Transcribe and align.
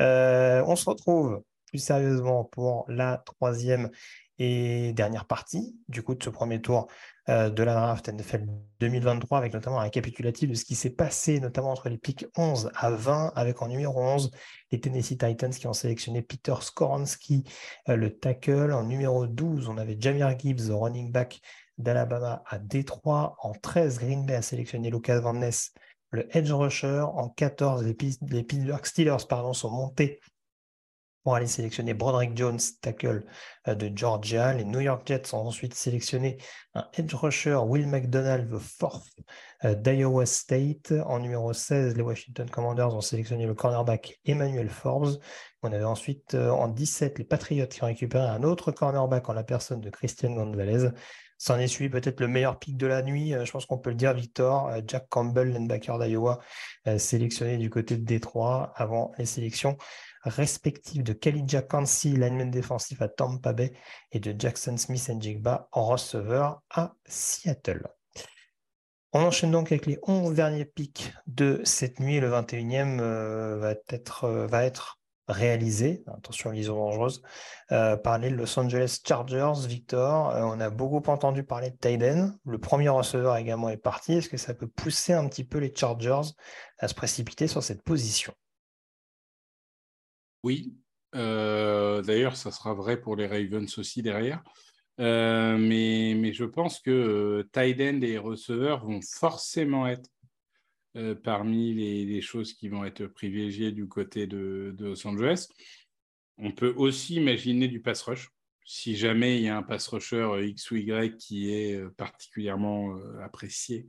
Euh, 0.00 0.62
on 0.66 0.76
se 0.76 0.88
retrouve 0.88 1.42
plus 1.66 1.78
sérieusement 1.78 2.44
pour 2.44 2.84
la 2.88 3.18
troisième 3.18 3.90
et 4.38 4.92
dernière 4.92 5.24
partie 5.24 5.76
du 5.88 6.02
coup 6.02 6.14
de 6.14 6.22
ce 6.22 6.30
premier 6.30 6.60
tour 6.60 6.86
euh, 7.28 7.50
de 7.50 7.62
la 7.62 7.74
draft 7.74 8.08
NFL 8.08 8.46
2023 8.80 9.36
avec 9.36 9.52
notamment 9.52 9.80
un 9.80 9.82
récapitulatif 9.82 10.48
de 10.48 10.54
ce 10.54 10.64
qui 10.64 10.76
s'est 10.76 10.90
passé 10.90 11.40
notamment 11.40 11.72
entre 11.72 11.88
les 11.88 11.98
pics 11.98 12.26
11 12.36 12.70
à 12.74 12.90
20 12.90 13.32
avec 13.34 13.60
en 13.62 13.68
numéro 13.68 14.00
11 14.00 14.30
les 14.70 14.80
Tennessee 14.80 15.18
Titans 15.18 15.50
qui 15.50 15.66
ont 15.66 15.72
sélectionné 15.72 16.22
Peter 16.22 16.54
Skoronski 16.60 17.44
euh, 17.88 17.96
le 17.96 18.16
tackle. 18.16 18.72
En 18.72 18.84
numéro 18.84 19.26
12 19.26 19.68
on 19.68 19.76
avait 19.76 19.96
Jamir 19.98 20.38
Gibbs 20.38 20.70
running 20.70 21.10
back 21.10 21.40
d'Alabama 21.76 22.42
à 22.46 22.58
Détroit. 22.58 23.36
En 23.40 23.52
13 23.52 23.98
Green 23.98 24.24
Bay 24.24 24.36
a 24.36 24.42
sélectionné 24.42 24.90
Lucas 24.90 25.20
Van 25.20 25.34
Ness 25.34 25.72
le 26.10 26.36
edge 26.36 26.50
rusher. 26.52 27.00
En 27.00 27.28
14, 27.28 27.84
les, 27.84 27.94
Pittsburgh 27.94 28.84
Steelers 28.84 29.26
pardon, 29.28 29.52
sont 29.52 29.70
montés 29.70 30.20
pour 31.28 31.34
aller 31.34 31.46
sélectionner 31.46 31.92
Broderick 31.92 32.36
Jones, 32.36 32.58
tackle 32.80 33.24
euh, 33.66 33.74
de 33.74 33.94
Georgia. 33.94 34.54
Les 34.54 34.64
New 34.64 34.80
York 34.80 35.02
Jets 35.04 35.34
ont 35.34 35.46
ensuite 35.46 35.74
sélectionné 35.74 36.38
un 36.74 36.88
edge 36.96 37.12
rusher, 37.14 37.56
Will 37.56 37.86
McDonald, 37.86 38.50
the 38.50 38.58
fourth 38.58 39.04
euh, 39.64 39.74
d'Iowa 39.74 40.24
State. 40.24 40.94
En 41.04 41.18
numéro 41.18 41.52
16, 41.52 41.96
les 41.96 42.02
Washington 42.02 42.48
Commanders 42.48 42.94
ont 42.94 43.02
sélectionné 43.02 43.46
le 43.46 43.54
cornerback 43.54 44.18
Emmanuel 44.24 44.70
Forbes. 44.70 45.18
On 45.62 45.72
avait 45.72 45.84
ensuite 45.84 46.34
euh, 46.34 46.50
en 46.50 46.68
17 46.68 47.18
les 47.18 47.24
Patriots 47.24 47.66
qui 47.66 47.82
ont 47.82 47.88
récupéré 47.88 48.24
un 48.26 48.42
autre 48.42 48.72
cornerback 48.72 49.28
en 49.28 49.34
la 49.34 49.44
personne 49.44 49.80
de 49.80 49.90
Christian 49.90 50.30
Gonzalez. 50.30 50.88
S'en 51.38 51.56
est 51.60 51.68
suivi 51.68 51.88
peut-être 51.88 52.18
le 52.20 52.26
meilleur 52.26 52.58
pic 52.58 52.76
de 52.76 52.88
la 52.88 53.00
nuit, 53.00 53.32
euh, 53.32 53.44
je 53.44 53.52
pense 53.52 53.64
qu'on 53.64 53.78
peut 53.78 53.90
le 53.90 53.96
dire, 53.96 54.12
Victor. 54.12 54.66
Euh, 54.68 54.80
Jack 54.84 55.08
Campbell, 55.08 55.52
linebacker 55.52 55.96
d'Iowa, 56.00 56.40
euh, 56.88 56.98
sélectionné 56.98 57.58
du 57.58 57.70
côté 57.70 57.96
de 57.96 58.04
Détroit 58.04 58.72
avant 58.74 59.12
les 59.18 59.26
sélections 59.26 59.78
respectives 60.24 61.04
de 61.04 61.12
Kalidja 61.12 61.62
Kansi, 61.62 62.10
lineman 62.10 62.50
défensif 62.50 63.00
à 63.02 63.08
Tampa 63.08 63.52
Bay, 63.52 63.72
et 64.10 64.18
de 64.18 64.34
Jackson 64.36 64.76
Smith 64.76 65.08
Jigba 65.20 65.68
en 65.70 65.86
receveur 65.86 66.60
à 66.70 66.94
Seattle. 67.06 67.86
On 69.12 69.20
enchaîne 69.20 69.52
donc 69.52 69.70
avec 69.70 69.86
les 69.86 69.98
11 70.02 70.34
derniers 70.34 70.64
pics 70.64 71.12
de 71.28 71.62
cette 71.64 72.00
nuit. 72.00 72.18
Le 72.18 72.30
21e 72.30 72.98
va, 73.58 73.74
être, 73.88 74.28
va 74.28 74.64
être 74.64 74.97
réalisé, 75.28 76.02
attention 76.06 76.50
liaison 76.50 76.76
dangereuse, 76.76 77.22
euh, 77.72 77.96
par 77.96 78.18
les 78.18 78.30
Los 78.30 78.58
Angeles 78.58 79.00
Chargers. 79.06 79.66
Victor, 79.66 80.30
euh, 80.30 80.42
on 80.42 80.58
a 80.60 80.70
beaucoup 80.70 81.02
entendu 81.10 81.44
parler 81.44 81.70
de 81.70 81.76
Tayden. 81.76 82.36
Le 82.46 82.58
premier 82.58 82.88
receveur 82.88 83.36
également 83.36 83.68
est 83.68 83.76
parti. 83.76 84.14
Est-ce 84.14 84.28
que 84.28 84.36
ça 84.36 84.54
peut 84.54 84.66
pousser 84.66 85.12
un 85.12 85.28
petit 85.28 85.44
peu 85.44 85.58
les 85.58 85.72
Chargers 85.74 86.32
à 86.78 86.88
se 86.88 86.94
précipiter 86.94 87.46
sur 87.46 87.62
cette 87.62 87.82
position? 87.82 88.32
Oui. 90.42 90.74
Euh, 91.14 92.02
d'ailleurs, 92.02 92.36
ça 92.36 92.50
sera 92.50 92.74
vrai 92.74 92.98
pour 92.98 93.16
les 93.16 93.26
Ravens 93.26 93.78
aussi 93.78 94.02
derrière. 94.02 94.42
mais, 94.98 96.14
mais, 96.16 96.32
je 96.32 96.44
pense 96.44 96.80
que 96.80 97.48
Tayden 97.52 98.02
et 98.02 98.18
receveurs 98.18 98.84
vont 98.84 99.00
forcément 99.02 99.86
être 99.86 100.10
euh, 100.98 101.14
parmi 101.14 101.74
les, 101.74 102.20
choses 102.20 102.54
qui 102.54 102.68
vont 102.68 102.84
être 102.84 103.06
privilégiées 103.06 103.70
du 103.70 103.86
côté 103.86 104.26
de, 104.26 104.74
Los 104.80 105.06
Angeles. 105.06 105.46
On 106.38 106.50
peut 106.50 106.74
aussi 106.76 107.14
imaginer 107.16 107.68
du 107.68 107.80
pass 107.80 108.02
rush. 108.02 108.30
Si 108.64 108.96
jamais 108.96 109.38
il 109.38 109.44
y 109.44 109.48
a 109.48 109.56
un 109.56 109.62
pass 109.62 109.86
rusher 109.86 110.16
euh, 110.16 110.44
X 110.44 110.72
ou 110.72 110.76
Y 110.76 111.16
qui 111.16 111.54
est 111.54 111.76
euh, 111.76 111.90
particulièrement 111.96 112.96
apprécié, 113.22 113.86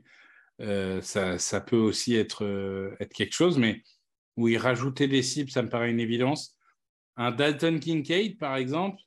ça, 1.01 1.61
peut 1.65 1.77
aussi 1.77 2.15
être, 2.15 2.95
quelque 3.15 3.33
chose. 3.33 3.57
Mais 3.57 3.81
oui, 4.37 4.57
rajouter 4.57 5.07
des 5.07 5.23
cibles, 5.23 5.49
ça 5.49 5.63
me 5.63 5.69
paraît 5.69 5.89
une 5.89 5.99
évidence. 5.99 6.57
Un 7.15 7.31
Dalton 7.31 7.79
Kincaid, 7.79 8.37
par 8.37 8.55
exemple, 8.55 9.01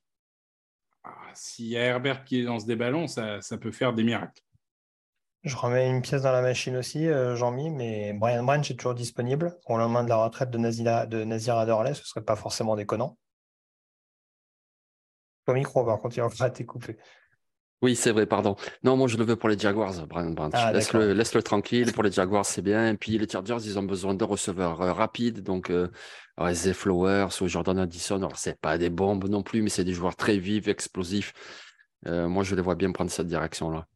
ah, 1.04 1.30
s'il 1.34 1.66
y 1.66 1.76
a 1.76 1.82
Herbert 1.82 2.24
qui 2.24 2.42
lance 2.42 2.66
des 2.66 2.76
ballons, 2.76 3.06
ça 3.06 3.40
peut 3.60 3.72
faire 3.72 3.92
des 3.92 4.02
miracles. 4.02 4.42
Je 5.42 5.56
remets 5.56 5.90
une 5.90 6.02
pièce 6.02 6.22
dans 6.22 6.30
la 6.30 6.42
machine 6.42 6.76
aussi, 6.76 7.08
euh, 7.08 7.34
Jean-Mi, 7.34 7.70
mais 7.70 8.12
Brian 8.12 8.44
Branch 8.44 8.70
est 8.70 8.74
toujours 8.74 8.94
disponible. 8.94 9.56
Au 9.66 9.76
lendemain 9.76 10.04
de 10.04 10.08
la 10.08 10.16
retraite 10.16 10.50
de 10.50 10.58
Nazir, 10.58 11.08
de 11.08 11.24
Nazir 11.24 11.56
Adorley, 11.56 11.94
ce 11.94 12.00
ne 12.00 12.06
serait 12.06 12.24
pas 12.24 12.36
forcément 12.36 12.76
déconnant. 12.76 13.18
Ton 15.46 15.54
micro, 15.54 15.84
par 15.84 15.98
contre, 15.98 16.16
il 16.16 16.22
va 16.22 16.46
été 16.46 16.64
coupé. 16.64 16.96
Oui, 17.82 17.96
c'est 17.96 18.12
vrai, 18.12 18.26
pardon. 18.26 18.54
Non, 18.84 18.96
moi, 18.96 19.08
je 19.08 19.16
le 19.16 19.24
veux 19.24 19.34
pour 19.34 19.48
les 19.48 19.58
Jaguars, 19.58 20.06
Brian 20.06 20.30
Branch. 20.30 20.52
Ah, 20.54 20.72
laisse-le 20.72 21.12
laisse 21.12 21.34
-le 21.34 21.42
tranquille. 21.42 21.92
Pour 21.92 22.04
les 22.04 22.12
Jaguars, 22.12 22.46
c'est 22.46 22.62
bien. 22.62 22.90
Et 22.90 22.96
puis, 22.96 23.18
les 23.18 23.28
Chargers, 23.28 23.58
ils 23.64 23.76
ont 23.76 23.82
besoin 23.82 24.14
de 24.14 24.22
receveurs 24.22 24.80
euh, 24.80 24.92
rapides. 24.92 25.42
Donc, 25.42 25.68
euh, 25.68 25.88
Flowers 26.74 27.30
ou 27.40 27.48
Jordan 27.48 27.80
Addison. 27.80 28.18
Alors, 28.18 28.38
ce 28.38 28.50
pas 28.50 28.78
des 28.78 28.88
bombes 28.90 29.28
non 29.28 29.42
plus, 29.42 29.62
mais 29.62 29.68
c'est 29.68 29.82
des 29.82 29.94
joueurs 29.94 30.14
très 30.14 30.38
vifs, 30.38 30.68
explosifs. 30.68 31.32
Euh, 32.06 32.28
moi, 32.28 32.44
je 32.44 32.54
les 32.54 32.62
vois 32.62 32.76
bien 32.76 32.92
prendre 32.92 33.10
cette 33.10 33.26
direction-là. 33.26 33.88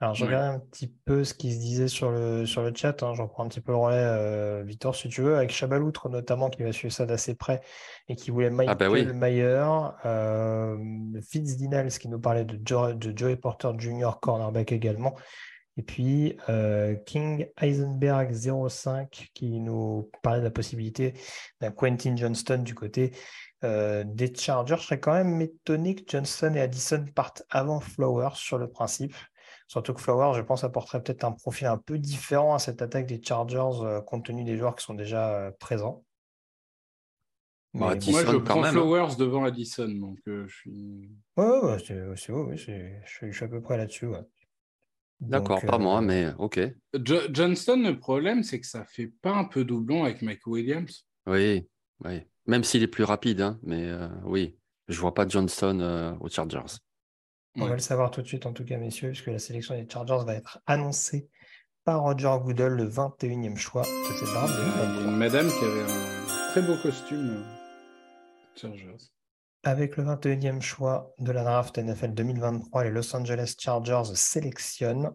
Alors, 0.00 0.14
je 0.14 0.24
regarde 0.24 0.56
un 0.56 0.58
petit 0.58 0.92
peu 1.04 1.24
ce 1.24 1.34
qui 1.34 1.52
se 1.52 1.58
disait 1.58 1.88
sur 1.88 2.10
le, 2.10 2.46
sur 2.46 2.62
le 2.62 2.72
chat. 2.74 3.02
Hein. 3.02 3.14
J'en 3.14 3.28
prends 3.28 3.44
un 3.44 3.48
petit 3.48 3.60
peu 3.60 3.72
le 3.72 3.78
relais, 3.78 3.96
euh, 3.96 4.62
Victor, 4.66 4.94
si 4.94 5.08
tu 5.08 5.22
veux, 5.22 5.36
avec 5.36 5.50
Chabaloutre 5.50 6.08
notamment, 6.08 6.50
qui 6.50 6.62
va 6.62 6.72
suivre 6.72 6.92
ça 6.92 7.06
d'assez 7.06 7.34
près 7.34 7.62
et 8.08 8.16
qui 8.16 8.30
voulait 8.30 8.50
Michael 8.50 8.70
ah 8.70 8.74
bah 8.74 8.90
oui. 8.90 9.06
Mayer, 9.06 9.64
euh, 10.04 10.76
Fitz 11.30 11.56
Dinals 11.56 11.90
qui 11.90 12.08
nous 12.08 12.18
parlait 12.18 12.44
de, 12.44 12.56
de 12.56 13.18
Joey 13.18 13.36
Porter 13.36 13.70
Jr., 13.78 14.10
cornerback 14.20 14.72
également. 14.72 15.14
Et 15.76 15.82
puis 15.82 16.36
euh, 16.48 16.94
King 17.06 17.46
Heisenberg 17.60 18.32
05 18.32 19.30
qui 19.34 19.60
nous 19.60 20.10
parlait 20.22 20.38
de 20.38 20.44
la 20.44 20.50
possibilité 20.50 21.14
d'un 21.60 21.72
Quentin 21.72 22.14
Johnston 22.16 22.58
du 22.58 22.74
côté 22.74 23.12
euh, 23.64 24.04
des 24.06 24.32
Chargers. 24.34 24.76
Je 24.78 24.84
serais 24.84 25.00
quand 25.00 25.14
même 25.14 25.40
étonné 25.40 25.94
que 25.96 26.02
Johnston 26.06 26.54
et 26.54 26.60
Addison 26.60 27.04
partent 27.14 27.42
avant 27.50 27.80
Flowers 27.80 28.36
sur 28.36 28.58
le 28.58 28.68
principe. 28.68 29.14
Surtout 29.66 29.94
que 29.94 30.00
Flower, 30.00 30.36
je 30.36 30.42
pense, 30.42 30.62
apporterait 30.62 31.02
peut-être 31.02 31.24
un 31.24 31.32
profil 31.32 31.66
un 31.66 31.78
peu 31.78 31.98
différent 31.98 32.54
à 32.54 32.58
cette 32.58 32.82
attaque 32.82 33.06
des 33.06 33.22
Chargers, 33.22 33.82
euh, 33.82 34.00
compte 34.00 34.26
tenu 34.26 34.44
des 34.44 34.56
joueurs 34.56 34.76
qui 34.76 34.84
sont 34.84 34.94
déjà 34.94 35.34
euh, 35.34 35.50
présents. 35.58 36.04
moi, 37.72 37.98
je 37.98 38.36
prends 38.36 38.62
Flowers 38.62 39.16
devant 39.18 39.44
Addison, 39.44 39.88
donc 39.88 40.18
euh, 40.28 40.46
je 40.46 40.54
suis. 40.54 41.10
Ouais, 41.36 41.78
c'est 41.84 42.30
oui, 42.30 42.56
je, 42.56 43.30
suis 43.32 43.44
à 43.44 43.48
peu 43.48 43.60
près 43.60 43.78
là-dessus. 43.78 44.08
D'accord, 45.20 45.62
pas 45.62 45.78
moi, 45.78 46.02
mais 46.02 46.32
ok. 46.38 46.60
Johnston, 47.30 47.82
le 47.82 47.98
problème, 47.98 48.42
c'est 48.42 48.60
que 48.60 48.66
ça 48.66 48.84
fait 48.84 49.10
pas 49.22 49.34
un 49.34 49.44
peu 49.44 49.64
doublon 49.64 50.04
avec 50.04 50.20
Mike 50.20 50.46
Williams. 50.46 51.06
Oui, 51.26 51.66
oui. 52.04 52.20
Même 52.46 52.62
s'il 52.62 52.82
est 52.82 52.88
plus 52.88 53.04
rapide, 53.04 53.40
hein, 53.40 53.58
mais 53.62 53.90
oui, 54.24 54.58
je 54.88 55.00
vois 55.00 55.14
pas 55.14 55.26
Johnston 55.26 56.18
aux 56.20 56.28
Chargers. 56.28 56.76
On 57.56 57.66
va 57.66 57.74
le 57.74 57.78
savoir 57.78 58.10
tout 58.10 58.20
de 58.20 58.26
suite, 58.26 58.46
en 58.46 58.52
tout 58.52 58.64
cas, 58.64 58.76
messieurs, 58.78 59.10
puisque 59.10 59.28
la 59.28 59.38
sélection 59.38 59.76
des 59.76 59.86
Chargers 59.88 60.24
va 60.26 60.34
être 60.34 60.58
annoncée 60.66 61.28
par 61.84 62.02
Roger 62.02 62.34
Goodell, 62.42 62.72
le 62.72 62.88
21e 62.88 63.56
choix 63.56 63.82
de 63.82 64.14
cette 64.18 64.28
draft. 64.28 64.54
Il 64.58 65.02
y 65.02 65.06
a 65.06 65.10
une 65.10 65.16
madame 65.16 65.48
qui 65.48 65.64
avait 65.64 65.82
un 65.82 66.50
très 66.50 66.62
beau 66.62 66.76
costume. 66.82 67.36
Euh, 67.36 67.42
Chargers. 68.56 69.10
Avec 69.62 69.96
le 69.96 70.04
21e 70.04 70.60
choix 70.60 71.14
de 71.18 71.30
la 71.30 71.44
draft 71.44 71.78
NFL 71.78 72.14
2023, 72.14 72.84
les 72.84 72.90
Los 72.90 73.14
Angeles 73.14 73.54
Chargers 73.58 74.14
sélectionnent 74.14 75.10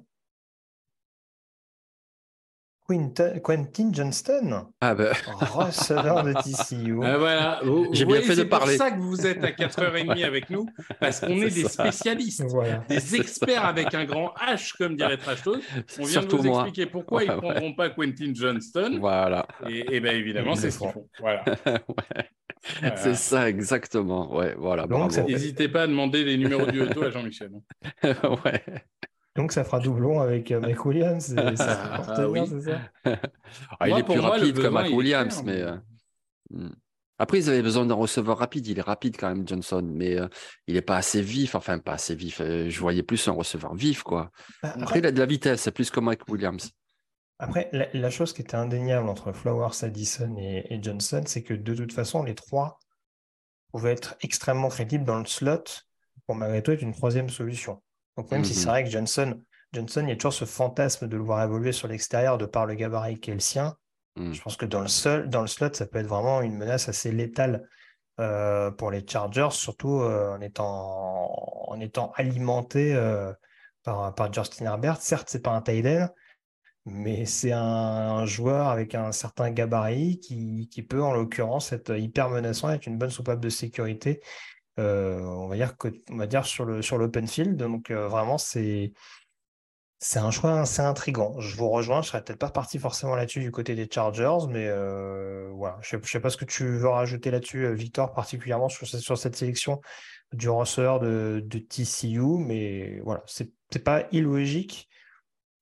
Quentin 3.44 3.92
Johnston, 3.94 4.68
ah 4.82 4.96
ben. 4.96 5.14
receveur 5.40 6.24
de 6.24 6.34
TCU. 6.34 7.00
Ah, 7.04 7.18
voilà, 7.18 7.62
j'ai 7.92 8.06
bien 8.06 8.22
fait 8.22 8.36
de 8.36 8.44
parler. 8.44 8.74
C'est 8.74 8.78
pour 8.78 8.88
ça 8.88 8.92
que 8.92 9.00
vous 9.00 9.28
êtes 9.28 9.44
à 9.44 9.52
4h30 9.52 10.24
avec 10.24 10.50
nous, 10.50 10.68
parce 11.00 11.20
qu'on 11.20 11.28
est, 11.42 11.54
des 11.54 11.68
spécialistes, 11.68 12.44
des 12.88 13.16
experts 13.16 13.66
avec 13.66 13.94
un 13.94 14.06
grand 14.06 14.34
H, 14.36 14.76
comme 14.78 14.96
dirait 14.96 15.18
Trashtos. 15.18 15.60
On 16.00 16.04
vient 16.04 16.22
de 16.22 16.36
vous 16.36 16.48
expliquer 16.48 16.86
pourquoi 16.86 17.24
ils 17.24 17.30
ne 17.30 17.36
prendront 17.36 17.74
pas 17.74 17.90
Quentin 17.90 18.32
Johnston. 18.34 18.98
Voilà. 19.00 19.48
Et, 19.68 19.96
et 19.96 20.00
bien 20.00 20.14
évidemment, 20.14 20.56
c'est 20.56 20.72
ce 20.72 20.80
qu'ils 20.80 20.90
font. 20.90 21.08
Voilà. 21.20 21.44
C'est 22.96 23.16
ça, 23.16 23.50
exactement. 23.50 24.36
Ouais, 24.36 24.54
voilà. 24.58 24.86
N'hésitez 25.28 25.70
pas 25.70 25.84
à 25.84 25.88
demander 25.88 26.24
les 26.24 26.38
numéros 26.38 26.66
du 26.66 26.82
auto 26.82 27.04
à 27.04 27.10
Jean-Michel. 27.10 27.52
ouais. 28.04 28.64
Donc 29.36 29.52
ça 29.52 29.64
fera 29.64 29.80
doublon 29.80 30.20
avec 30.20 30.52
euh, 30.52 30.60
Mike 30.60 30.86
Williams. 30.86 31.36
Ah, 33.72 33.80
ah, 33.80 33.90
il 33.90 33.98
est 33.98 34.04
plus 34.04 34.20
rapide 34.20 34.60
que 34.60 34.68
Mike 34.68 34.96
Williams, 34.96 35.42
mais. 35.44 35.62
Euh, 35.62 35.76
hmm. 36.52 36.70
Après, 37.18 37.40
ils 37.40 37.50
avaient 37.50 37.62
besoin 37.62 37.86
d'un 37.86 37.96
receveur 37.96 38.38
rapide. 38.38 38.68
Il 38.68 38.80
est 38.80 38.84
rapide 38.84 39.18
quand 39.18 39.28
même, 39.28 39.46
Johnson, 39.48 39.82
mais 39.84 40.18
euh, 40.18 40.28
il 40.68 40.76
n'est 40.76 40.82
pas 40.82 40.96
assez 40.96 41.22
vif. 41.22 41.56
Enfin, 41.56 41.80
pas 41.80 41.94
assez 41.94 42.16
vif. 42.16 42.42
je 42.42 42.80
voyais 42.80 43.04
plus 43.04 43.28
un 43.28 43.34
receveur 43.34 43.76
vif, 43.76 44.04
quoi. 44.04 44.32
Bah, 44.64 44.74
après, 44.80 45.00
il 45.00 45.06
a 45.06 45.12
de 45.12 45.20
la 45.20 45.26
vitesse, 45.26 45.62
c'est 45.62 45.72
plus 45.72 45.90
que 45.90 46.00
Mike 46.00 46.30
Williams. 46.30 46.72
Après, 47.40 47.70
la, 47.72 48.10
chose 48.10 48.34
qui 48.34 48.42
était 48.42 48.56
indéniable 48.56 49.08
entre 49.08 49.32
Flowers, 49.32 49.84
Addison 49.84 50.36
et, 50.38 50.80
Johnson, 50.82 51.24
c'est 51.26 51.42
que 51.42 51.54
de 51.54 51.74
toute 51.74 51.94
façon, 51.94 52.22
les 52.24 52.36
trois 52.36 52.80
pouvaient 53.72 53.94
être 53.94 54.18
extrêmement 54.22 54.68
crédibles 54.68 55.06
dans 55.06 55.20
le 55.20 55.26
slot 55.26 55.64
pour 56.26 56.36
malgré 56.36 56.62
tout 56.62 56.72
être 56.72 56.82
une 56.82 56.94
troisième 56.94 57.30
solution. 57.30 57.82
Donc 58.18 58.32
même 58.32 58.44
si 58.44 58.54
c'est 58.54 58.66
mhm. 58.66 58.72
vrai 58.72 58.84
que 58.84 58.90
Johnson, 58.90 59.40
Johnson, 59.74 60.02
il 60.04 60.10
y 60.10 60.12
a 60.12 60.16
toujours 60.16 60.34
ce 60.34 60.46
fantasme 60.46 61.08
de 61.08 61.16
le 61.16 61.24
voir 61.24 61.44
évoluer 61.44 61.72
sur 61.72 61.88
l'extérieur 61.88 62.38
de 62.38 62.46
par 62.46 62.66
le 62.66 62.74
gabarit 62.76 63.20
qui 63.20 63.32
est 63.32 63.36
le 63.36 63.40
sien. 63.40 63.76
Mhm. 64.16 64.34
Je 64.34 64.42
pense 64.42 64.58
que 64.58 64.66
dans 64.66 64.82
le, 64.82 64.88
seul, 64.88 65.30
dans 65.30 65.42
le 65.42 65.48
slot, 65.48 65.74
ça 65.74 65.86
peut 65.86 66.00
être 66.00 66.08
vraiment 66.08 66.42
une 66.42 66.58
menace 66.58 66.90
assez 66.90 67.12
létale 67.12 67.68
euh, 68.20 68.72
pour 68.72 68.92
les 68.92 69.06
Chargers, 69.08 69.52
surtout 69.52 70.02
euh, 70.02 70.36
en, 70.36 70.42
étant, 70.42 71.70
en 71.70 71.80
étant 71.80 72.12
alimenté 72.16 72.94
euh, 72.94 73.32
par, 73.84 74.14
par 74.14 74.34
Justin 74.34 74.66
Herbert. 74.66 75.02
Certes, 75.02 75.30
c'est 75.30 75.42
pas 75.42 75.52
un 75.52 75.62
tight 75.62 75.86
end, 75.86 76.10
mais 76.86 77.26
c'est 77.26 77.54
un, 77.54 78.26
joueur 78.26 78.68
avec 78.68 78.96
un 78.96 79.12
certain 79.14 79.52
gabarit 79.52 80.20
qui, 80.20 80.68
qui 80.70 80.84
peut, 80.84 81.02
en 81.02 81.14
l'occurrence, 81.14 81.72
être 81.72 81.98
hyper 81.98 82.30
menaçant, 82.30 82.70
être 82.72 82.88
une 82.88 82.98
bonne 82.98 83.10
soupape 83.10 83.40
de 83.40 83.50
sécurité 83.50 84.22
on 84.80 85.48
va 85.48 85.56
dire, 85.56 85.78
que, 85.78 85.90
on 86.10 86.18
va 86.18 86.28
dire 86.28 86.46
sur 86.46 86.66
le 86.66 86.82
sur 86.82 86.98
l'open 86.98 87.28
field. 87.28 87.58
Donc 87.58 87.92
euh, 87.92 88.08
vraiment, 88.08 88.38
c'est 88.38 88.94
c'est 90.00 90.20
un 90.20 90.32
choix 90.32 90.62
assez 90.62 90.82
intrigant. 90.82 91.40
Je 91.40 91.56
vous 91.58 91.70
rejoins, 91.70 92.02
je 92.02 92.08
serais 92.10 92.24
peut-être 92.24 92.40
pas 92.40 92.52
parti 92.52 92.80
forcément 92.80 93.16
là-dessus 93.16 93.42
du 93.42 93.52
côté 93.52 93.76
des 93.76 93.90
Chargers, 93.92 94.48
mais 94.50 94.68
euh, 94.68 95.50
voilà. 95.54 95.78
Je 95.82 95.98
ne 95.98 96.02
sais, 96.04 96.20
pas 96.22 96.30
ce 96.30 96.38
que 96.38 96.46
tu 96.46 96.66
veux 96.66 96.88
rajouter 96.88 97.32
là-dessus, 97.32 97.74
Victor, 97.74 98.14
particulièrement 98.14 98.70
sur, 98.70 98.88
sur 98.88 99.18
cette 99.18 99.36
sélection 99.36 99.82
du 100.34 100.50
receveur 100.50 101.00
de, 101.00 101.44
de 101.46 101.60
TCU, 101.60 102.38
mais 102.38 103.00
voilà, 103.04 103.24
c'est 103.26 103.84
pas 103.84 104.06
illogique, 104.12 104.88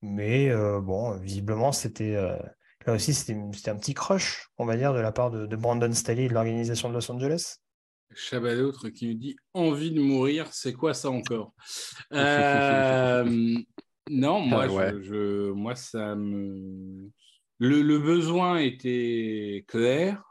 mais 0.02 0.50
bon, 0.80 1.16
visiblement, 1.18 1.72
c'était 1.72 2.16
là 2.88 2.94
aussi, 2.94 3.14
c'était 3.14 3.70
un 3.70 3.76
petit 3.76 3.94
crush, 3.94 4.48
on 4.58 4.64
va 4.64 4.76
dire, 4.76 4.92
de 4.94 5.00
la 5.00 5.12
part 5.12 5.30
de, 5.30 5.46
de 5.46 5.56
Brandon 5.56 5.92
Staley 5.92 6.24
et 6.24 6.28
de 6.28 6.34
l'organisation 6.34 6.88
de 6.88 6.94
Los 6.94 7.10
Angeles. 7.10 7.58
Chabalautre 8.14 8.88
qui 8.88 9.06
nous 9.06 9.14
dit 9.14 9.36
envie 9.54 9.90
de 9.90 10.00
mourir, 10.00 10.52
c'est 10.52 10.72
quoi 10.72 10.94
ça 10.94 11.10
encore? 11.10 11.54
Euh, 12.12 13.58
Non, 14.10 14.40
moi, 14.40 14.64
ah 14.64 14.92
je, 15.02 15.50
moi, 15.52 15.74
ça 15.74 16.14
me. 16.14 17.10
Le, 17.58 17.98
besoin 17.98 18.58
était 18.58 19.64
clair. 19.68 20.24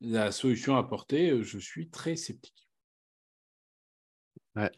La 0.00 0.32
solution 0.32 0.76
apportée, 0.76 1.42
je 1.42 1.58
suis 1.58 1.90
très 1.90 2.16
sceptique. 2.16 2.68
Ouais. 4.54 4.70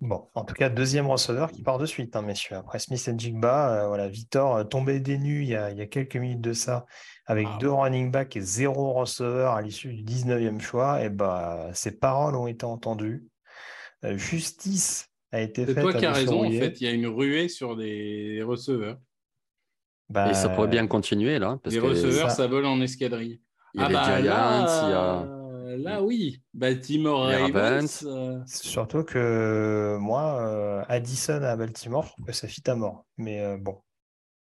Bon, 0.00 0.28
en 0.34 0.44
tout 0.44 0.54
cas, 0.54 0.68
deuxième 0.68 1.06
receveur 1.06 1.50
qui 1.50 1.62
part 1.62 1.78
de 1.78 1.86
suite, 1.86 2.14
hein, 2.16 2.22
messieurs. 2.22 2.56
Après 2.56 2.78
Smith 2.78 3.06
et 3.08 3.18
Jigba, 3.18 3.84
euh, 3.84 3.88
voilà, 3.88 4.08
Victor 4.08 4.56
euh, 4.56 4.64
tombé 4.64 5.00
des 5.00 5.18
nues 5.18 5.42
il 5.42 5.48
y, 5.48 5.56
a, 5.56 5.86
quelques 5.86 6.16
minutes 6.16 6.40
de 6.40 6.52
ça, 6.52 6.86
avec 7.26 7.46
ah 7.50 7.58
deux 7.60 7.70
running 7.70 8.10
backs 8.10 8.36
et 8.36 8.40
zéro 8.40 8.92
receveur 8.92 9.52
à 9.52 9.62
l'issue 9.62 9.92
du 9.92 10.02
19e 10.02 10.60
choix. 10.60 11.02
Et 11.02 11.10
bah, 11.10 11.68
ses 11.74 11.98
paroles 11.98 12.36
ont 12.36 12.46
été 12.46 12.64
entendues. 12.64 13.26
Euh, 14.04 14.16
justice 14.16 15.08
a 15.32 15.40
été 15.40 15.66
faite. 15.66 15.74
C'est 15.74 15.82
toi 15.82 15.92
qui 15.92 16.06
as 16.06 16.12
raison, 16.12 16.46
en 16.46 16.50
fait. 16.50 16.80
Il 16.80 16.86
y 16.86 16.88
a 16.88 16.92
une 16.92 17.08
ruée 17.08 17.48
sur 17.48 17.76
des 17.76 18.42
receveurs. 18.42 18.98
Bah, 20.08 20.30
et 20.30 20.34
ça 20.34 20.48
pourrait 20.48 20.68
bien 20.68 20.86
continuer 20.86 21.40
là. 21.40 21.58
les 21.64 21.80
receveurs, 21.80 22.30
ça... 22.30 22.46
vole 22.46 22.66
en 22.66 22.80
escadrille. 22.80 23.40
Il 23.74 23.80
y 23.80 23.82
a 23.82 23.86
ah 23.86 23.88
les 23.88 23.94
bah 23.94 24.22
Giants, 24.22 24.86
il 24.86 24.90
y 24.90 24.94
a. 24.94 25.35
Euh, 25.66 25.76
là, 25.78 26.02
oui. 26.02 26.40
Baltimore 26.54 27.24
Ravens. 27.24 28.04
Euh. 28.06 28.40
Surtout 28.46 29.02
que 29.02 29.96
moi, 30.00 30.40
euh, 30.40 30.84
Addison 30.88 31.42
à 31.42 31.56
Baltimore, 31.56 32.04
je 32.04 32.12
trouve 32.12 32.26
que 32.26 32.32
ça 32.32 32.46
fit 32.46 32.62
à 32.66 32.76
mort. 32.76 33.04
Mais 33.16 33.56
bon. 33.58 33.80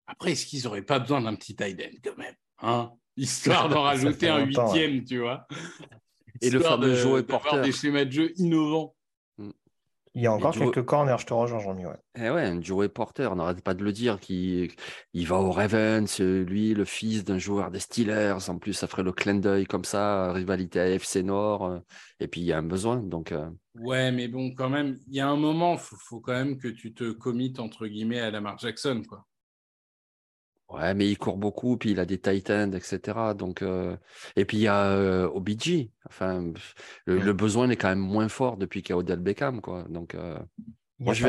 Après, 0.07 0.33
est-ce 0.33 0.47
qu'ils 0.47 0.65
n'auraient 0.65 0.83
pas 0.83 0.99
besoin 0.99 1.21
d'un 1.21 1.35
petit 1.35 1.55
tight 1.55 1.79
quand 2.03 2.17
même 2.17 2.35
hein? 2.61 2.93
Histoire 3.17 3.69
d'en 3.69 3.83
rajouter 3.83 4.29
un 4.29 4.45
huitième, 4.45 5.05
tu 5.05 5.19
vois. 5.19 5.47
Et 6.41 6.51
le 6.51 6.61
fameux 6.61 6.91
de, 6.91 6.97
joueur 6.97 7.27
porteur. 7.27 7.63
des 7.63 7.73
schémas 7.73 8.05
de 8.05 8.11
jeu 8.11 8.33
innovants. 8.37 8.97
Il 10.15 10.23
y 10.23 10.27
a 10.27 10.33
encore 10.33 10.53
quelques 10.53 10.85
corners, 10.85 11.17
je 11.19 11.25
te 11.25 11.33
rejoins, 11.33 11.59
Jean-Mi. 11.59 11.87
Ouais. 11.87 11.97
Eh 12.19 12.29
ouais, 12.29 12.63
Joey 12.63 12.91
Porter, 12.91 13.29
on 13.33 13.37
n'arrête 13.37 13.63
pas 13.63 13.73
de 13.73 13.83
le 13.83 13.93
dire, 13.93 14.21
qui 14.21 14.71
il 15.15 15.27
va 15.27 15.37
au 15.37 15.51
Ravens, 15.51 16.21
lui, 16.21 16.75
le 16.75 16.85
fils 16.85 17.25
d'un 17.25 17.39
joueur 17.39 17.71
des 17.71 17.79
Steelers. 17.79 18.49
En 18.49 18.59
plus, 18.59 18.75
ça 18.75 18.87
ferait 18.87 19.03
le 19.03 19.13
clin 19.13 19.37
d'œil 19.37 19.65
comme 19.65 19.85
ça, 19.85 20.31
rivalité 20.33 20.81
AFC 20.81 21.23
Nord. 21.23 21.65
Euh, 21.65 21.79
et 22.21 22.29
puis, 22.29 22.43
il 22.43 22.45
y 22.45 22.53
a 22.53 22.59
un 22.59 22.63
besoin. 22.63 22.99
Donc, 22.99 23.33
euh. 23.33 23.49
Ouais, 23.77 24.13
mais 24.13 24.29
bon, 24.29 24.53
quand 24.55 24.69
même, 24.69 24.99
il 25.09 25.15
y 25.15 25.21
a 25.21 25.29
un 25.29 25.37
moment, 25.37 25.75
il 25.75 25.79
faut, 25.79 25.97
faut, 25.97 26.21
quand 26.21 26.35
même 26.35 26.59
que 26.59 26.69
tu 26.69 26.93
te 26.93 27.11
commites, 27.13 27.59
entre 27.59 27.87
guillemets, 27.87 28.21
à 28.21 28.31
Lamar 28.31 28.59
Jackson. 28.59 29.03
Quoi. 29.09 29.25
Ouais, 30.73 30.95
mais 30.95 31.09
il 31.09 31.19
court 31.19 31.37
beaucoup, 31.37 31.77
puis 31.77 31.91
il 31.91 32.01
a 32.01 32.07
des 32.07 32.19
tight 32.19 32.51
ends, 32.51 32.73
etc. 32.73 33.35
Donc, 33.37 33.63
euh, 33.63 33.97
Et 34.37 34.45
puis 34.45 34.57
il 34.57 34.63
y 34.63 34.69
a 34.69 34.87
euh, 34.87 35.29
OBG. 35.29 35.91
Enfin, 36.09 36.53
le, 37.07 37.33
besoin 37.33 37.69
est 37.69 37.77
quand 37.77 37.89
même 37.89 37.99
moins 37.99 38.29
fort 38.29 38.57
depuis 38.57 38.83
qu'il 38.83 38.91
y 38.91 38.95
a 38.95 38.99
Odell 38.99 39.21
Beckham. 39.21 39.61
Quoi. 39.61 39.85
Donc, 39.89 40.15
euh, 40.15 40.39
moi, 40.99 41.15
je 41.15 41.27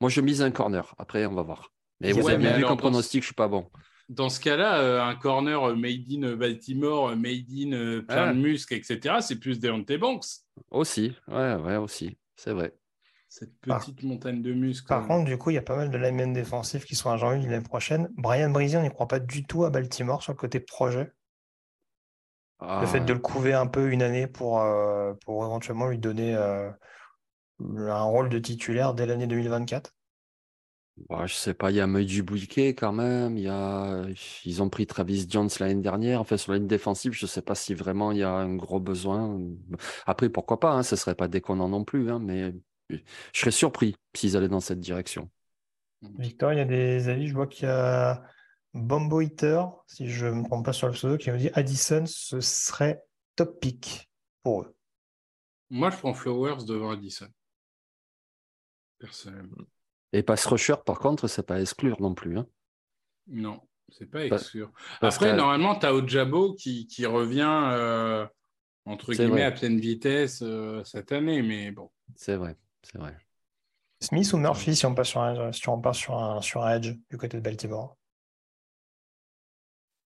moi, 0.00 0.10
je 0.10 0.20
mise 0.20 0.42
un 0.42 0.50
corner. 0.50 0.94
Après, 0.98 1.26
on 1.26 1.34
va 1.34 1.42
voir. 1.42 1.72
Mais 2.00 2.12
vous 2.12 2.28
avez 2.28 2.38
bien 2.38 2.56
vu 2.56 2.64
qu'en 2.64 2.76
pronostic, 2.76 3.22
je 3.22 3.26
suis 3.26 3.34
pas 3.34 3.48
bon. 3.48 3.66
Dans 4.08 4.28
ce 4.28 4.40
cas-là, 4.40 5.04
un 5.04 5.14
corner 5.16 5.76
made 5.76 6.04
in 6.10 6.36
Baltimore, 6.36 7.14
made 7.16 7.50
in 7.50 8.02
plein 8.06 8.34
de 8.34 8.40
muscles, 8.40 8.74
etc., 8.74 9.16
c'est 9.20 9.38
plus 9.38 9.58
Deontay 9.60 9.98
Banks. 9.98 10.24
Aussi, 10.70 11.14
ouais, 11.26 11.54
ouais, 11.56 11.76
aussi. 11.76 12.16
C'est 12.36 12.52
vrai. 12.52 12.72
Cette 13.28 13.54
petite 13.60 14.02
montagne 14.04 14.40
de 14.40 14.54
muscles. 14.54 14.88
Par 14.88 15.06
contre, 15.06 15.26
du 15.26 15.36
coup, 15.36 15.50
il 15.50 15.54
y 15.54 15.58
a 15.58 15.62
pas 15.62 15.76
mal 15.76 15.90
de 15.90 15.98
linemen 15.98 16.32
défensifs 16.32 16.86
qui 16.86 16.94
sont 16.94 17.10
à 17.10 17.18
janvier 17.18 17.46
l'année 17.46 17.62
prochaine. 17.62 18.08
Brian 18.16 18.48
Brizy, 18.48 18.78
on 18.78 18.82
n'y 18.82 18.88
croit 18.88 19.06
pas 19.06 19.20
du 19.20 19.44
tout 19.44 19.64
à 19.64 19.70
Baltimore 19.70 20.22
sur 20.22 20.32
le 20.32 20.38
côté 20.38 20.60
projet. 20.60 21.12
Le 22.60 22.86
fait 22.86 23.00
de 23.00 23.12
le 23.12 23.20
couver 23.20 23.52
un 23.52 23.68
peu 23.68 23.92
une 23.92 24.02
année 24.02 24.26
pour, 24.26 24.60
euh, 24.60 25.12
pour 25.24 25.44
éventuellement 25.44 25.86
lui 25.86 25.98
donner 25.98 26.34
euh, 26.34 26.68
un 27.60 28.02
rôle 28.02 28.30
de 28.30 28.38
titulaire 28.38 28.94
dès 28.94 29.06
l'année 29.06 29.28
2024 29.28 29.94
bah, 31.08 31.26
Je 31.26 31.34
sais 31.34 31.54
pas, 31.54 31.70
il 31.70 31.76
y 31.76 31.80
a 31.80 31.86
Bouquet 31.86 32.74
quand 32.74 32.92
même. 32.92 33.36
Il 33.36 33.44
y 33.44 33.48
a... 33.48 34.04
Ils 34.44 34.62
ont 34.62 34.70
pris 34.70 34.86
Travis 34.86 35.26
Jones 35.28 35.50
l'année 35.60 35.82
dernière. 35.82 36.20
En 36.20 36.24
fait, 36.24 36.38
sur 36.38 36.50
la 36.50 36.58
ligne 36.58 36.66
défensive, 36.66 37.12
je 37.12 37.26
ne 37.26 37.28
sais 37.28 37.42
pas 37.42 37.54
si 37.54 37.74
vraiment 37.74 38.10
il 38.10 38.18
y 38.18 38.24
a 38.24 38.30
un 38.30 38.56
gros 38.56 38.80
besoin. 38.80 39.38
Après, 40.06 40.28
pourquoi 40.28 40.58
pas, 40.58 40.72
hein, 40.72 40.82
ce 40.82 40.94
ne 40.94 40.98
serait 40.98 41.14
pas 41.14 41.28
déconnant 41.28 41.68
non 41.68 41.84
plus, 41.84 42.10
hein, 42.10 42.18
mais 42.20 42.54
je 42.90 43.00
serais 43.32 43.50
surpris 43.50 43.96
s'ils 44.14 44.36
allaient 44.36 44.48
dans 44.48 44.60
cette 44.60 44.80
direction. 44.80 45.30
Victor, 46.18 46.52
il 46.52 46.58
y 46.58 46.62
a 46.62 46.64
des 46.64 47.08
avis. 47.08 47.28
Je 47.28 47.34
vois 47.34 47.46
qu'il 47.46 47.66
y 47.66 47.70
a 47.70 48.22
Bombo 48.74 49.20
Eater, 49.20 49.66
si 49.86 50.08
je 50.08 50.26
ne 50.26 50.32
me 50.32 50.44
trompe 50.44 50.64
pas 50.64 50.72
sur 50.72 50.86
le 50.86 50.92
pseudo, 50.92 51.16
qui 51.16 51.30
me 51.30 51.38
dit 51.38 51.50
Addison, 51.54 52.04
ce 52.06 52.40
serait 52.40 53.02
top 53.36 53.60
pick 53.60 54.10
pour 54.42 54.62
eux. 54.62 54.76
Moi, 55.70 55.90
je 55.90 55.96
prends 55.96 56.14
Flowers 56.14 56.64
devant 56.64 56.90
Addison. 56.90 57.28
Personnellement. 58.98 59.64
Et 60.12 60.22
pass 60.22 60.46
rusher, 60.46 60.76
par 60.84 60.98
contre, 60.98 61.28
c'est 61.28 61.46
pas 61.46 61.60
exclure 61.60 62.00
non 62.00 62.14
plus. 62.14 62.38
Hein. 62.38 62.46
Non, 63.26 63.60
c'est 63.90 64.06
pas 64.06 64.24
exclure. 64.24 64.72
Après, 65.00 65.36
normalement, 65.36 65.78
tu 65.78 65.84
as 65.84 65.94
Ojabo 65.94 66.54
qui, 66.54 66.86
qui 66.86 67.04
revient 67.04 67.70
euh, 67.72 68.26
entre 68.86 69.12
guillemets 69.12 69.42
à 69.42 69.52
pleine 69.52 69.78
vitesse 69.78 70.40
euh, 70.42 70.82
cette 70.84 71.12
année, 71.12 71.42
mais 71.42 71.70
bon. 71.70 71.90
C'est 72.16 72.36
vrai 72.36 72.56
c'est 72.82 72.98
vrai. 72.98 73.16
Smith 74.00 74.32
ou 74.32 74.36
Murphy 74.36 74.76
si 74.76 74.86
on 74.86 74.94
passe 74.94 75.08
sur 75.08 75.20
un, 75.20 75.52
si 75.52 75.68
on 75.68 75.92
sur 75.92 76.16
un, 76.16 76.40
sur 76.40 76.64
un 76.64 76.76
edge 76.76 76.94
du 77.10 77.16
côté 77.16 77.36
de 77.36 77.42
Baltimore? 77.42 77.96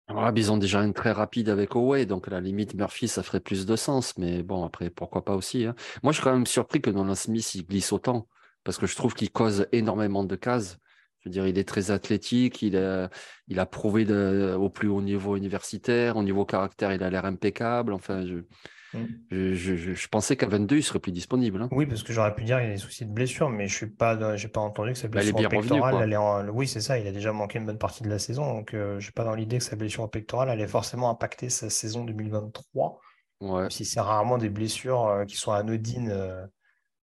Ah, 0.09 0.31
ils 0.35 0.51
ont 0.51 0.57
déjà 0.57 0.83
une 0.83 0.93
très 0.93 1.11
rapide 1.11 1.49
avec 1.49 1.75
Oway, 1.75 2.05
donc 2.05 2.27
à 2.27 2.31
la 2.31 2.39
limite 2.39 2.73
Murphy 2.75 3.07
ça 3.07 3.23
ferait 3.23 3.41
plus 3.41 3.65
de 3.65 3.75
sens, 3.75 4.17
mais 4.17 4.41
bon 4.41 4.63
après 4.63 4.89
pourquoi 4.89 5.25
pas 5.25 5.35
aussi. 5.35 5.65
Hein. 5.65 5.75
Moi 6.01 6.13
je 6.13 6.17
suis 6.17 6.23
quand 6.23 6.33
même 6.33 6.45
surpris 6.45 6.81
que 6.81 6.89
Nolan 6.89 7.15
Smith 7.15 7.55
il 7.55 7.65
glisse 7.65 7.91
autant, 7.91 8.27
parce 8.63 8.77
que 8.77 8.87
je 8.87 8.95
trouve 8.95 9.13
qu'il 9.13 9.31
cause 9.31 9.67
énormément 9.71 10.23
de 10.23 10.35
cases. 10.35 10.77
Je 11.19 11.29
veux 11.29 11.33
dire, 11.33 11.47
il 11.47 11.57
est 11.57 11.67
très 11.67 11.91
athlétique, 11.91 12.61
il 12.61 12.77
a, 12.77 13.09
il 13.47 13.59
a 13.59 13.65
prouvé 13.65 14.05
de, 14.05 14.55
au 14.57 14.69
plus 14.69 14.87
haut 14.87 15.01
niveau 15.01 15.35
universitaire, 15.35 16.15
au 16.15 16.23
niveau 16.23 16.45
caractère, 16.45 16.93
il 16.93 17.03
a 17.03 17.09
l'air 17.09 17.25
impeccable. 17.25 17.91
Enfin, 17.91 18.25
je, 18.25 18.45
mm. 18.93 19.05
je, 19.31 19.75
je, 19.75 20.07
pensais 20.07 20.35
qu'à 20.35 20.47
22, 20.47 20.77
il 20.77 20.83
serait 20.83 20.99
plus 20.99 21.11
disponible. 21.11 21.61
Hein. 21.61 21.69
Oui, 21.71 21.85
parce 21.85 22.03
que 22.03 22.13
j'aurais 22.13 22.33
pu 22.33 22.43
dire 22.43 22.59
qu'il 22.59 22.69
a 22.69 22.73
des 22.73 22.77
soucis 22.77 23.05
de 23.05 23.11
blessure, 23.11 23.49
mais 23.49 23.67
je 23.67 23.75
suis 23.75 23.87
pas, 23.87 24.35
j'ai 24.35 24.47
pas 24.47 24.61
entendu 24.61 24.93
que 24.93 24.97
sa 24.97 25.07
blessure 25.07 25.35
bah, 25.35 25.49
pectorale 25.49 25.95
allait 25.95 26.15
en... 26.15 26.47
Oui, 26.49 26.67
c'est 26.67 26.81
ça, 26.81 26.97
il 26.97 27.07
a 27.07 27.11
déjà 27.11 27.33
manqué 27.33 27.59
une 27.59 27.65
bonne 27.65 27.77
partie 27.77 28.03
de 28.03 28.09
la 28.09 28.19
saison, 28.19 28.53
donc 28.53 28.69
je 28.71 28.77
euh, 28.77 28.99
j'ai 28.99 29.11
pas 29.11 29.23
dans 29.23 29.35
l'idée 29.35 29.57
que 29.57 29.63
sa 29.63 29.75
blessure 29.75 30.09
pectorale 30.09 30.49
allait 30.49 30.67
forcément 30.67 31.09
impacter 31.09 31.49
sa 31.49 31.69
saison 31.69 32.03
2023. 32.03 32.99
Ouais. 33.41 33.69
Si 33.69 33.85
c'est 33.85 33.99
rarement 33.99 34.37
des 34.37 34.49
blessures 34.49 35.05
euh, 35.05 35.25
qui 35.25 35.35
sont 35.35 35.51
anodines. 35.51 36.09
Euh, 36.11 36.45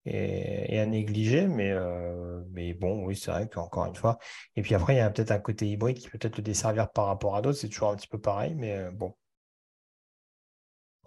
et, 0.06 0.80
à 0.80 0.86
négliger, 0.88 1.46
mais, 1.46 1.72
euh, 1.72 2.42
mais 2.52 2.74
bon, 2.74 3.06
oui, 3.06 3.16
c'est 3.16 3.30
vrai 3.30 3.48
qu'encore 3.48 3.86
une 3.86 3.96
fois. 3.96 4.18
Et 4.56 4.64
puis 4.64 4.74
après, 4.74 4.96
il 4.96 4.98
y 4.98 5.02
a 5.02 5.10
peut-être 5.12 5.30
un 5.30 5.40
côté 5.40 5.68
hybride 5.68 6.00
qui 6.00 6.10
peut 6.10 6.18
peut-être 6.18 6.38
le 6.38 6.42
desservir 6.42 6.90
par 6.90 7.06
rapport 7.06 7.36
à 7.36 7.42
d'autres, 7.42 7.60
c'est 7.60 7.68
toujours 7.68 7.92
un 7.92 7.96
petit 7.96 8.08
peu 8.08 8.20
pareil, 8.20 8.56
mais 8.56 8.90
bon. 8.92 9.14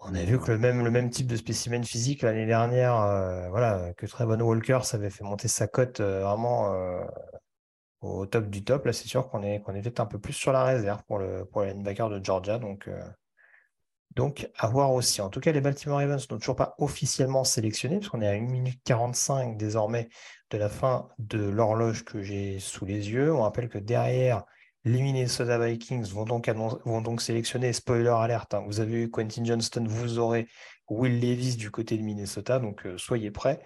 On 0.05 0.15
a 0.15 0.23
vu 0.23 0.39
que 0.39 0.51
le 0.51 0.57
même, 0.57 1.09
type 1.09 1.27
de 1.27 1.35
spécimen 1.35 1.83
physique 1.83 2.21
l'année 2.23 2.45
dernière, 2.45 2.99
euh, 3.01 3.49
voilà, 3.49 3.93
que 3.93 4.05
Trevon 4.05 4.39
Walker, 4.41 4.79
ça 4.83 4.97
avait 4.97 5.09
fait 5.09 5.23
monter 5.23 5.47
sa 5.47 5.67
cote 5.67 6.01
vraiment 6.01 6.73
au 8.01 8.25
top 8.25 8.49
du 8.49 8.63
top. 8.63 8.85
Là, 8.85 8.93
c'est 8.93 9.07
sûr 9.07 9.29
qu'on 9.29 9.43
est, 9.43 9.59
peut-être 9.59 9.99
un 9.99 10.05
peu 10.05 10.19
plus 10.19 10.33
sur 10.33 10.51
la 10.51 10.63
réserve 10.63 11.03
pour 11.05 11.19
le, 11.19 11.45
pour 11.45 11.61
le 11.61 11.67
linebacker 11.67 12.09
de 12.09 12.23
Georgia. 12.23 12.59
Donc, 12.59 12.89
donc, 14.15 14.47
à 14.57 14.67
voir 14.67 14.91
aussi. 14.93 15.21
En 15.21 15.29
tout 15.29 15.39
cas, 15.39 15.51
les 15.51 15.61
Baltimore 15.61 15.97
Ravens 15.97 16.29
n'ont 16.29 16.37
toujours 16.37 16.55
pas 16.55 16.75
officiellement 16.77 17.43
sélectionné, 17.43 17.97
parce 17.97 18.09
qu'on 18.09 18.21
est 18.21 18.27
à 18.27 18.33
1 18.33 18.41
minute 18.41 18.79
45 18.83 19.57
désormais 19.57 20.09
de 20.51 20.57
la 20.57 20.69
fin 20.69 21.09
de 21.17 21.39
l'horloge 21.39 22.05
que 22.05 22.21
j'ai 22.21 22.59
sous 22.59 22.85
les 22.85 23.09
yeux. 23.09 23.33
On 23.33 23.41
rappelle 23.41 23.69
que 23.69 23.79
derrière, 23.79 24.43
les 24.85 25.01
Minnesota 25.01 25.57
Vikings 25.57 26.05
vont 26.11 26.25
donc, 26.25 27.21
sélectionner, 27.21 27.71
spoiler 27.71 28.09
alerte, 28.09 28.53
hein. 28.53 28.63
vous 28.65 28.79
avez 28.79 29.03
eu 29.03 29.09
Quentin 29.09 29.43
Johnston, 29.45 29.85
vous 29.87 30.19
aurez 30.19 30.47
Will 30.89 31.21
Levis 31.21 31.55
du 31.55 31.71
côté 31.71 31.97
de 31.97 32.03
Minnesota, 32.03 32.59
donc 32.59 32.85
euh, 32.85 32.97
soyez 32.97 33.31
prêts. 33.31 33.61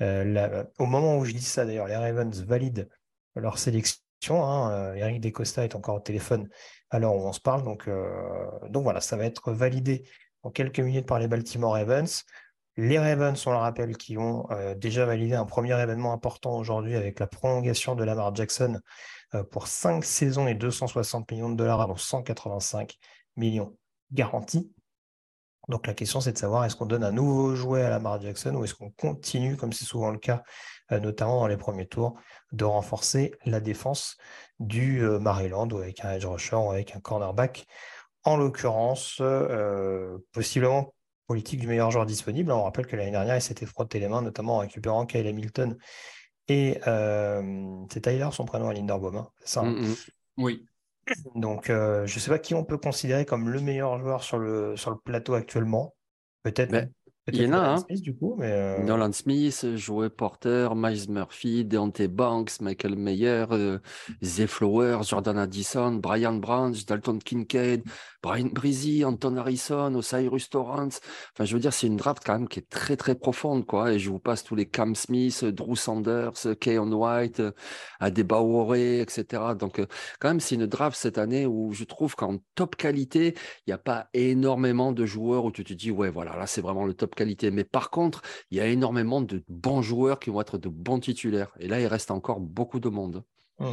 Euh, 0.00 0.64
au 0.78 0.86
moment 0.86 1.18
où 1.18 1.24
je 1.24 1.32
dis 1.32 1.42
ça, 1.42 1.64
d'ailleurs, 1.66 1.86
les 1.86 1.96
Ravens 1.96 2.42
valident 2.44 2.88
leur 3.36 3.58
sélection. 3.58 4.00
Hein. 4.30 4.72
Euh, 4.72 4.94
Eric 4.94 5.20
Decosta 5.20 5.64
est 5.64 5.74
encore 5.74 5.96
au 5.96 6.00
téléphone 6.00 6.48
alors 6.90 7.16
on 7.16 7.32
se 7.32 7.40
parle. 7.40 7.64
Donc, 7.64 7.88
voilà, 8.72 9.00
ça 9.00 9.16
va 9.16 9.24
être 9.24 9.52
validé 9.52 10.04
en 10.44 10.50
quelques 10.50 10.78
minutes 10.78 11.06
par 11.06 11.18
les 11.18 11.26
Baltimore 11.26 11.72
Ravens. 11.72 12.24
Les 12.76 12.98
Ravens, 13.00 13.46
on 13.46 13.50
le 13.50 13.56
rappelle, 13.56 13.96
qui 13.96 14.16
ont 14.16 14.46
déjà 14.76 15.04
validé 15.04 15.34
un 15.34 15.44
premier 15.44 15.80
événement 15.80 16.12
important 16.12 16.56
aujourd'hui 16.56 16.94
avec 16.94 17.18
la 17.18 17.26
prolongation 17.26 17.96
de 17.96 18.04
Lamar 18.04 18.32
Jackson 18.32 18.80
pour 19.42 19.66
5 19.66 20.04
saisons 20.04 20.46
et 20.46 20.54
260 20.54 21.30
millions 21.30 21.50
de 21.50 21.56
dollars, 21.56 21.86
donc 21.88 22.00
185 22.00 22.96
millions 23.36 23.76
garantis. 24.12 24.72
Donc 25.68 25.86
la 25.86 25.94
question, 25.94 26.20
c'est 26.20 26.32
de 26.32 26.38
savoir 26.38 26.64
est-ce 26.64 26.76
qu'on 26.76 26.86
donne 26.86 27.04
un 27.04 27.12
nouveau 27.12 27.54
jouet 27.54 27.82
à 27.82 27.88
Lamar 27.88 28.20
Jackson 28.20 28.54
ou 28.54 28.64
est-ce 28.64 28.74
qu'on 28.74 28.90
continue, 28.90 29.56
comme 29.56 29.72
c'est 29.72 29.86
souvent 29.86 30.10
le 30.10 30.18
cas, 30.18 30.42
notamment 30.90 31.40
dans 31.40 31.46
les 31.46 31.56
premiers 31.56 31.86
tours, 31.86 32.18
de 32.52 32.64
renforcer 32.64 33.32
la 33.46 33.60
défense 33.60 34.18
du 34.60 35.02
euh, 35.02 35.18
Maryland 35.18 35.68
ou 35.70 35.78
avec 35.78 36.04
un 36.04 36.12
edge 36.12 36.26
rusher 36.26 36.56
ou 36.56 36.70
avec 36.70 36.94
un 36.94 37.00
cornerback? 37.00 37.66
En 38.24 38.36
l'occurrence, 38.36 39.18
euh, 39.20 40.18
possiblement 40.32 40.94
politique 41.26 41.60
du 41.60 41.66
meilleur 41.66 41.90
joueur 41.90 42.06
disponible. 42.06 42.52
On 42.52 42.64
rappelle 42.64 42.86
que 42.86 42.96
l'année 42.96 43.10
dernière, 43.10 43.36
il 43.36 43.42
s'était 43.42 43.66
frotté 43.66 43.98
les 43.98 44.08
mains, 44.08 44.22
notamment 44.22 44.56
en 44.56 44.58
récupérant 44.58 45.06
Kyle 45.06 45.26
Hamilton 45.26 45.76
et 46.48 46.78
euh, 46.86 47.84
c'est 47.92 48.00
Tyler 48.00 48.28
son 48.32 48.44
prénom 48.44 48.68
à 48.68 48.74
Linderbaum, 48.74 49.16
hein, 49.16 49.28
c'est 49.40 49.48
ça 49.48 49.60
hein 49.60 49.72
mm, 49.72 49.86
mm. 49.88 49.94
Oui. 50.38 50.66
Donc, 51.34 51.66
je 51.68 52.02
ne 52.02 52.06
sais 52.06 52.30
pas 52.30 52.38
qui 52.38 52.54
on 52.54 52.64
peut 52.64 52.78
considérer 52.78 53.24
comme 53.24 53.48
le 53.48 53.60
meilleur 53.60 53.98
joueur 53.98 54.22
sur 54.22 54.38
le, 54.38 54.76
sur 54.76 54.90
le 54.90 54.96
plateau 54.98 55.34
actuellement. 55.34 55.94
Peut-être 56.42 56.70
ben, 56.70 56.90
il 57.32 57.42
y 57.42 57.46
en 57.46 57.52
a, 57.52 57.56
hein. 57.56 57.76
Smith, 57.78 58.02
du 58.02 58.14
coup, 58.14 58.36
mais 58.38 58.52
euh... 58.52 58.82
Nolan 58.82 59.12
Smith, 59.12 59.64
Joey 59.76 60.10
Porter, 60.10 60.68
Miles 60.76 61.08
Murphy, 61.08 61.64
Deontay 61.64 62.08
Banks, 62.08 62.60
Michael 62.60 62.96
Mayer, 62.96 63.46
euh, 63.50 63.78
Zay 64.22 64.46
Flowers, 64.46 65.04
Jordan 65.04 65.38
Addison, 65.38 65.92
Brian 65.92 66.34
Branch, 66.34 66.84
Dalton 66.84 67.18
Kincaid, 67.18 67.82
Brian 68.24 68.48
Breezy, 68.50 69.04
Anton 69.04 69.36
Harrison, 69.36 69.94
Osiris 69.94 70.48
Torrance. 70.48 71.00
Enfin, 71.34 71.44
je 71.44 71.52
veux 71.52 71.60
dire, 71.60 71.74
c'est 71.74 71.86
une 71.86 71.98
draft 71.98 72.22
quand 72.24 72.32
même 72.32 72.48
qui 72.48 72.60
est 72.60 72.68
très, 72.70 72.96
très 72.96 73.14
profonde, 73.14 73.66
quoi. 73.66 73.92
Et 73.92 73.98
je 73.98 74.08
vous 74.08 74.18
passe 74.18 74.42
tous 74.42 74.54
les 74.54 74.64
Cam 74.64 74.94
Smith, 74.94 75.44
Drew 75.44 75.76
Sanders, 75.76 76.32
Keon 76.58 76.90
White, 76.90 77.42
Adebayor, 78.00 78.76
etc. 78.76 79.42
Donc, 79.58 79.78
euh, 79.78 79.86
quand 80.20 80.28
même, 80.28 80.40
c'est 80.40 80.54
une 80.54 80.64
draft 80.64 80.96
cette 80.96 81.18
année 81.18 81.44
où 81.44 81.74
je 81.74 81.84
trouve 81.84 82.16
qu'en 82.16 82.38
top 82.54 82.76
qualité, 82.76 83.34
il 83.66 83.70
n'y 83.70 83.74
a 83.74 83.78
pas 83.78 84.08
énormément 84.14 84.92
de 84.92 85.04
joueurs 85.04 85.44
où 85.44 85.52
tu 85.52 85.62
te 85.62 85.74
dis, 85.74 85.90
ouais, 85.90 86.08
voilà, 86.08 86.34
là, 86.34 86.46
c'est 86.46 86.62
vraiment 86.62 86.86
le 86.86 86.94
top 86.94 87.14
qualité. 87.14 87.50
Mais 87.50 87.64
par 87.64 87.90
contre, 87.90 88.22
il 88.50 88.56
y 88.56 88.60
a 88.62 88.66
énormément 88.66 89.20
de 89.20 89.44
bons 89.50 89.82
joueurs 89.82 90.18
qui 90.18 90.30
vont 90.30 90.40
être 90.40 90.56
de 90.56 90.70
bons 90.70 90.98
titulaires. 90.98 91.52
Et 91.60 91.68
là, 91.68 91.78
il 91.78 91.86
reste 91.86 92.10
encore 92.10 92.40
beaucoup 92.40 92.80
de 92.80 92.88
monde. 92.88 93.22
Mmh. 93.58 93.66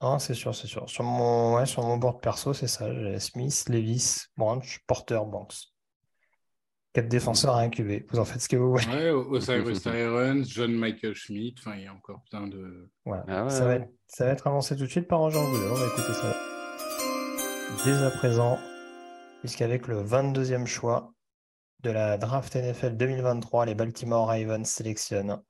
Ah, 0.00 0.18
c'est 0.18 0.34
sûr, 0.34 0.54
c'est 0.54 0.66
sûr. 0.66 0.88
Sur 0.88 1.04
mon, 1.04 1.56
ouais, 1.56 1.66
sur 1.66 1.82
mon 1.82 1.96
board 1.96 2.20
perso, 2.20 2.52
c'est 2.52 2.66
ça. 2.66 2.92
J'ai 2.92 3.18
Smith, 3.20 3.64
Levis, 3.68 4.26
Branch, 4.36 4.80
Porter, 4.86 5.20
Banks. 5.26 5.54
Quatre 6.92 7.08
défenseurs 7.08 7.56
à 7.56 7.60
incuber. 7.60 8.06
Vous 8.10 8.18
en 8.18 8.24
faites 8.24 8.40
ce 8.40 8.48
que 8.48 8.56
vous 8.56 8.70
voulez. 8.70 8.86
Ouais, 8.86 9.10
Osiris 9.30 9.84
Irons, 9.86 10.44
John 10.44 10.72
Michael 10.72 11.14
Schmidt. 11.14 11.60
Enfin, 11.60 11.76
il 11.76 11.84
y 11.84 11.86
a 11.86 11.92
encore 11.92 12.22
plein 12.30 12.46
de. 12.46 12.88
Ah 13.06 13.48
ça, 13.48 13.64
va 13.64 13.74
être, 13.76 13.88
ça, 14.06 14.26
va 14.26 14.32
être, 14.32 14.46
avancé 14.46 14.76
tout 14.76 14.84
de 14.84 14.90
suite 14.90 15.08
par 15.08 15.20
Angel 15.20 15.42
Goulet. 15.42 15.68
On 15.70 15.74
va 15.74 15.86
écouter 15.86 16.12
ça 16.12 16.36
dès 17.84 18.04
à 18.04 18.10
présent. 18.10 18.58
Puisqu'avec 19.40 19.88
le 19.88 20.02
22e 20.02 20.66
choix, 20.66 21.14
de 21.84 21.90
la 21.90 22.16
draft 22.16 22.56
NFL 22.56 22.96
2023, 22.96 23.66
les 23.66 23.74
Baltimore 23.74 24.28
Ravens 24.28 24.66
sélectionnent 24.66 25.42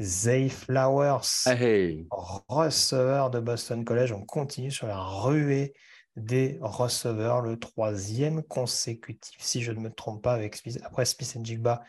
Zay 0.00 0.48
Flowers, 0.48 1.46
hey. 1.46 2.06
receveur 2.10 3.30
de 3.30 3.40
Boston 3.40 3.84
College. 3.84 4.12
On 4.12 4.24
continue 4.24 4.70
sur 4.70 4.86
la 4.86 4.98
ruée 4.98 5.74
des 6.16 6.58
receveurs, 6.60 7.40
le 7.40 7.58
troisième 7.58 8.42
consécutif, 8.42 9.36
si 9.40 9.62
je 9.62 9.72
ne 9.72 9.80
me 9.80 9.90
trompe 9.90 10.22
pas, 10.22 10.34
avec 10.34 10.60
après 10.84 11.04
Smith 11.04 11.36
and 11.38 11.44
Jigba 11.44 11.82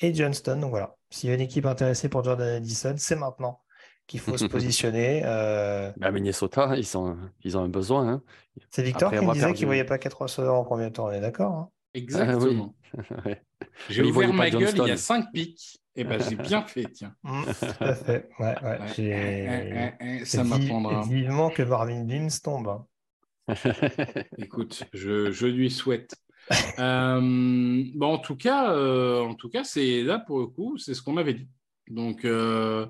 et 0.00 0.14
Johnston. 0.14 0.58
Donc 0.60 0.70
voilà, 0.70 0.96
s'il 1.10 1.28
y 1.28 1.32
a 1.32 1.34
une 1.34 1.40
équipe 1.40 1.66
intéressée 1.66 2.08
pour 2.08 2.22
Jordan 2.22 2.48
Addison, 2.48 2.94
c'est 2.98 3.16
maintenant 3.16 3.60
qu'il 4.06 4.20
faut 4.20 4.36
se 4.36 4.44
positionner. 4.46 5.22
Euh... 5.24 5.92
Bah, 5.96 6.10
Minnesota, 6.10 6.76
ils, 6.76 6.86
ils 7.44 7.56
ont 7.56 7.62
un 7.62 7.68
besoin. 7.68 8.08
Hein. 8.08 8.22
C'est 8.70 8.82
Victor 8.82 9.12
qui 9.12 9.26
disait 9.32 9.52
qu'il 9.52 9.64
ne 9.64 9.68
voyait 9.68 9.84
pas 9.84 9.98
quatre 9.98 10.22
receveurs 10.22 10.54
en 10.54 10.64
premier 10.64 10.92
tour, 10.92 11.06
on 11.06 11.12
est 11.12 11.20
d'accord 11.20 11.52
hein 11.52 11.70
Exactement. 11.94 12.74
Ah 12.96 13.30
j'ai 13.90 14.02
ouvert 14.02 14.32
ma 14.32 14.50
gueule, 14.50 14.72
il 14.74 14.86
y 14.86 14.90
a 14.90 14.96
5 14.96 15.32
pics. 15.32 15.80
Et 15.98 16.02
eh 16.02 16.04
ben 16.04 16.20
j'ai 16.22 16.36
bien 16.36 16.62
fait, 16.62 16.86
tiens. 16.92 17.12
Mmh, 17.24 17.42
tout 17.44 17.84
à 17.84 17.94
fait. 17.96 18.28
Ouais, 18.38 18.54
ouais. 18.62 18.78
Eh, 18.98 20.20
eh, 20.20 20.24
ça 20.24 20.44
m'apprendra. 20.44 21.02
Vivement 21.02 21.50
que 21.50 21.64
Marvin 21.64 22.04
Beams 22.04 22.30
tombe. 22.40 22.68
Hein. 22.68 22.86
Écoute, 24.38 24.84
je, 24.92 25.32
je, 25.32 25.46
lui 25.48 25.72
souhaite. 25.72 26.14
euh, 26.78 27.20
bon, 27.96 28.14
en 28.14 28.18
tout 28.18 28.36
cas, 28.36 28.72
euh, 28.74 29.22
en 29.22 29.34
tout 29.34 29.48
cas, 29.48 29.64
c'est 29.64 30.04
là 30.04 30.20
pour 30.20 30.38
le 30.38 30.46
coup, 30.46 30.78
c'est 30.78 30.94
ce 30.94 31.02
qu'on 31.02 31.16
avait 31.16 31.34
dit. 31.34 31.48
Donc, 31.88 32.24
euh, 32.24 32.86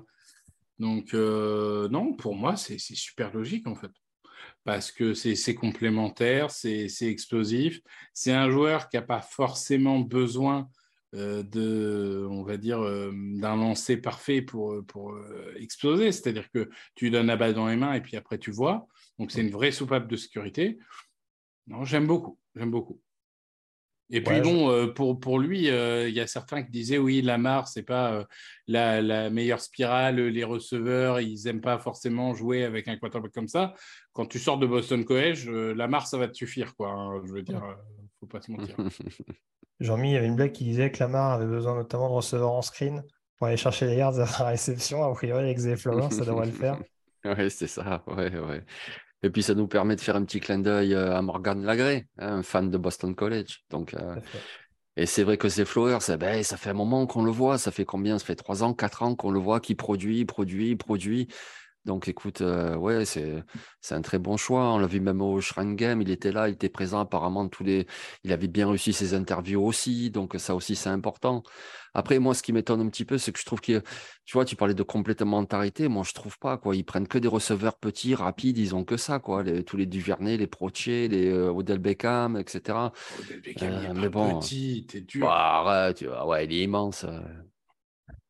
donc 0.77 1.13
non, 1.13 2.13
pour 2.13 2.35
moi, 2.35 2.57
c'est 2.57 2.77
super 2.77 3.33
logique 3.33 3.65
en 3.65 3.73
fait 3.73 3.91
parce 4.63 4.91
que 4.91 5.15
c'est 5.15 5.55
complémentaire, 5.55 6.51
c'est 6.51 6.89
explosif. 7.01 7.79
C'est 8.13 8.33
un 8.33 8.51
joueur 8.51 8.87
qui 8.87 8.97
n'a 8.97 9.01
pas 9.01 9.21
forcément 9.21 9.99
besoin 9.99 10.69
de, 11.13 12.27
on 12.29 12.43
va 12.43 12.57
dire, 12.57 12.79
euh, 12.81 13.11
d'un 13.13 13.55
lancer 13.55 13.97
parfait 13.97 14.41
pour, 14.41 14.83
pour 14.85 15.13
euh, 15.13 15.53
exploser. 15.57 16.11
C'est-à-dire 16.11 16.49
que 16.51 16.69
tu 16.95 17.09
donnes 17.09 17.27
la 17.27 17.37
balle 17.37 17.53
dans 17.53 17.67
les 17.67 17.75
mains 17.75 17.93
et 17.93 18.01
puis 18.01 18.17
après 18.17 18.37
tu 18.37 18.51
vois. 18.51 18.87
Donc 19.17 19.31
c'est 19.31 19.41
une 19.41 19.51
vraie 19.51 19.71
soupape 19.71 20.07
de 20.07 20.15
sécurité. 20.15 20.77
Non, 21.67 21.83
j'aime 21.83 22.07
beaucoup, 22.07 22.37
j'aime 22.55 22.71
beaucoup. 22.71 23.01
Et 24.11 24.21
puis 24.21 24.41
bon, 24.41 24.71
euh, 24.71 24.87
pour, 24.87 25.19
pour 25.19 25.37
lui, 25.37 25.69
euh, 25.69 26.09
il 26.09 26.15
y 26.15 26.19
a 26.19 26.25
certains 26.25 26.63
qui 26.63 26.71
disaient 26.71 26.97
oui, 26.97 27.21
Lamar, 27.21 27.67
c'est 27.67 27.83
pas 27.83 28.13
euh, 28.13 28.23
la, 28.67 29.01
la, 29.01 29.29
meilleure 29.29 29.61
spirale, 29.61 30.19
les 30.19 30.43
receveurs, 30.43 31.21
ils 31.21 31.43
n'aiment 31.45 31.61
pas 31.61 31.77
forcément 31.77 32.33
jouer 32.33 32.63
avec 32.63 32.87
un 32.87 32.97
quarterback 32.97 33.31
comme 33.31 33.47
ça. 33.47 33.75
Quand 34.13 34.25
tu 34.25 34.39
sors 34.39 34.57
de 34.57 34.65
Boston 34.65 35.05
College, 35.05 35.47
Lamar, 35.47 36.07
ça 36.07 36.17
va 36.17 36.27
te 36.27 36.33
suffire, 36.33 36.75
quoi. 36.75 36.89
Hein, 36.89 37.21
je 37.27 37.31
veux 37.31 37.43
dire, 37.43 37.61
faut 38.19 38.27
pas 38.27 38.41
se 38.41 38.51
mentir. 38.51 38.75
Jean-Mi, 39.79 40.09
il 40.09 40.13
y 40.13 40.17
avait 40.17 40.27
une 40.27 40.35
blague 40.35 40.51
qui 40.51 40.65
disait 40.65 40.91
que 40.91 40.99
Lamar 40.99 41.33
avait 41.33 41.45
besoin 41.45 41.75
notamment 41.75 42.09
de 42.09 42.15
receveurs 42.15 42.51
en 42.51 42.61
screen 42.61 43.03
pour 43.37 43.47
aller 43.47 43.57
chercher 43.57 43.87
les 43.87 43.95
yards 43.95 44.19
à 44.19 44.25
la 44.25 44.49
réception. 44.49 45.03
A 45.03 45.13
priori, 45.13 45.45
avec 45.45 45.57
Zay 45.57 45.77
Flowers, 45.77 46.11
ça 46.11 46.25
devrait 46.25 46.47
le 46.47 46.51
faire. 46.51 46.79
Oui, 47.25 47.51
c'est 47.51 47.67
ça. 47.67 48.01
Ouais, 48.07 48.33
ouais. 48.33 48.63
Et 49.23 49.29
puis, 49.29 49.43
ça 49.43 49.53
nous 49.53 49.67
permet 49.67 49.97
de 49.97 49.99
faire 49.99 50.15
un 50.15 50.23
petit 50.23 50.39
clin 50.39 50.59
d'œil 50.59 50.93
euh, 50.93 51.13
à 51.13 51.21
Morgan 51.21 51.61
Lagré, 51.61 52.07
hein, 52.17 52.37
un 52.37 52.43
fan 52.43 52.71
de 52.71 52.77
Boston 52.77 53.13
College. 53.13 53.65
Donc, 53.69 53.93
euh, 53.93 54.15
Et 54.95 55.05
c'est 55.05 55.23
vrai 55.23 55.35
que 55.35 55.49
ces 55.49 55.65
Flowers, 55.65 55.99
ben, 56.17 56.41
ça 56.43 56.55
fait 56.55 56.69
un 56.69 56.75
moment 56.75 57.05
qu'on 57.07 57.23
le 57.23 57.31
voit. 57.31 57.57
Ça 57.57 57.71
fait 57.71 57.83
combien? 57.83 58.17
Ça 58.17 58.25
fait 58.25 58.37
trois 58.37 58.63
ans, 58.63 58.73
quatre 58.73 59.03
ans 59.03 59.15
qu'on 59.15 59.31
le 59.31 59.39
voit 59.39 59.59
qui 59.59 59.75
produit, 59.75 60.23
produit, 60.23 60.77
produit. 60.77 61.27
Donc 61.89 62.07
écoute, 62.07 62.41
euh, 62.41 62.75
ouais, 62.75 63.03
c'est 63.03 63.43
un 63.89 64.01
très 64.03 64.19
bon 64.19 64.37
choix. 64.37 64.73
On 64.73 64.77
l'a 64.77 64.85
vu 64.85 64.99
même 64.99 65.23
au 65.23 65.41
Shrine 65.41 65.75
Game, 65.75 66.03
il 66.03 66.11
était 66.11 66.31
là, 66.31 66.47
il 66.47 66.53
était 66.53 66.69
présent 66.69 66.99
apparemment 66.99 67.47
tous 67.47 67.63
les. 67.63 67.87
Il 68.23 68.31
avait 68.31 68.47
bien 68.47 68.69
réussi 68.69 68.93
ses 68.93 69.15
interviews 69.15 69.65
aussi, 69.65 70.11
donc 70.11 70.35
ça 70.37 70.53
aussi 70.53 70.75
c'est 70.75 70.91
important. 70.91 71.41
Après, 71.95 72.19
moi, 72.19 72.35
ce 72.35 72.43
qui 72.43 72.53
m'étonne 72.53 72.81
un 72.81 72.89
petit 72.89 73.05
peu, 73.05 73.17
c'est 73.17 73.31
que 73.31 73.39
je 73.39 73.45
trouve 73.45 73.59
que, 73.59 73.81
tu 74.23 74.33
vois, 74.33 74.45
tu 74.45 74.55
parlais 74.55 74.75
de 74.75 74.83
complémentarité, 74.83 75.87
moi 75.87 76.03
je 76.05 76.13
trouve 76.13 76.37
pas 76.37 76.59
quoi. 76.59 76.75
Ils 76.75 76.83
prennent 76.83 77.07
que 77.07 77.17
des 77.17 77.27
receveurs 77.27 77.79
petits, 77.79 78.13
rapides, 78.13 78.59
ils 78.59 78.75
ont 78.75 78.83
que 78.83 78.95
ça 78.95 79.17
quoi. 79.17 79.43
tous 79.65 79.75
les 79.75 79.87
Duvernay, 79.87 80.37
les 80.37 80.45
Proche, 80.45 80.85
les 80.85 81.31
euh, 81.31 81.51
Odell 81.51 81.79
Beckham, 81.79 82.37
etc. 82.37 82.77
Odell 83.19 83.41
Beckham, 83.41 83.79
il 83.79 83.85
est 83.85 83.89
euh, 83.89 83.93
mais 83.95 84.09
bon, 84.09 84.37
petit, 84.37 84.85
t'es 84.87 85.01
dur. 85.01 85.25
Bah, 85.25 85.63
arrête, 85.65 85.97
tu 85.97 86.05
vois, 86.05 86.27
ouais, 86.27 86.45
il 86.45 86.53
est 86.53 86.63
immense. 86.65 87.03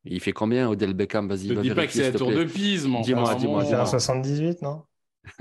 Il 0.09 0.19
fait 0.19 0.31
combien 0.31 0.67
Odell 0.67 0.93
Beckham 0.93 1.27
Vas-y, 1.27 1.49
Ne 1.49 1.61
dis 1.61 1.69
pas 1.71 1.85
que 1.85 1.93
c'est 1.93 2.11
la 2.11 2.17
tour 2.17 2.31
de 2.31 2.43
Pise, 2.43 2.87
mon 2.87 3.01
Dis-moi, 3.01 3.35
dis-moi. 3.35 3.63
Il 3.65 3.73
un 3.75 3.85
78, 3.85 4.61
non 4.61 4.83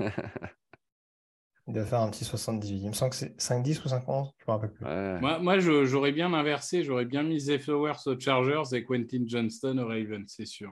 Il 1.67 1.73
doit 1.73 1.85
faire 1.85 2.01
un 2.01 2.09
petit 2.09 2.25
78. 2.25 2.77
Il 2.81 2.87
me 2.87 2.93
semble 2.93 3.11
que 3.11 3.15
c'est 3.15 3.35
5-10 3.37 3.81
ou 3.85 3.89
5-11, 3.89 4.31
je 4.37 4.43
me 4.47 4.51
rappelle 4.51 4.71
plus. 4.71 4.85
Moi, 4.85 5.39
moi 5.39 5.59
j'aurais 5.59 6.11
bien 6.11 6.33
inversé. 6.33 6.83
J'aurais 6.83 7.05
bien 7.05 7.23
mis 7.23 7.39
Zay 7.39 7.59
Flowers 7.59 8.07
aux 8.07 8.19
Chargers 8.19 8.75
et 8.75 8.83
Quentin 8.83 9.23
Johnston 9.25 9.77
aux 9.77 9.87
Ravens, 9.87 10.25
c'est 10.27 10.45
sûr. 10.45 10.71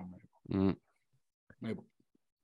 Mais... 0.50 0.58
Mm. 0.58 0.74
bon. 1.76 1.84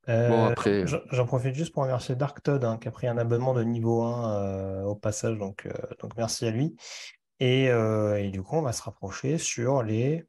Euh, 0.09 0.29
bon, 0.29 0.45
après... 0.45 0.85
J'en 0.85 1.25
profite 1.25 1.55
juste 1.55 1.73
pour 1.73 1.83
remercier 1.83 2.15
Dark 2.15 2.43
Todd 2.43 2.63
hein, 2.65 2.77
qui 2.77 2.89
a 2.89 2.91
pris 2.91 3.07
un 3.07 3.17
abonnement 3.17 3.53
de 3.53 3.63
niveau 3.63 4.01
1 4.03 4.33
euh, 4.33 4.83
au 4.83 4.95
passage, 4.95 5.37
donc, 5.37 5.65
euh, 5.65 5.71
donc 6.01 6.11
merci 6.17 6.45
à 6.45 6.51
lui. 6.51 6.75
Et, 7.39 7.65
et, 7.65 8.29
du 8.31 8.41
coup, 8.41 8.55
on 8.55 8.61
va 8.61 8.71
se 8.71 8.83
rapprocher 8.83 9.37
sur 9.37 9.83
les 9.83 10.25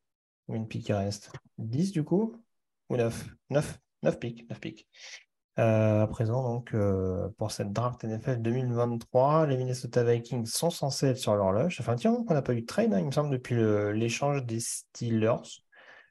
une 0.49 0.69
pique 0.69 0.87
qui 0.87 0.93
reste 0.93 1.31
10 1.59 1.93
du 1.93 2.05
coup 2.05 2.37
Ou 2.91 2.97
9 2.97 3.29
9 3.51 3.79
9 4.03 4.19
piques. 4.19 4.49
9 4.51 4.61
piques. 4.61 4.89
Euh, 5.59 6.03
à 6.03 6.07
présent, 6.09 6.43
donc, 6.43 6.75
euh, 6.75 7.29
pour 7.39 7.53
cette 7.53 7.73
draft 7.73 8.03
NFL 8.05 8.43
2023, 8.43 9.47
les 9.47 9.57
Minnesota 9.57 10.03
Vikings 10.03 10.47
sont 10.47 10.71
censés 10.71 11.07
être 11.09 11.19
sur 11.19 11.37
l'horloge. 11.37 11.79
Enfin, 11.81 11.95
tiens, 11.95 12.25
on 12.29 12.35
n'a 12.35 12.43
pas 12.43 12.55
eu 12.55 12.63
de 12.63 12.67
trade, 12.67 12.93
hein, 12.93 12.99
il 12.99 13.07
me 13.07 13.13
semble, 13.13 13.31
depuis 13.31 13.55
l'échange 13.95 14.45
des 14.45 14.59
Steelers. 14.59 15.63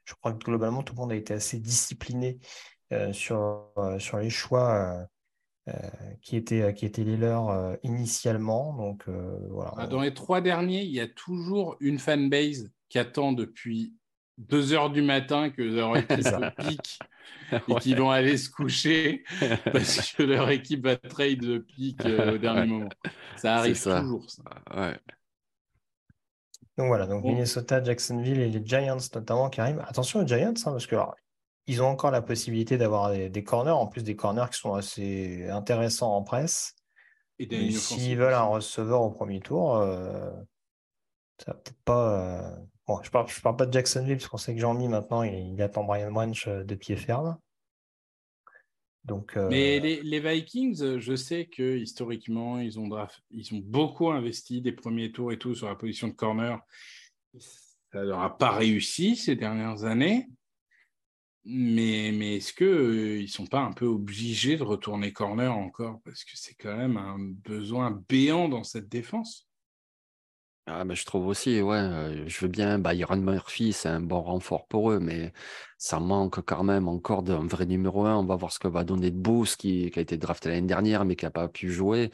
Je 0.04 0.14
crois 0.14 0.32
que 0.32 0.44
globalement, 0.44 0.82
tout 0.82 0.94
le 0.94 1.00
monde 1.00 1.12
a 1.12 1.16
été 1.16 1.34
assez 1.34 1.60
discipliné 1.60 2.38
euh, 2.92 3.12
sur, 3.12 3.70
sur 3.98 4.18
les 4.18 4.30
choix 4.30 5.06
qui, 6.20 6.36
étaient, 6.36 6.74
qui 6.74 6.84
étaient 6.84 7.04
les 7.04 7.16
leurs 7.16 7.76
initialement. 7.82 8.74
Donc, 8.74 9.08
dans 9.08 10.00
les 10.00 10.14
trois 10.14 10.40
derniers, 10.40 10.82
il 10.82 10.92
y 10.92 11.00
a 11.00 11.08
toujours 11.08 11.76
une 11.80 11.98
fanbase 11.98 12.70
qui 12.88 12.98
attend 12.98 13.32
depuis 13.32 13.94
2 14.38 14.72
heures 14.72 14.90
du 14.90 15.02
matin 15.02 15.50
que 15.50 15.62
leur 15.62 15.96
équipe 15.96 16.26
pique 16.58 16.98
et 17.68 17.74
qu'ils 17.76 17.96
vont 17.96 18.10
aller 18.10 18.36
se 18.36 18.50
coucher 18.50 19.24
parce 19.72 20.12
que 20.12 20.22
leur 20.22 20.50
équipe 20.50 20.84
va 20.84 20.96
trade 20.96 21.42
le 21.42 21.62
pic 21.62 22.04
euh, 22.04 22.34
au 22.34 22.38
dernier 22.38 22.66
moment. 22.66 22.88
Ça 23.36 23.56
arrive 23.56 23.80
toujours. 23.80 24.28
Ça. 24.30 24.42
Donc 26.76 26.88
voilà, 26.88 27.06
donc 27.06 27.24
Minnesota, 27.24 27.82
Jacksonville 27.82 28.40
et 28.40 28.48
les 28.48 28.64
Giants 28.64 28.96
notamment 29.14 29.48
qui 29.48 29.60
arrivent. 29.60 29.84
Attention 29.86 30.20
aux 30.20 30.26
Giants, 30.26 30.48
hein, 30.48 30.72
parce 30.72 30.86
que 30.86 30.96
ils 31.66 31.82
ont 31.82 31.86
encore 31.86 32.10
la 32.10 32.20
possibilité 32.20 32.76
d'avoir 32.76 33.10
des, 33.12 33.44
corners, 33.44 33.70
en 33.70 33.86
plus 33.86 34.02
des 34.02 34.16
corners 34.16 34.46
qui 34.52 34.58
sont 34.58 34.74
assez 34.74 35.48
intéressants 35.48 36.14
en 36.14 36.22
presse. 36.22 36.74
Et 37.38 37.70
s'ils 37.70 38.16
veulent 38.16 38.34
un 38.34 38.44
receveur 38.44 39.02
au 39.02 39.10
premier 39.10 39.40
tour, 39.40 39.76
euh, 39.76 40.30
ça 41.38 41.54
peut-être 41.54 41.82
pas. 41.84 42.12
Euh, 42.12 42.56
Bon, 42.86 43.00
je 43.02 43.10
parle, 43.10 43.26
parle 43.42 43.56
pas 43.56 43.66
de 43.66 43.72
Jacksonville 43.72 44.16
parce 44.16 44.28
qu'on 44.28 44.36
sait 44.36 44.54
que 44.54 44.60
Jean-Mi 44.60 44.88
maintenant 44.88 45.22
il, 45.22 45.60
attend 45.62 45.84
Brian 45.84 46.12
Branch 46.12 46.48
euh, 46.48 46.64
de 46.64 46.74
pied 46.74 46.96
ferme. 46.96 47.38
Donc, 49.04 49.36
euh, 49.36 49.48
Mais 49.50 49.80
les, 49.80 50.20
Vikings, 50.20 50.82
euh, 50.82 50.98
je 50.98 51.14
sais 51.14 51.46
que 51.46 51.76
historiquement, 51.76 52.58
ils 52.58 52.78
ont, 52.78 52.88
beaucoup 53.62 54.10
investi 54.10 54.62
des 54.62 54.72
premiers 54.72 55.12
tours 55.12 55.32
et 55.32 55.38
tout 55.38 55.54
sur 55.54 55.68
la 55.68 55.74
position 55.74 56.08
de 56.08 56.14
corner. 56.14 56.58
Ça 57.38 58.00
ne 58.00 58.04
leur 58.04 58.20
a 58.20 58.36
pas 58.36 58.50
réussi 58.50 59.16
ces 59.16 59.36
dernières 59.36 59.84
années. 59.84 60.28
Mais, 61.46 62.10
mais 62.14 62.36
est-ce 62.36 62.54
qu'ils 62.54 63.22
ne 63.22 63.26
sont 63.26 63.46
pas 63.46 63.60
un 63.60 63.72
peu 63.72 63.84
obligés 63.84 64.56
de 64.56 64.62
retourner 64.62 65.12
corner 65.12 65.54
encore? 65.54 66.00
Parce 66.02 66.24
que 66.24 66.32
c'est 66.34 66.54
quand 66.54 66.74
même 66.74 66.96
un 66.96 67.18
besoin 67.18 68.02
béant 68.08 68.48
dans 68.48 68.64
cette 68.64 68.88
défense. 68.88 69.46
Ah, 70.66 70.82
je 70.90 71.04
trouve 71.04 71.26
aussi, 71.26 71.60
ouais, 71.60 72.24
je 72.26 72.40
veux 72.40 72.48
bien, 72.48 72.78
Byron 72.78 73.22
Murphy, 73.22 73.74
c'est 73.74 73.90
un 73.90 74.00
bon 74.00 74.22
renfort 74.22 74.66
pour 74.66 74.90
eux, 74.92 74.98
mais 74.98 75.34
ça 75.76 76.00
manque 76.00 76.40
quand 76.40 76.62
même 76.64 76.88
encore 76.88 77.22
d'un 77.22 77.46
vrai 77.46 77.66
numéro 77.66 78.06
un. 78.06 78.16
On 78.16 78.24
va 78.24 78.36
voir 78.36 78.50
ce 78.50 78.58
que 78.58 78.68
va 78.68 78.82
donner 78.82 79.10
de 79.10 79.56
qui, 79.56 79.92
a 79.94 80.00
été 80.00 80.16
drafté 80.16 80.48
l'année 80.48 80.66
dernière, 80.66 81.04
mais 81.04 81.16
qui 81.16 81.26
n'a 81.26 81.30
pas 81.30 81.48
pu 81.48 81.70
jouer. 81.70 82.10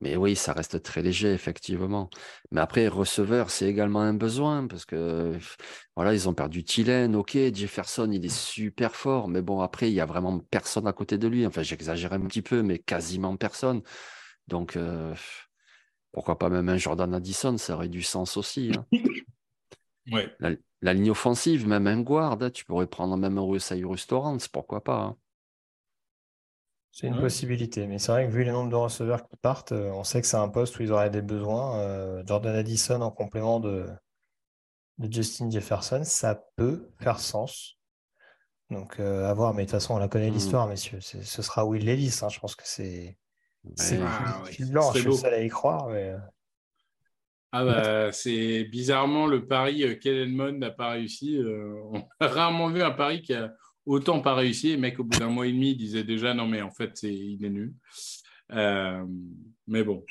Mais 0.00 0.16
oui, 0.16 0.36
ça 0.36 0.52
reste 0.52 0.82
très 0.82 1.02
léger, 1.02 1.32
effectivement. 1.32 2.10
Mais 2.50 2.60
après, 2.60 2.88
receveur, 2.88 3.50
c'est 3.50 3.66
également 3.68 4.00
un 4.00 4.14
besoin, 4.14 4.66
parce 4.66 4.84
que 4.84 5.38
voilà, 5.96 6.12
ils 6.12 6.28
ont 6.28 6.34
perdu 6.34 6.64
Tillen, 6.64 7.14
ok, 7.16 7.38
Jefferson, 7.54 8.10
il 8.12 8.24
est 8.26 8.36
super 8.36 8.96
fort, 8.96 9.28
mais 9.28 9.42
bon, 9.42 9.60
après, 9.60 9.90
il 9.90 9.94
y 9.94 10.00
a 10.00 10.06
vraiment 10.06 10.40
personne 10.50 10.88
à 10.88 10.92
côté 10.92 11.18
de 11.18 11.28
lui. 11.28 11.46
Enfin, 11.46 11.62
j'exagère 11.62 12.12
un 12.14 12.20
petit 12.20 12.42
peu, 12.42 12.62
mais 12.62 12.78
quasiment 12.78 13.36
personne. 13.36 13.82
Donc, 14.48 14.76
pourquoi 16.16 16.38
pas 16.38 16.48
même 16.48 16.70
un 16.70 16.78
Jordan 16.78 17.12
Addison, 17.12 17.58
ça 17.58 17.74
aurait 17.74 17.90
du 17.90 18.02
sens 18.02 18.38
aussi. 18.38 18.72
Hein. 18.74 18.86
ouais. 20.12 20.34
la, 20.80 20.94
ligne 20.94 21.10
offensive, 21.10 21.68
même 21.68 21.86
un 21.86 22.00
guard, 22.00 22.38
hein, 22.40 22.48
tu 22.48 22.64
pourrais 22.64 22.86
prendre 22.86 23.18
même 23.18 23.36
un 23.36 23.58
Cyrus 23.58 24.06
Torrance, 24.06 24.48
pourquoi 24.48 24.82
pas. 24.82 25.02
Hein. 25.02 25.16
C'est 26.90 27.08
une 27.08 27.20
possibilité, 27.20 27.86
mais 27.86 27.98
c'est 27.98 28.12
vrai 28.12 28.26
que 28.26 28.32
vu 28.32 28.44
les 28.44 28.50
nombres 28.50 28.70
de 28.70 28.76
receveurs 28.76 29.28
qui 29.28 29.36
partent, 29.36 29.72
euh, 29.72 29.90
on 29.90 30.04
sait 30.04 30.22
que 30.22 30.26
c'est 30.26 30.38
un 30.38 30.48
poste 30.48 30.78
où 30.78 30.82
ils 30.82 30.90
auraient 30.90 31.10
des 31.10 31.20
besoins. 31.20 31.80
Euh, 31.80 32.22
Jordan 32.24 32.56
Addison 32.56 33.02
en 33.02 33.10
complément 33.10 33.60
de, 33.60 33.86
Justin 34.98 35.50
Jefferson, 35.50 36.00
ça 36.02 36.46
peut 36.56 36.90
faire 36.98 37.20
sens. 37.20 37.76
Donc 38.70 39.00
euh, 39.00 39.28
à 39.28 39.34
voir, 39.34 39.52
mais 39.52 39.64
de 39.64 39.66
toute 39.66 39.72
façon, 39.72 39.96
on 39.96 39.98
la 39.98 40.08
connaît 40.08 40.30
mmh. 40.30 40.34
l'histoire, 40.34 40.66
messieurs. 40.66 41.02
Ce 41.02 41.42
sera 41.42 41.66
Will 41.66 41.84
Levis. 41.84 42.22
je 42.30 42.40
pense 42.40 42.54
que 42.54 42.66
c'est 42.66 43.18
c'est 43.74 44.00
ah, 44.00 44.42
je 44.52 45.10
suis 45.10 45.26
à 45.26 45.42
y 45.42 45.48
croire. 45.48 45.88
Euh. 45.90 46.16
Ah 47.52 47.64
bah, 47.64 48.12
c'est 48.12 48.64
bizarrement 48.64 49.26
le 49.26 49.46
pari 49.46 49.84
euh, 49.84 49.98
Edmond 50.04 50.52
n'a 50.52 50.70
pas 50.70 50.90
réussi. 50.90 51.36
Euh, 51.38 51.74
on 51.92 52.04
a 52.20 52.28
rarement 52.28 52.68
vu 52.68 52.82
un 52.82 52.90
pari 52.90 53.22
qui 53.22 53.34
a 53.34 53.54
autant 53.86 54.20
pas 54.20 54.34
réussi. 54.34 54.72
Le 54.72 54.78
mec, 54.78 54.98
au 54.98 55.04
bout 55.04 55.18
d'un 55.18 55.28
mois 55.28 55.46
et 55.46 55.52
demi, 55.52 55.70
il 55.70 55.76
disait 55.76 56.04
déjà 56.04 56.34
non, 56.34 56.46
mais 56.46 56.62
en 56.62 56.70
fait, 56.70 57.02
il 57.02 57.44
est 57.44 57.50
nul. 57.50 57.74
mais 59.66 59.82
bon. 59.82 60.04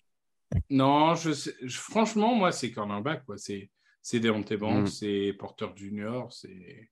Non, 0.70 1.16
je, 1.16 1.32
franchement, 1.68 2.36
moi, 2.36 2.52
c'est 2.52 2.72
cornerback. 2.72 3.26
Quoi. 3.26 3.38
C'est, 3.38 3.70
c'est 4.02 4.20
Deontay 4.20 4.58
Banks, 4.58 4.84
mm. 4.84 4.88
c'est 4.88 5.34
Porter 5.38 5.68
Junior, 5.76 6.32
c'est. 6.32 6.90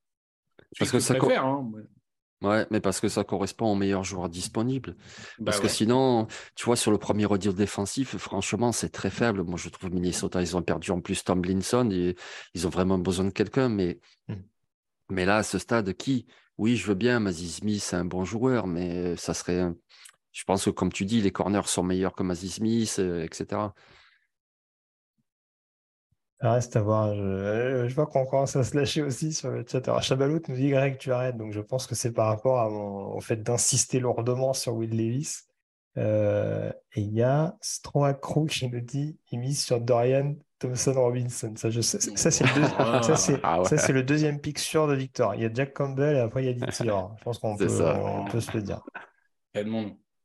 Parce 0.78 0.92
que, 0.92 1.00
ça, 1.00 1.16
préfère, 1.16 1.46
hein, 1.46 1.72
Ouais, 2.44 2.68
mais 2.72 2.82
parce 2.82 3.00
que 3.00 3.08
ça 3.08 3.24
correspond 3.24 3.72
aux 3.72 3.76
meilleurs 3.76 4.04
joueurs 4.04 4.28
disponibles. 4.28 4.96
Bah 5.40 5.46
parce 5.46 5.62
que 5.62 5.70
sinon, 5.70 6.28
tu 6.56 6.66
vois, 6.66 6.76
sur 6.76 6.92
le 6.92 6.98
premier 6.98 7.26
redire 7.26 7.54
défensif, 7.54 8.18
franchement, 8.18 8.74
c'est 8.74 8.90
très 8.90 9.10
faible. 9.10 9.44
Moi, 9.44 9.58
je 9.58 9.70
trouve 9.70 9.92
Minnesota, 9.94 10.42
ils 10.42 10.58
ont 10.58 10.62
perdu 10.62 10.92
en 10.92 11.00
plus 11.00 11.24
Tomlinson 11.24 11.90
et 11.92 12.16
ils 12.54 12.68
ont 12.68 12.70
vraiment 12.70 13.00
besoin 13.00 13.26
de 13.26 13.30
quelqu'un. 13.30 13.70
Mais, 13.70 14.00
mmh. 14.28 14.34
mais 15.10 15.26
là, 15.26 15.38
à 15.38 15.44
ce 15.44 15.58
stade, 15.58 15.94
qui? 15.94 16.26
Oui, 16.58 16.76
je 16.76 16.86
veux 16.86 16.96
bien, 16.96 17.20
Mazzy 17.20 17.50
Smith, 17.50 17.82
c'est 17.82 17.96
un 17.96 18.06
bon 18.06 18.26
joueur, 18.26 18.68
mais 18.68 19.16
ça 19.16 19.34
serait. 19.34 19.72
Je 20.34 20.44
pense 20.44 20.66
que, 20.66 20.70
comme 20.70 20.92
tu 20.92 21.06
dis, 21.06 21.22
les 21.22 21.32
corners 21.32 21.68
sont 21.68 21.84
meilleurs 21.84 22.14
que 22.14 22.24
Mazzy 22.24 22.50
Smith, 22.50 22.98
euh, 23.00 23.24
etc 23.24 23.70
reste 26.52 26.76
à 26.76 26.82
voir. 26.82 27.16
Je, 27.16 27.94
vois 27.94 28.06
qu'on 28.06 28.26
commence 28.26 28.56
à 28.56 28.64
se 28.64 28.76
lâcher 28.76 29.02
aussi 29.02 29.34
sur 29.34 29.50
le 29.50 29.64
chat. 29.66 29.88
Alors, 29.88 30.02
Chabalout 30.02 30.42
nous 30.48 30.56
dit 30.56 30.70
Greg, 30.70 30.98
tu 30.98 31.12
arrêtes. 31.12 31.38
Donc, 31.38 31.54
je 31.54 31.62
pense 31.62 31.88
que 31.88 31.96
c'est 31.96 32.12
par 32.12 32.28
rapport 32.28 32.72
au 33.16 33.22
fait 33.22 33.42
d'insister 33.42 34.00
lourdement 34.00 34.54
sur 34.54 34.74
Will 34.76 34.92
Levis. 34.92 35.44
Euh, 35.98 36.72
et 36.96 37.02
il 37.02 37.14
y 37.14 37.22
a 37.22 37.56
Stroacrou 37.62 38.48
qui 38.48 38.68
nous 38.68 38.80
dit 38.80 39.20
il 39.32 39.40
mise 39.40 39.64
sur 39.64 39.80
Dorian 39.80 40.36
Thompson 40.58 40.94
Robinson. 40.94 41.54
Ça, 41.56 41.70
je 41.70 41.82
ça, 41.82 42.00
c'est 42.00 42.44
le, 42.44 43.42
ah, 43.44 43.62
le, 43.90 44.02
deuxième 44.02 44.40
pic 44.40 44.58
sûr 44.58 44.88
de 44.88 44.96
Victor. 44.96 45.36
Il 45.36 45.44
y 45.44 45.46
a 45.46 45.54
Jack 45.54 45.74
Campbell 45.74 46.16
et 46.16 46.20
après, 46.20 46.44
il 46.44 46.48
y 46.48 46.50
a 46.50 46.54
Dick 46.54 46.72
Je 46.80 47.24
pense 47.24 47.38
qu'on 47.38 47.56
peut, 47.56 47.68
peut, 47.68 48.40
se 48.42 48.58
le 48.58 48.64
dire. 48.64 48.82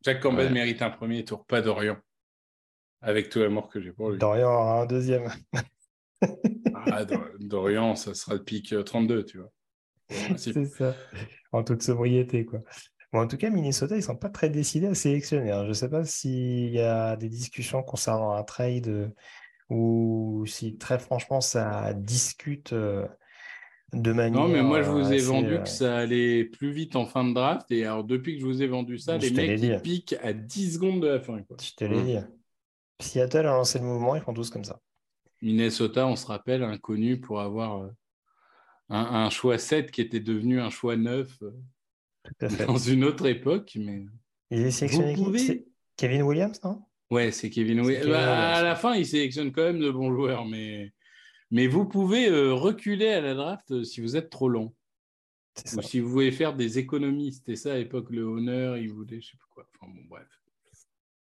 Jack 0.02 0.20
Campbell 0.20 0.52
mérite 0.52 0.81
un 0.81 0.90
premier 0.90 1.24
tour, 1.24 1.44
pas 1.44 1.61
Dorian. 1.61 1.96
Avec 3.00 3.28
tout 3.28 3.38
l'amour 3.38 3.68
que 3.68 3.81
j'ai 3.81 3.92
pour 3.92 4.11
lui. 4.11 4.18
Dorian 4.18 4.48
aura 4.48 4.83
un 4.83 4.87
deuxième. 4.87 5.28
Ah, 6.74 7.04
Dorian, 7.40 7.94
ça 7.94 8.14
sera 8.14 8.35
le 8.35 8.42
pic 8.42 8.74
32, 8.85 9.14
euh, 9.14 9.24
tu 9.24 9.38
vois. 9.38 9.50
C'est 10.37 10.64
ça, 10.64 10.94
en 11.52 11.62
toute 11.62 11.83
sobriété, 11.83 12.44
quoi. 12.44 12.61
Bon, 13.12 13.20
en 13.20 13.26
tout 13.26 13.37
cas, 13.37 13.50
Minnesota, 13.50 13.94
ils 13.94 13.98
ne 13.98 14.04
sont 14.04 14.16
pas 14.16 14.28
très 14.28 14.50
décidés 14.50 14.87
à 14.87 14.94
sélectionner. 14.94 15.50
Hein. 15.50 15.64
Je 15.64 15.68
ne 15.68 15.74
sais 15.74 15.88
pas 15.88 16.04
s'il 16.04 16.70
y 16.70 16.81
a 16.81 17.16
des 17.16 17.28
discussions 17.28 17.83
concernant 17.83 18.33
un 18.33 18.42
trade 18.42 19.12
ou 19.70 20.44
si 20.46 20.76
très 20.76 20.98
franchement 20.98 21.40
ça 21.40 21.92
discute 21.94 22.74
de 23.92 24.12
manière. 24.12 24.40
Non, 24.40 24.48
mais 24.48 24.62
moi 24.62 24.83
je 24.83 24.90
vous 24.90 25.12
ai 25.12 25.18
vendu 25.18 25.59
que 25.61 25.68
ça 25.68 25.96
allait 25.96 26.44
plus 26.44 26.70
vite 26.70 26.96
en 26.96 27.07
fin 27.07 27.24
de 27.24 27.33
draft. 27.33 27.70
Et 27.70 27.85
alors, 27.85 28.04
depuis 28.04 28.35
que 28.35 28.40
je 28.40 28.46
vous 28.46 28.62
ai 28.62 28.66
vendu 28.66 28.98
ça, 28.98 29.16
les 29.16 29.31
mecs 29.31 29.61
ils 29.61 29.81
piquent 29.81 30.16
à 30.22 30.33
10 30.33 30.74
secondes 30.74 31.02
de 31.02 31.09
la 31.09 31.20
fin. 31.20 31.38
Je 31.38 31.74
te 31.74 31.85
l'ai 31.85 32.02
dit. 32.02 32.16
Seattle 33.00 33.38
a 33.38 33.42
lancé 33.42 33.78
le 33.78 33.85
mouvement, 33.85 34.16
ils 34.16 34.22
font 34.22 34.35
tous 34.35 34.50
comme 34.50 34.64
ça. 34.64 34.81
Minnesota, 35.42 36.07
on 36.07 36.16
se 36.16 36.27
rappelle, 36.27 36.62
inconnu 36.62 37.20
pour 37.20 37.40
avoir 37.40 37.90
un, 38.88 39.31
choix 39.31 39.59
7 39.59 39.90
qui 39.90 40.01
était 40.01 40.20
devenu 40.20 40.61
un 40.61 40.70
choix 40.70 40.96
9 40.96 41.42
dans 42.66 42.79
une 42.79 43.05
autre 43.05 43.27
époque. 43.27 43.77
Mais... 43.79 44.07
Il 44.51 44.61
est 44.61 44.70
sélectionné 44.70 45.64
Kevin 45.96 46.22
Williams, 46.22 46.61
non? 46.64 46.83
Ouais, 47.11 47.33
c'est 47.33 47.51
Kevin, 47.51 47.81
bah, 47.81 47.87
Williams. 47.87 48.14
À 48.14 48.62
la 48.62 48.77
fin, 48.77 48.94
il 48.94 49.07
sélectionne 49.07 49.53
quand 49.53 49.62
même 49.62 49.81
de 49.81 49.90
bons 49.90 50.12
joueurs, 50.14 50.44
mais, 50.44 50.92
mais 51.51 51.66
vous 51.66 51.87
pouvez 51.87 52.29
euh, 52.29 52.53
reculer 52.53 53.09
à 53.09 53.20
la 53.20 53.35
draft 53.35 53.70
euh, 53.70 53.85
si 53.85 54.01
vous 54.01 54.16
êtes 54.16 54.31
trop 54.31 54.48
long. 54.48 54.74
Ou 55.77 55.83
si 55.83 55.98
vous 55.98 56.09
voulez 56.09 56.31
faire 56.31 56.55
des 56.55 56.79
économies. 56.79 57.33
C'était 57.33 57.57
ça 57.57 57.72
à 57.72 57.77
l'époque, 57.79 58.11
le 58.11 58.22
honneur, 58.22 58.77
il 58.77 58.92
voulait, 58.92 59.20
je 59.20 59.31
sais 59.31 59.37
pas 59.37 59.46
quoi. 59.51 59.68
Enfin 59.74 59.92
bon, 59.92 60.03
bref. 60.09 60.29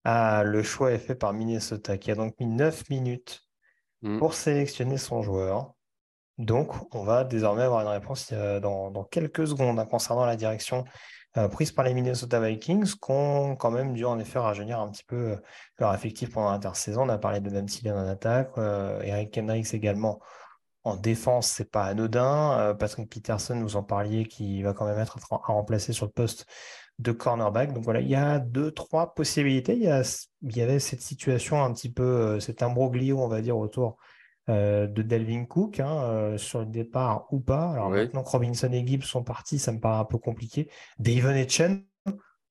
Ah, 0.03 0.43
le 0.45 0.63
choix 0.63 0.91
est 0.91 0.99
fait 0.99 1.15
par 1.15 1.33
Minnesota, 1.33 1.97
qui 1.97 2.11
a 2.11 2.15
donc 2.15 2.37
mis 2.39 2.45
9 2.45 2.89
minutes 2.89 3.46
hmm. 4.01 4.19
pour 4.19 4.33
sélectionner 4.33 4.97
son 4.97 5.21
joueur. 5.21 5.73
Donc, 6.37 6.73
on 6.93 7.03
va 7.03 7.23
désormais 7.23 7.63
avoir 7.63 7.81
une 7.81 7.87
réponse 7.87 8.29
euh, 8.31 8.59
dans, 8.59 9.03
quelques 9.05 9.47
secondes 9.47 9.79
hein, 9.79 9.85
concernant 9.85 10.25
la 10.25 10.35
direction 10.35 10.85
euh, 11.35 11.47
prise 11.47 11.71
par 11.71 11.85
les 11.85 11.93
Minnesota 11.93 12.39
Vikings, 12.39 12.85
qui 12.85 13.11
ont 13.11 13.55
quand 13.55 13.71
même 13.71 13.93
dû 13.93 14.05
en 14.05 14.19
effet 14.19 14.37
rajeunir 14.37 14.79
un 14.79 14.89
petit 14.89 15.03
peu 15.03 15.15
euh, 15.15 15.35
leur 15.79 15.93
effectif 15.95 16.31
pendant 16.31 16.51
l'intersaison. 16.51 17.03
On 17.03 17.09
a 17.09 17.17
parlé 17.17 17.39
de 17.39 17.49
Van 17.49 17.65
en 17.95 18.07
attaque, 18.07 18.51
Eric 19.03 19.31
Kendricks 19.31 19.73
également 19.73 20.19
en 20.83 20.95
défense, 20.95 21.47
c'est 21.47 21.69
pas 21.69 21.83
anodin. 21.83 22.73
Patrick 22.79 23.09
Peterson, 23.09 23.59
vous 23.59 23.75
en 23.75 23.83
parliez, 23.83 24.25
qui 24.25 24.61
va 24.61 24.73
quand 24.73 24.85
même 24.85 24.99
être 24.99 25.17
à 25.31 25.51
remplacer 25.51 25.91
sur 25.91 26.05
le 26.05 26.11
poste 26.11 26.45
de 26.99 27.11
cornerback. 27.11 27.73
Donc 27.73 27.83
voilà, 27.83 28.01
il 28.01 28.07
y 28.07 28.15
a 28.15 28.39
deux, 28.39 28.71
trois 28.71 29.13
possibilités. 29.13 29.75
Il 29.75 29.83
y, 29.83 30.61
avait 30.61 30.79
cette 30.79 31.01
situation 31.01 31.63
un 31.63 31.73
petit 31.73 31.91
peu, 31.91 32.39
cet 32.39 32.63
imbroglio, 32.63 33.19
on 33.19 33.27
va 33.27 33.41
dire, 33.41 33.57
autour 33.57 33.97
euh, 34.49 34.87
de 34.87 35.01
Delvin 35.01 35.45
Cook 35.45 35.81
hein, 35.81 36.03
euh, 36.03 36.37
sur 36.37 36.59
le 36.59 36.65
départ 36.65 37.27
ou 37.31 37.39
pas. 37.41 37.71
Alors 37.71 37.89
maintenant 37.89 38.23
que 38.23 38.29
Robinson 38.29 38.71
et 38.71 38.85
Gibbs 38.87 39.03
sont 39.03 39.23
partis, 39.23 39.59
ça 39.59 39.73
me 39.73 39.79
paraît 39.79 39.99
un 39.99 40.05
peu 40.05 40.17
compliqué. 40.17 40.69
David 40.99 41.35
Etchen 41.35 41.83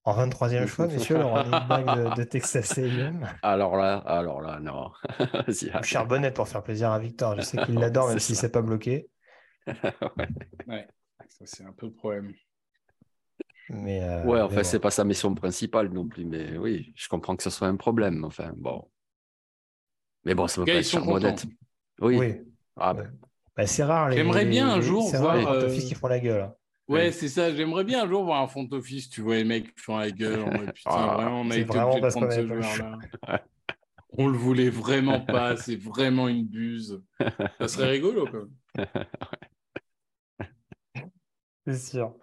en 0.04 0.14
23e 0.14 0.66
choix, 0.66 0.86
messieurs, 0.86 1.16
le 1.16 1.24
running 1.24 1.66
back 1.68 2.16
de, 2.16 2.22
Texas 2.22 2.78
A&M. 2.78 3.26
Alors 3.42 3.76
là, 3.76 3.96
alors 3.96 4.40
là, 4.40 4.60
non. 4.60 4.92
Charbonnet 5.82 6.30
pour 6.30 6.46
faire 6.46 6.62
plaisir 6.62 6.92
à 6.92 6.98
Victor. 7.00 7.34
Je 7.36 7.40
sais 7.40 7.56
qu'il 7.64 7.74
l'adore, 7.80 8.08
même 8.08 8.20
si 8.20 8.36
c'est 8.36 8.52
pas 8.52 8.62
bloqué. 8.62 9.08
ouais. 9.66 10.86
ça 11.28 11.44
c'est 11.44 11.64
un 11.64 11.72
peu 11.72 11.86
le 11.86 11.92
problème. 11.92 12.32
Mais 13.70 14.00
euh, 14.02 14.24
ouais, 14.24 14.40
enfin, 14.40 14.62
c'est 14.62 14.78
pas 14.78 14.90
sa 14.90 15.04
mission 15.04 15.34
principale 15.34 15.88
non 15.88 16.06
plus, 16.06 16.24
mais 16.24 16.56
oui, 16.56 16.92
je 16.94 17.08
comprends 17.08 17.34
que 17.36 17.42
ce 17.42 17.50
soit 17.50 17.66
un 17.66 17.76
problème. 17.76 18.24
Enfin, 18.24 18.52
bon. 18.56 18.88
Mais 20.24 20.34
bon, 20.34 20.46
ça 20.46 20.60
ne 20.60 20.66
veut 20.66 20.72
pas 20.72 20.78
être 20.78 20.88
Charbonnet. 20.88 21.34
Oui. 22.00 22.34
Ah, 22.76 22.94
ben. 22.94 23.12
bah, 23.56 23.66
c'est 23.66 23.84
rare. 23.84 24.12
J'aimerais 24.12 24.44
bien 24.44 24.68
un 24.68 24.80
jour 24.80 25.10
voir. 25.16 25.36
les 25.36 25.46
euh, 25.46 25.78
qui 25.78 25.94
font 25.94 26.08
la 26.08 26.20
gueule. 26.20 26.42
Hein. 26.42 26.54
Ouais, 26.88 27.10
c'est 27.10 27.28
ça. 27.28 27.52
J'aimerais 27.52 27.84
bien 27.84 28.04
un 28.04 28.08
jour 28.08 28.24
voir 28.24 28.42
un 28.42 28.46
front 28.46 28.68
office. 28.70 29.08
Tu 29.08 29.20
vois 29.20 29.36
les 29.36 29.44
mecs 29.44 29.74
qui 29.74 29.82
font 29.82 29.96
la 29.96 30.10
gueule. 30.10 30.44
putain, 30.72 30.90
ah, 30.90 31.14
vraiment, 31.16 31.40
on 31.40 31.50
a 31.50 31.56
été 31.56 31.78
obligé 31.78 32.00
de 32.00 32.08
prendre 32.08 32.32
ce 32.32 32.46
joueur-là. 32.46 32.98
on 34.18 34.28
le 34.28 34.38
voulait 34.38 34.70
vraiment 34.70 35.20
pas. 35.20 35.56
C'est 35.56 35.76
vraiment 35.76 36.28
une 36.28 36.44
buse. 36.44 37.02
Ça 37.58 37.68
serait 37.68 37.90
rigolo, 37.90 38.26
quand 38.30 38.46
même. 38.76 38.86
c'est 41.66 41.78
sûr. 41.78 42.14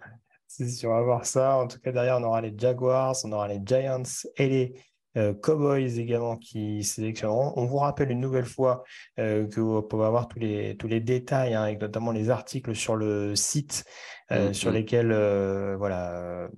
Sûr. 0.62 0.90
On 0.90 0.94
va 0.94 1.02
voir 1.02 1.26
ça. 1.26 1.56
En 1.56 1.66
tout 1.66 1.80
cas, 1.80 1.90
derrière, 1.90 2.18
on 2.18 2.22
aura 2.22 2.40
les 2.40 2.54
Jaguars, 2.56 3.16
on 3.24 3.32
aura 3.32 3.48
les 3.48 3.60
Giants 3.64 4.02
et 4.36 4.48
les 4.48 4.74
euh, 5.16 5.34
Cowboys 5.34 5.98
également 5.98 6.36
qui 6.36 6.84
sélectionneront. 6.84 7.52
On 7.56 7.66
vous 7.66 7.78
rappelle 7.78 8.10
une 8.10 8.20
nouvelle 8.20 8.44
fois 8.44 8.84
euh, 9.18 9.46
que 9.48 9.60
vous 9.60 9.82
pouvez 9.82 10.04
avoir 10.04 10.28
tous 10.28 10.38
les, 10.38 10.76
tous 10.76 10.86
les 10.86 11.00
détails, 11.00 11.54
hein, 11.54 11.62
avec 11.62 11.80
notamment 11.80 12.12
les 12.12 12.30
articles 12.30 12.74
sur 12.74 12.96
le 12.96 13.34
site 13.34 13.84
euh, 14.30 14.50
mm, 14.50 14.54
sur 14.54 14.70
mm. 14.70 14.74
lesquels 14.74 15.76
voilà, 15.76 16.48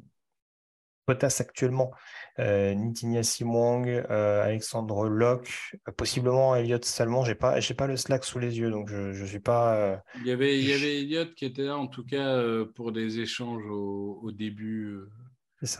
potasse 1.07 1.41
actuellement 1.41 1.91
Nitinia 2.39 3.23
Simwang, 3.23 3.89
Alexandre 4.09 5.09
Locke, 5.09 5.77
possiblement 5.97 6.55
Elliot 6.57 6.79
Salmon. 6.83 7.25
Je 7.25 7.31
n'ai 7.31 7.35
pas, 7.35 7.59
pas 7.77 7.87
le 7.87 7.97
Slack 7.97 8.25
sous 8.25 8.39
les 8.39 8.59
yeux, 8.59 8.71
donc 8.71 8.89
je 8.89 9.21
ne 9.21 9.27
suis 9.27 9.41
pas. 9.41 10.03
Il, 10.21 10.27
y 10.27 10.31
avait, 10.31 10.59
il 10.59 10.69
y 10.69 10.73
avait 10.73 11.01
Elliot 11.01 11.27
qui 11.35 11.45
était 11.45 11.65
là, 11.65 11.77
en 11.77 11.87
tout 11.87 12.05
cas, 12.05 12.43
pour 12.75 12.93
des 12.93 13.21
échanges 13.21 13.67
au, 13.67 14.21
au 14.23 14.33
début. 14.33 14.99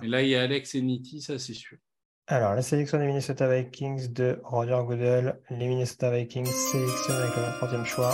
Et 0.03 0.07
là, 0.07 0.23
il 0.23 0.29
y 0.29 0.35
a 0.35 0.43
Alex 0.43 0.75
et 0.75 0.83
Niti, 0.83 1.21
ça 1.21 1.39
c'est 1.39 1.55
sûr. 1.55 1.77
Alors, 2.29 2.55
la 2.55 2.63
sélection 2.63 2.99
des 2.99 3.07
Minnesota 3.07 3.49
Vikings 3.49 4.13
de 4.13 4.41
Roger 4.43 4.81
Goodell. 4.85 5.39
Les 5.51 5.69
Minnesota 5.69 6.11
Vikings 6.11 6.47
sélectionnent 6.47 7.23
avec 7.23 7.37
le 7.37 7.43
23e 7.67 7.85
choix. 7.85 8.13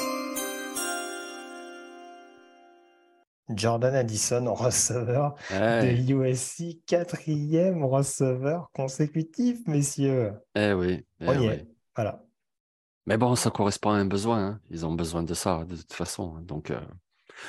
Jordan 3.49 3.95
Addison, 3.95 4.53
receveur 4.55 5.35
de 5.51 6.13
USC, 6.13 6.85
quatrième 6.87 7.85
receveur 7.85 8.71
consécutif, 8.73 9.67
messieurs. 9.67 10.33
Eh 10.55 10.73
oui. 10.73 11.05
Eh 11.21 11.29
On 11.29 11.41
y 11.41 11.47
est. 11.47 11.67
Voilà. 11.95 12.25
Mais 13.07 13.17
bon, 13.17 13.35
ça 13.35 13.51
correspond 13.51 13.91
à 13.91 13.97
un 13.97 14.05
besoin. 14.05 14.47
Hein. 14.47 14.61
Ils 14.71 14.87
ont 14.87 14.95
besoin 14.95 15.23
de 15.23 15.35
ça, 15.35 15.65
de 15.65 15.77
toute 15.77 15.93
façon. 15.93 16.39
Donc, 16.41 16.71
euh, 16.71 16.81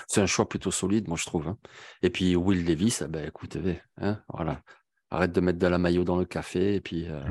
c'est 0.08 0.22
un 0.22 0.26
choix 0.26 0.50
plutôt 0.50 0.72
solide, 0.72 1.08
moi, 1.08 1.18
je 1.18 1.26
trouve. 1.26 1.48
Hein. 1.48 1.58
Et 2.02 2.10
puis, 2.10 2.36
Will 2.36 2.66
Davis, 2.66 3.04
eh 3.04 3.08
ben, 3.08 3.28
écoutez, 3.28 3.80
hein, 3.98 4.20
voilà 4.30 4.62
arrête 5.14 5.32
de 5.32 5.42
mettre 5.42 5.60
de 5.60 5.68
la 5.68 5.78
maillot 5.78 6.04
dans 6.04 6.18
le 6.18 6.26
café 6.26 6.76
et 6.76 6.82
puis. 6.82 7.08
Euh, 7.08 7.22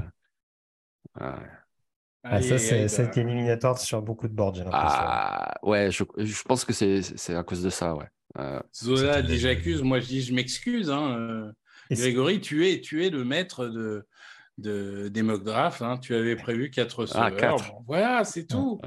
ah, 2.24 2.40
ça, 2.40 2.58
c'est 2.58 3.16
éliminatoire 3.16 3.78
sur 3.78 4.00
beaucoup 4.00 4.28
de 4.28 4.32
boards, 4.32 4.54
Ah, 4.72 5.54
ouais, 5.62 5.90
je, 5.90 6.04
je 6.16 6.42
pense 6.44 6.64
que 6.64 6.72
c'est 6.72 7.34
à 7.34 7.42
cause 7.42 7.62
de 7.62 7.70
ça, 7.70 7.94
ouais. 7.94 8.06
Euh, 8.38 8.60
Zola 8.74 9.22
dit 9.22 9.38
j'accuse, 9.38 9.82
moi 9.82 10.00
je 10.00 10.06
dis 10.06 10.22
je 10.22 10.34
m'excuse. 10.34 10.90
Hein, 10.90 11.18
euh. 11.18 11.52
Grégory, 11.90 12.40
tu 12.40 12.68
es, 12.68 12.80
tu 12.80 13.04
es 13.04 13.10
le 13.10 13.24
maître 13.24 13.66
de, 13.66 14.06
de, 14.58 15.08
des 15.08 15.22
mock 15.22 15.44
drafts. 15.44 15.82
Hein. 15.82 15.98
Tu 15.98 16.14
avais 16.14 16.36
prévu 16.36 16.70
quatre 16.70 17.06
ah, 17.14 17.28
receveurs. 17.28 17.82
voilà, 17.86 18.24
c'est 18.24 18.46
tout. 18.46 18.80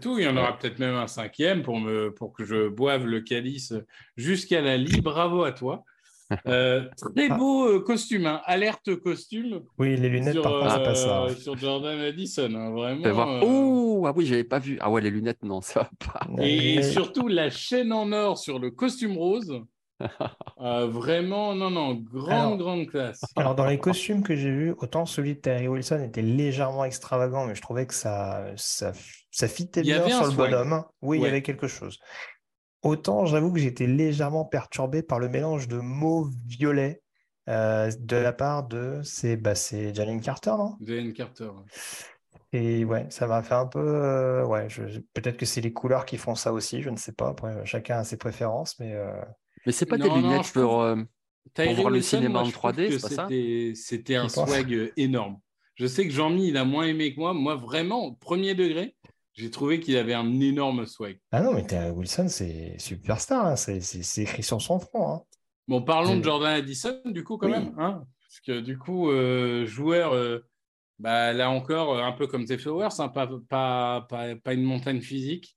tout. 0.00 0.18
Il 0.18 0.24
y 0.24 0.28
en 0.28 0.36
aura 0.36 0.56
peut-être 0.56 0.78
même 0.78 0.94
un 0.94 1.06
cinquième 1.06 1.62
pour, 1.62 1.78
me, 1.78 2.12
pour 2.14 2.32
que 2.32 2.44
je 2.44 2.68
boive 2.68 3.06
le 3.06 3.20
calice 3.20 3.74
jusqu'à 4.16 4.60
la 4.60 4.76
lie. 4.76 5.00
Bravo 5.00 5.44
à 5.44 5.52
toi. 5.52 5.84
Euh, 6.46 6.88
très 6.96 7.28
ah. 7.30 7.36
beau 7.36 7.68
euh, 7.68 7.80
costume, 7.80 8.26
hein. 8.26 8.40
alerte 8.44 8.94
costume. 8.96 9.62
Oui, 9.78 9.96
les 9.96 10.08
lunettes, 10.08 10.34
sur, 10.34 10.42
par 10.42 10.60
contre, 10.60 10.72
c'est 10.72 10.84
pas 10.84 10.94
ça. 10.94 11.22
Euh, 11.24 11.34
sur 11.34 11.56
Jordan 11.56 11.98
Addison, 12.00 12.54
hein, 12.54 12.70
vraiment. 12.70 13.40
Oh, 13.42 14.04
ah 14.06 14.12
oui, 14.14 14.26
j'avais 14.26 14.44
pas 14.44 14.58
vu. 14.58 14.78
Ah 14.80 14.90
ouais, 14.90 15.00
les 15.00 15.10
lunettes, 15.10 15.42
non, 15.42 15.60
ça 15.60 15.80
va 15.80 15.90
pas. 16.12 16.42
Et 16.42 16.82
surtout 16.82 17.28
la 17.28 17.50
chaîne 17.50 17.92
en 17.92 18.12
or 18.12 18.38
sur 18.38 18.58
le 18.58 18.70
costume 18.70 19.16
rose. 19.16 19.60
vraiment, 20.56 21.54
non, 21.54 21.70
non, 21.70 21.94
grande, 21.94 22.58
grande 22.58 22.86
classe. 22.86 23.20
Alors, 23.36 23.54
dans 23.54 23.66
les 23.66 23.78
costumes 23.78 24.22
que 24.22 24.34
j'ai 24.34 24.50
vus, 24.50 24.74
autant 24.78 25.04
celui 25.04 25.34
de 25.34 25.40
Terry 25.40 25.68
Wilson 25.68 26.02
était 26.02 26.22
légèrement 26.22 26.86
extravagant, 26.86 27.44
mais 27.44 27.54
je 27.54 27.60
trouvais 27.60 27.86
que 27.86 27.92
ça, 27.92 28.46
ça, 28.56 28.92
ça 29.30 29.46
fitait 29.48 29.82
bien 29.82 30.08
sur 30.08 30.26
le 30.26 30.32
bonhomme. 30.32 30.84
Oui, 31.02 31.18
il 31.18 31.24
y 31.24 31.26
avait 31.26 31.42
quelque 31.42 31.68
chose. 31.68 31.98
Autant, 32.82 33.26
j'avoue 33.26 33.52
que 33.52 33.58
j'étais 33.58 33.86
légèrement 33.86 34.44
perturbé 34.44 35.02
par 35.02 35.18
le 35.18 35.28
mélange 35.28 35.68
de 35.68 35.76
mauve 35.76 36.30
violet 36.46 37.02
euh, 37.48 37.90
de 37.98 38.16
la 38.16 38.32
part 38.32 38.68
de. 38.68 39.00
C'est 39.02 39.36
bah, 39.36 39.54
Jalen 39.54 40.20
Carter, 40.20 40.52
non? 40.56 40.76
Jalen 40.80 41.12
Carter. 41.12 41.50
Et 42.52 42.84
ouais, 42.84 43.06
ça 43.10 43.26
m'a 43.26 43.42
fait 43.42 43.54
un 43.54 43.66
peu. 43.66 43.80
Euh, 43.80 44.46
ouais, 44.46 44.68
peut-être 45.14 45.36
que 45.36 45.46
c'est 45.46 45.60
les 45.60 45.72
couleurs 45.72 46.06
qui 46.06 46.16
font 46.16 46.34
ça 46.34 46.52
aussi, 46.52 46.80
je 46.80 46.90
ne 46.90 46.96
sais 46.96 47.12
pas. 47.12 47.28
Après, 47.28 47.64
chacun 47.66 47.98
a 47.98 48.04
ses 48.04 48.16
préférences, 48.16 48.78
mais. 48.78 48.94
Euh... 48.94 49.12
Mais 49.66 49.72
c'est 49.72 49.86
pas 49.86 49.98
des 49.98 50.08
lunettes 50.08 50.52
pour, 50.52 50.80
euh, 50.80 50.96
pour 51.54 51.74
voir 51.74 51.90
le 51.90 52.00
cinéma 52.00 52.40
en 52.40 52.48
3D, 52.48 52.98
c'est 52.98 53.02
pas 53.02 53.14
ça? 53.14 53.28
C'était 53.74 54.14
un 54.14 54.28
swag 54.28 54.92
énorme. 54.96 55.38
Je 55.74 55.86
sais 55.86 56.06
que 56.06 56.12
Jean-Mi, 56.12 56.48
il 56.48 56.56
a 56.56 56.64
moins 56.64 56.84
aimé 56.84 57.14
que 57.14 57.20
moi. 57.20 57.32
Moi, 57.32 57.56
vraiment, 57.56 58.14
premier 58.14 58.54
degré, 58.54 58.96
j'ai 59.40 59.50
trouvé 59.50 59.80
qu'il 59.80 59.96
avait 59.96 60.12
un 60.12 60.38
énorme 60.40 60.86
swag. 60.86 61.18
Ah 61.32 61.40
non, 61.40 61.54
mais 61.54 61.90
Wilson, 61.90 62.28
c'est 62.28 62.78
superstar. 62.78 63.46
Hein. 63.46 63.56
C'est 63.56 64.22
écrit 64.22 64.42
sur 64.42 64.60
son 64.60 64.78
front. 64.78 65.14
Hein. 65.14 65.22
Bon, 65.66 65.80
parlons 65.80 66.18
de 66.18 66.22
Jordan 66.24 66.52
Addison, 66.52 67.00
du 67.06 67.24
coup, 67.24 67.38
quand 67.38 67.48
même. 67.48 67.74
Hein 67.78 68.04
Parce 68.22 68.40
que, 68.40 68.60
du 68.60 68.76
coup, 68.76 69.10
euh, 69.10 69.64
joueur, 69.64 70.12
euh, 70.12 70.40
bah, 70.98 71.32
là 71.32 71.48
encore, 71.50 71.98
un 71.98 72.12
peu 72.12 72.26
comme 72.26 72.44
T. 72.44 72.58
Flowers, 72.58 72.90
pas, 73.14 73.30
pas, 73.48 74.06
pas, 74.44 74.52
une 74.52 74.62
montagne 74.62 75.00
physique, 75.00 75.56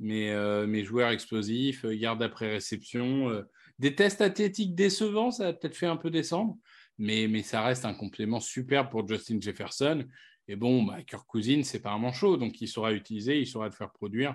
mais, 0.00 0.30
euh, 0.30 0.66
mais 0.66 0.84
joueur 0.84 1.10
explosif, 1.10 1.84
garde 1.84 2.22
après 2.22 2.50
réception. 2.50 3.44
des 3.78 3.94
tests 3.94 4.22
athlétiques 4.22 4.74
décevants, 4.74 5.30
ça 5.30 5.48
a 5.48 5.52
peut-être 5.52 5.76
fait 5.76 5.86
un 5.86 5.98
peu 5.98 6.08
descendre, 6.08 6.56
mais, 6.96 7.28
mais 7.28 7.42
ça 7.42 7.60
reste 7.62 7.84
un 7.84 7.94
complément 7.94 8.40
super 8.40 8.88
pour 8.88 9.06
Justin 9.06 9.38
Jefferson 9.38 10.04
Et 10.48 10.56
bon, 10.56 10.82
bah, 10.82 11.02
Kirk 11.02 11.26
Cousins, 11.26 11.62
c'est 11.62 11.80
pas 11.80 11.90
un 11.90 11.98
manchot, 11.98 12.38
donc 12.38 12.60
il 12.60 12.68
saura 12.68 12.92
utiliser, 12.92 13.38
il 13.38 13.46
saura 13.46 13.68
te 13.68 13.74
faire 13.74 13.90
produire. 13.90 14.34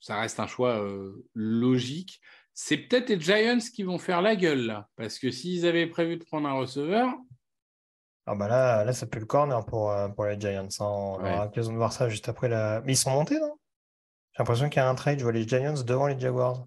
Ça 0.00 0.20
reste 0.20 0.38
un 0.38 0.46
choix 0.46 0.80
euh, 0.80 1.26
logique. 1.34 2.20
C'est 2.52 2.76
peut-être 2.76 3.08
les 3.08 3.20
Giants 3.20 3.58
qui 3.74 3.82
vont 3.82 3.98
faire 3.98 4.22
la 4.22 4.36
gueule 4.36 4.66
là, 4.66 4.88
parce 4.94 5.18
que 5.18 5.32
s'ils 5.32 5.66
avaient 5.66 5.88
prévu 5.88 6.16
de 6.16 6.24
prendre 6.24 6.48
un 6.48 6.52
receveur. 6.52 7.12
Ah 8.26 8.34
bah 8.36 8.48
là, 8.48 8.84
là 8.84 8.92
ça 8.92 9.06
pue 9.06 9.18
le 9.18 9.26
corner 9.26 9.66
pour, 9.66 9.90
euh, 9.90 10.08
pour 10.08 10.24
les 10.26 10.40
Giants. 10.40 10.68
Hein. 10.80 10.84
On 10.84 11.14
aura 11.20 11.44
l'occasion 11.46 11.72
de 11.72 11.78
voir 11.78 11.92
ça 11.92 12.08
juste 12.08 12.28
après 12.28 12.48
la. 12.48 12.80
Mais 12.82 12.92
ils 12.92 12.96
sont 12.96 13.10
montés, 13.10 13.40
non? 13.40 13.58
J'ai 14.32 14.38
l'impression 14.38 14.68
qu'il 14.68 14.76
y 14.76 14.84
a 14.84 14.88
un 14.88 14.94
trade. 14.94 15.18
Je 15.18 15.24
vois 15.24 15.32
les 15.32 15.46
Giants 15.46 15.82
devant 15.84 16.06
les 16.06 16.18
Jaguars. 16.18 16.66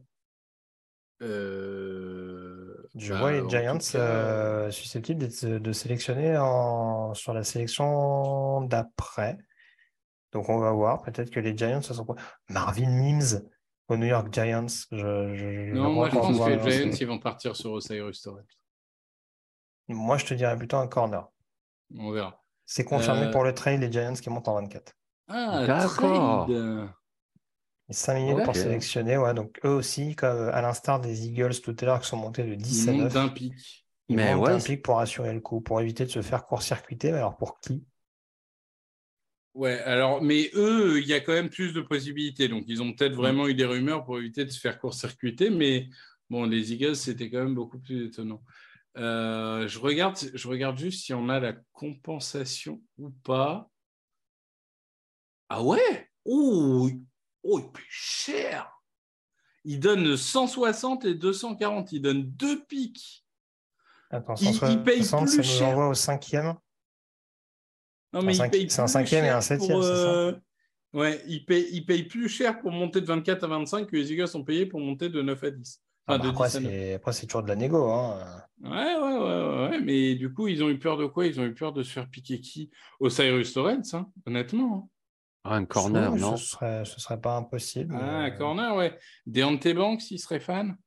Euh... 1.21 2.26
Je 2.97 3.13
vois 3.13 3.31
les 3.31 3.47
Giants 3.49 3.77
euh, 3.95 4.71
susceptibles 4.71 5.27
de 5.27 5.71
sélectionner 5.71 6.37
en... 6.37 7.13
sur 7.13 7.33
la 7.33 7.43
sélection 7.43 8.61
d'après. 8.61 9.37
Donc 10.31 10.49
on 10.49 10.59
va 10.59 10.71
voir. 10.71 11.01
Peut-être 11.01 11.29
que 11.29 11.39
les 11.39 11.55
Giants, 11.55 11.81
ça 11.81 11.93
sont 11.93 12.05
Marvin 12.49 12.89
Mims 12.89 13.41
aux 13.87 13.97
New 13.97 14.07
York 14.07 14.33
Giants. 14.33 14.67
Je, 14.91 15.73
non, 15.73 15.91
moi 15.91 16.09
je 16.09 16.15
pense 16.15 16.37
que 16.37 16.49
les 16.49 16.71
Giants 16.71 16.97
ils 16.99 17.07
vont 17.07 17.19
partir 17.19 17.55
sur 17.55 17.71
Osiris 17.71 18.21
Torrent. 18.21 18.41
Moi 19.87 20.17
je 20.17 20.25
te 20.25 20.33
dirais 20.33 20.57
plutôt 20.57 20.77
un 20.77 20.87
corner. 20.87 21.27
On 21.97 22.11
verra. 22.11 22.43
C'est 22.65 22.83
confirmé 22.83 23.27
euh, 23.27 23.31
pour 23.31 23.43
le 23.43 23.53
trail 23.53 23.77
les 23.77 23.91
Giants 23.91 24.13
qui 24.13 24.29
montent 24.29 24.49
en 24.49 24.55
24. 24.55 24.93
Ah, 25.29 25.65
d'accord. 25.65 26.49
5 27.89 28.15
minutes 28.15 28.43
pour 28.43 28.55
sélectionner, 28.55 29.17
ouais. 29.17 29.33
Donc 29.33 29.59
eux 29.63 29.69
aussi, 29.69 30.15
comme 30.15 30.49
à 30.49 30.61
l'instar 30.61 30.99
des 30.99 31.25
Eagles 31.25 31.61
tout 31.61 31.75
à 31.79 31.85
l'heure 31.85 31.99
qui 32.01 32.07
sont 32.07 32.17
montés 32.17 32.43
de 32.43 32.55
10 32.55 32.89
à 32.89 32.91
9. 32.91 33.13
d'un 33.13 33.29
pic. 33.29 33.85
Ils 34.09 34.15
mais 34.15 34.35
montent 34.35 34.47
d'un 34.47 34.59
pic 34.59 34.81
pour 34.81 34.99
assurer 34.99 35.33
le 35.33 35.39
coup, 35.39 35.61
pour 35.61 35.81
éviter 35.81 36.05
de 36.05 36.09
se 36.09 36.21
faire 36.21 36.45
court-circuiter. 36.45 37.11
Mais 37.11 37.17
alors 37.17 37.37
pour 37.37 37.59
qui? 37.59 37.83
Ouais, 39.53 39.79
alors, 39.79 40.21
mais 40.21 40.51
eux, 40.53 40.99
il 41.01 41.07
y 41.07 41.13
a 41.13 41.19
quand 41.19 41.33
même 41.33 41.49
plus 41.49 41.73
de 41.73 41.81
possibilités. 41.81 42.47
Donc, 42.47 42.65
ils 42.67 42.81
ont 42.81 42.93
peut-être 42.93 43.13
mm. 43.13 43.17
vraiment 43.17 43.47
eu 43.47 43.55
des 43.55 43.65
rumeurs 43.65 44.05
pour 44.05 44.19
éviter 44.19 44.45
de 44.45 44.51
se 44.51 44.59
faire 44.59 44.79
court-circuiter. 44.79 45.49
Mais 45.49 45.89
bon, 46.29 46.45
les 46.45 46.73
Eagles, 46.73 46.95
c'était 46.95 47.29
quand 47.31 47.39
même 47.39 47.55
beaucoup 47.55 47.79
plus 47.79 48.05
étonnant. 48.05 48.43
Euh, 48.97 49.67
je, 49.67 49.79
regarde, 49.79 50.17
je 50.33 50.47
regarde 50.47 50.77
juste 50.77 51.05
si 51.05 51.13
on 51.13 51.27
a 51.29 51.39
la 51.39 51.53
compensation 51.73 52.81
ou 52.99 53.09
pas. 53.09 53.69
Ah 55.49 55.63
ouais? 55.63 56.09
Oh, 56.25 56.89
oh 57.47 57.59
il 57.59 57.71
paye 57.71 57.83
cher 57.89 58.71
Il 59.63 59.79
donne 59.79 60.15
160 60.15 61.05
et 61.05 61.15
240. 61.15 61.91
Il 61.91 62.01
donne 62.01 62.23
deux 62.23 62.63
pics. 62.65 63.25
Attends, 64.09 64.35
il, 64.35 64.83
paye 64.83 64.99
plus 64.99 65.03
ça 65.03 65.19
nous 65.21 65.61
envoie 65.63 65.89
au 65.89 65.93
cinquième 65.93 66.55
non, 68.13 68.21
mais 68.21 68.33
c'est 68.33 68.79
un 68.79 68.87
cinquième 68.87 69.25
et 69.25 69.29
un 69.29 69.41
septième, 69.41 69.81
c'est 69.81 69.87
ça 69.87 70.13
euh, 70.13 70.33
Ouais, 70.93 71.21
il 71.27 71.45
paye, 71.45 71.67
il 71.71 71.85
paye 71.85 72.03
plus 72.03 72.29
cher 72.29 72.59
pour 72.59 72.71
monter 72.71 73.01
de 73.01 73.05
24 73.05 73.43
à 73.43 73.47
25 73.47 73.87
que 73.87 73.95
les 73.95 74.11
Eagles 74.11 74.35
ont 74.35 74.43
payé 74.43 74.65
pour 74.65 74.79
monter 74.79 75.09
de 75.09 75.21
9 75.21 75.43
à 75.43 75.51
10. 75.51 75.81
Ah 76.09 76.17
bah 76.17 76.29
après, 76.29 76.49
c'est 77.11 77.25
toujours 77.27 77.43
de 77.43 77.49
la 77.49 77.57
négo. 77.57 77.89
Hein. 77.91 78.17
Ouais, 78.63 78.95
ouais, 78.95 79.17
ouais, 79.17 79.69
ouais, 79.69 79.81
mais 79.81 80.15
du 80.15 80.33
coup, 80.33 80.47
ils 80.47 80.63
ont 80.63 80.69
eu 80.69 80.79
peur 80.79 80.95
de 80.95 81.05
quoi? 81.05 81.27
Ils 81.27 81.37
ont 81.41 81.43
eu 81.43 81.53
peur 81.53 81.73
de 81.73 81.83
se 81.83 81.91
faire 81.91 82.09
piquer 82.09 82.39
qui? 82.39 82.71
Au 83.01 83.09
Cyrus 83.09 83.53
Torrens, 83.53 83.93
hein, 83.93 84.09
honnêtement. 84.25 84.89
Ah, 85.49 85.55
un 85.55 85.65
corner, 85.65 86.15
non 86.15 86.37
Ce 86.37 86.45
serait, 86.45 86.85
ce 86.85 86.99
serait 86.99 87.19
pas 87.19 87.35
impossible. 87.35 87.97
Ah, 87.99 88.19
un 88.19 88.31
corner, 88.31 88.75
ouais. 88.75 88.97
Deontay 89.25 89.73
Banks, 89.73 90.11
il 90.11 90.19
serait 90.19 90.39
fan? 90.39 90.77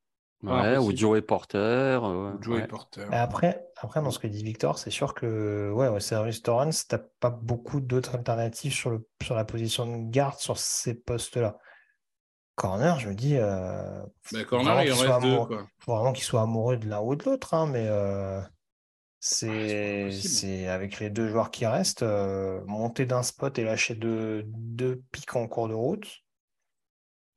Ouais, 0.43 0.77
ou 0.77 0.95
Joey 0.95 1.21
Porter. 1.21 1.99
Joey 2.41 2.67
Porter. 2.67 3.05
après, 3.11 3.63
après, 3.77 4.01
dans 4.01 4.09
ce 4.09 4.17
que 4.17 4.27
dit 4.27 4.43
Victor, 4.43 4.79
c'est 4.79 4.89
sûr 4.89 5.13
que 5.13 5.71
ouais, 5.71 5.87
au 5.87 5.99
service 5.99 6.41
Torrance, 6.41 6.87
tu 6.87 6.95
n'as 6.95 7.01
pas 7.19 7.29
beaucoup 7.29 7.79
d'autres 7.79 8.15
alternatives 8.15 8.73
sur, 8.73 8.89
le, 8.89 9.07
sur 9.21 9.35
la 9.35 9.45
position 9.45 9.85
de 9.85 10.09
garde 10.09 10.39
sur 10.39 10.57
ces 10.57 10.95
postes-là. 10.95 11.57
Corner, 12.55 12.99
je 12.99 13.09
me 13.09 13.15
dis. 13.15 13.37
Euh, 13.37 14.03
bah, 14.31 14.43
corner, 14.43 14.83
il 14.83 14.93
en 14.93 14.95
reste 14.95 15.21
deux. 15.21 15.37
Il 15.51 15.83
faut 15.83 15.95
vraiment 15.95 16.13
qu'il 16.13 16.23
soit 16.23 16.41
amoureux 16.41 16.77
de 16.77 16.87
l'un 16.87 17.01
ou 17.01 17.15
de 17.15 17.23
l'autre, 17.23 17.53
hein, 17.53 17.67
mais 17.67 17.85
euh, 17.87 18.41
c'est 19.21 20.67
avec 20.67 20.99
les 20.99 21.11
deux 21.11 21.29
joueurs 21.29 21.51
qui 21.51 21.67
restent, 21.67 22.01
euh, 22.01 22.61
monter 22.65 23.05
d'un 23.05 23.21
spot 23.21 23.57
et 23.59 23.63
lâcher 23.63 23.93
deux, 23.93 24.43
deux 24.47 25.03
pics 25.11 25.35
en 25.35 25.47
cours 25.47 25.67
de 25.67 25.75
route. 25.75 26.07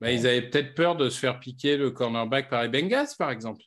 Bah, 0.00 0.10
ils 0.10 0.26
avaient 0.26 0.48
peut-être 0.48 0.74
peur 0.74 0.96
de 0.96 1.10
se 1.10 1.18
faire 1.18 1.38
piquer 1.40 1.76
le 1.76 1.90
cornerback 1.90 2.48
par 2.48 2.62
les 2.62 2.68
Bengals, 2.68 3.08
par 3.18 3.30
exemple. 3.30 3.62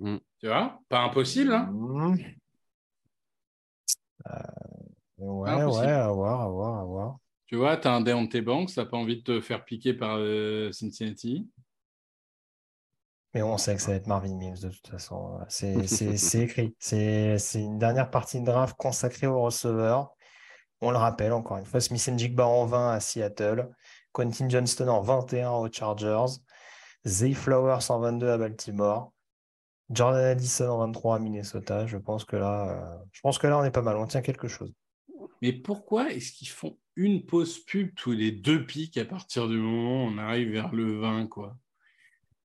Mm. 0.00 0.18
Tu 0.38 0.46
vois? 0.46 0.78
Pas 0.90 1.00
impossible, 1.00 1.52
hein 1.52 1.70
mm. 1.72 2.18
euh, 4.26 4.32
Ouais, 5.18 5.54
ouais, 5.54 5.86
à 5.86 6.08
voir, 6.08 6.40
à 6.42 6.48
voir, 6.48 6.78
à 6.78 6.84
voir. 6.84 7.18
Tu 7.46 7.56
vois, 7.56 7.78
tu 7.78 7.88
as 7.88 7.94
un 7.94 8.02
Deontay 8.02 8.42
Banks, 8.42 8.70
tu 8.72 8.78
n'as 8.78 8.84
pas 8.84 8.98
envie 8.98 9.16
de 9.16 9.22
te 9.22 9.40
faire 9.40 9.64
piquer 9.64 9.94
par 9.94 10.16
euh, 10.18 10.70
Cincinnati. 10.72 11.48
Mais 13.36 13.42
on 13.42 13.58
sait 13.58 13.76
que 13.76 13.82
ça 13.82 13.90
va 13.90 13.98
être 13.98 14.06
Marvin 14.06 14.34
Mims 14.34 14.60
de 14.62 14.70
toute 14.70 14.88
façon. 14.88 15.38
C'est 15.50 15.74
écrit. 16.42 16.74
C'est 16.78 17.36
une 17.54 17.78
dernière 17.78 18.10
partie 18.10 18.40
de 18.40 18.46
draft 18.46 18.74
consacrée 18.78 19.26
aux 19.26 19.42
receveurs. 19.42 20.14
On 20.80 20.90
le 20.90 20.96
rappelle 20.96 21.34
encore 21.34 21.58
une 21.58 21.66
fois, 21.66 21.82
Smith 21.82 22.10
Jigba 22.16 22.46
en 22.46 22.64
20 22.64 22.92
à 22.92 23.00
Seattle. 23.00 23.68
Quentin 24.12 24.48
Johnston 24.48 24.88
en 24.88 25.02
21 25.02 25.50
aux 25.50 25.70
Chargers, 25.70 26.40
Zay 27.06 27.34
Flowers 27.34 27.90
en 27.90 27.98
22 27.98 28.30
à 28.30 28.38
Baltimore, 28.38 29.12
Jordan 29.90 30.24
Addison 30.24 30.70
en 30.70 30.78
23 30.86 31.16
à 31.16 31.18
Minnesota. 31.18 31.86
Je 31.86 31.98
pense 31.98 32.24
que 32.24 32.36
là, 32.36 32.70
euh, 32.70 33.04
je 33.12 33.20
pense 33.20 33.36
que 33.36 33.46
là, 33.46 33.58
on 33.58 33.64
est 33.64 33.70
pas 33.70 33.82
mal. 33.82 33.96
On 33.96 34.06
tient 34.06 34.22
quelque 34.22 34.48
chose. 34.48 34.72
Mais 35.42 35.52
pourquoi 35.52 36.10
est-ce 36.10 36.32
qu'ils 36.32 36.48
font 36.48 36.78
une 36.94 37.26
pause 37.26 37.58
pub 37.58 37.94
tous 37.96 38.12
les 38.12 38.32
deux 38.32 38.64
pics 38.64 38.96
à 38.96 39.04
partir 39.04 39.46
du 39.46 39.58
moment 39.58 40.06
où 40.06 40.08
on 40.08 40.16
arrive 40.16 40.52
vers 40.52 40.72
le 40.72 41.00
20 41.00 41.26
quoi? 41.26 41.54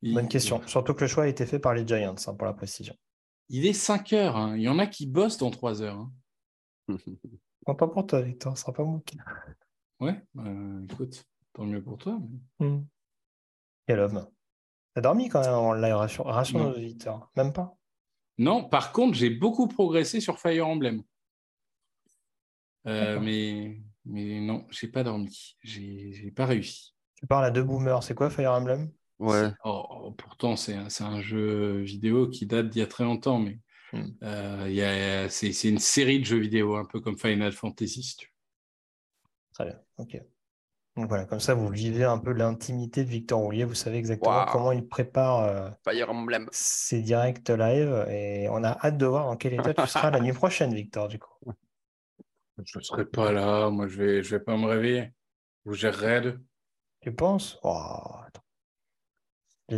Bonne 0.04 0.28
question. 0.28 0.66
Surtout 0.68 0.94
que 0.94 1.02
le 1.02 1.08
choix 1.08 1.26
a 1.26 1.28
été 1.28 1.46
fait 1.46 1.60
par 1.60 1.74
les 1.74 1.86
Giants, 1.86 2.16
hein, 2.28 2.34
pour 2.34 2.46
la 2.46 2.54
précision. 2.54 2.96
Il 3.50 3.66
est 3.66 3.74
5 3.74 4.14
heures. 4.14 4.38
Hein. 4.38 4.56
Il 4.56 4.64
y 4.64 4.70
en 4.70 4.80
a 4.80 4.88
qui 4.88 5.06
bossent 5.06 5.38
dans 5.38 5.52
3 5.52 5.82
heures. 5.82 5.98
Hein. 5.98 6.12
Content 7.66 7.90
pour 7.90 8.08
toi, 8.08 8.22
Victor. 8.22 8.58
Ce 8.58 8.64
sera 8.64 8.74
pas 8.74 8.84
mon 8.84 9.00
cas. 9.00 9.18
Ouais, 10.00 10.20
euh, 10.38 10.84
écoute. 10.90 11.26
Tant 11.54 11.66
mieux 11.66 11.84
pour 11.84 11.98
toi. 11.98 12.20
Hmm. 12.60 12.82
Quel 13.86 14.00
homme. 14.00 14.28
T'as 14.94 15.02
dormi 15.02 15.30
quand 15.30 15.42
même 15.42 15.54
en 15.54 15.74
live, 15.74 15.96
rassure, 15.96 16.60
nos 16.60 16.72
auditeurs. 16.72 17.30
Même 17.36 17.54
pas? 17.54 17.78
Non, 18.38 18.68
par 18.68 18.92
contre, 18.92 19.16
j'ai 19.16 19.30
beaucoup 19.30 19.68
progressé 19.68 20.20
sur 20.20 20.40
Fire 20.40 20.68
Emblem. 20.68 21.04
Euh, 22.88 23.20
mais, 23.20 23.80
mais 24.06 24.40
non, 24.40 24.66
j'ai 24.72 24.88
pas 24.88 25.04
dormi. 25.04 25.56
J'ai 25.62 26.32
pas 26.36 26.46
réussi. 26.46 26.96
Tu 27.16 27.28
parles 27.28 27.46
à 27.46 27.52
deux 27.52 27.64
boomers. 27.64 28.02
C'est 28.04 28.16
quoi 28.16 28.30
Fire 28.30 28.54
Emblem? 28.54 28.92
Ouais. 29.22 29.52
Oh, 29.64 30.16
pourtant, 30.18 30.56
c'est 30.56 30.74
un, 30.74 30.88
un, 31.02 31.22
jeu 31.22 31.82
vidéo 31.82 32.28
qui 32.28 32.48
date 32.48 32.70
d'il 32.70 32.80
y 32.80 32.82
a 32.82 32.88
très 32.88 33.04
longtemps, 33.04 33.38
mais 33.38 33.60
hmm. 33.94 34.08
euh, 34.24 35.28
c'est 35.30 35.70
une 35.70 35.78
série 35.78 36.20
de 36.20 36.26
jeux 36.26 36.40
vidéo, 36.40 36.76
un 36.76 36.86
peu 36.86 37.00
comme 37.00 37.20
Final 37.20 37.52
Fantasy. 37.52 38.18
Très 39.54 39.66
bien, 39.66 39.80
ok. 39.98 40.20
Donc 40.98 41.08
voilà, 41.08 41.26
comme 41.26 41.40
ça, 41.40 41.54
vous 41.54 41.70
vivez 41.70 42.04
un 42.04 42.18
peu 42.18 42.32
l'intimité 42.34 43.04
de 43.04 43.10
Victor 43.10 43.40
Roulier. 43.40 43.64
Vous 43.64 43.76
savez 43.76 44.00
exactement 44.00 44.46
comment 44.52 44.72
il 44.72 44.88
prépare 44.88 45.44
euh, 45.44 45.70
ses 46.52 47.04
directs 47.04 47.48
live. 47.50 48.08
Et 48.10 48.50
on 48.50 48.64
a 48.64 48.72
hâte 48.84 48.98
de 48.98 49.06
voir 49.06 49.28
en 49.28 49.38
quel 49.38 49.54
état 49.54 49.76
tu 49.76 49.88
seras 49.88 50.10
la 50.12 50.20
nuit 50.20 50.34
prochaine, 50.34 50.74
Victor, 50.74 51.08
du 51.08 51.20
coup. 51.20 51.54
Je 52.66 52.80
ne 52.80 52.84
serai 52.84 53.06
pas 53.06 53.32
là. 53.32 53.70
Moi, 53.70 53.88
je 53.88 54.02
ne 54.02 54.04
vais, 54.04 54.24
je 54.24 54.36
vais 54.36 54.44
pas 54.44 54.58
me 54.58 54.66
réveiller. 54.66 55.14
Vous 55.64 55.74
gérerez 55.74 56.34
Tu 57.02 57.14
penses? 57.14 57.60
Oh, 57.62 58.16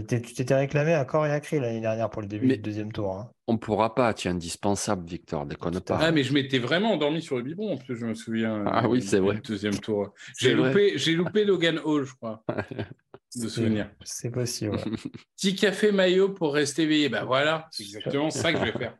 tu 0.01 0.21
t'étais 0.21 0.55
réclamé 0.55 0.93
à 0.93 1.05
corps 1.05 1.25
et 1.25 1.31
à 1.31 1.39
cri 1.39 1.59
l'année 1.59 1.81
dernière 1.81 2.09
pour 2.09 2.21
le 2.21 2.27
début 2.27 2.47
du 2.47 2.57
deuxième 2.57 2.91
tour. 2.91 3.15
Hein. 3.15 3.29
On 3.47 3.53
ne 3.53 3.57
pourra 3.57 3.93
pas, 3.93 4.13
tu 4.13 4.27
es 4.27 4.31
indispensable, 4.31 5.07
Victor, 5.07 5.45
déconne 5.45 5.79
pas. 5.81 5.99
Ah, 6.01 6.11
mais 6.11 6.23
je 6.23 6.33
m'étais 6.33 6.59
vraiment 6.59 6.93
endormi 6.93 7.21
sur 7.21 7.37
le 7.37 7.43
biberon, 7.43 7.73
en 7.73 7.77
plus, 7.77 7.95
je 7.95 8.05
me 8.05 8.13
souviens. 8.13 8.63
Ah 8.65 8.87
oui, 8.87 9.01
c'est 9.01 9.19
vrai. 9.19 9.41
Deuxième 9.43 9.77
tour. 9.79 10.13
J'ai 10.39 10.53
loupé, 10.53 10.97
loupé 11.13 11.45
Logan 11.45 11.79
Hall, 11.83 12.05
je 12.05 12.13
crois. 12.15 12.43
de 13.35 13.47
souvenir. 13.47 13.89
C'est 14.03 14.31
possible. 14.31 14.77
Petit 15.37 15.55
café 15.55 15.91
maillot 15.91 16.29
pour 16.29 16.53
rester 16.53 16.83
éveillé. 16.83 17.09
Ben 17.09 17.25
voilà, 17.25 17.67
c'est 17.71 17.83
exactement 17.83 18.29
ça 18.29 18.53
que 18.53 18.59
je 18.59 18.65
vais 18.65 18.71
faire. 18.71 18.97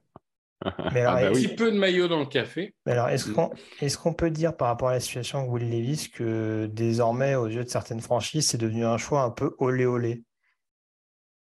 Mais 0.93 1.01
alors, 1.01 1.31
un 1.31 1.33
petit 1.33 1.49
peu 1.49 1.71
de 1.71 1.77
maillot 1.77 2.07
dans 2.07 2.19
le 2.19 2.25
café. 2.25 2.73
Mais 2.85 2.93
alors, 2.93 3.09
est-ce 3.09 3.29
qu'on 3.29 3.51
est 3.81 3.97
qu'on 3.97 4.13
peut 4.13 4.31
dire 4.31 4.55
par 4.55 4.69
rapport 4.69 4.89
à 4.89 4.93
la 4.93 4.99
situation 5.01 5.43
de 5.43 5.49
Will 5.49 5.69
Levis 5.69 6.09
que 6.09 6.69
désormais, 6.71 7.35
aux 7.35 7.47
yeux 7.47 7.65
de 7.65 7.69
certaines 7.69 7.99
franchises, 7.99 8.47
c'est 8.47 8.57
devenu 8.57 8.85
un 8.85 8.97
choix 8.97 9.23
un 9.23 9.29
peu 9.29 9.55
olé 9.59 9.85
olé? 9.85 10.23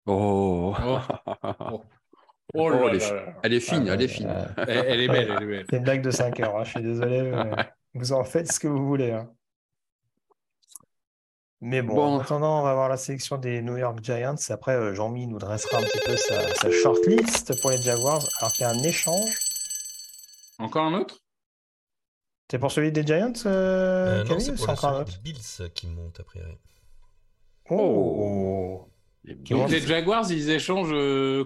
Oh. 0.06 0.74
oh. 0.86 1.00
oh. 1.60 1.84
oh 2.56 2.88
elle, 2.90 2.96
est 2.96 3.14
elle, 3.44 3.54
est 3.54 3.60
fine, 3.60 3.88
elle 3.88 4.02
est 4.02 4.08
fine. 4.08 4.54
elle, 4.58 5.02
est 5.02 5.08
belle, 5.08 5.32
elle 5.38 5.44
est 5.44 5.48
belle. 5.48 5.66
C'est 5.70 5.78
une 5.78 5.84
blague 5.84 6.02
de 6.02 6.12
5 6.12 6.40
heures, 6.40 6.58
hein, 6.58 6.64
je 6.64 6.70
suis 6.72 6.82
désolé. 6.82 7.32
vous 7.94 8.14
en 8.14 8.24
faites 8.24 8.52
ce 8.52 8.60
que 8.60 8.68
vous 8.68 8.86
voulez. 8.86 9.12
Hein. 9.12 9.30
Mais 11.64 11.84
bon, 11.84 12.16
en 12.16 12.20
attendant, 12.20 12.62
on 12.62 12.64
va 12.64 12.74
voir 12.74 12.90
la 12.90 12.98
sélection 12.98 13.38
des 13.38 13.62
New 13.62 13.78
York 13.78 14.00
Giants. 14.02 14.36
Après, 14.50 14.76
euh, 14.76 14.96
Jean-Mi 14.96 15.28
nous 15.28 15.38
dressera 15.38 15.78
un 15.78 15.84
petit 15.84 16.00
peu 16.04 16.18
sa, 16.18 16.56
sa 16.56 16.72
shortlist 16.72 17.62
pour 17.62 17.70
les 17.70 17.78
Jaguars. 17.78 18.28
Alors 18.40 18.52
qu'il 18.52 18.64
y 18.64 18.66
a 18.66 18.72
un 18.72 18.84
échange. 18.84 19.38
Encore 20.58 20.86
un 20.86 20.94
autre? 20.96 21.22
C'est 22.50 22.60
pour 22.60 22.72
celui 22.72 22.92
des 22.92 23.06
Giants, 23.06 23.32
euh, 23.46 24.26
Non, 24.26 24.40
c'est 24.40 24.56
pour 24.56 24.68
le 24.68 25.22
Bills 25.24 25.70
qui 25.74 25.88
monte 25.88 26.20
a 26.20 26.24
priori. 26.24 26.58
Oh, 27.70 28.91
Donc 29.24 29.70
les 29.70 29.82
Jaguars, 29.82 30.30
ils 30.32 30.50
échangent 30.50 30.90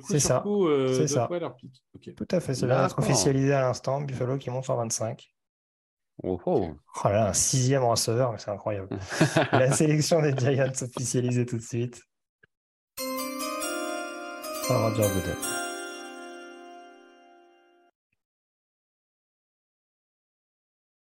coup 0.01 0.17
sur 0.19 0.43
coup 0.43 0.67
c'est 0.93 1.07
ça. 1.07 1.27
leur 1.29 1.55
pick? 1.55 1.83
Tout 2.15 2.27
à 2.31 2.39
fait, 2.39 2.53
c'est 2.53 2.65
vient 2.65 2.81
d'être 2.81 2.99
officialisé 2.99 3.53
à 3.53 3.61
l'instant. 3.61 4.01
Buffalo 4.01 4.37
qui 4.37 4.49
monte 4.49 4.69
en 4.69 4.77
25. 4.77 5.35
Oh, 6.23 6.39
oh. 6.45 6.69
oh 7.03 7.07
là, 7.09 7.29
un 7.29 7.33
sixième 7.33 7.83
receveur, 7.83 8.33
c'est 8.37 8.49
incroyable. 8.49 8.87
La 9.51 9.71
sélection 9.71 10.21
des 10.21 10.33
Giants 10.37 10.71
officialisée 10.81 11.45
tout 11.45 11.57
de 11.57 11.61
suite. 11.61 12.01
Roger 14.69 15.09
Goodell. 15.13 15.64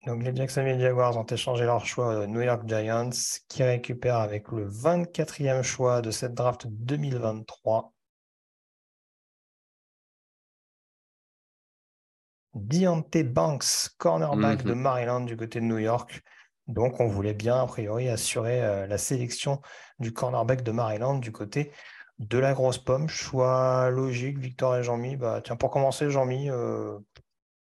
Donc 0.05 0.23
les 0.23 0.35
Jacksonville 0.35 0.79
Jaguars 0.79 1.17
ont 1.17 1.25
échangé 1.25 1.65
leur 1.65 1.85
choix 1.85 2.19
aux 2.19 2.27
New 2.27 2.41
York 2.41 2.63
Giants 2.67 3.09
qui 3.47 3.63
récupèrent 3.63 4.17
avec 4.17 4.49
le 4.51 4.67
24e 4.67 5.61
choix 5.61 6.01
de 6.01 6.11
cette 6.11 6.33
draft 6.33 6.67
2023 6.67 7.93
Deontay 12.55 13.23
Banks, 13.23 13.89
cornerback 13.97 14.63
de 14.63 14.73
mhm. 14.73 14.81
Maryland 14.81 15.21
du 15.21 15.37
côté 15.37 15.59
de 15.59 15.65
New 15.65 15.77
York. 15.77 16.21
Donc, 16.67 16.99
on 16.99 17.07
voulait 17.07 17.33
bien, 17.33 17.61
a 17.61 17.65
priori, 17.65 18.09
assurer 18.09 18.63
euh, 18.63 18.85
la 18.87 18.97
sélection 18.97 19.61
du 19.99 20.13
cornerback 20.13 20.61
de 20.63 20.71
Maryland 20.71 21.15
du 21.15 21.31
côté 21.31 21.71
de 22.19 22.37
la 22.37 22.53
grosse 22.53 22.77
pomme. 22.77 23.07
Choix 23.07 23.89
logique, 23.89 24.37
Victor 24.37 24.75
et 24.75 24.83
Jean-Mi. 24.83 25.15
Bah, 25.15 25.41
tiens, 25.43 25.55
pour 25.55 25.71
commencer, 25.71 26.09
Jean-Mi, 26.11 26.49
euh, 26.49 26.99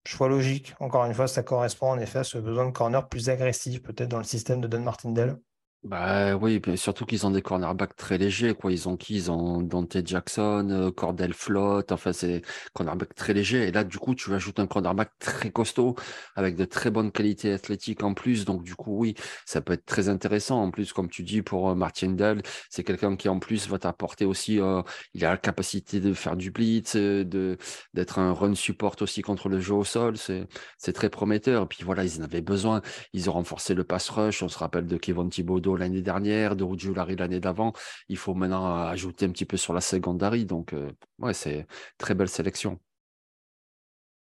choix 0.07 0.29
logique. 0.29 0.75
Encore 0.81 1.05
une 1.05 1.15
fois, 1.15 1.29
ça 1.29 1.43
correspond 1.43 1.91
en 1.91 1.99
effet 1.99 2.21
à 2.21 2.25
ce 2.25 2.39
besoin 2.39 2.67
de 2.67 2.73
corner 2.73 3.09
plus 3.09 3.29
agressif, 3.31 3.83
peut-être 3.83 4.09
dans 4.11 4.19
le 4.19 4.25
système 4.25 4.61
de 4.61 4.69
Don 4.69 4.81
Martindale. 4.83 5.39
Bah 5.87 6.35
oui, 6.37 6.63
surtout 6.77 7.05
qu'ils 7.05 7.27
ont 7.27 7.31
des 7.31 7.43
cornerbacks 7.43 7.95
très 7.95 8.17
légers, 8.17 8.55
quoi. 8.55 8.73
Ils 8.73 8.89
ont 8.89 8.97
qui? 8.97 9.17
Ils 9.17 9.31
ont 9.31 9.61
Dante 9.61 9.99
Jackson, 10.07 10.67
euh, 10.71 10.91
Cordell 10.91 11.35
Flott, 11.35 11.93
enfin 11.93 12.15
c'est 12.15 12.41
cornerbacks 12.73 13.15
très 13.15 13.35
légers. 13.35 13.69
Et 13.69 13.71
là, 13.71 13.85
du 13.85 13.99
coup, 13.99 14.15
tu 14.15 14.33
ajoutes 14.33 14.59
un 14.61 14.67
cornerback 14.67 15.11
très 15.19 15.51
costaud, 15.51 15.95
avec 16.37 16.57
de 16.57 16.65
très 16.65 16.91
bonnes 16.91 17.13
qualités 17.13 17.53
athlétiques 17.53 18.03
en 18.03 18.15
plus. 18.15 18.47
Donc 18.47 18.63
du 18.63 18.75
coup, 18.75 18.97
oui, 18.99 19.15
ça 19.45 19.61
peut 19.61 19.75
être 19.75 19.85
très 19.85 20.09
intéressant. 20.09 20.63
En 20.63 20.71
plus, 20.71 20.91
comme 20.95 21.11
tu 21.11 21.23
dis, 21.23 21.43
pour 21.43 21.69
euh, 21.69 21.75
Martin 21.75 22.13
Dell, 22.13 22.41
c'est 22.71 22.83
quelqu'un 22.83 23.15
qui 23.15 23.29
en 23.29 23.39
plus 23.39 23.69
va 23.69 23.79
t'apporter 23.79 24.25
aussi, 24.25 24.61
euh, 24.61 24.81
il 25.13 25.23
a 25.27 25.31
la 25.33 25.37
capacité 25.37 26.01
de 26.01 26.15
faire 26.15 26.37
du 26.37 26.51
blitz, 26.51 26.97
de 26.97 27.59
d'être 27.93 28.19
un 28.19 28.33
run 28.33 28.55
support 28.55 28.97
aussi 29.03 29.21
contre 29.21 29.51
le 29.51 29.61
jeu 29.61 29.75
au 29.75 29.85
sol. 29.85 30.17
C'est 30.17 30.47
c'est 30.79 30.95
très 30.95 31.11
prometteur. 31.11 31.65
Et 31.65 31.67
puis 31.67 31.85
voilà, 31.85 32.05
ils 32.05 32.21
en 32.23 32.25
avaient 32.25 32.41
besoin. 32.41 32.81
Ils 33.13 33.29
ont 33.29 33.35
renforcé 33.35 33.75
le 33.75 33.85
pass 33.85 34.09
rush. 34.09 34.43
On 34.43 34.49
se 34.49 34.59
rappelle 34.59 34.87
de 34.87 34.97
Kevin 34.97 35.29
Thibodeau 35.29 35.74
l'année 35.77 36.03
dernière, 36.03 36.57
de 36.57 36.65
Rudy 36.65 36.89
l'année 37.19 37.41
d'avant. 37.41 37.73
Il 38.09 38.17
faut 38.17 38.35
maintenant 38.35 38.87
ajouter 38.87 39.27
un 39.27 39.31
petit 39.31 39.45
peu 39.45 39.57
sur 39.57 39.73
la 39.73 39.81
secondary. 39.81 40.45
Donc, 40.45 40.73
euh, 40.73 40.91
ouais, 41.19 41.35
c'est 41.35 41.67
très 41.99 42.15
belle 42.15 42.29
sélection. 42.29 42.81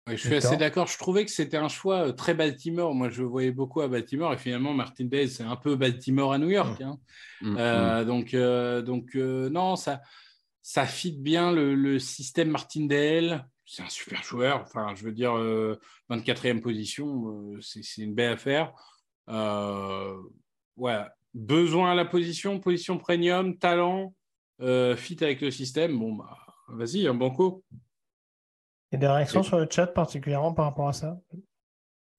je 0.06 0.16
suis 0.16 0.34
assez 0.34 0.56
d'accord. 0.56 0.86
Je 0.86 0.98
trouvais 0.98 1.24
que 1.24 1.30
c'était 1.30 1.56
un 1.56 1.68
choix 1.68 2.08
euh, 2.08 2.12
très 2.12 2.34
Baltimore. 2.34 2.94
Moi, 2.94 3.10
je 3.10 3.22
voyais 3.22 3.52
beaucoup 3.52 3.80
à 3.80 3.88
Baltimore. 3.88 4.32
Et 4.32 4.38
finalement, 4.38 4.72
Martin 4.72 5.04
Day, 5.04 5.26
c'est 5.26 5.44
un 5.44 5.56
peu 5.56 5.76
Baltimore 5.76 6.32
à 6.32 6.38
New 6.38 6.50
York. 6.50 6.80
Mmh. 6.80 6.84
Hein. 6.84 6.98
Mmh, 7.42 7.56
euh, 7.58 8.02
mmh. 8.02 8.06
Donc, 8.06 8.34
donc 8.84 9.14
non, 9.14 9.76
ça, 9.76 10.00
ça 10.62 10.86
fit 10.86 11.12
bien 11.12 11.52
le, 11.52 11.98
système 11.98 12.50
Martindale. 12.50 13.48
C'est 13.64 13.82
un 13.82 13.88
super 13.88 14.22
joueur. 14.22 14.62
Enfin, 14.62 14.94
je 14.94 15.04
veux 15.04 15.12
dire, 15.12 15.32
24e 16.10 16.60
position, 16.60 17.54
c'est 17.60 18.02
une 18.02 18.14
belle 18.14 18.32
affaire. 18.32 18.72
ouais, 20.76 21.04
besoin 21.34 21.92
à 21.92 21.94
la 21.94 22.04
position, 22.04 22.60
position 22.60 22.98
premium, 22.98 23.58
talent, 23.58 24.14
euh, 24.60 24.96
fit 24.96 25.22
avec 25.22 25.40
le 25.40 25.50
système, 25.50 25.98
bon, 25.98 26.14
bah, 26.14 26.36
vas-y, 26.68 27.06
un 27.06 27.14
banco. 27.14 27.64
Et 28.92 28.98
des 28.98 29.08
réactions 29.08 29.42
sur 29.42 29.58
le 29.58 29.66
chat 29.70 29.86
particulièrement 29.86 30.52
par 30.52 30.66
rapport 30.66 30.88
à 30.88 30.92
ça? 30.92 31.18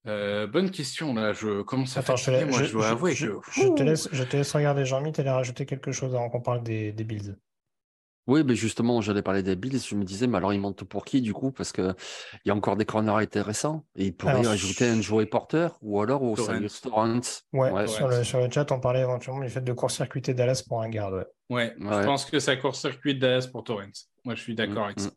Euh, 0.06 0.46
bonne 0.46 0.70
question 0.70 1.14
là, 1.14 1.32
je 1.32 1.62
commence 1.62 1.96
à 1.96 2.00
Attends, 2.00 2.16
je, 2.16 2.44
moi, 2.44 2.62
je, 2.62 2.72
dois 2.72 2.88
avouer 2.88 3.12
que... 3.12 3.16
je, 3.16 3.74
te 3.74 3.82
laisse, 3.82 4.08
je 4.12 4.22
te 4.24 4.36
laisse 4.36 4.52
regarder 4.52 4.84
Jean-Mi, 4.84 5.12
tu 5.12 5.20
allais 5.20 5.30
rajouter 5.30 5.64
quelque 5.64 5.92
chose 5.92 6.14
avant 6.14 6.28
qu'on 6.28 6.42
parle 6.42 6.62
des, 6.62 6.92
des 6.92 7.04
builds. 7.04 7.38
Oui, 8.26 8.42
mais 8.44 8.54
justement, 8.54 9.00
j'allais 9.00 9.22
parler 9.22 9.42
des 9.42 9.54
Bills. 9.54 9.78
Je 9.78 9.94
me 9.94 10.04
disais, 10.04 10.26
mais 10.26 10.38
alors, 10.38 10.52
ils 10.54 10.60
montent 10.60 10.84
pour 10.84 11.04
qui, 11.04 11.20
du 11.20 11.34
coup? 11.34 11.50
Parce 11.50 11.72
qu'il 11.72 11.94
y 12.46 12.50
a 12.50 12.54
encore 12.54 12.76
des 12.76 12.86
corners 12.86 13.16
intéressants. 13.16 13.84
Et 13.96 14.06
ils 14.06 14.16
pourraient 14.16 14.46
ajouter 14.46 14.88
un 14.88 15.00
joueur 15.00 15.28
porteur 15.28 15.78
ou 15.82 16.00
alors 16.00 16.22
au 16.22 16.34
Torrance. 16.34 16.80
Torrance. 16.80 17.42
Ouais, 17.52 17.86
Sur, 17.86 18.08
le, 18.08 18.24
sur, 18.24 18.40
le, 18.40 18.50
chat, 18.50 18.70
on 18.72 18.80
parlait 18.80 19.00
éventuellement 19.00 19.42
du 19.42 19.50
fait 19.50 19.60
de 19.60 19.72
court-circuiter 19.72 20.32
Dallas 20.34 20.64
pour 20.66 20.82
un 20.82 20.88
garde. 20.88 21.26
Ouais, 21.50 21.74
je 21.78 22.04
pense 22.04 22.24
que 22.24 22.38
ça 22.38 22.56
court-circuite 22.56 23.18
Dallas 23.18 23.48
pour 23.50 23.64
Torrance. 23.64 24.08
Moi, 24.24 24.34
je 24.34 24.40
suis 24.40 24.54
d'accord 24.54 24.86
avec 24.86 24.98
mm, 24.98 25.02
ça. 25.02 25.08
Mm. 25.08 25.12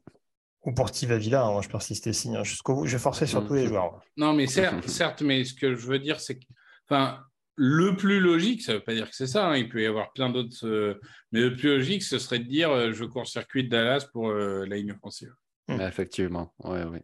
Ou 0.65 0.74
pour 0.74 0.89
Steve 0.89 1.13
Avila, 1.13 1.46
hein, 1.46 1.52
moi 1.54 1.62
je 1.62 1.70
persiste 1.70 2.12
signe 2.12 2.36
hein, 2.36 2.43
jusqu'au 2.43 2.76
bout. 2.76 2.86
Je 2.86 2.98
vais 2.98 3.02
forcer 3.02 3.26
sur 3.26 3.41
mm. 3.41 3.48
tous 3.48 3.54
les 3.54 3.67
joueurs. 3.67 4.02
Non, 4.17 4.34
mais 4.34 4.48
certes, 4.48 4.88
certes, 4.89 5.22
mais 5.22 5.46
ce 5.46 5.54
que 5.54 5.76
je 5.76 5.88
veux 5.88 6.00
dire, 6.00 6.20
c'est 6.20 6.38
que. 6.38 6.46
Enfin, 6.89 7.20
le 7.58 7.96
plus 7.96 8.20
logique, 8.20 8.62
ça 8.62 8.74
ne 8.74 8.78
veut 8.78 8.84
pas 8.84 8.93
dire 8.93 9.10
que 9.10 9.15
c'est 9.15 9.28
ça, 9.28 9.48
hein, 9.48 9.58
il 9.58 9.67
peut 9.67 9.82
y 9.82 9.88
avoir 9.88 10.13
plein 10.13 10.30
d'autres, 10.30 10.65
euh, 10.65 11.02
mais 11.32 11.41
le 11.41 11.56
plus 11.56 11.78
logique, 11.78 12.04
ce 12.04 12.20
serait 12.20 12.38
de 12.38 12.48
dire 12.48 12.70
euh, 12.70 12.93
je 12.93 13.04
court-circuite 13.04 13.67
Dallas 13.67 14.08
pour 14.13 14.30
euh, 14.30 14.63
la 14.67 14.78
ligne 14.78 14.91
offensive. 14.91 15.34
Hmm. 15.67 15.82
Effectivement, 15.82 16.54
oui, 16.63 16.80
oui. 16.89 17.00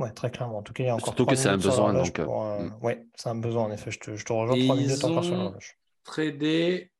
Ouais, 0.00 0.12
très 0.12 0.30
clairement. 0.30 0.58
En 0.58 0.62
tout 0.62 0.72
cas, 0.72 0.82
il 0.82 0.86
y 0.88 0.90
a 0.90 0.94
encore 0.94 1.06
Surtout 1.06 1.26
que 1.26 1.36
c'est 1.36 1.48
un 1.48 1.56
besoin. 1.56 1.92
Donc, 1.94 2.18
hmm. 2.18 2.76
Oui, 2.82 2.94
c'est 3.14 3.28
un 3.28 3.36
besoin, 3.36 3.64
en 3.64 3.72
effet. 3.72 3.92
Je 3.92 4.00
te, 4.00 4.16
je 4.16 4.24
te 4.24 4.32
rejoins 4.32 4.58
trois 4.64 4.76
minutes 4.76 5.04
encore 5.04 5.24
sur 5.24 5.56
Tradé 6.02 6.90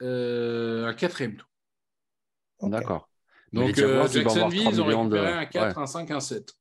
un 0.00 0.94
quatrième 0.94 1.36
tour. 1.36 1.48
D'accord. 2.62 3.08
Donc, 3.52 3.76
Jacksonville, 3.76 4.68
ils 4.70 4.80
ont 4.80 4.86
récupéré 4.86 5.32
un 5.32 5.46
4, 5.46 5.78
un 5.78 5.86
5, 5.86 6.10
un 6.10 6.20
7. 6.20 6.52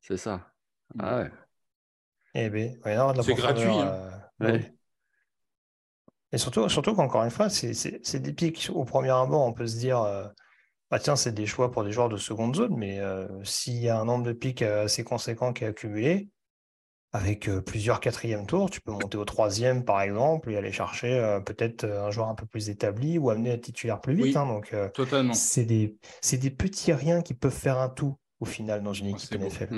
C'est 0.00 0.16
ça. 0.16 0.52
Ah 0.98 1.18
ouais. 1.18 1.30
Eh 2.34 2.50
bien, 2.50 2.72
c'est 3.22 3.34
gratuit. 3.34 3.68
Hein. 3.68 4.60
Et 6.34 6.38
surtout, 6.38 6.68
surtout 6.68 6.94
qu'encore 6.94 7.22
une 7.22 7.30
fois, 7.30 7.48
c'est 7.48 8.18
des 8.18 8.32
pics 8.32 8.68
au 8.74 8.84
premier 8.84 9.10
abord, 9.10 9.46
on 9.46 9.52
peut 9.52 9.68
se 9.68 9.76
dire, 9.76 10.02
euh, 10.02 10.24
bah 10.90 10.98
tiens, 10.98 11.14
c'est 11.14 11.32
des 11.32 11.46
choix 11.46 11.70
pour 11.70 11.84
des 11.84 11.92
joueurs 11.92 12.08
de 12.08 12.16
seconde 12.16 12.56
zone, 12.56 12.74
mais 12.76 12.98
euh, 12.98 13.28
s'il 13.44 13.78
y 13.80 13.88
a 13.88 14.00
un 14.00 14.04
nombre 14.04 14.24
de 14.24 14.32
pics 14.32 14.62
euh, 14.62 14.86
assez 14.86 15.04
conséquent 15.04 15.52
qui 15.52 15.62
est 15.62 15.68
accumulé, 15.68 16.28
avec 17.12 17.48
plusieurs 17.60 18.00
quatrièmes 18.00 18.46
tours, 18.46 18.68
tu 18.68 18.80
peux 18.80 18.90
monter 18.90 19.16
au 19.16 19.24
troisième 19.24 19.84
par 19.84 20.00
exemple 20.02 20.50
et 20.50 20.56
aller 20.56 20.72
chercher 20.72 21.38
peut-être 21.46 21.84
un 21.84 22.10
joueur 22.10 22.28
un 22.28 22.34
peu 22.34 22.44
plus 22.44 22.68
établi 22.70 23.18
ou 23.18 23.30
amener 23.30 23.52
un 23.52 23.58
titulaire 23.58 24.00
plus 24.00 24.14
vite. 24.14 24.36
Hein, 24.36 24.46
donc, 24.46 24.74
totalement. 24.94 25.32
C'est 25.32 25.64
des, 25.64 25.96
des, 26.32 26.50
petits 26.50 26.92
riens 26.92 27.22
qui 27.22 27.34
peuvent 27.34 27.54
faire 27.54 27.78
un 27.78 27.88
tout 27.88 28.18
au 28.40 28.44
final 28.44 28.82
dans 28.82 28.92
une 28.92 29.12
oh, 29.12 29.14
équipe 29.14 29.40
NFL. 29.40 29.68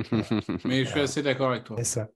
mais 0.65 0.87
je 0.87 0.91
suis 0.91 1.01
assez 1.01 1.23
d'accord 1.23 1.51
avec 1.51 1.65
toi. 1.65 1.77
C'est 1.77 1.85
ça. 1.85 2.09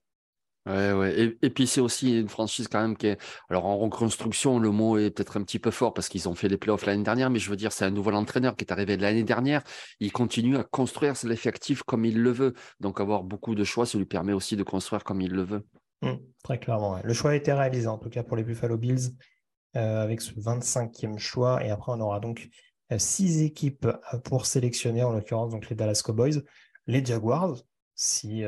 Ouais, 0.66 0.92
ouais. 0.92 1.36
Et, 1.40 1.50
puis 1.50 1.66
c'est 1.66 1.80
aussi 1.80 2.20
une 2.20 2.28
franchise 2.28 2.68
quand 2.68 2.82
même 2.82 2.96
qui 2.96 3.06
est, 3.06 3.18
alors 3.48 3.64
en 3.64 3.78
reconstruction, 3.78 4.58
le 4.58 4.70
mot 4.70 4.98
est 4.98 5.10
peut-être 5.10 5.38
un 5.38 5.42
petit 5.42 5.58
peu 5.58 5.70
fort 5.70 5.94
parce 5.94 6.08
qu'ils 6.08 6.28
ont 6.28 6.34
fait 6.34 6.48
les 6.48 6.58
playoffs 6.58 6.84
l'année 6.84 7.02
dernière, 7.02 7.30
mais 7.30 7.38
je 7.38 7.48
veux 7.48 7.56
dire, 7.56 7.72
c'est 7.72 7.86
un 7.86 7.90
nouvel 7.90 8.14
entraîneur 8.14 8.56
qui 8.56 8.64
est 8.64 8.72
arrivé 8.72 8.98
l'année 8.98 9.24
dernière. 9.24 9.62
Il 10.00 10.12
continue 10.12 10.58
à 10.58 10.64
construire 10.64 11.14
l'effectif 11.24 11.82
comme 11.82 12.04
il 12.04 12.20
le 12.20 12.30
veut. 12.30 12.54
Donc 12.78 13.00
avoir 13.00 13.22
beaucoup 13.22 13.54
de 13.54 13.64
choix, 13.64 13.86
ça 13.86 13.96
lui 13.96 14.04
permet 14.04 14.34
aussi 14.34 14.54
de 14.56 14.62
construire 14.62 15.02
comme 15.02 15.22
il 15.22 15.32
le 15.32 15.44
veut. 15.44 15.64
Mmh, 16.02 16.14
très 16.42 16.58
clairement. 16.58 16.98
Le 17.02 17.12
choix 17.12 17.32
a 17.32 17.34
été 17.34 17.52
réalisé, 17.52 17.86
en 17.86 17.98
tout 17.98 18.10
cas 18.10 18.22
pour 18.22 18.36
les 18.36 18.44
Buffalo 18.44 18.76
Bills, 18.76 19.10
euh, 19.76 20.02
avec 20.02 20.20
ce 20.20 20.32
25e 20.32 21.18
choix. 21.18 21.64
Et 21.64 21.70
après, 21.70 21.92
on 21.92 22.00
aura 22.00 22.20
donc 22.20 22.48
euh, 22.92 22.98
six 22.98 23.42
équipes 23.42 23.86
euh, 23.86 24.18
pour 24.18 24.46
sélectionner, 24.46 25.02
en 25.02 25.12
l'occurrence 25.12 25.50
donc 25.50 25.68
les 25.70 25.76
Dallas 25.76 26.02
Cowboys, 26.04 26.42
les 26.86 27.04
Jaguars, 27.04 27.56
si 27.94 28.44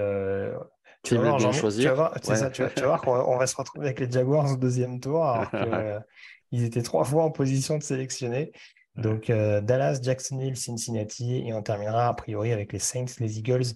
tu 1.03 1.17
vas 1.17 1.37
voir, 1.37 1.53
choisir. 1.53 1.93
Tu 2.23 2.33
vas 2.33 2.87
voir, 2.87 3.01
qu'on 3.01 3.37
va 3.37 3.47
se 3.47 3.57
retrouver 3.57 3.87
avec 3.87 4.01
les 4.01 4.11
Jaguars 4.11 4.53
au 4.53 4.57
deuxième 4.57 5.01
tour, 5.01 5.25
alors 5.25 5.51
qu'ils 6.51 6.65
étaient 6.65 6.83
trois 6.83 7.05
fois 7.05 7.25
en 7.25 7.31
position 7.31 7.79
de 7.79 7.83
sélectionner. 7.83 8.53
Donc 8.97 9.31
euh, 9.31 9.61
Dallas, 9.61 10.01
Jacksonville, 10.03 10.57
Cincinnati, 10.57 11.47
et 11.47 11.55
on 11.55 11.63
terminera 11.63 12.09
a 12.09 12.15
priori 12.15 12.53
avec 12.53 12.73
les 12.73 12.79
Saints, 12.79 13.07
les 13.19 13.39
Eagles 13.39 13.75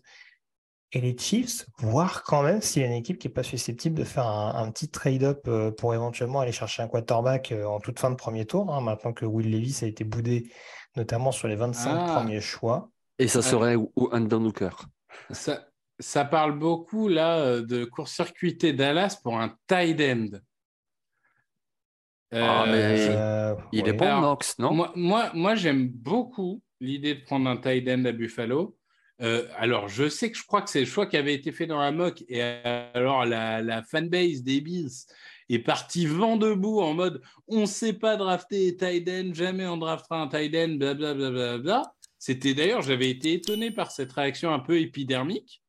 et 0.93 1.01
les 1.01 1.17
Chiefs, 1.17 1.67
voir 1.79 2.23
quand 2.23 2.43
même 2.43 2.61
s'il 2.61 2.83
y 2.83 2.85
a 2.85 2.89
une 2.89 2.95
équipe 2.95 3.19
qui 3.19 3.27
n'est 3.27 3.35
pas 3.35 3.43
susceptible 3.43 3.97
de 3.97 4.05
faire 4.05 4.27
un, 4.27 4.71
petit 4.71 4.89
trade-up 4.89 5.43
euh, 5.49 5.71
pour 5.71 5.95
éventuellement 5.95 6.41
aller 6.41 6.53
chercher 6.53 6.83
un 6.83 6.89
quarterback 6.89 7.51
euh, 7.53 7.65
en 7.65 7.81
toute 7.81 7.99
fin 7.99 8.11
de 8.11 8.15
premier 8.15 8.45
tour, 8.45 8.73
hein, 8.73 8.81
maintenant 8.81 9.13
que 9.13 9.25
Will 9.25 9.51
Levis 9.51 9.81
a 9.83 9.87
été 9.87 10.05
boudé, 10.05 10.51
notamment 10.97 11.33
sur 11.33 11.49
les 11.49 11.57
25 11.57 11.91
ah. 11.91 12.15
premiers 12.15 12.41
choix. 12.41 12.91
Et 13.19 13.27
ça 13.27 13.43
serait 13.43 13.75
où 13.77 13.91
un 14.13 14.31
Hooker? 14.31 14.71
Ça, 15.31 15.67
ça 15.99 16.25
parle 16.25 16.59
beaucoup 16.59 17.09
là 17.09 17.39
euh, 17.39 17.63
de 17.63 17.85
court-circuiter 17.85 18.73
Dallas 18.73 19.19
pour 19.23 19.39
un 19.39 19.57
tight 19.67 20.01
end. 20.01 20.39
Ah, 22.33 22.65
euh, 22.67 23.55
il 23.73 23.89
est 23.89 23.93
bon, 23.93 24.21
Knox, 24.21 24.59
non? 24.59 24.75
Moi, 24.75 24.93
moi, 24.97 25.31
moi 25.33 25.55
j'aime 25.55 25.89
beaucoup 25.89 26.63
l'idée 26.81 27.15
de 27.15 27.23
prendre 27.23 27.49
un 27.49 27.57
tight 27.57 27.89
end 27.89 28.05
à 28.05 28.13
Buffalo. 28.13 28.77
Euh, 29.23 29.49
alors, 29.57 29.89
je 29.89 30.09
sais 30.09 30.31
que 30.31 30.37
je 30.37 30.45
crois 30.45 30.61
que 30.61 30.69
c'est 30.69 30.81
le 30.81 30.87
choix 30.87 31.07
qui 31.07 31.17
avait 31.17 31.35
été 31.35 31.53
fait 31.53 31.67
dans 31.67 31.81
la 31.81 31.93
mock 31.93 32.23
et 32.29 32.43
alors 32.43 33.25
la, 33.25 33.63
la 33.63 33.83
fanbase 33.83 34.43
des 34.43 34.61
Bills 34.61 35.07
est 35.49 35.61
partie 35.61 36.07
vent 36.07 36.37
debout 36.37 36.81
en 36.81 36.93
mode 36.93 37.23
on 37.49 37.61
ne 37.61 37.67
sait 37.67 37.93
pas 37.93 38.17
drafter 38.17 38.77
Tiden, 38.77 39.35
jamais 39.35 39.67
on 39.67 39.77
draftera 39.77 40.21
un 40.21 40.29
Tiden, 40.29 40.79
blablabla. 40.79 41.83
C'était 42.19 42.55
d'ailleurs, 42.55 42.83
j'avais 42.83 43.09
été 43.09 43.35
étonné 43.35 43.71
par 43.71 43.91
cette 43.91 44.13
réaction 44.13 44.53
un 44.53 44.59
peu 44.59 44.81
épidermique. 44.81 45.63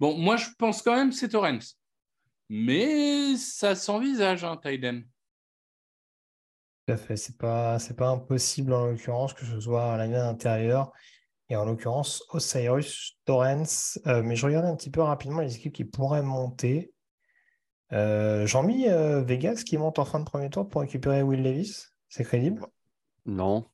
Bon, 0.00 0.16
moi 0.16 0.36
je 0.36 0.48
pense 0.58 0.82
quand 0.82 0.94
même 0.94 1.10
que 1.10 1.16
c'est 1.16 1.28
Torrens. 1.28 1.76
Mais 2.48 3.36
ça 3.36 3.74
s'envisage, 3.74 4.44
hein, 4.44 4.58
Tiden. 4.62 5.04
Tout 6.86 6.92
à 6.92 6.96
fait. 6.96 7.16
C'est 7.16 7.38
pas, 7.38 7.78
c'est 7.78 7.96
pas 7.96 8.08
impossible 8.08 8.72
en 8.72 8.86
l'occurrence 8.86 9.32
que 9.32 9.44
ce 9.44 9.60
soit 9.60 9.94
à 9.94 9.96
la 9.96 10.06
ligne 10.06 10.16
intérieure 10.16 10.92
et 11.48 11.56
en 11.56 11.64
l'occurrence 11.64 12.22
Osiris 12.30 13.12
Torrens. 13.24 13.98
Euh, 14.06 14.22
mais 14.22 14.36
je 14.36 14.46
regarde 14.46 14.66
un 14.66 14.76
petit 14.76 14.90
peu 14.90 15.00
rapidement 15.00 15.40
les 15.40 15.56
équipes 15.56 15.72
qui 15.72 15.84
pourraient 15.84 16.22
monter. 16.22 16.92
Euh, 17.92 18.46
Jean-Mi 18.46 18.88
euh, 18.88 19.22
Vegas 19.22 19.62
qui 19.64 19.78
monte 19.78 19.98
en 19.98 20.04
fin 20.04 20.18
de 20.18 20.24
premier 20.24 20.50
tour 20.50 20.68
pour 20.68 20.80
récupérer 20.80 21.22
Will 21.22 21.42
Levis. 21.42 21.86
C'est 22.08 22.24
crédible? 22.24 22.66
Non. 23.24 23.66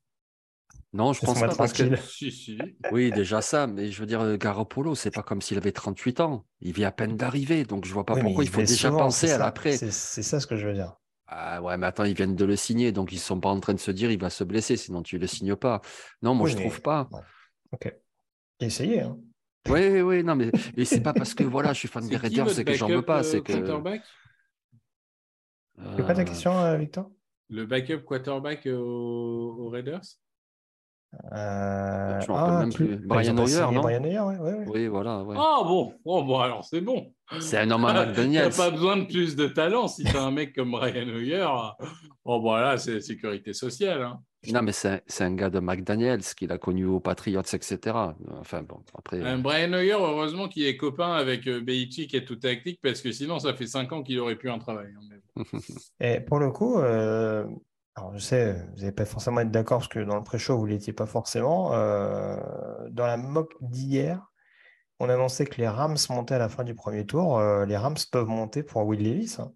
Non, 0.92 1.12
je 1.12 1.20
pense 1.20 1.38
pas 1.38 1.54
parce 1.54 1.72
que. 1.72 1.84
Oui, 2.92 3.10
déjà 3.12 3.42
ça, 3.42 3.66
mais 3.66 3.90
je 3.90 4.00
veux 4.00 4.06
dire, 4.06 4.36
Garoppolo, 4.36 4.94
c'est 4.94 5.10
pas 5.10 5.22
comme 5.22 5.40
s'il 5.40 5.56
avait 5.56 5.72
38 5.72 6.20
ans. 6.20 6.44
Il 6.60 6.72
vit 6.72 6.84
à 6.84 6.90
peine 6.90 7.16
d'arriver, 7.16 7.64
donc 7.64 7.84
je 7.84 7.92
vois 7.92 8.04
pas 8.04 8.16
pourquoi 8.16 8.44
il 8.44 8.50
faut 8.50 8.62
déjà 8.62 8.90
penser 8.90 9.30
à 9.30 9.38
l'après. 9.38 9.76
C'est 9.76 10.22
ça 10.22 10.40
ce 10.40 10.46
que 10.46 10.56
je 10.56 10.66
veux 10.66 10.74
dire. 10.74 10.96
Ah 11.32 11.62
ouais, 11.62 11.76
mais 11.76 11.86
attends, 11.86 12.02
ils 12.02 12.14
viennent 12.14 12.34
de 12.34 12.44
le 12.44 12.56
signer, 12.56 12.90
donc 12.90 13.12
ils 13.12 13.20
sont 13.20 13.38
pas 13.38 13.50
en 13.50 13.60
train 13.60 13.74
de 13.74 13.78
se 13.78 13.92
dire 13.92 14.10
il 14.10 14.18
va 14.18 14.30
se 14.30 14.42
blesser, 14.42 14.76
sinon 14.76 15.00
tu 15.00 15.16
le 15.16 15.28
signes 15.28 15.54
pas. 15.54 15.80
Non, 16.22 16.34
moi 16.34 16.48
je 16.48 16.56
ne 16.56 16.60
trouve 16.62 16.82
pas. 16.82 17.08
Ok. 17.70 17.94
Essayez. 18.58 19.02
Hein. 19.02 19.16
Oui, 19.68 20.00
oui, 20.00 20.24
non, 20.24 20.34
mais, 20.34 20.50
mais 20.76 20.84
c'est 20.84 21.02
pas 21.02 21.12
parce 21.12 21.34
que 21.34 21.44
voilà, 21.44 21.72
je 21.72 21.78
suis 21.78 21.88
fan 21.88 22.04
des 22.08 22.16
Raiders, 22.16 22.50
c'est 22.50 22.64
que 22.64 22.72
j'en 22.72 22.88
veux 22.88 23.02
pas. 23.02 23.22
C'est 23.22 23.42
que. 23.42 23.52
Quarterback? 23.52 24.02
Euh... 25.78 26.02
pas 26.02 26.14
ta 26.14 26.24
question, 26.24 26.58
euh, 26.58 26.76
Victor? 26.76 27.08
Le 27.48 27.64
backup 27.64 28.00
quarterback 28.04 28.66
aux 28.66 29.68
Raiders? 29.70 30.02
Euh... 31.32 32.20
Ah, 32.28 32.58
même 32.60 32.72
plus. 32.72 32.96
Brian 32.96 33.36
Hoyer, 33.36 33.66
non 33.72 33.80
Brian 33.80 34.04
Hoyer, 34.04 34.20
ouais, 34.20 34.38
ouais, 34.38 34.64
Oui, 34.68 34.86
voilà. 34.86 35.24
Ah 35.36 35.60
bon, 35.64 35.94
oh, 36.04 36.22
bon, 36.22 36.38
alors 36.38 36.64
c'est 36.64 36.80
bon. 36.80 37.12
C'est 37.40 37.58
un 37.58 37.70
homme 37.70 37.84
à 37.84 37.92
McDaniels. 38.06 38.50
T'as 38.50 38.64
pas 38.64 38.70
besoin 38.70 38.96
de 38.96 39.04
plus 39.04 39.36
de 39.36 39.46
talent 39.46 39.88
si 39.88 40.04
t'as 40.04 40.22
un 40.22 40.30
mec 40.30 40.54
comme 40.54 40.72
Brian 40.72 41.08
Hoyer. 41.08 41.46
Oh, 42.24 42.40
voilà, 42.40 42.78
c'est 42.78 42.94
la 42.94 43.00
sécurité 43.00 43.52
sociale. 43.52 44.02
Hein. 44.02 44.20
Non, 44.48 44.62
mais 44.62 44.72
c'est 44.72 45.02
un 45.20 45.34
gars 45.34 45.50
de 45.50 45.60
McDaniels 45.60 46.22
qu'il 46.22 46.50
a 46.50 46.58
connu 46.58 46.86
aux 46.86 47.00
Patriots, 47.00 47.42
etc. 47.42 47.78
Enfin, 48.38 48.62
bon, 48.62 48.80
après. 48.96 49.20
Un 49.20 49.38
Brian 49.38 49.72
Hoyer, 49.72 49.92
heureusement 49.92 50.48
qu'il 50.48 50.64
est 50.64 50.76
copain 50.76 51.12
avec 51.12 51.46
euh, 51.46 51.60
Belichick 51.60 52.14
et 52.14 52.24
tout 52.24 52.36
tactique, 52.36 52.80
parce 52.82 53.02
que 53.02 53.12
sinon, 53.12 53.38
ça 53.38 53.52
fait 53.52 53.66
cinq 53.66 53.92
ans 53.92 54.02
qu'il 54.02 54.18
aurait 54.18 54.36
pu 54.36 54.48
un 54.48 54.58
travail. 54.58 54.88
Hein, 54.96 55.42
et 56.00 56.20
pour 56.20 56.38
le 56.38 56.50
coup, 56.50 56.78
euh, 56.78 57.44
alors, 58.00 58.14
je 58.14 58.18
sais, 58.18 58.52
vous 58.72 58.80
n'allez 58.80 58.92
pas 58.92 59.04
forcément 59.04 59.40
être 59.40 59.50
d'accord 59.50 59.78
parce 59.78 59.88
que 59.88 60.00
dans 60.00 60.16
le 60.16 60.22
pré-show, 60.22 60.56
vous 60.56 60.66
ne 60.66 60.70
l'étiez 60.70 60.94
pas 60.94 61.04
forcément. 61.04 61.74
Euh, 61.74 62.36
dans 62.90 63.06
la 63.06 63.18
mock 63.18 63.52
d'hier, 63.60 64.26
on 65.00 65.10
annonçait 65.10 65.44
que 65.44 65.60
les 65.60 65.68
Rams 65.68 65.98
montaient 66.08 66.34
à 66.34 66.38
la 66.38 66.48
fin 66.48 66.64
du 66.64 66.74
premier 66.74 67.04
tour. 67.04 67.38
Euh, 67.38 67.66
les 67.66 67.76
Rams 67.76 67.96
peuvent 68.10 68.26
monter 68.26 68.62
pour 68.62 68.86
Will 68.86 69.02
Levis. 69.02 69.36
Hein. 69.38 69.52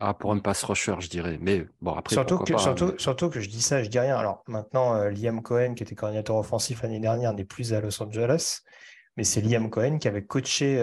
Ah, 0.00 0.12
pour 0.12 0.32
un 0.32 0.40
pass 0.40 0.64
rusher, 0.64 0.96
je 0.98 1.08
dirais. 1.08 1.38
Mais 1.40 1.64
bon, 1.80 1.94
après, 1.94 2.16
surtout 2.16 2.38
que, 2.38 2.52
pas, 2.52 2.58
surtout, 2.58 2.94
surtout, 2.98 3.30
que 3.30 3.38
je 3.38 3.48
dis 3.48 3.62
ça, 3.62 3.84
je 3.84 3.88
dis 3.88 4.00
rien. 4.00 4.16
Alors 4.16 4.42
maintenant, 4.48 4.96
euh, 4.96 5.10
Liam 5.10 5.40
Cohen, 5.40 5.74
qui 5.74 5.84
était 5.84 5.94
coordinateur 5.94 6.36
offensif 6.36 6.82
l'année 6.82 6.98
dernière, 6.98 7.32
n'est 7.32 7.44
plus 7.44 7.72
à 7.72 7.80
Los 7.80 8.02
Angeles. 8.02 8.62
Mais 9.16 9.22
c'est 9.22 9.40
Liam 9.40 9.70
Cohen 9.70 9.98
qui 9.98 10.08
avait 10.08 10.24
coaché 10.24 10.78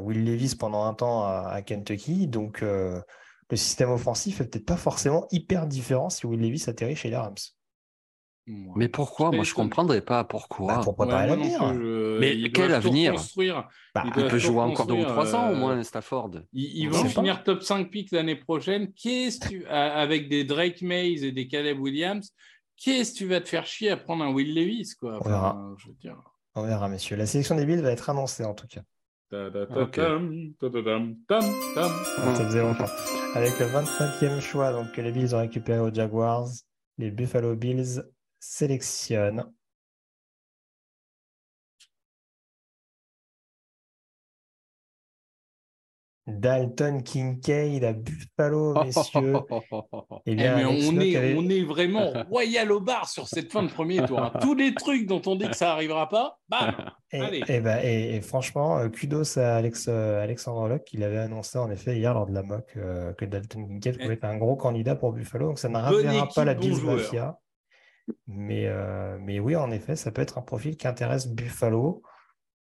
Will 0.00 0.24
Levis 0.24 0.54
pendant 0.54 0.84
un 0.84 0.94
temps 0.94 1.24
à, 1.24 1.48
à 1.50 1.60
Kentucky. 1.60 2.28
Donc, 2.28 2.64
le 3.50 3.56
système 3.56 3.90
offensif 3.90 4.40
est 4.40 4.44
peut-être 4.44 4.66
pas 4.66 4.76
forcément 4.76 5.26
hyper 5.30 5.66
différent 5.66 6.10
si 6.10 6.26
Will 6.26 6.40
Levis 6.40 6.64
atterrit 6.68 6.96
chez 6.96 7.10
les 7.10 7.16
Rams. 7.16 7.34
Mais 8.76 8.88
pourquoi? 8.88 9.30
Moi, 9.30 9.44
je 9.44 9.50
ne 9.50 9.54
comprendrais 9.56 10.00
pas 10.00 10.24
pourquoi. 10.24 10.76
Bah, 10.76 10.92
préparer 10.92 11.26
l'avenir. 11.26 11.74
Mais 12.18 12.50
quel 12.50 12.72
avenir? 12.72 13.14
bah, 13.94 14.04
Il 14.04 14.26
peut 14.26 14.38
jouer 14.38 14.60
encore 14.60 14.86
deux 14.86 14.94
ou 14.94 15.04
trois 15.04 15.34
ans 15.34 15.50
au 15.50 15.54
moins, 15.54 15.76
euh, 15.76 15.82
Stafford. 15.82 16.30
Ils, 16.52 16.88
vont 16.88 17.04
finir 17.04 17.44
top 17.44 17.62
5 17.62 17.90
pick 17.90 18.10
l'année 18.10 18.36
prochaine. 18.36 18.92
Qu'est-ce 18.92 19.48
tu... 19.48 19.66
avec 19.66 20.28
des 20.28 20.44
Drake 20.44 20.80
Mays 20.80 21.24
et 21.24 21.32
des 21.32 21.46
Caleb 21.46 21.78
Williams, 21.78 22.32
qu'est-ce 22.76 23.12
que 23.12 23.18
tu 23.18 23.26
vas 23.26 23.40
te 23.40 23.48
faire 23.48 23.66
chier 23.66 23.90
à 23.90 23.96
prendre 23.96 24.24
un 24.24 24.32
Will 24.32 24.54
Levis 24.54 24.94
quoi? 24.98 25.18
On 25.20 25.28
verra. 25.28 25.74
On 26.54 26.62
verra, 26.62 26.88
messieurs. 26.88 27.16
La 27.16 27.26
sélection 27.26 27.54
des 27.54 27.66
Bills 27.66 27.82
va 27.82 27.92
être 27.92 28.08
annoncée 28.08 28.44
en 28.44 28.54
tout 28.54 28.66
cas. 28.66 28.82
Avec 33.34 33.58
le 33.58 33.66
25e 33.66 34.40
choix 34.40 34.72
donc, 34.72 34.92
que 34.92 35.00
les 35.00 35.12
Bills 35.12 35.34
ont 35.34 35.40
récupéré 35.40 35.80
aux 35.80 35.92
Jaguars, 35.92 36.48
les 36.96 37.10
Buffalo 37.10 37.54
Bills 37.54 38.02
sélectionnent 38.38 39.44
Dalton 46.28 47.02
Kincaid 47.02 47.84
à 47.84 47.92
Buffalo, 47.94 48.74
messieurs. 48.84 49.36
Eh 50.26 50.34
bien, 50.34 50.68
on, 50.68 51.00
est, 51.00 51.34
on 51.36 51.48
est 51.48 51.62
vraiment 51.62 52.12
royal 52.30 52.70
au 52.70 52.80
bar 52.80 53.08
sur 53.08 53.26
cette 53.26 53.50
fin 53.50 53.62
de 53.62 53.70
premier 53.70 54.04
tour. 54.04 54.18
Hein. 54.18 54.32
Tous 54.42 54.54
les 54.54 54.74
trucs 54.74 55.06
dont 55.06 55.22
on 55.26 55.36
dit 55.36 55.48
que 55.48 55.56
ça 55.56 55.66
n'arrivera 55.66 56.08
pas, 56.08 56.38
bam 56.48 56.74
et, 57.12 57.20
Allez. 57.20 57.42
Et, 57.48 57.60
bah, 57.60 57.82
et, 57.82 58.20
franchement, 58.20 58.78
euh, 58.78 58.88
kudos 58.88 59.38
à 59.38 59.56
Alex, 59.56 59.86
euh, 59.88 60.22
Alexandre 60.22 60.68
Locke 60.68 60.84
qui 60.84 60.98
l'avait 60.98 61.18
annoncé 61.18 61.58
en 61.58 61.70
effet 61.70 61.96
hier 61.96 62.12
lors 62.12 62.26
de 62.26 62.34
la 62.34 62.42
mock 62.42 62.74
euh, 62.76 63.14
que 63.14 63.24
Dalton 63.24 63.66
Kincaid 63.66 63.98
pouvait 63.98 64.14
être 64.14 64.24
un 64.24 64.36
gros 64.36 64.56
candidat 64.56 64.96
pour 64.96 65.12
Buffalo. 65.12 65.46
Donc 65.46 65.58
ça 65.58 65.68
ne 65.68 66.34
pas 66.34 66.44
la 66.44 66.54
Bills 66.54 66.82
Mafia. 66.84 67.38
Mais, 68.26 68.70
mais 69.20 69.38
oui, 69.38 69.56
en 69.56 69.70
effet, 69.70 69.96
ça 69.96 70.10
peut 70.10 70.22
être 70.22 70.38
un 70.38 70.42
profil 70.42 70.76
qui 70.76 70.88
intéresse 70.88 71.28
Buffalo. 71.28 72.02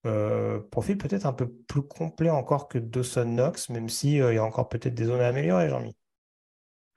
Euh, 0.06 0.60
profil 0.72 0.98
peut-être 0.98 1.26
un 1.26 1.34
peu 1.34 1.50
plus 1.50 1.82
complet 1.82 2.30
encore 2.30 2.68
que 2.68 2.78
Dawson 2.78 3.26
Knox, 3.26 3.70
même 3.70 3.88
s'il 3.88 4.22
euh, 4.22 4.34
il 4.34 4.36
y 4.36 4.40
a 4.40 4.44
encore 4.44 4.68
peut-être 4.68 4.94
des 4.94 5.06
zones 5.06 5.22
à 5.22 5.28
améliorer, 5.28 5.70
Jean-Mi. 5.70 5.96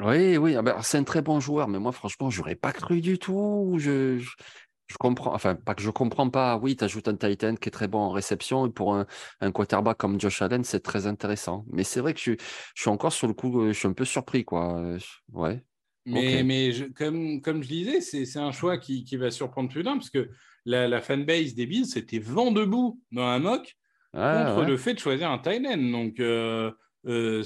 Oui, 0.00 0.36
oui, 0.36 0.57
ah 0.57 0.62
ben, 0.62 0.82
c'est 0.82 0.98
un 0.98 1.04
très 1.04 1.22
bon 1.22 1.38
joueur, 1.38 1.68
mais 1.68 1.78
moi, 1.78 1.92
franchement, 1.92 2.30
je 2.30 2.40
n'aurais 2.40 2.57
pas 2.57 2.72
cru 2.72 3.00
du 3.00 3.18
tout. 3.18 3.76
Je, 3.78 4.18
je, 4.18 4.96
comprends, 4.98 5.32
enfin, 5.32 5.54
pas 5.54 5.74
que 5.74 5.82
je 5.82 5.90
comprends 5.90 6.28
pas. 6.28 6.59
Oui, 6.59 6.76
tu 6.76 6.84
ajoutes 6.84 7.07
un 7.09 7.16
Titan 7.16 7.54
qui 7.54 7.68
est 7.68 7.72
très 7.72 7.88
bon 7.88 8.00
en 8.00 8.11
réception, 8.11 8.66
et 8.66 8.70
pour 8.70 8.94
un, 8.94 9.07
un 9.40 9.52
quarterback 9.52 9.96
comme 9.96 10.20
Josh 10.20 10.42
Allen, 10.42 10.64
c'est 10.64 10.80
très 10.80 11.07
intéressant. 11.07 11.64
Mais 11.70 11.84
c'est 11.84 12.00
vrai 12.00 12.12
que 12.12 12.20
je, 12.20 12.32
je, 12.74 12.82
suis 12.82 12.90
encore 12.90 13.12
sur 13.12 13.28
le 13.28 13.34
coup, 13.34 13.61
euh, 13.61 13.72
je 13.72 13.78
suis 13.78 13.88
un 13.88 13.92
peu 13.92 14.04
surpris, 14.04 14.44
quoi. 14.44 14.96
Ouais. 15.32 15.62
Mais, 16.04 16.42
mais 16.42 16.72
comme, 16.94 17.40
comme 17.40 17.62
je 17.62 17.68
disais, 17.68 18.00
c'est 18.00 18.38
un 18.38 18.52
choix 18.52 18.78
qui, 18.78 19.04
qui 19.04 19.16
va 19.16 19.30
surprendre 19.30 19.68
plus 19.70 19.82
d'un, 19.82 19.96
parce 19.96 20.11
que 20.11 20.28
la, 20.66 21.00
fanbase 21.00 21.54
des 21.54 21.66
Bills 21.66 21.86
c'était 21.86 22.18
vent 22.18 22.52
debout 22.52 23.00
dans 23.12 23.24
un 23.24 23.38
mock 23.38 23.76
ah, 24.12 24.54
contre 24.54 24.68
le 24.68 24.76
fait 24.76 24.94
de 24.94 24.98
choisir 24.98 25.30
un 25.30 25.38
tight 25.38 25.64
end. 25.66 25.76
Donc, 25.76 26.20
euh, 26.20 26.70
euh, 27.06 27.44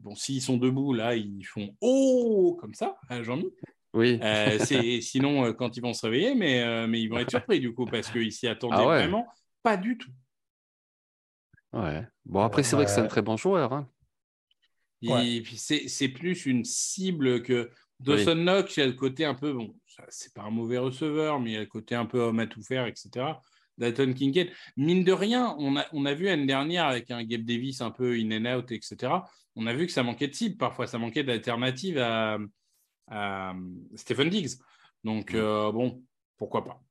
bon, 0.00 0.14
s'ils 0.14 0.42
sont 0.42 0.56
debout, 0.56 0.92
là, 0.92 1.14
ils 1.14 1.44
font 1.44 1.74
oh 1.80 2.56
comme 2.60 2.74
ça, 2.74 2.96
hein, 3.08 3.22
Jean-Mi. 3.22 3.48
Oui. 3.94 4.18
Euh, 4.22 4.58
sinon, 5.00 5.52
quand 5.54 5.76
ils 5.76 5.80
vont 5.80 5.94
se 5.94 6.04
réveiller, 6.06 6.34
mais, 6.34 6.86
mais 6.86 7.00
ils 7.00 7.08
vont 7.08 7.18
être 7.18 7.30
surpris 7.30 7.60
du 7.60 7.72
coup 7.72 7.86
parce 7.86 8.10
qu'ils 8.10 8.32
s'y 8.32 8.46
attendaient 8.46 8.76
ah 8.78 8.84
vraiment 8.84 9.26
pas 9.62 9.76
du 9.76 9.96
tout. 9.96 10.10
Ouais. 11.72 12.06
Bon, 12.24 12.40
après, 12.40 12.62
c'est 12.62 12.76
vrai 12.76 12.84
que 12.84 12.90
c'est 12.90 13.00
un 13.00 13.06
très 13.06 13.22
bon 13.22 13.36
joueur. 13.36 13.72
Hein. 13.72 13.88
Et 15.02 15.40
puis, 15.42 15.56
c'est 15.56 16.08
plus 16.08 16.46
une 16.46 16.64
cible 16.64 17.42
que 17.42 17.70
Dawson 18.00 18.34
Knox, 18.34 18.76
il 18.76 18.82
a 18.82 18.86
le 18.86 18.92
côté 18.92 19.24
un 19.24 19.34
peu, 19.34 19.52
bon, 19.52 19.74
c'est 20.08 20.34
pas 20.34 20.42
un 20.42 20.50
mauvais 20.50 20.78
receveur, 20.78 21.40
mais 21.40 21.52
il 21.52 21.56
a 21.56 21.60
le 21.60 21.66
côté 21.66 21.94
un 21.94 22.06
peu 22.06 22.20
homme 22.20 22.40
à 22.40 22.46
tout 22.46 22.62
faire, 22.62 22.86
etc. 22.86 23.26
Dalton 23.78 24.12
Kincaid, 24.12 24.50
mine 24.76 25.04
de 25.04 25.12
rien, 25.12 25.54
on 25.58 25.76
a, 25.76 25.86
on 25.92 26.04
a 26.04 26.14
vu 26.14 26.26
l'année 26.26 26.46
dernière 26.46 26.86
avec 26.86 27.10
un 27.10 27.22
Gabe 27.22 27.44
Davis 27.44 27.80
un 27.80 27.90
peu 27.90 28.14
in 28.14 28.30
and 28.32 28.58
out, 28.58 28.72
etc. 28.72 29.12
On 29.56 29.66
a 29.66 29.74
vu 29.74 29.86
que 29.86 29.92
ça 29.92 30.02
manquait 30.02 30.28
de 30.28 30.34
cible, 30.34 30.56
parfois 30.56 30.86
ça 30.86 30.98
manquait 30.98 31.24
d'alternative 31.24 31.98
à, 31.98 32.38
Stephen 33.94 34.28
Diggs. 34.28 34.58
Donc, 35.02 35.32
euh, 35.32 35.72
bon, 35.72 36.02
pourquoi 36.36 36.64
pas. 36.64 36.82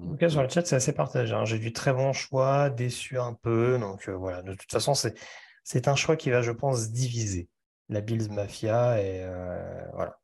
En 0.00 0.10
tout 0.10 0.16
cas, 0.16 0.28
sur 0.28 0.42
le 0.42 0.48
chat, 0.48 0.64
c'est 0.64 0.76
assez 0.76 0.94
partagé. 0.94 1.34
Hein. 1.34 1.44
J'ai 1.44 1.58
du 1.58 1.72
très 1.72 1.92
bon 1.92 2.12
choix, 2.12 2.70
déçu 2.70 3.18
un 3.18 3.34
peu. 3.34 3.78
Donc, 3.80 4.08
euh, 4.08 4.12
voilà, 4.12 4.42
de 4.42 4.54
toute 4.54 4.70
façon, 4.70 4.94
c'est 4.94 5.88
un 5.88 5.96
choix 5.96 6.16
qui 6.16 6.30
va, 6.30 6.42
je 6.42 6.52
pense, 6.52 6.92
diviser 6.92 7.48
la 7.88 8.00
Bills 8.00 8.30
Mafia. 8.30 9.02
Et 9.02 9.24
euh, 9.24 9.84
voilà 9.94 10.20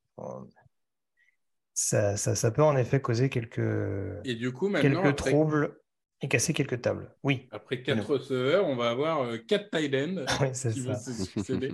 ça, 1.75 2.17
ça, 2.17 2.51
peut 2.53 2.63
en 2.63 2.77
effet 2.77 3.01
causer 3.01 3.29
quelques, 3.29 3.61
et 4.25 4.37
du 4.37 4.53
coup, 4.53 4.73
quelques 4.73 5.17
troubles 5.17 5.77
et 6.21 6.29
casser 6.29 6.53
quelques 6.53 6.81
tables. 6.81 7.13
Oui. 7.23 7.49
Après 7.51 7.83
quatre 7.83 8.07
receveurs, 8.07 8.67
on 8.67 8.77
va 8.77 8.91
avoir 8.91 9.23
euh, 9.23 9.39
quatre 9.39 9.71
tight 9.71 9.95
ends 9.95 10.25
oui, 10.41 10.53
qui 10.53 10.81
vont 10.81 10.99
se 10.99 11.13
succéder. 11.25 11.73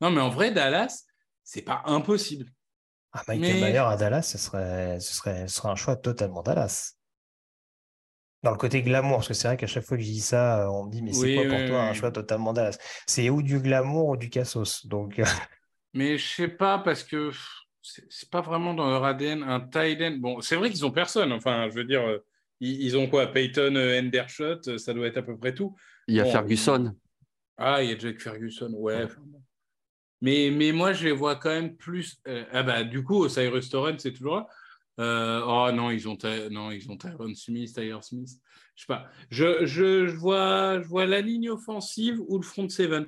non, 0.00 0.10
mais 0.10 0.20
en 0.20 0.28
vrai, 0.28 0.52
Dallas, 0.52 1.04
c'est 1.42 1.62
pas 1.62 1.82
impossible. 1.86 2.46
Ah, 3.12 3.22
Michael 3.26 3.60
Mayer 3.60 3.78
à 3.78 3.96
Dallas, 3.96 4.22
ce 4.22 4.36
serait, 4.36 5.00
ce, 5.00 5.14
serait, 5.14 5.48
ce 5.48 5.54
serait 5.54 5.70
un 5.70 5.76
choix 5.76 5.96
totalement 5.96 6.42
Dallas. 6.42 6.92
Dans 8.42 8.50
le 8.50 8.58
côté 8.58 8.82
glamour, 8.82 9.16
parce 9.16 9.28
que 9.28 9.34
c'est 9.34 9.48
vrai 9.48 9.56
qu'à 9.56 9.66
chaque 9.66 9.84
fois 9.84 9.96
que 9.96 10.02
je 10.02 10.08
dis 10.08 10.20
ça, 10.20 10.62
euh, 10.62 10.68
on 10.68 10.84
me 10.84 10.92
dit, 10.92 11.02
mais 11.02 11.12
c'est 11.12 11.34
quoi 11.34 11.44
pour 11.48 11.66
toi 11.66 11.82
un 11.84 11.94
choix 11.94 12.12
totalement 12.12 12.52
Dallas? 12.52 12.78
C'est 13.06 13.30
ou 13.30 13.42
du 13.42 13.60
glamour 13.60 14.08
ou 14.10 14.16
du 14.18 14.28
cassos. 14.28 14.86
Donc... 14.86 15.20
mais 15.94 16.18
je 16.18 16.34
sais 16.34 16.48
pas, 16.48 16.78
parce 16.78 17.02
que 17.02 17.32
c'est 18.08 18.30
pas 18.30 18.40
vraiment 18.40 18.74
dans 18.74 18.90
leur 18.90 19.04
ADN 19.04 19.42
un 19.42 19.60
tight 19.60 20.20
Bon, 20.20 20.40
c'est 20.40 20.56
vrai 20.56 20.70
qu'ils 20.70 20.84
ont 20.84 20.90
personne. 20.90 21.32
Enfin, 21.32 21.68
je 21.68 21.74
veux 21.74 21.84
dire, 21.84 22.06
euh, 22.06 22.18
ils, 22.60 22.96
ont 22.96 23.08
quoi 23.08 23.26
Peyton 23.28 23.74
Endershot, 23.76 24.78
ça 24.78 24.94
doit 24.94 25.06
être 25.06 25.18
à 25.18 25.22
peu 25.22 25.36
près 25.36 25.54
tout. 25.54 25.76
Il 26.06 26.16
y 26.16 26.20
a 26.20 26.24
Ferguson. 26.24 26.94
Ah, 27.56 27.82
il 27.82 27.90
y 27.90 27.92
a 27.92 27.98
Jack 27.98 28.20
Ferguson, 28.20 28.72
ouais. 28.74 29.06
Mais, 30.20 30.50
mais 30.52 30.72
moi, 30.72 30.92
je 30.92 31.04
les 31.04 31.12
vois 31.12 31.36
quand 31.36 31.50
même 31.50 31.76
plus. 31.76 32.20
ah 32.52 32.62
bah, 32.62 32.84
du 32.84 33.04
coup, 33.04 33.28
Cyrus 33.28 33.68
Torrent, 33.68 33.98
c'est 33.98 34.12
toujours 34.12 34.36
là. 34.36 34.48
Euh, 35.00 35.42
oh 35.46 35.70
non, 35.72 35.90
ils 35.90 36.08
ont, 36.08 36.18
non, 36.50 36.70
ils 36.70 36.90
ont 36.90 36.96
Tyron 36.96 37.34
Smith, 37.34 37.72
Tyler 37.72 37.98
Smith. 38.02 38.30
Je 38.74 38.82
sais 38.82 38.86
pas. 38.86 39.08
Je, 39.30 39.64
je, 39.64 40.10
vois, 40.10 40.80
je 40.82 40.88
vois 40.88 41.06
la 41.06 41.20
ligne 41.20 41.50
offensive 41.50 42.20
ou 42.26 42.38
le 42.38 42.44
front 42.44 42.68
seven. 42.68 43.06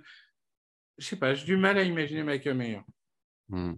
Je 0.98 1.06
sais 1.06 1.16
pas, 1.16 1.34
j'ai 1.34 1.46
du 1.46 1.56
mal 1.56 1.78
à 1.78 1.82
imaginer 1.82 2.22
Michael 2.22 2.56
Mayer. 2.56 2.80
Hmm. 3.48 3.74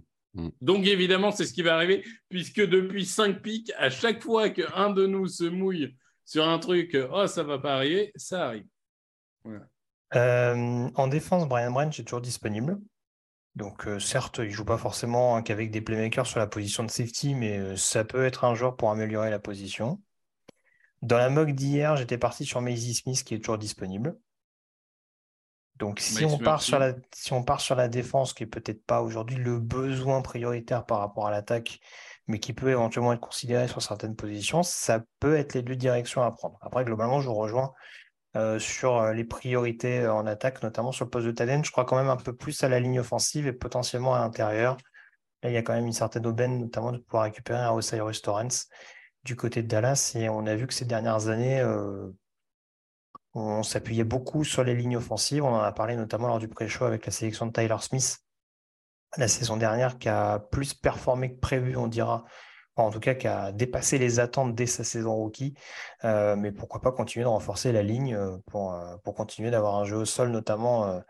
Donc 0.61 0.87
évidemment, 0.87 1.31
c'est 1.31 1.45
ce 1.45 1.53
qui 1.53 1.63
va 1.63 1.75
arriver, 1.75 2.05
puisque 2.29 2.61
depuis 2.61 3.05
5 3.05 3.43
pics, 3.43 3.73
à 3.77 3.91
chaque 3.91 4.23
fois 4.23 4.49
qu'un 4.49 4.91
de 4.91 5.07
nous 5.07 5.27
se 5.27 5.45
mouille 5.45 5.97
sur 6.25 6.49
un 6.49 6.59
truc, 6.59 6.97
oh 7.13 7.27
ça 7.27 7.43
va 7.43 7.59
pas 7.59 7.75
arriver, 7.75 8.13
ça 8.17 8.47
arrive. 8.47 8.67
Euh, 10.15 10.91
en 10.95 11.07
défense, 11.09 11.49
Brian 11.49 11.71
Branch 11.71 11.99
est 11.99 12.05
toujours 12.05 12.21
disponible. 12.21 12.79
Donc 13.55 13.87
euh, 13.87 13.99
certes, 13.99 14.41
il 14.43 14.51
joue 14.51 14.65
pas 14.65 14.79
forcément 14.79 15.43
qu'avec 15.43 15.71
des 15.71 15.83
playmakers 15.83 16.27
sur 16.27 16.39
la 16.39 16.47
position 16.47 16.85
de 16.85 16.91
safety, 16.91 17.35
mais 17.35 17.59
euh, 17.59 17.77
ça 17.77 18.05
peut 18.05 18.25
être 18.25 18.45
un 18.45 18.55
joueur 18.55 18.77
pour 18.77 18.91
améliorer 18.91 19.31
la 19.31 19.39
position. 19.39 20.01
Dans 21.03 21.19
la 21.19 21.29
mock 21.29 21.51
d'hier, 21.51 21.97
j'étais 21.97 22.17
parti 22.17 22.47
sur 22.47 22.63
Maisie 22.63 22.95
Smith 22.95 23.23
qui 23.25 23.35
est 23.35 23.41
toujours 23.41 23.59
disponible. 23.59 24.17
Donc 25.83 25.99
si 25.99 26.25
on, 26.25 26.39
part 26.39 26.63
sur 26.63 26.79
la, 26.79 26.95
si 27.13 27.33
on 27.33 27.43
part 27.43 27.61
sur 27.61 27.75
la 27.75 27.89
défense, 27.89 28.35
qui 28.35 28.45
est 28.45 28.47
peut-être 28.47 28.87
pas 28.87 29.03
aujourd'hui 29.03 29.35
le 29.35 29.59
besoin 29.59 30.23
prioritaire 30.23 30.87
par 30.87 31.01
rapport 31.01 31.27
à 31.27 31.33
l'attaque, 31.33 31.81
mais 32.29 32.39
qui 32.39 32.53
peut 32.53 32.71
éventuellement 32.71 33.13
être 33.13 33.21
considéré 33.21 33.67
sur 33.67 33.83
certaines 33.83 34.15
positions, 34.15 34.63
ça 34.63 35.03
peut 35.19 35.37
être 35.37 35.55
les 35.55 35.63
deux 35.63 35.75
directions 35.75 36.23
à 36.23 36.31
prendre. 36.31 36.57
Après, 36.61 36.85
globalement, 36.85 37.21
je 37.21 37.27
vous 37.27 37.35
rejoins 37.35 37.73
euh, 38.37 38.61
sur 38.61 38.97
euh, 38.99 39.13
les 39.13 39.25
priorités 39.25 40.03
euh, 40.03 40.15
en 40.15 40.25
attaque, 40.25 40.63
notamment 40.63 40.93
sur 40.93 41.05
le 41.05 41.11
poste 41.11 41.27
de 41.27 41.33
talent. 41.33 41.65
Je 41.65 41.73
crois 41.73 41.85
quand 41.85 41.97
même 41.97 42.11
un 42.11 42.17
peu 42.17 42.33
plus 42.33 42.63
à 42.63 42.69
la 42.69 42.79
ligne 42.79 43.01
offensive 43.01 43.49
et 43.49 43.53
potentiellement 43.53 44.15
à 44.15 44.21
l'intérieur. 44.21 44.77
Là, 45.43 45.51
il 45.51 45.53
y 45.53 45.57
a 45.57 45.63
quand 45.63 45.75
même 45.75 45.87
une 45.87 45.93
certaine 45.93 46.29
aubaine, 46.29 46.61
notamment 46.61 46.93
de 46.93 46.99
pouvoir 46.99 47.25
récupérer 47.25 47.59
un 47.59 47.73
Osiris 47.73 48.23
Torrance 48.23 48.69
du 49.25 49.35
côté 49.35 49.65
de 49.65 49.67
Dallas. 49.67 50.13
Et 50.15 50.29
on 50.29 50.47
a 50.47 50.55
vu 50.55 50.69
que 50.69 50.75
ces 50.75 50.85
dernières 50.85 51.27
années, 51.27 51.61
on 53.35 53.63
s'appuyait 53.63 54.05
beaucoup 54.05 54.45
sur 54.45 54.65
les 54.65 54.75
lignes 54.75 54.97
offensives. 54.97 55.45
On 55.45 55.55
en 55.55 55.61
a 55.61 55.73
parlé 55.73 55.97
notamment 55.97 56.29
lors 56.29 56.39
du 56.39 56.49
pré-show 56.49 56.85
avec 56.85 57.07
la 57.07 57.13
sélection 57.13 57.47
de 57.47 57.53
Tyler 57.53 57.77
Smith 57.81 58.19
la 59.17 59.29
saison 59.29 59.57
dernière, 59.57 59.99
qui 59.99 60.09
a 60.09 60.39
plus 60.39 60.75
performé 60.75 61.35
que 61.35 61.39
prévu, 61.39 61.77
on 61.77 61.87
dira, 61.87 62.25
en 62.77 62.91
tout 62.91 63.01
cas 63.01 63.15
qui 63.15 63.27
a 63.27 63.53
dépassé 63.53 63.99
les 63.99 64.21
attentes 64.21 64.55
dès 64.55 64.67
sa 64.67 64.85
saison 64.85 65.15
rookie. 65.15 65.55
Euh, 66.05 66.37
mais 66.37 66.53
pourquoi 66.53 66.81
pas 66.81 66.93
continuer 66.93 67.25
de 67.25 67.29
renforcer 67.29 67.73
la 67.73 67.83
ligne 67.83 68.15
euh, 68.15 68.39
pour, 68.47 68.75
euh, 68.75 68.97
pour 69.05 69.15
continuer 69.15 69.51
d'avoir 69.51 69.77
un 69.77 69.85
jeu 69.85 69.97
au 69.99 70.05
sol 70.05 70.31
notamment 70.31 71.03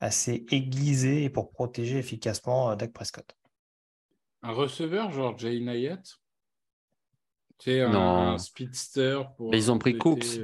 assez 0.00 0.46
aiguisé 0.50 1.24
et 1.24 1.30
pour 1.30 1.50
protéger 1.50 1.98
efficacement 1.98 2.76
Dak 2.76 2.92
Prescott. 2.92 3.36
Un 4.42 4.52
receveur 4.52 5.10
genre 5.10 5.36
Jay 5.36 5.58
Nayat 5.58 6.02
C'est 7.58 7.80
un, 7.82 8.38
speedster 8.38 9.22
pour. 9.36 9.50
Mais 9.50 9.58
ils 9.58 9.72
ont 9.72 9.78
pris 9.78 9.98
Cooks. 9.98 10.38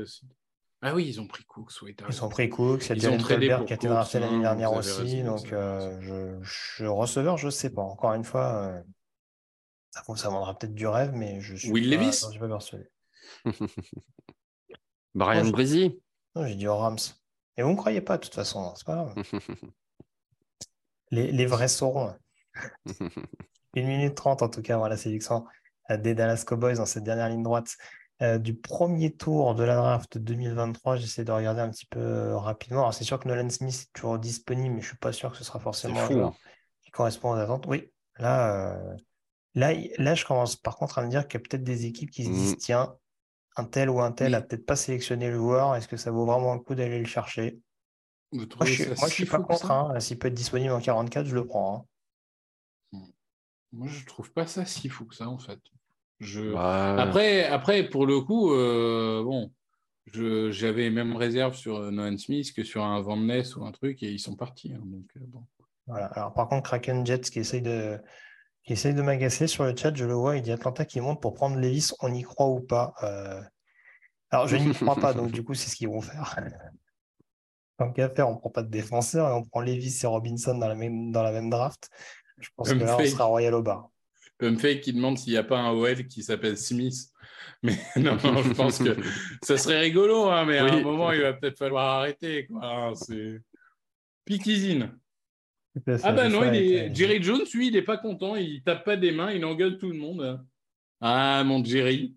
Ah 0.87 0.95
oui, 0.95 1.07
ils 1.09 1.19
ont 1.19 1.27
pris 1.27 1.45
Cooks. 1.45 1.73
ils 1.83 2.25
ont 2.25 2.29
pris 2.29 2.51
Cooks. 2.51 2.85
Il 2.85 2.89
y 2.91 2.93
a 2.93 2.95
Jalen 2.97 3.23
Colbert 3.23 3.65
qui 3.65 3.73
a 3.73 3.77
été 3.77 3.89
drafté 3.89 4.19
l'année 4.21 4.41
dernière 4.41 4.71
aussi. 4.75 5.23
donc, 5.23 5.47
je, 5.47 6.39
je, 6.43 6.85
receveur, 6.85 7.39
je 7.39 7.47
ne 7.47 7.51
sais 7.51 7.71
pas. 7.71 7.81
Encore 7.81 8.13
une 8.13 8.23
fois, 8.23 8.83
ça, 9.91 10.03
ça 10.15 10.29
vendra 10.29 10.59
peut-être 10.59 10.75
du 10.75 10.87
rêve, 10.87 11.13
mais 11.15 11.41
je 11.41 11.57
suis 11.57 11.71
Will 11.71 11.89
Levis 11.89 12.27
je 12.27 12.31
suis 12.31 12.39
pas 12.39 12.49
persuadé. 12.49 12.85
Brian 15.15 15.49
Breezy 15.49 16.03
Non, 16.35 16.47
j'ai 16.47 16.55
dit 16.55 16.69
au 16.69 16.77
Rams. 16.77 16.99
Et 17.57 17.63
vous 17.63 17.71
ne 17.71 17.77
croyez 17.77 18.03
pas, 18.03 18.19
de 18.19 18.25
toute 18.25 18.35
façon, 18.35 18.63
hein, 18.63 18.75
c'est 18.77 18.85
pas 18.87 18.97
grave. 18.97 19.15
les, 21.13 21.33
les, 21.33 21.47
vrais 21.47 21.69
sauront. 21.69 22.15
Une 23.75 23.87
minute 23.87 24.17
trente, 24.17 24.43
en 24.43 24.51
tout 24.51 24.61
cas, 24.61 24.77
voilà 24.77 24.97
la 24.97 25.01
sélection 25.01 25.47
des 25.89 26.15
Dallas 26.15 26.45
Cowboys 26.47 26.77
dans 26.77 26.87
cette 26.87 27.05
dernière 27.05 27.31
ligne 27.31 27.43
droite 27.43 27.77
euh, 28.23 28.39
du 28.39 28.55
premier 28.55 29.15
tour 29.15 29.55
de 29.55 29.65
la 29.65 29.77
draft 29.77 30.19
2023. 30.19 30.97
J'essaie 30.97 31.25
de 31.25 31.33
regarder 31.33 31.61
un 31.61 31.71
petit 31.71 31.87
peu 31.87 32.01
euh, 32.01 32.37
rapidement. 32.37 32.81
Alors, 32.81 32.95
c'est 32.95 33.05
sûr 33.05 33.19
que 33.19 33.29
Nolan 33.29 33.51
Smith 33.51 33.89
est 33.89 33.93
toujours 33.93 34.19
disponible, 34.19 34.75
mais 34.75 34.81
je 34.81 34.87
ne 34.87 34.91
suis 34.91 34.99
pas 34.99 35.13
sûr 35.13 35.33
que 35.33 35.39
ce 35.39 35.45
sera 35.45 35.59
forcément 35.59 35.97
fou, 35.97 36.21
hein. 36.21 36.35
qui 36.83 36.91
correspond 36.91 37.33
aux 37.33 37.39
attentes. 37.39 37.67
Oui, 37.67 37.91
là, 38.19 38.73
euh, 38.73 38.97
Là, 39.55 39.73
là, 39.99 40.15
je 40.15 40.25
commence 40.25 40.57
par 40.57 40.77
contre 40.77 40.99
à 40.99 41.05
me 41.05 41.09
dire 41.09 41.29
qu'il 41.29 41.41
y 41.41 41.43
a 41.43 41.47
peut-être 41.49 41.63
des 41.63 41.87
équipes 41.87 42.11
qui 42.11 42.25
se 42.25 42.31
disent 42.31 42.55
mmh. 42.55 42.59
tiens, 42.59 42.97
un 43.57 43.65
tel 43.65 43.89
ou 43.89 44.01
un 44.01 44.11
tel 44.11 44.33
n'a 44.33 44.41
peut-être 44.41 44.67
pas 44.67 44.75
sélectionné 44.75 45.29
le 45.29 45.37
joueur, 45.37 45.77
est-ce 45.77 45.87
que 45.87 45.97
ça 45.97 46.11
vaut 46.11 46.27
vraiment 46.27 46.55
le 46.55 46.61
coup 46.61 46.75
d'aller 46.75 46.99
le 46.99 47.05
chercher? 47.05 47.61
Moi, 48.33 48.47
je 48.65 48.91
ne 48.91 49.09
suis 49.09 49.27
pas 49.27 49.39
contre. 49.39 49.71
Hein. 49.71 50.01
S'il 50.01 50.19
peut 50.19 50.27
être 50.27 50.35
disponible 50.35 50.73
en 50.73 50.81
44, 50.81 51.27
je 51.27 51.37
le 51.37 51.47
prends. 51.47 51.87
Hein. 52.93 52.99
Moi, 53.71 53.87
je 53.87 54.05
trouve 54.07 54.33
pas 54.33 54.47
ça 54.47 54.65
si 54.65 54.89
fou 54.89 55.05
que 55.05 55.15
ça, 55.15 55.29
en 55.29 55.39
fait. 55.39 55.61
Je... 56.21 56.53
Bah, 56.53 56.97
après, 57.01 57.45
après, 57.45 57.85
pour 57.85 58.07
le 58.07 58.21
coup, 58.21 58.53
euh, 58.53 59.23
bon, 59.23 59.53
j'avais 60.13 60.91
même 60.91 61.17
réserve 61.17 61.55
sur 61.55 61.91
Nolan 61.91 62.17
Smith 62.19 62.53
que 62.55 62.63
sur 62.63 62.85
un 62.85 63.01
Van 63.01 63.17
Ness 63.17 63.57
ou 63.57 63.65
un 63.65 63.73
truc, 63.73 64.03
et 64.03 64.11
ils 64.11 64.21
sont 64.21 64.37
partis. 64.37 64.73
Hein, 64.73 64.83
donc, 64.85 65.07
euh, 65.17 65.21
bon. 65.27 65.45
Voilà. 65.87 66.07
Alors, 66.07 66.33
par 66.33 66.49
contre, 66.49 66.63
Kraken 66.69 67.05
Jets 67.05 67.21
qui 67.21 67.41
essaye 67.41 67.63
de 67.63 67.99
qui 68.65 68.73
essaye 68.73 68.95
de 68.95 69.03
m'agacer 69.03 69.47
sur 69.47 69.65
le 69.65 69.77
chat, 69.77 69.95
je 69.95 70.07
le 70.07 70.15
vois, 70.15 70.37
il 70.37 70.43
dit 70.43 70.51
Atlanta 70.51 70.87
qui 70.87 71.01
monte 71.01 71.21
pour 71.21 71.35
prendre 71.35 71.57
Levis, 71.57 71.93
on 72.01 72.13
y 72.13 72.23
croit 72.23 72.49
ou 72.49 72.61
pas 72.61 72.95
euh, 73.03 73.43
Alors 74.31 74.49
je 74.49 74.57
n'y 74.57 74.73
crois 74.75 74.97
pas, 74.97 75.13
donc 75.13 75.33
du 75.33 75.45
coup 75.45 75.53
c'est 75.53 75.69
ce 75.69 75.77
qu'ils 75.77 75.89
vont 75.89 76.01
faire. 76.01 76.35
Tant 77.79 77.93
qu'à 77.93 78.09
faire, 78.09 78.29
on 78.29 78.35
ne 78.35 78.39
prend 78.39 78.51
pas 78.51 78.63
de 78.63 78.71
défenseur 78.71 79.29
et 79.29 79.33
on 79.33 79.43
prend 79.43 79.61
Levis 79.61 80.01
et 80.03 80.07
Robinson 80.07 80.57
dans 80.57 80.69
la 80.69 80.75
même, 80.75 81.13
dans 81.13 81.23
la 81.23 81.33
même 81.33 81.51
draft. 81.51 81.91
Je 82.39 82.49
pense 82.57 82.73
que 82.73 82.79
là, 82.79 82.97
on 82.99 83.05
sera 83.05 83.25
royal 83.25 83.55
au 83.55 83.63
bar. 83.63 83.91
Fait 84.59 84.81
qui 84.81 84.93
demande 84.93 85.19
s'il 85.19 85.33
n'y 85.33 85.39
a 85.39 85.45
pas 85.45 85.59
un 85.59 85.71
OL 85.71 86.07
qui 86.07 86.23
s'appelle 86.23 86.57
Smith. 86.57 87.11
Mais 87.63 87.79
non, 87.97 88.19
je 88.19 88.53
pense 88.53 88.79
que 88.79 88.97
ça 89.43 89.57
serait 89.57 89.81
rigolo, 89.81 90.27
hein, 90.29 90.45
mais 90.45 90.59
à 90.59 90.65
un 90.65 90.81
moment, 90.83 91.13
il 91.13 91.23
va 91.23 91.33
peut-être 91.33 91.59
falloir 91.59 92.01
arrêter. 92.01 92.49
C'est 92.95 93.41
Pikizine. 94.25 94.99
Ah 96.03 96.13
bah 96.13 96.29
non, 96.29 96.43
Jerry 96.43 97.23
Jones, 97.23 97.45
lui, 97.53 97.69
il 97.69 97.73
n'est 97.73 97.83
pas 97.83 97.97
content, 97.97 98.37
il 98.37 98.63
tape 98.63 98.85
pas 98.85 98.97
des 98.97 99.11
mains, 99.11 99.33
il 99.33 99.45
engueule 99.45 99.79
tout 99.79 99.91
le 99.91 99.99
monde. 99.99 100.41
Ah, 101.01 101.43
mon 101.45 101.65
Jerry. 101.65 102.15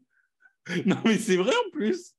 non, 0.85 0.97
mais 1.05 1.17
c'est 1.17 1.37
vrai 1.37 1.53
en 1.53 1.69
plus. 1.71 2.13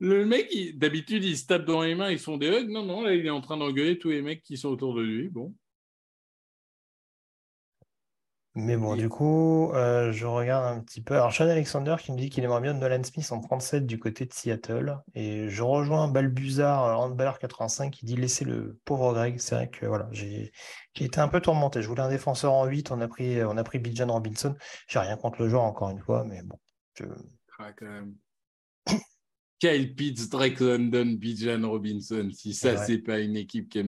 Le 0.00 0.24
mec, 0.24 0.48
d'habitude, 0.78 1.24
il 1.24 1.36
se 1.36 1.46
tape 1.46 1.64
dans 1.64 1.82
les 1.82 1.94
mains, 1.94 2.10
ils 2.10 2.18
font 2.18 2.38
des 2.38 2.46
hugs. 2.46 2.70
Non, 2.70 2.84
non, 2.84 3.02
là, 3.02 3.14
il 3.14 3.26
est 3.26 3.30
en 3.30 3.40
train 3.40 3.56
d'engueuler 3.56 3.98
tous 3.98 4.10
les 4.10 4.22
mecs 4.22 4.42
qui 4.42 4.56
sont 4.56 4.68
autour 4.68 4.94
de 4.94 5.02
lui. 5.02 5.28
Bon. 5.28 5.54
Mais 8.60 8.76
bon, 8.76 8.96
du 8.96 9.08
coup, 9.08 9.70
euh, 9.74 10.10
je 10.10 10.26
regarde 10.26 10.76
un 10.76 10.80
petit 10.80 11.00
peu. 11.00 11.14
Alors, 11.14 11.32
Sean 11.32 11.48
Alexander 11.48 11.94
qui 12.00 12.10
me 12.10 12.16
dit 12.16 12.28
qu'il 12.28 12.42
aimerait 12.42 12.60
bien 12.60 12.74
Nolan 12.74 13.04
Smith 13.04 13.30
en 13.30 13.40
37 13.40 13.86
du 13.86 14.00
côté 14.00 14.26
de 14.26 14.32
Seattle. 14.32 14.98
Et 15.14 15.48
je 15.48 15.62
rejoins 15.62 16.08
Balbuzard, 16.08 16.84
euh, 16.86 16.94
Handballer 16.94 17.38
85 17.40 17.92
qui 17.92 18.04
dit 18.04 18.16
laisser 18.16 18.44
le 18.44 18.76
pauvre 18.84 19.14
Greg. 19.14 19.38
C'est 19.38 19.54
vrai 19.54 19.70
que 19.70 19.86
voilà, 19.86 20.08
j'ai 20.10 20.50
été 20.98 21.20
un 21.20 21.28
peu 21.28 21.40
tourmenté. 21.40 21.82
Je 21.82 21.88
voulais 21.88 22.02
un 22.02 22.08
défenseur 22.08 22.52
en 22.52 22.66
8. 22.66 22.90
On 22.90 23.00
a 23.00 23.06
pris, 23.06 23.44
on 23.44 23.56
a 23.56 23.62
pris 23.62 23.78
Bijan 23.78 24.12
Robinson. 24.12 24.56
J'ai 24.88 24.98
rien 24.98 25.16
contre 25.16 25.40
le 25.40 25.48
joueur, 25.48 25.62
encore 25.62 25.90
une 25.90 26.00
fois, 26.00 26.24
mais 26.24 26.42
bon. 26.42 26.58
Je... 26.94 27.04
Ah, 27.60 27.72
quand 27.74 27.86
même. 27.86 28.14
Kyle 29.60 29.94
Pitts, 29.94 30.28
Drake 30.30 30.58
London, 30.58 31.14
Bijan 31.16 31.62
Robinson. 31.62 32.28
Si 32.32 32.54
ça, 32.54 32.76
c'est 32.76 32.98
pas 32.98 33.20
une 33.20 33.36
équipe 33.36 33.68
qui 33.68 33.78
aime 33.78 33.87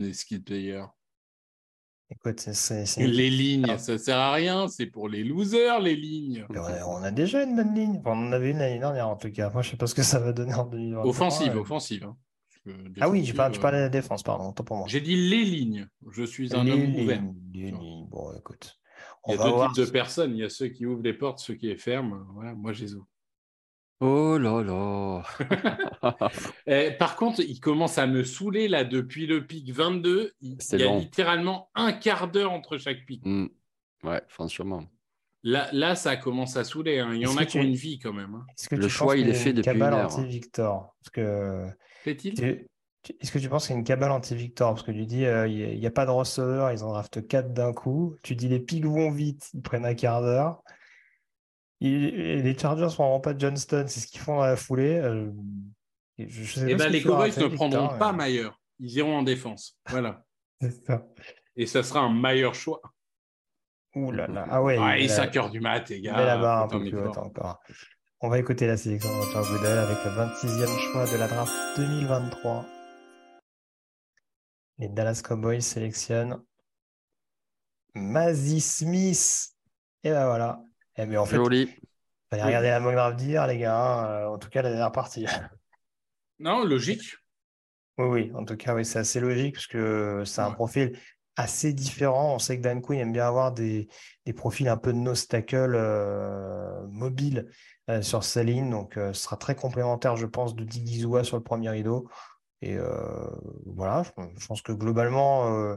Les 0.00 0.12
skid 0.12 0.44
players. 0.44 0.86
Écoute, 2.10 2.46
Les 2.98 3.30
lignes, 3.30 3.78
ça 3.78 3.98
sert 3.98 4.18
à 4.18 4.32
rien, 4.32 4.68
c'est 4.68 4.86
pour 4.86 5.08
les 5.08 5.24
losers, 5.24 5.80
les 5.80 5.96
lignes. 5.96 6.46
On 6.50 7.02
a, 7.02 7.10
déjà 7.10 7.42
une 7.42 7.56
bonne 7.56 7.74
ligne. 7.74 8.02
on 8.04 8.28
en 8.28 8.32
avait 8.32 8.50
une 8.50 8.58
l'année 8.58 8.78
dernière, 8.78 9.08
en 9.08 9.16
tout 9.16 9.30
cas. 9.30 9.50
Moi, 9.50 9.62
je 9.62 9.70
sais 9.70 9.76
pas 9.76 9.86
ce 9.86 9.94
que 9.94 10.02
ça 10.02 10.18
va 10.18 10.32
donner 10.32 10.54
en 10.54 10.66
2023. 10.66 11.10
Offensive, 11.10 11.56
offensive. 11.56 12.04
Hein. 12.04 12.16
Ah 13.00 13.08
oui, 13.08 13.22
tu 13.22 13.34
parlais, 13.34 13.56
de 13.56 13.82
la 13.82 13.88
défense, 13.88 14.22
pardon, 14.22 14.52
pour 14.52 14.76
moi. 14.76 14.86
J'ai 14.88 15.00
dit 15.00 15.16
les 15.16 15.44
lignes. 15.44 15.88
Je 16.10 16.24
suis 16.24 16.54
un 16.54 16.66
homme 16.66 16.94
ouvert. 16.94 17.22
Les 17.52 17.70
lignes. 17.70 18.06
Bon, 18.10 18.32
écoute. 18.38 18.78
Il 19.26 19.34
y 19.34 19.38
a 19.38 19.42
deux 19.42 19.66
types 19.68 19.86
de 19.86 19.90
personnes. 19.90 20.32
Il 20.32 20.38
y 20.38 20.44
a 20.44 20.50
ceux 20.50 20.68
qui 20.68 20.86
ouvrent 20.86 21.02
les 21.02 21.14
portes, 21.14 21.38
ceux 21.38 21.54
qui 21.54 21.66
les 21.66 21.76
ferment. 21.76 22.26
Voilà, 22.34 22.54
moi, 22.54 22.72
je 22.72 22.82
les 22.82 22.94
ouvre. 22.94 23.06
Oh 24.00 24.38
là 24.38 24.62
là. 24.62 25.22
Eh, 26.66 26.90
par 26.92 27.16
contre, 27.16 27.40
il 27.40 27.60
commence 27.60 27.98
à 27.98 28.06
me 28.06 28.24
saouler 28.24 28.68
là 28.68 28.84
depuis 28.84 29.26
le 29.26 29.46
pic 29.46 29.70
22. 29.72 30.32
Il, 30.40 30.58
y 30.72 30.82
a 30.82 30.98
littéralement 30.98 31.70
un 31.74 31.92
quart 31.92 32.30
d'heure 32.30 32.52
entre 32.52 32.76
chaque 32.76 33.06
pic. 33.06 33.22
Mmh. 33.24 33.46
Ouais, 34.02 34.22
franchement. 34.28 34.84
Là, 35.42 35.68
là, 35.72 35.94
ça 35.94 36.16
commence 36.16 36.56
à 36.56 36.64
saouler. 36.64 36.98
Hein. 36.98 37.12
Il 37.14 37.20
y 37.20 37.26
en 37.26 37.36
a 37.36 37.44
qui 37.44 37.58
ont 37.58 37.62
une 37.62 37.74
vie 37.74 37.98
quand 37.98 38.12
même. 38.12 38.34
Hein. 38.34 38.46
Que 38.68 38.76
le 38.76 38.88
choix, 38.88 39.16
il 39.16 39.28
est 39.28 39.34
fait 39.34 39.52
depuis 39.52 39.70
une 39.70 39.82
heure. 39.82 40.06
Anti-Victor? 40.06 40.94
Parce 41.00 41.10
que... 41.10 41.66
Est-ce 43.20 43.32
que 43.32 43.38
tu 43.38 43.50
penses 43.50 43.66
qu'il 43.66 43.74
y 43.74 43.76
a 43.76 43.78
une 43.78 43.84
cabale 43.84 44.10
anti-Victor? 44.10 44.74
Parce 44.74 44.86
que 44.86 44.92
tu 44.92 45.04
dis, 45.04 45.26
euh, 45.26 45.46
il 45.46 45.78
n'y 45.78 45.86
a, 45.86 45.90
pas 45.90 46.06
de 46.06 46.10
receveur, 46.10 46.72
ils 46.72 46.82
en 46.82 46.88
draftent 46.88 47.26
4 47.26 47.52
d'un 47.52 47.74
coup. 47.74 48.16
Tu 48.22 48.34
dis, 48.34 48.48
les 48.48 48.60
pics 48.60 48.86
vont 48.86 49.10
vite, 49.10 49.50
ils 49.52 49.60
prennent 49.60 49.84
un 49.84 49.94
quart 49.94 50.22
d'heure. 50.22 50.62
Les 51.84 52.56
Chargers 52.58 52.86
ne 52.86 52.90
prendront 52.90 53.20
pas 53.20 53.36
Johnston, 53.36 53.84
c'est 53.88 54.00
ce 54.00 54.06
qu'ils 54.06 54.20
font 54.20 54.36
dans 54.36 54.46
la 54.46 54.56
foulée. 54.56 54.96
Euh, 54.96 55.30
je, 56.18 56.66
eh 56.66 56.74
ben, 56.74 56.88
les 56.88 57.02
Cowboys 57.02 57.36
ne 57.36 57.48
prendront 57.48 57.98
pas 57.98 58.12
Mayer. 58.12 58.48
Ils 58.78 58.96
iront 58.96 59.18
en 59.18 59.22
défense. 59.22 59.78
Voilà. 59.90 60.24
ça. 60.86 61.06
Et 61.56 61.66
ça 61.66 61.82
sera 61.82 62.00
un 62.00 62.12
meilleur 62.12 62.54
choix. 62.54 62.80
Ouh 63.94 64.10
là 64.10 64.26
là. 64.26 64.46
Ah 64.50 64.62
ouais. 64.62 64.76
Ah, 64.80 64.96
5 65.06 65.36
heures 65.36 65.50
du 65.50 65.60
mat, 65.60 65.88
les 65.88 66.00
gars. 66.00 66.24
là-bas 66.24 66.62
un 66.62 66.68
peu 66.68 66.80
plus 66.80 66.98
encore. 66.98 67.60
On 68.20 68.28
va 68.28 68.38
écouter 68.38 68.66
la 68.66 68.76
sélection 68.76 69.10
de 69.10 69.16
Roger 69.16 69.50
Goodell 69.50 69.78
avec 69.78 69.98
le 70.04 70.10
26e 70.10 70.78
choix 70.90 71.04
de 71.04 71.16
la 71.18 71.28
draft 71.28 71.52
2023. 71.76 72.64
Les 74.78 74.88
Dallas 74.88 75.20
Cowboys 75.22 75.60
sélectionnent 75.60 76.42
Mazzy 77.94 78.60
Smith. 78.60 79.50
Et 80.02 80.10
ben 80.10 80.26
voilà. 80.26 80.60
Eh 80.96 81.06
ben 81.06 81.18
en 81.18 81.26
fait, 81.26 81.36
Joli. 81.36 81.68
Fallait 82.30 82.44
regarder 82.44 82.68
la 82.68 82.80
draft 82.80 83.16
dire, 83.16 83.46
les 83.46 83.58
gars. 83.58 83.76
Hein, 83.76 84.06
euh, 84.06 84.26
en 84.28 84.38
tout 84.38 84.48
cas, 84.48 84.62
la 84.62 84.70
dernière 84.70 84.92
partie. 84.92 85.26
Non, 86.40 86.64
logique. 86.64 87.14
Oui, 87.96 88.06
oui. 88.06 88.32
En 88.34 88.44
tout 88.44 88.56
cas, 88.56 88.74
oui, 88.74 88.84
c'est 88.84 88.98
assez 88.98 89.20
logique 89.20 89.54
parce 89.54 89.68
que 89.68 90.24
c'est 90.26 90.40
un 90.40 90.50
profil 90.50 90.98
assez 91.36 91.72
différent. 91.72 92.34
On 92.34 92.38
sait 92.40 92.58
que 92.58 92.62
Dan 92.62 92.82
Quinn 92.82 92.98
aime 92.98 93.12
bien 93.12 93.28
avoir 93.28 93.52
des, 93.52 93.86
des 94.26 94.32
profils 94.32 94.66
un 94.66 94.76
peu 94.76 94.92
de 94.92 94.98
nose 94.98 95.28
tackle 95.28 95.76
euh, 95.76 96.84
mobile 96.88 97.48
euh, 97.88 98.02
sur 98.02 98.24
sa 98.24 98.42
ligne. 98.42 98.68
Donc, 98.68 98.94
ce 98.96 99.12
sera 99.12 99.36
très 99.36 99.54
complémentaire, 99.54 100.16
je 100.16 100.26
pense, 100.26 100.56
de 100.56 100.64
Digizua 100.64 101.22
sur 101.22 101.36
le 101.36 101.44
premier 101.44 101.70
rideau. 101.70 102.08
Et 102.62 102.76
voilà, 103.64 104.02
je, 104.36 104.46
pense 104.48 104.60
que 104.60 104.72
globalement, 104.72 105.76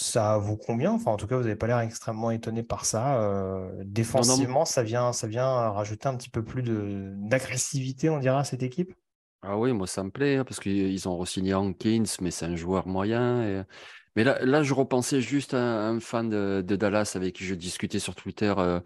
ça 0.00 0.38
vous 0.38 0.56
convient? 0.56 0.92
Enfin, 0.92 1.10
en 1.10 1.16
tout 1.16 1.26
cas, 1.26 1.36
vous 1.36 1.42
n'avez 1.42 1.56
pas 1.56 1.66
l'air 1.66 1.80
extrêmement 1.80 2.30
étonné 2.30 2.62
par 2.62 2.84
ça. 2.84 3.20
Euh, 3.20 3.70
défensivement, 3.84 4.64
ça 4.64 4.82
vient, 4.82 5.12
ça 5.12 5.26
vient 5.26 5.70
rajouter 5.70 6.08
un 6.08 6.16
petit 6.16 6.30
peu 6.30 6.44
plus 6.44 6.62
d'agressivité, 6.62 8.08
on 8.08 8.18
dira, 8.18 8.40
à 8.40 8.44
cette 8.44 8.62
équipe? 8.62 8.94
Ah 9.42 9.58
oui, 9.58 9.72
moi, 9.72 9.86
ça 9.86 10.02
me 10.02 10.10
plaît, 10.10 10.36
hein, 10.36 10.44
parce 10.44 10.60
qu'ils 10.60 11.08
ont 11.08 11.16
re-signé 11.16 11.54
Hankins, 11.54 12.04
mais 12.20 12.30
c'est 12.30 12.46
un 12.46 12.56
joueur 12.56 12.86
moyen. 12.86 13.64
Mais 14.16 14.24
là, 14.24 14.44
là, 14.44 14.62
je 14.62 14.74
repensais 14.74 15.20
juste 15.20 15.54
à 15.54 15.88
un 15.88 16.00
fan 16.00 16.28
de, 16.28 16.62
Dallas 16.76 17.12
avec 17.14 17.36
qui 17.36 17.44
je 17.44 17.54
discutais 17.54 17.98
sur 17.98 18.14
Twitter 18.14 18.52
euh, 18.58 18.80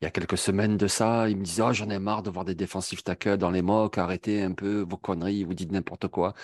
il 0.00 0.04
y 0.04 0.08
a 0.08 0.10
quelques 0.10 0.38
semaines 0.38 0.76
de 0.76 0.86
ça. 0.86 1.28
Il 1.28 1.36
me 1.36 1.44
disait 1.44 1.62
oh, 1.62 1.72
J'en 1.72 1.90
ai 1.90 1.98
marre 1.98 2.22
de 2.22 2.30
voir 2.30 2.44
des 2.44 2.54
défensifs 2.54 3.02
tackles 3.04 3.36
dans 3.36 3.50
les 3.50 3.62
mocks, 3.62 3.98
arrêtez 3.98 4.42
un 4.42 4.52
peu 4.52 4.86
vos 4.88 4.96
conneries, 4.96 5.44
vous 5.44 5.54
dites 5.54 5.72
n'importe 5.72 6.08
quoi. 6.08 6.34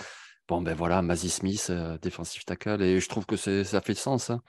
Bon, 0.46 0.60
ben 0.60 0.74
voilà, 0.74 1.00
Mazzy 1.00 1.30
Smith, 1.30 1.68
euh, 1.70 1.96
défensif 1.98 2.44
tackle, 2.44 2.82
et 2.82 3.00
je 3.00 3.08
trouve 3.08 3.24
que 3.24 3.36
ça 3.36 3.80
fait 3.80 3.94
sens. 3.94 4.30
Hein. 4.30 4.42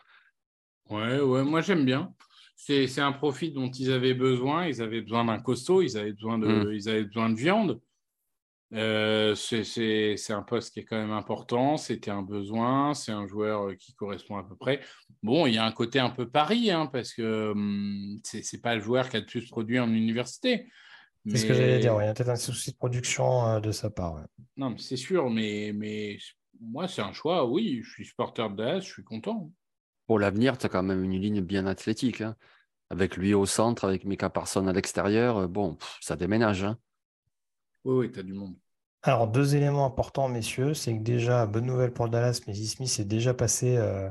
Ouais, 0.89 1.19
ouais, 1.19 1.43
moi 1.43 1.61
j'aime 1.61 1.85
bien. 1.85 2.13
C'est 2.57 2.99
un 2.99 3.11
profit 3.11 3.51
dont 3.51 3.69
ils 3.69 3.91
avaient 3.91 4.13
besoin. 4.13 4.65
Ils 4.65 4.81
avaient 4.81 5.01
besoin 5.01 5.25
d'un 5.25 5.39
costaud, 5.39 5.81
ils 5.81 5.97
avaient 5.97 6.13
besoin 6.13 6.37
de, 6.37 6.47
mmh. 6.47 6.73
ils 6.73 6.89
avaient 6.89 7.03
besoin 7.03 7.29
de 7.29 7.35
viande. 7.35 7.79
Euh, 8.73 9.35
c'est 9.35 10.31
un 10.31 10.41
poste 10.41 10.73
qui 10.73 10.79
est 10.79 10.85
quand 10.85 10.97
même 10.97 11.11
important. 11.11 11.77
C'était 11.77 12.11
un 12.11 12.23
besoin. 12.23 12.93
C'est 12.93 13.11
un 13.11 13.27
joueur 13.27 13.69
euh, 13.69 13.75
qui 13.75 13.93
correspond 13.93 14.37
à 14.37 14.43
peu 14.43 14.55
près. 14.55 14.81
Bon, 15.21 15.45
il 15.45 15.53
y 15.53 15.57
a 15.57 15.65
un 15.65 15.71
côté 15.71 15.99
un 15.99 16.09
peu 16.09 16.29
pari, 16.29 16.71
hein, 16.71 16.87
parce 16.87 17.13
que 17.13 17.51
hum, 17.51 18.19
c'est 18.23 18.61
pas 18.61 18.75
le 18.75 18.81
joueur 18.81 19.09
qui 19.09 19.17
a 19.17 19.19
le 19.19 19.25
plus 19.25 19.47
produit 19.47 19.79
en 19.79 19.91
université. 19.91 20.67
C'est 21.27 21.37
ce 21.37 21.45
que 21.45 21.53
j'allais 21.53 21.79
dire, 21.79 21.95
il 21.99 22.05
y 22.05 22.07
a 22.07 22.13
peut-être 22.13 22.29
un 22.29 22.35
souci 22.35 22.71
de 22.71 22.77
production 22.77 23.47
euh, 23.47 23.59
de 23.59 23.71
sa 23.71 23.89
part. 23.89 24.21
Non, 24.57 24.69
mais 24.69 24.77
c'est 24.77 24.97
sûr, 24.97 25.29
mais, 25.29 25.71
mais 25.73 26.17
moi, 26.61 26.87
c'est 26.87 27.01
un 27.01 27.13
choix. 27.13 27.45
Oui, 27.45 27.81
je 27.83 27.89
suis 27.89 28.05
supporter 28.05 28.49
de 28.49 28.55
Dallas, 28.55 28.81
je 28.81 28.91
suis 28.91 29.03
content. 29.03 29.49
Pour 30.07 30.19
l'avenir, 30.19 30.57
tu 30.57 30.67
as 30.67 30.69
quand 30.69 30.83
même 30.83 31.03
une 31.03 31.19
ligne 31.19 31.41
bien 31.41 31.65
athlétique. 31.65 32.21
Hein. 32.21 32.35
Avec 32.91 33.17
lui 33.17 33.33
au 33.33 33.47
centre, 33.47 33.85
avec 33.85 34.05
Mika 34.05 34.29
Parson 34.29 34.67
à 34.67 34.73
l'extérieur, 34.73 35.37
euh, 35.37 35.47
bon, 35.47 35.77
ça 35.99 36.15
déménage. 36.15 36.63
Hein. 36.63 36.77
Oui, 37.83 38.05
oui, 38.05 38.11
tu 38.11 38.19
as 38.19 38.23
du 38.23 38.33
monde. 38.33 38.55
Alors, 39.01 39.27
deux 39.27 39.55
éléments 39.55 39.85
importants, 39.85 40.27
messieurs, 40.27 40.73
c'est 40.73 40.93
que 40.95 41.01
déjà, 41.01 41.45
bonne 41.47 41.65
nouvelle 41.65 41.91
pour 41.91 42.09
Dallas, 42.09 42.41
mais 42.47 42.53
Smith 42.53 42.95
est 42.99 43.05
déjà 43.05 43.33
passé 43.33 43.77
euh, 43.77 44.09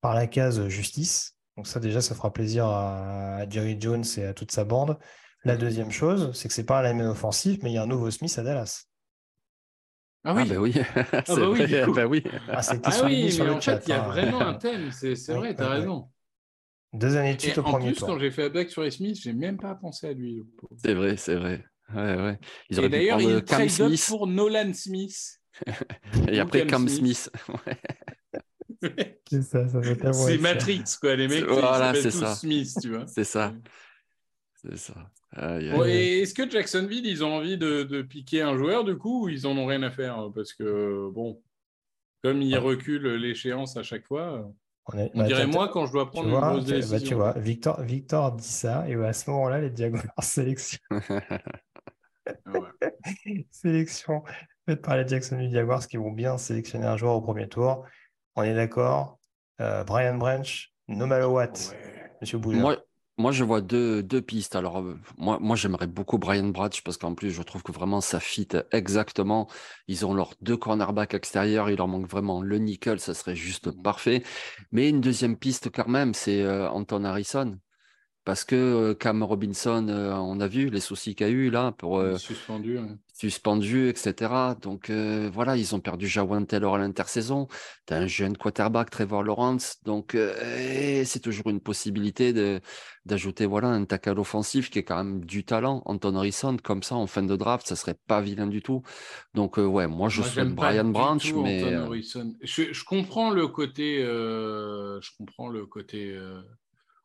par 0.00 0.14
la 0.14 0.26
case 0.28 0.68
justice. 0.68 1.36
Donc 1.56 1.66
ça, 1.66 1.80
déjà, 1.80 2.00
ça 2.00 2.14
fera 2.14 2.32
plaisir 2.32 2.66
à 2.66 3.48
Jerry 3.48 3.76
Jones 3.80 4.04
et 4.16 4.24
à 4.24 4.34
toute 4.34 4.50
sa 4.50 4.64
bande. 4.64 4.98
La 5.44 5.56
deuxième 5.56 5.90
chose, 5.90 6.30
c'est 6.34 6.48
que 6.48 6.54
c'est 6.54 6.64
pas 6.64 6.82
la 6.82 6.94
même 6.94 7.08
offensive, 7.08 7.60
mais 7.62 7.70
il 7.70 7.74
y 7.74 7.78
a 7.78 7.82
un 7.82 7.86
nouveau 7.86 8.10
Smith 8.10 8.36
à 8.38 8.42
Dallas. 8.42 8.86
Ah 10.26 10.34
oui, 10.34 10.42
ah 10.44 10.54
bah 10.54 10.60
oui. 10.60 10.74
ah 10.94 11.22
bah 11.28 11.48
oui, 11.50 11.66
bah 11.94 12.06
oui. 12.06 12.24
Ah, 12.48 12.60
ah 12.84 13.02
oui, 13.04 13.36
mais 13.38 13.50
en 13.50 13.60
fait, 13.60 13.82
il 13.84 13.90
y 13.90 13.92
a 13.92 14.04
hein. 14.04 14.08
vraiment 14.08 14.40
un 14.40 14.54
thème, 14.54 14.90
c'est 14.90 15.34
vrai, 15.34 15.54
tu 15.54 15.62
as 15.62 15.68
raison. 15.68 16.08
Deux 16.94 17.16
années 17.16 17.34
de 17.34 17.40
suite 17.40 17.58
au 17.58 17.62
premier 17.62 17.92
tour. 17.92 18.04
En 18.04 18.06
plus, 18.06 18.14
quand 18.14 18.18
j'ai 18.20 18.30
fait 18.30 18.42
la 18.42 18.48
blague 18.48 18.68
sur 18.68 18.82
les 18.82 18.90
Smith, 18.90 19.18
j'ai 19.20 19.32
même 19.32 19.58
pas 19.58 19.74
pensé 19.74 20.06
à 20.06 20.12
lui. 20.12 20.42
C'est 20.82 20.94
vrai, 20.94 21.16
c'est 21.16 21.34
vrai. 21.34 21.64
Ouais, 21.92 22.16
ouais. 22.16 22.38
Ils 22.70 22.80
Et 22.80 22.88
d'ailleurs, 22.88 23.20
il 23.20 23.44
Cam 23.44 23.68
Smith 23.68 24.04
pour 24.08 24.26
Nolan 24.26 24.72
Smith. 24.72 25.40
Et 26.28 26.40
après 26.40 26.66
Cam 26.66 26.88
Smith. 26.88 27.30
c'est 29.28 29.42
ça, 29.42 29.68
ça 29.68 30.12
C'est 30.12 30.38
Matrix, 30.38 30.84
quoi. 31.00 31.16
Les 31.16 31.28
mecs, 31.28 31.44
voilà, 31.44 31.94
c'est 31.94 32.10
ça. 32.10 32.34
Smith, 32.34 32.70
tu 32.80 32.90
vois. 32.90 33.06
C'est 33.06 33.24
ça. 33.24 33.52
C'est 34.64 34.78
ça. 34.78 34.94
Est-ce 35.36 36.34
que 36.34 36.48
Jacksonville, 36.48 37.06
ils 37.06 37.24
ont 37.24 37.34
envie 37.34 37.58
de, 37.58 38.02
piquer 38.02 38.42
un 38.42 38.56
joueur 38.56 38.84
du 38.84 38.96
coup 38.96 39.24
ou 39.24 39.28
ils 39.28 39.46
en 39.46 39.56
ont 39.56 39.66
rien 39.66 39.82
à 39.82 39.90
faire 39.90 40.30
Parce 40.34 40.52
que, 40.52 41.10
bon, 41.10 41.42
comme 42.22 42.40
ils 42.40 42.56
reculent 42.56 43.16
l'échéance 43.16 43.76
à 43.76 43.82
chaque 43.82 44.06
fois, 44.06 44.50
on, 44.92 45.10
bah, 45.14 45.24
dirait 45.24 45.46
moi 45.46 45.68
quand 45.68 45.86
je 45.86 45.92
dois 45.92 46.10
prendre 46.10 46.28
une 46.28 46.34
grosse 46.34 46.64
décision. 46.64 46.96
Bah, 46.96 47.04
tu 47.04 47.14
vois, 47.14 47.32
Victor, 47.32 47.80
Victor 47.82 48.32
dit 48.32 48.44
ça 48.44 48.88
et 48.88 48.94
à 48.94 49.12
ce 49.12 49.30
moment-là, 49.30 49.60
les 49.60 49.74
Jaguars 49.74 50.04
sélection. 50.22 50.78
Ah 50.90 52.52
sélection 53.50 54.22
faite 54.66 54.82
par 54.82 54.96
les 54.96 55.06
Jacksonville 55.06 55.52
Jaguars 55.52 55.86
qui 55.86 55.96
vont 55.96 56.10
bien 56.10 56.38
sélectionner 56.38 56.86
un 56.86 56.96
joueur 56.96 57.14
au 57.14 57.20
premier 57.20 57.48
tour. 57.48 57.84
On 58.36 58.42
est 58.42 58.54
d'accord. 58.54 59.18
Euh, 59.60 59.84
Brian 59.84 60.16
Branch, 60.16 60.72
no 60.88 61.06
matter 61.06 61.26
what, 61.26 61.52
Monsieur 62.20 62.38
Bouillard. 62.38 62.62
Moi, 62.62 62.84
je 63.32 63.44
vois 63.44 63.60
deux, 63.60 64.02
deux 64.02 64.22
pistes. 64.22 64.56
Alors, 64.56 64.80
euh, 64.80 64.98
moi, 65.18 65.38
moi 65.40 65.56
j'aimerais 65.56 65.86
beaucoup 65.86 66.18
Brian 66.18 66.48
Bratch 66.48 66.82
parce 66.82 66.96
qu'en 66.96 67.14
plus, 67.14 67.30
je 67.30 67.42
trouve 67.42 67.62
que 67.62 67.72
vraiment 67.72 68.00
ça 68.00 68.20
fit 68.20 68.48
exactement. 68.72 69.48
Ils 69.88 70.04
ont 70.04 70.14
leurs 70.14 70.34
deux 70.40 70.56
cornerbacks 70.56 71.14
extérieurs. 71.14 71.70
Il 71.70 71.76
leur 71.76 71.88
manque 71.88 72.08
vraiment 72.08 72.42
le 72.42 72.58
nickel. 72.58 72.98
Ça 73.00 73.14
serait 73.14 73.36
juste 73.36 73.68
mmh. 73.68 73.82
parfait. 73.82 74.22
Mais 74.72 74.88
une 74.88 75.00
deuxième 75.00 75.36
piste, 75.36 75.70
quand 75.70 75.88
même, 75.88 76.14
c'est 76.14 76.42
euh, 76.42 76.68
Anton 76.70 77.04
Harrison. 77.04 77.58
Parce 78.24 78.44
que 78.44 78.94
Cam 78.94 79.22
Robinson, 79.22 79.86
on 79.88 80.40
a 80.40 80.48
vu 80.48 80.70
les 80.70 80.80
soucis 80.80 81.14
qu'il 81.14 81.26
a 81.26 81.30
eu 81.30 81.50
là 81.50 81.72
pour 81.72 82.02
suspendu, 82.18 82.78
suspendu, 83.12 83.88
etc. 83.88 84.32
Donc 84.62 84.90
voilà, 84.90 85.56
ils 85.56 85.74
ont 85.74 85.80
perdu 85.80 86.08
Jawan 86.08 86.46
Taylor 86.46 86.76
à 86.76 86.78
l'intersaison. 86.78 87.48
Tu 87.86 87.92
as 87.92 87.98
un 87.98 88.06
jeune 88.06 88.36
quarterback, 88.36 88.90
Trevor 88.90 89.22
Lawrence, 89.22 89.76
donc 89.84 90.16
c'est 90.16 91.20
toujours 91.20 91.48
une 91.48 91.60
possibilité 91.60 92.32
de 92.32 92.60
d'ajouter 93.04 93.44
voilà 93.44 93.68
un 93.68 93.84
tackle 93.84 94.18
offensif 94.18 94.70
qui 94.70 94.78
est 94.78 94.84
quand 94.84 94.96
même 94.96 95.24
du 95.26 95.44
talent. 95.44 95.82
Anton 95.84 96.16
Harrison, 96.16 96.56
comme 96.56 96.82
ça 96.82 96.94
en 96.94 97.06
fin 97.06 97.22
de 97.22 97.36
draft, 97.36 97.66
ça 97.66 97.76
serait 97.76 97.98
pas 98.06 98.22
vilain 98.22 98.46
du 98.46 98.62
tout. 98.62 98.82
Donc 99.34 99.58
ouais, 99.58 99.86
moi 99.86 100.08
je 100.08 100.22
suis 100.22 100.42
Brian 100.44 100.86
Branch, 100.86 101.34
mais 101.34 101.60
je, 102.42 102.72
je, 102.72 102.84
comprends 102.84 103.30
le 103.30 103.48
côté, 103.48 104.00
je 104.00 105.16
comprends 105.18 105.48
le 105.48 105.66
côté 105.66 106.18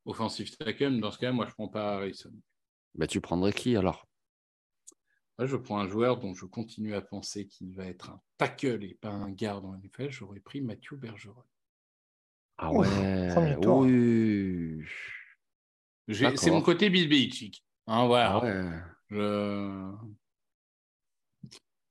offensif 0.05 0.57
tackle. 0.57 0.99
Dans 0.99 1.11
ce 1.11 1.17
cas, 1.17 1.31
moi, 1.31 1.45
je 1.45 1.51
ne 1.51 1.55
prends 1.55 1.67
pas 1.67 1.95
Harrison. 1.95 2.31
Bah, 2.95 3.07
tu 3.07 3.21
prendrais 3.21 3.53
qui 3.53 3.75
alors? 3.75 4.07
Je 5.39 5.55
prends 5.55 5.79
un 5.79 5.87
joueur 5.87 6.19
dont 6.19 6.33
je 6.33 6.45
continue 6.45 6.95
à 6.95 7.01
penser 7.01 7.47
qu'il 7.47 7.73
va 7.73 7.85
être 7.85 8.09
un 8.09 8.21
tackle 8.37 8.83
et 8.83 8.95
pas 8.95 9.09
un 9.09 9.31
garde 9.31 9.63
en 9.65 9.73
NFL. 9.77 10.09
J'aurais 10.09 10.41
pris 10.41 10.59
Mathieu 10.59 10.97
Bergeron. 10.97 11.43
Ah 12.57 12.73
ouais, 12.73 12.87
oui. 13.67 14.83
C'est 16.35 16.51
mon 16.51 16.61
côté 16.61 16.89
Bill 16.89 17.07
Belichick. 17.07 17.63
Hein, 17.87 18.05
voilà. 18.07 18.41
Ah 19.11 19.95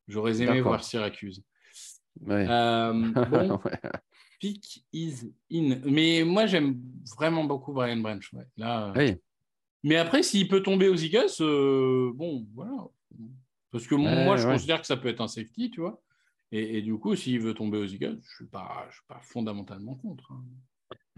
j'aurais 0.07 0.43
aimé 0.43 0.61
voir 0.61 0.85
Syracuse. 0.85 1.43
Ouais. 2.21 2.47
Euh, 2.49 2.93
bon, 3.31 3.61
Pick 4.41 4.85
is 4.93 5.33
in. 5.51 5.81
Mais 5.85 6.23
moi, 6.25 6.47
j'aime 6.47 6.75
vraiment 7.17 7.45
beaucoup 7.45 7.73
Brian 7.73 7.99
Branch. 7.99 8.35
Là, 8.57 8.93
oui. 8.97 9.17
Mais 9.85 9.97
après, 9.97 10.23
s'il 10.23 10.49
peut 10.49 10.63
tomber 10.63 10.89
aux 10.89 10.97
Eagles, 10.97 11.31
euh, 11.41 12.13
bon, 12.15 12.47
voilà. 12.55 12.89
Parce 13.71 13.87
que 13.87 13.95
moi, 13.95 14.37
je 14.37 14.47
considère 14.47 14.81
que 14.81 14.87
ça 14.87 14.97
peut 14.97 15.09
être 15.09 15.21
un 15.21 15.29
safety, 15.29 15.71
tu 15.71 15.81
vois. 15.81 16.03
Et, 16.51 16.81
du 16.81 16.97
coup, 16.99 17.15
s'il 17.15 17.41
veut 17.41 17.55
tomber 17.55 17.79
aux 17.79 17.87
Eagles, 17.87 18.19
je 18.23 18.29
ne 18.29 18.35
suis, 18.37 18.47
pas, 18.47 18.87
je 18.89 18.97
suis 18.97 19.07
pas 19.07 19.21
fondamentalement 19.23 19.95
contre. 19.97 20.33
Hein. 20.33 20.43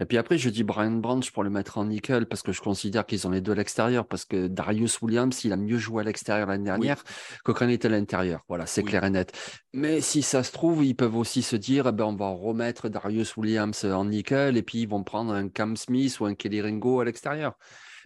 Et 0.01 0.05
puis 0.05 0.17
après, 0.17 0.39
je 0.39 0.49
dis 0.49 0.63
Brian 0.63 0.89
Branch 0.89 1.31
pour 1.31 1.43
le 1.43 1.51
mettre 1.51 1.77
en 1.77 1.85
nickel 1.85 2.25
parce 2.25 2.41
que 2.41 2.51
je 2.51 2.59
considère 2.59 3.05
qu'ils 3.05 3.27
ont 3.27 3.29
les 3.29 3.39
deux 3.39 3.51
à 3.51 3.55
l'extérieur. 3.55 4.07
Parce 4.07 4.25
que 4.25 4.47
Darius 4.47 4.99
Williams, 4.99 5.43
il 5.43 5.53
a 5.53 5.57
mieux 5.57 5.77
joué 5.77 6.01
à 6.01 6.03
l'extérieur 6.03 6.47
l'année 6.47 6.63
dernière 6.63 7.03
que 7.45 7.51
quand 7.51 7.67
il 7.67 7.71
était 7.71 7.87
à 7.87 7.91
l'intérieur. 7.91 8.43
Voilà, 8.47 8.65
c'est 8.65 8.81
clair 8.81 9.03
et 9.03 9.11
net. 9.11 9.31
Mais 9.73 10.01
si 10.01 10.23
ça 10.23 10.41
se 10.41 10.51
trouve, 10.51 10.83
ils 10.83 10.95
peuvent 10.95 11.15
aussi 11.15 11.43
se 11.43 11.55
dire 11.55 11.85
eh 11.87 11.91
ben, 11.91 12.05
on 12.05 12.15
va 12.15 12.29
remettre 12.29 12.89
Darius 12.89 13.37
Williams 13.37 13.85
en 13.85 14.05
nickel 14.05 14.57
et 14.57 14.63
puis 14.63 14.79
ils 14.79 14.89
vont 14.89 15.03
prendre 15.03 15.33
un 15.33 15.49
Cam 15.49 15.77
Smith 15.77 16.19
ou 16.19 16.25
un 16.25 16.33
Kelly 16.33 16.63
Ringo 16.63 16.99
à 16.99 17.05
l'extérieur. 17.05 17.53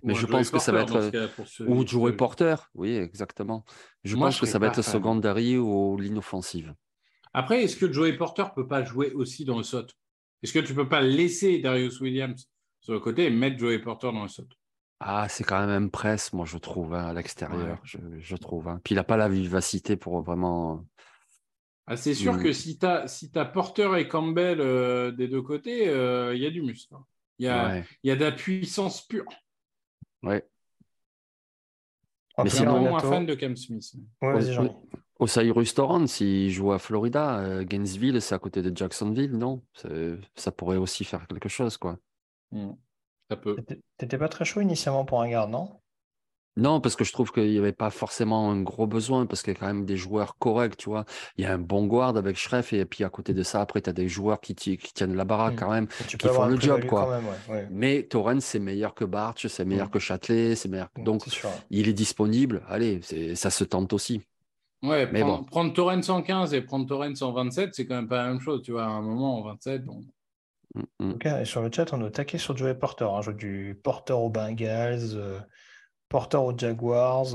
Mais 0.04 0.16
je 0.16 0.26
pense 0.26 0.50
que 0.50 0.60
ça 0.60 0.74
va 0.74 0.82
être. 0.82 1.12
Ou 1.66 1.88
Joey 1.88 2.12
Porter, 2.12 2.56
oui, 2.74 2.98
exactement. 2.98 3.64
Je 4.04 4.18
pense 4.18 4.38
que 4.38 4.46
ça 4.46 4.60
va 4.60 4.68
être 4.68 4.82
secondary 4.82 5.58
ou 5.58 5.96
l'inoffensive. 5.98 6.74
Après, 7.34 7.64
est-ce 7.64 7.78
que 7.78 7.90
Joey 7.90 8.14
Porter 8.18 8.46
peut 8.54 8.68
pas 8.68 8.84
jouer 8.84 9.14
aussi 9.14 9.46
dans 9.46 9.58
le 9.58 9.64
SOT 9.64 9.88
est-ce 10.44 10.54
que 10.54 10.60
tu 10.60 10.74
ne 10.74 10.78
peux 10.78 10.90
pas 10.90 11.02
laisser 11.02 11.60
Darius 11.60 12.00
Williams 12.02 12.50
sur 12.80 12.94
le 12.94 13.00
côté 13.00 13.26
et 13.26 13.30
mettre 13.30 13.58
Joey 13.58 13.80
Porter 13.80 14.12
dans 14.12 14.24
le 14.24 14.30
saut 14.30 14.48
Ah, 15.00 15.28
c'est 15.30 15.44
quand 15.44 15.66
même 15.66 15.86
un 15.86 15.88
presse, 15.88 16.34
moi, 16.34 16.46
je 16.46 16.58
trouve, 16.58 16.94
hein, 16.94 17.08
à 17.08 17.14
l'extérieur. 17.14 17.80
Je, 17.84 18.36
trouve. 18.36 18.68
Hein. 18.68 18.80
Puis 18.84 18.94
il 18.94 18.98
n'a 18.98 19.04
pas 19.04 19.18
la 19.18 19.30
vivacité 19.30 19.96
pour 19.96 20.22
vraiment. 20.22 20.86
Ah, 21.88 21.98
c'est 21.98 22.14
sûr 22.14 22.42
que 22.42 22.52
si 22.52 22.80
tu 22.80 22.86
as, 22.86 23.08
si 23.08 23.32
as 23.36 23.46
Porter 23.46 23.98
et 23.98 24.08
Campbell 24.08 24.60
euh, 24.60 25.12
des 25.12 25.28
deux 25.28 25.42
côtés, 25.42 25.88
euh, 25.88 26.36
il 26.36 26.42
y 26.42 26.46
a 26.46 26.50
du 26.52 26.62
muscle. 26.62 26.94
Hein. 26.96 27.06
Il 27.38 27.46
y, 27.46 27.50
a, 27.50 27.84
y 28.04 28.12
a 28.12 28.16
de 28.16 28.24
la 28.24 28.32
puissance 28.32 29.02
pure. 29.02 29.26
Ouais. 30.24 30.48
Mais 32.44 32.50
sinon, 32.50 32.80
moins 32.80 33.00
fan 33.00 33.26
de 33.26 33.36
Cam 33.36 33.56
Smith. 33.56 33.94
Ouais, 34.22 34.40
Osiris 35.20 35.74
Torrance, 35.74 36.14
s'il 36.14 36.52
joue 36.52 36.74
à 36.74 36.80
Florida, 36.80 37.40
euh, 37.40 37.64
Gainesville, 37.64 38.22
c'est 38.22 38.36
à 38.36 38.40
côté 38.40 38.62
de 38.62 38.76
Jacksonville, 38.76 39.32
non? 39.32 39.62
Ça 40.36 40.52
pourrait 40.52 40.78
aussi 40.78 41.06
faire 41.06 41.26
quelque 41.28 41.50
chose, 41.50 41.78
quoi. 41.78 41.98
Hmm. 42.52 42.74
Ça 43.30 43.38
peut. 43.38 43.56
T'étais 43.98 44.18
pas 44.18 44.28
très 44.28 44.46
chaud 44.46 44.62
initialement 44.62 45.06
pour 45.06 45.22
un 45.22 45.30
garde, 45.30 45.52
non? 45.52 45.80
Non, 46.58 46.80
parce 46.80 46.96
que 46.96 47.04
je 47.04 47.12
trouve 47.12 47.34
qu'il 47.34 47.50
n'y 47.50 47.58
avait 47.58 47.74
pas 47.74 47.90
forcément 47.90 48.50
un 48.50 48.62
gros 48.62 48.88
besoin, 48.88 49.26
parce 49.26 49.42
qu'il 49.42 49.54
y 49.54 49.58
a 49.58 49.60
quand 49.60 49.68
même 49.68 49.86
des 49.86 49.98
joueurs 49.98 50.38
corrects, 50.38 50.78
tu 50.78 50.90
vois. 50.90 51.04
Il 51.38 51.44
y 51.44 51.48
a 51.48 51.54
un 51.54 51.58
bon 51.58 51.86
guard 51.86 52.16
avec 52.16 52.38
Schreff, 52.38 52.72
et 52.72 52.86
puis 52.86 53.04
à 53.04 53.10
côté 53.10 53.34
de 53.34 53.44
ça, 53.44 53.60
après, 53.60 53.82
tu 53.82 53.90
as 53.90 53.94
des 53.94 54.08
joueurs 54.08 54.40
qui, 54.40 54.56
tiennent 54.56 55.16
la 55.16 55.26
baraque 55.26 55.56
hmm. 55.56 55.60
quand 55.60 55.72
même, 55.72 55.88
qui 55.88 56.28
font 56.28 56.46
le 56.46 56.60
job, 56.60 56.86
quoi. 56.86 57.20
Mais 57.72 58.04
Torrens, 58.04 58.42
c'est 58.42 58.60
meilleur 58.60 58.94
que 58.94 59.04
Bartsch, 59.04 59.48
c'est 59.48 59.66
meilleur 59.66 59.88
hmm. 59.88 59.92
que 59.92 60.00
Châtelet, 60.00 60.56
c'est 60.56 60.70
meilleur. 60.70 60.90
Donc, 60.98 61.24
il 61.70 61.90
est 61.90 61.94
disponible. 61.94 62.64
Allez, 62.70 63.02
ça 63.36 63.50
se 63.50 63.64
tente 63.64 63.92
aussi. 63.92 64.22
Ouais, 64.88 65.10
mais 65.12 65.22
prendre, 65.22 65.38
bon. 65.40 65.44
prendre 65.46 65.74
Torrent 65.74 66.02
115 66.02 66.54
et 66.54 66.62
prendre 66.62 66.86
Torrent 66.86 67.14
127, 67.14 67.74
c'est 67.74 67.86
quand 67.86 67.96
même 67.96 68.08
pas 68.08 68.24
la 68.24 68.30
même 68.30 68.40
chose, 68.40 68.62
tu 68.62 68.72
vois. 68.72 68.86
À 68.86 68.90
un 68.90 69.02
moment, 69.02 69.40
en 69.40 69.44
27, 69.44 69.84
bon. 69.84 70.02
Mm, 70.76 70.82
mm. 71.00 71.12
Ok, 71.12 71.26
et 71.26 71.46
sur 71.46 71.62
le 71.62 71.72
chat, 71.72 71.94
on 71.94 72.04
a 72.04 72.12
taqué 72.12 72.38
sur 72.38 72.56
Joey 72.56 72.76
Porter. 72.76 73.06
Hein, 73.06 73.32
du 73.34 73.80
Porter 73.84 74.14
aux 74.14 74.30
Bengals, 74.30 75.16
euh, 75.16 75.40
Porter 76.10 76.38
aux 76.38 76.58
Jaguars. 76.58 77.28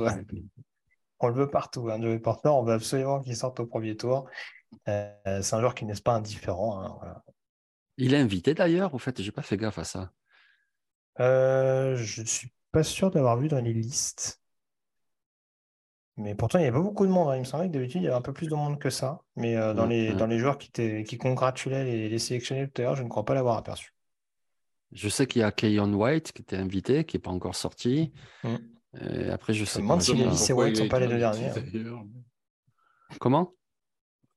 on 1.20 1.28
le 1.28 1.34
veut 1.34 1.50
partout, 1.50 1.88
hein, 1.90 2.00
Joey 2.00 2.18
Porter. 2.18 2.48
On 2.48 2.62
veut 2.62 2.74
absolument 2.74 3.20
qu'il 3.20 3.36
sorte 3.36 3.60
au 3.60 3.66
premier 3.66 3.96
tour. 3.96 4.28
Euh, 4.88 5.42
c'est 5.42 5.54
un 5.54 5.60
joueur 5.60 5.74
qui 5.74 5.84
n'est 5.84 5.94
pas 5.94 6.14
indifférent. 6.14 7.00
Hein, 7.02 7.22
Il 7.96 8.14
est 8.14 8.18
invité 8.18 8.54
d'ailleurs, 8.54 8.94
au 8.94 8.98
fait, 8.98 9.20
j'ai 9.20 9.32
pas 9.32 9.42
fait 9.42 9.56
gaffe 9.56 9.78
à 9.78 9.84
ça. 9.84 10.12
Euh, 11.18 11.96
je 11.96 12.22
ne 12.22 12.26
suis 12.26 12.52
pas 12.72 12.82
sûr 12.82 13.10
d'avoir 13.10 13.36
vu 13.36 13.48
dans 13.48 13.60
les 13.60 13.72
listes. 13.72 14.39
Mais 16.20 16.34
pourtant, 16.34 16.58
il 16.58 16.62
n'y 16.62 16.68
avait 16.68 16.76
pas 16.76 16.82
beaucoup 16.82 17.06
de 17.06 17.10
monde. 17.10 17.30
Hein. 17.30 17.36
Il 17.36 17.40
me 17.40 17.44
semblait 17.44 17.68
que 17.68 17.72
d'habitude, 17.72 18.02
il 18.02 18.04
y 18.04 18.08
avait 18.08 18.16
un 18.16 18.20
peu 18.20 18.34
plus 18.34 18.48
de 18.48 18.54
monde 18.54 18.78
que 18.78 18.90
ça. 18.90 19.22
Mais 19.36 19.56
euh, 19.56 19.72
dans, 19.72 19.86
les, 19.86 20.12
dans 20.12 20.26
les 20.26 20.38
joueurs 20.38 20.58
qui, 20.58 20.70
qui 21.04 21.18
congratulaient 21.18 21.84
les, 21.84 22.08
les 22.08 22.18
sélectionnés 22.18 22.68
tout 22.68 22.82
à 22.82 22.84
l'heure, 22.84 22.96
je 22.96 23.02
ne 23.02 23.08
crois 23.08 23.24
pas 23.24 23.34
l'avoir 23.34 23.56
aperçu. 23.56 23.94
Je 24.92 25.08
sais 25.08 25.26
qu'il 25.26 25.40
y 25.40 25.44
a 25.44 25.52
Keyon 25.52 25.92
White 25.94 26.32
qui 26.32 26.42
était 26.42 26.56
invité, 26.56 27.04
qui 27.04 27.16
n'est 27.16 27.22
pas 27.22 27.30
encore 27.30 27.54
sorti. 27.54 28.12
Mm. 28.44 28.56
Et 29.00 29.30
après, 29.30 29.54
je 29.54 29.64
sais 29.64 29.78
pas. 29.78 29.82
demande 29.82 30.02
si 30.02 30.14
les 30.14 30.52
White 30.52 30.74
ne 30.76 30.82
sont 30.82 30.88
pas 30.88 31.00
les 31.00 31.08
deux 31.08 31.18
derniers. 31.18 31.50
Comment? 33.18 33.54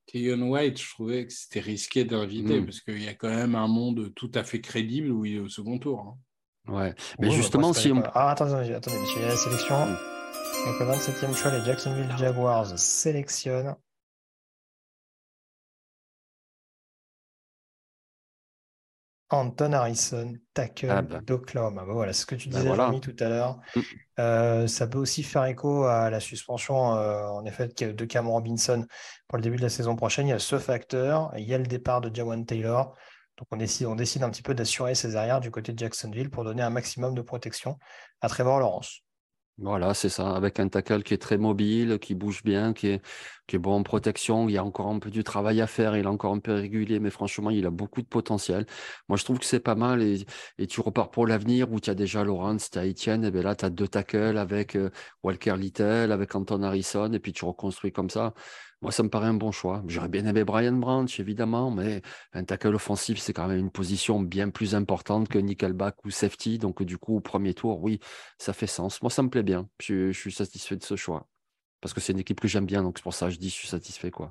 Keyon 0.06 0.48
White, 0.48 0.80
je 0.80 0.90
trouvais 0.90 1.26
que 1.26 1.32
c'était 1.32 1.60
risqué 1.60 2.04
d'inviter 2.04 2.60
mm. 2.60 2.64
parce 2.64 2.80
qu'il 2.80 3.02
y 3.02 3.08
a 3.08 3.14
quand 3.14 3.28
même 3.28 3.56
un 3.56 3.68
monde 3.68 4.12
tout 4.14 4.30
à 4.34 4.44
fait 4.44 4.60
crédible 4.60 5.10
où 5.10 5.24
il 5.24 5.36
est 5.36 5.40
au 5.40 5.48
second 5.48 5.78
tour. 5.78 6.00
Hein. 6.00 6.72
Ouais, 6.72 6.94
mais 7.18 7.30
justement, 7.30 7.74
si 7.74 7.92
on. 7.92 8.02
Ah, 8.14 8.30
attendez, 8.30 8.72
attendez, 8.72 8.96
il 9.16 9.22
y 9.22 9.24
a 9.24 9.28
la 9.28 9.36
sélection. 9.36 9.74
Le 10.66 10.72
27e 10.72 11.34
choix, 11.34 11.50
les 11.50 11.62
Jacksonville 11.62 12.08
Jaguars 12.16 12.78
sélectionnent 12.78 13.76
Anton 19.28 19.72
Harrison, 19.72 20.34
tackle 20.54 20.90
ah 20.90 21.02
bah. 21.02 21.20
d'Oklahoma. 21.20 21.84
Bah 21.84 21.92
voilà, 21.92 22.14
ce 22.14 22.24
que 22.24 22.34
tu 22.34 22.48
bah 22.48 22.60
disais, 22.60 23.00
tout 23.00 23.16
à 23.18 23.28
l'heure. 23.28 23.60
Mm. 23.76 23.80
Euh, 24.20 24.66
ça 24.66 24.86
peut 24.86 24.98
aussi 24.98 25.22
faire 25.22 25.44
écho 25.44 25.84
à 25.84 26.08
la 26.08 26.20
suspension, 26.20 26.94
euh, 26.94 27.26
en 27.26 27.44
effet, 27.44 27.68
de 27.68 28.04
Cameron 28.06 28.34
Robinson 28.34 28.86
pour 29.28 29.36
le 29.36 29.42
début 29.42 29.56
de 29.56 29.62
la 29.62 29.68
saison 29.68 29.96
prochaine. 29.96 30.28
Il 30.28 30.30
y 30.30 30.34
a 30.34 30.38
ce 30.38 30.58
facteur, 30.58 31.30
il 31.36 31.44
y 31.44 31.52
a 31.52 31.58
le 31.58 31.66
départ 31.66 32.00
de 32.00 32.14
Jawan 32.14 32.46
Taylor. 32.46 32.96
Donc 33.36 33.48
on 33.50 33.56
décide, 33.56 33.86
on 33.86 33.96
décide 33.96 34.22
un 34.22 34.30
petit 34.30 34.42
peu 34.42 34.54
d'assurer 34.54 34.94
ses 34.94 35.16
arrières 35.16 35.40
du 35.40 35.50
côté 35.50 35.72
de 35.72 35.78
Jacksonville 35.78 36.30
pour 36.30 36.44
donner 36.44 36.62
un 36.62 36.70
maximum 36.70 37.14
de 37.14 37.22
protection 37.22 37.78
à 38.22 38.28
Trevor 38.28 38.60
Lawrence. 38.60 39.03
Voilà, 39.58 39.94
c'est 39.94 40.08
ça, 40.08 40.34
avec 40.34 40.58
un 40.58 40.68
tackle 40.68 41.04
qui 41.04 41.14
est 41.14 41.18
très 41.18 41.38
mobile, 41.38 42.00
qui 42.00 42.16
bouge 42.16 42.42
bien, 42.42 42.72
qui 42.72 42.88
est, 42.88 43.02
qui 43.46 43.54
est 43.54 43.58
bon 43.60 43.74
en 43.74 43.82
protection. 43.84 44.48
Il 44.48 44.52
y 44.52 44.58
a 44.58 44.64
encore 44.64 44.88
un 44.88 44.98
peu 44.98 45.10
du 45.10 45.22
travail 45.22 45.60
à 45.60 45.68
faire, 45.68 45.96
il 45.96 46.04
est 46.04 46.08
encore 46.08 46.32
un 46.34 46.40
peu 46.40 46.54
régulier, 46.54 46.98
mais 46.98 47.10
franchement, 47.10 47.50
il 47.50 47.64
a 47.64 47.70
beaucoup 47.70 48.02
de 48.02 48.08
potentiel. 48.08 48.66
Moi, 49.08 49.16
je 49.16 49.22
trouve 49.22 49.38
que 49.38 49.44
c'est 49.44 49.60
pas 49.60 49.76
mal 49.76 50.02
et, 50.02 50.26
tu 50.66 50.80
repars 50.80 51.12
pour 51.12 51.28
l'avenir 51.28 51.70
où 51.72 51.78
tu 51.78 51.88
as 51.88 51.94
déjà 51.94 52.24
Lawrence, 52.24 52.68
tu 52.68 52.78
as 52.80 52.86
Etienne, 52.86 53.24
et 53.24 53.30
bien 53.30 53.42
là, 53.42 53.54
tu 53.54 53.64
as 53.64 53.70
deux 53.70 53.86
tackles 53.86 54.38
avec 54.38 54.74
euh, 54.74 54.90
Walker 55.22 55.54
Little, 55.56 56.10
avec 56.10 56.34
Anton 56.34 56.62
Harrison, 56.64 57.12
et 57.12 57.20
puis 57.20 57.32
tu 57.32 57.44
reconstruis 57.44 57.92
comme 57.92 58.10
ça. 58.10 58.34
Moi, 58.84 58.92
ça 58.92 59.02
me 59.02 59.08
paraît 59.08 59.28
un 59.28 59.34
bon 59.34 59.50
choix. 59.50 59.82
J'aurais 59.86 60.10
bien 60.10 60.26
aimé 60.26 60.44
Brian 60.44 60.74
Branch, 60.74 61.18
évidemment, 61.18 61.70
mais 61.70 62.02
un 62.34 62.44
tackle 62.44 62.74
offensif, 62.74 63.16
c'est 63.18 63.32
quand 63.32 63.48
même 63.48 63.58
une 63.58 63.70
position 63.70 64.20
bien 64.20 64.50
plus 64.50 64.74
importante 64.74 65.26
que 65.26 65.38
nickelback 65.38 66.04
ou 66.04 66.10
safety. 66.10 66.58
Donc, 66.58 66.82
du 66.82 66.98
coup, 66.98 67.16
au 67.16 67.20
premier 67.20 67.54
tour, 67.54 67.82
oui, 67.82 67.98
ça 68.36 68.52
fait 68.52 68.66
sens. 68.66 69.00
Moi, 69.00 69.08
ça 69.08 69.22
me 69.22 69.30
plaît 69.30 69.42
bien. 69.42 69.70
Je, 69.80 70.12
suis 70.12 70.32
satisfait 70.32 70.76
de 70.76 70.82
ce 70.82 70.96
choix. 70.96 71.26
Parce 71.80 71.94
que 71.94 72.02
c'est 72.02 72.12
une 72.12 72.18
équipe 72.18 72.40
que 72.40 72.46
j'aime 72.46 72.66
bien. 72.66 72.82
Donc, 72.82 72.98
c'est 72.98 73.02
pour 73.02 73.14
ça 73.14 73.28
que 73.28 73.32
je 73.32 73.38
dis 73.38 73.48
je 73.48 73.54
suis 73.54 73.68
satisfait. 73.68 74.10
quoi. 74.10 74.28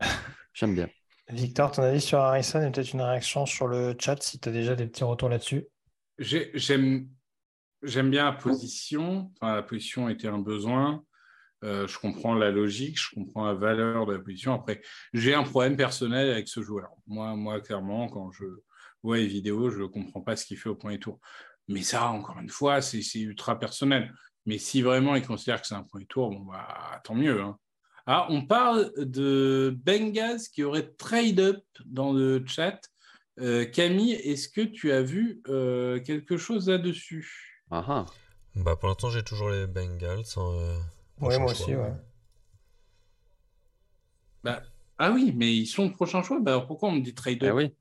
J'aime 0.53 0.75
bien. 0.75 0.87
Victor, 1.29 1.71
ton 1.71 1.81
avis 1.81 2.01
sur 2.01 2.19
Harrison 2.19 2.61
et 2.61 2.71
peut-être 2.71 2.93
une 2.93 3.01
réaction 3.01 3.47
sur 3.47 3.67
le 3.67 3.95
chat 3.99 4.21
si 4.21 4.39
tu 4.39 4.49
as 4.49 4.51
déjà 4.51 4.75
des 4.75 4.85
petits 4.85 5.03
retours 5.03 5.29
là-dessus? 5.29 5.65
J'aime 6.19 7.07
bien 7.81 8.25
la 8.25 8.33
position. 8.33 9.31
Enfin, 9.41 9.55
la 9.55 9.63
position 9.63 10.09
était 10.09 10.27
un 10.27 10.37
besoin. 10.37 11.03
Euh, 11.63 11.87
je 11.87 11.97
comprends 11.97 12.33
la 12.33 12.51
logique, 12.51 12.99
je 12.99 13.15
comprends 13.15 13.45
la 13.45 13.53
valeur 13.53 14.05
de 14.05 14.13
la 14.13 14.19
position. 14.19 14.53
Après, 14.53 14.81
j'ai 15.13 15.33
un 15.33 15.43
problème 15.43 15.77
personnel 15.77 16.29
avec 16.29 16.47
ce 16.47 16.61
joueur. 16.61 16.89
Moi, 17.07 17.35
moi 17.35 17.61
clairement, 17.61 18.09
quand 18.09 18.31
je 18.31 18.45
vois 19.01 19.17
les 19.17 19.27
vidéos, 19.27 19.69
je 19.69 19.81
ne 19.81 19.87
comprends 19.87 20.21
pas 20.21 20.35
ce 20.35 20.45
qu'il 20.45 20.57
fait 20.57 20.69
au 20.69 20.75
premier 20.75 20.99
tour. 20.99 21.19
Mais 21.69 21.81
ça, 21.81 22.09
encore 22.09 22.39
une 22.39 22.49
fois, 22.49 22.81
c'est 22.81 23.01
ultra 23.19 23.57
personnel. 23.57 24.13
Mais 24.45 24.57
si 24.57 24.81
vraiment 24.81 25.15
ils 25.15 25.25
considèrent 25.25 25.61
que 25.61 25.67
c'est 25.67 25.75
un 25.75 25.83
premier 25.83 26.05
tour, 26.05 26.31
bon, 26.31 26.41
bah, 26.41 27.01
tant 27.05 27.15
mieux. 27.15 27.41
Hein. 27.41 27.57
Ah, 28.05 28.27
on 28.29 28.45
parle 28.45 28.91
de 28.97 29.77
Bengals 29.85 30.41
qui 30.53 30.63
aurait 30.63 30.91
trade 30.97 31.39
up 31.39 31.63
dans 31.85 32.11
le 32.11 32.43
chat. 32.45 32.81
Euh, 33.39 33.65
Camille, 33.65 34.11
est-ce 34.11 34.49
que 34.49 34.61
tu 34.61 34.91
as 34.91 35.01
vu 35.01 35.41
euh, 35.47 36.01
quelque 36.01 36.35
chose 36.35 36.67
là-dessus? 36.67 37.63
Ah, 37.71 37.85
ah. 37.87 38.05
Bah 38.55 38.75
pour 38.75 38.87
l'instant 38.87 39.09
j'ai 39.09 39.23
toujours 39.23 39.49
les 39.49 39.65
Bengals. 39.65 40.25
Euh, 40.37 40.77
oui, 41.21 41.39
moi 41.39 41.51
aussi, 41.51 41.75
ouais. 41.75 41.93
Bah, 44.43 44.61
ah 44.97 45.11
oui, 45.11 45.33
mais 45.35 45.55
ils 45.55 45.67
sont 45.67 45.85
le 45.85 45.91
prochain 45.91 46.21
choix. 46.21 46.39
Bah, 46.39 46.63
pourquoi 46.67 46.89
on 46.89 46.93
me 46.93 47.01
dit 47.01 47.13
trade 47.13 47.43
up 47.43 47.49
ah 47.51 47.55
oui. 47.55 47.75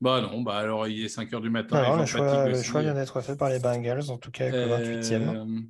Bah 0.00 0.20
non, 0.20 0.42
bah 0.42 0.56
alors 0.56 0.86
il 0.86 1.04
est 1.04 1.08
5 1.08 1.28
h 1.28 1.40
du 1.40 1.50
matin. 1.50 1.82
Non, 1.82 1.96
le, 1.96 2.06
choix, 2.06 2.48
le 2.48 2.62
choix, 2.62 2.82
vient 2.82 2.94
d'être 2.94 3.20
fait 3.20 3.36
par 3.36 3.48
les 3.48 3.58
Bengals, 3.58 4.10
en 4.10 4.18
tout 4.18 4.30
cas 4.30 4.46
avec 4.46 4.54
le 4.54 5.00
28e. 5.00 5.66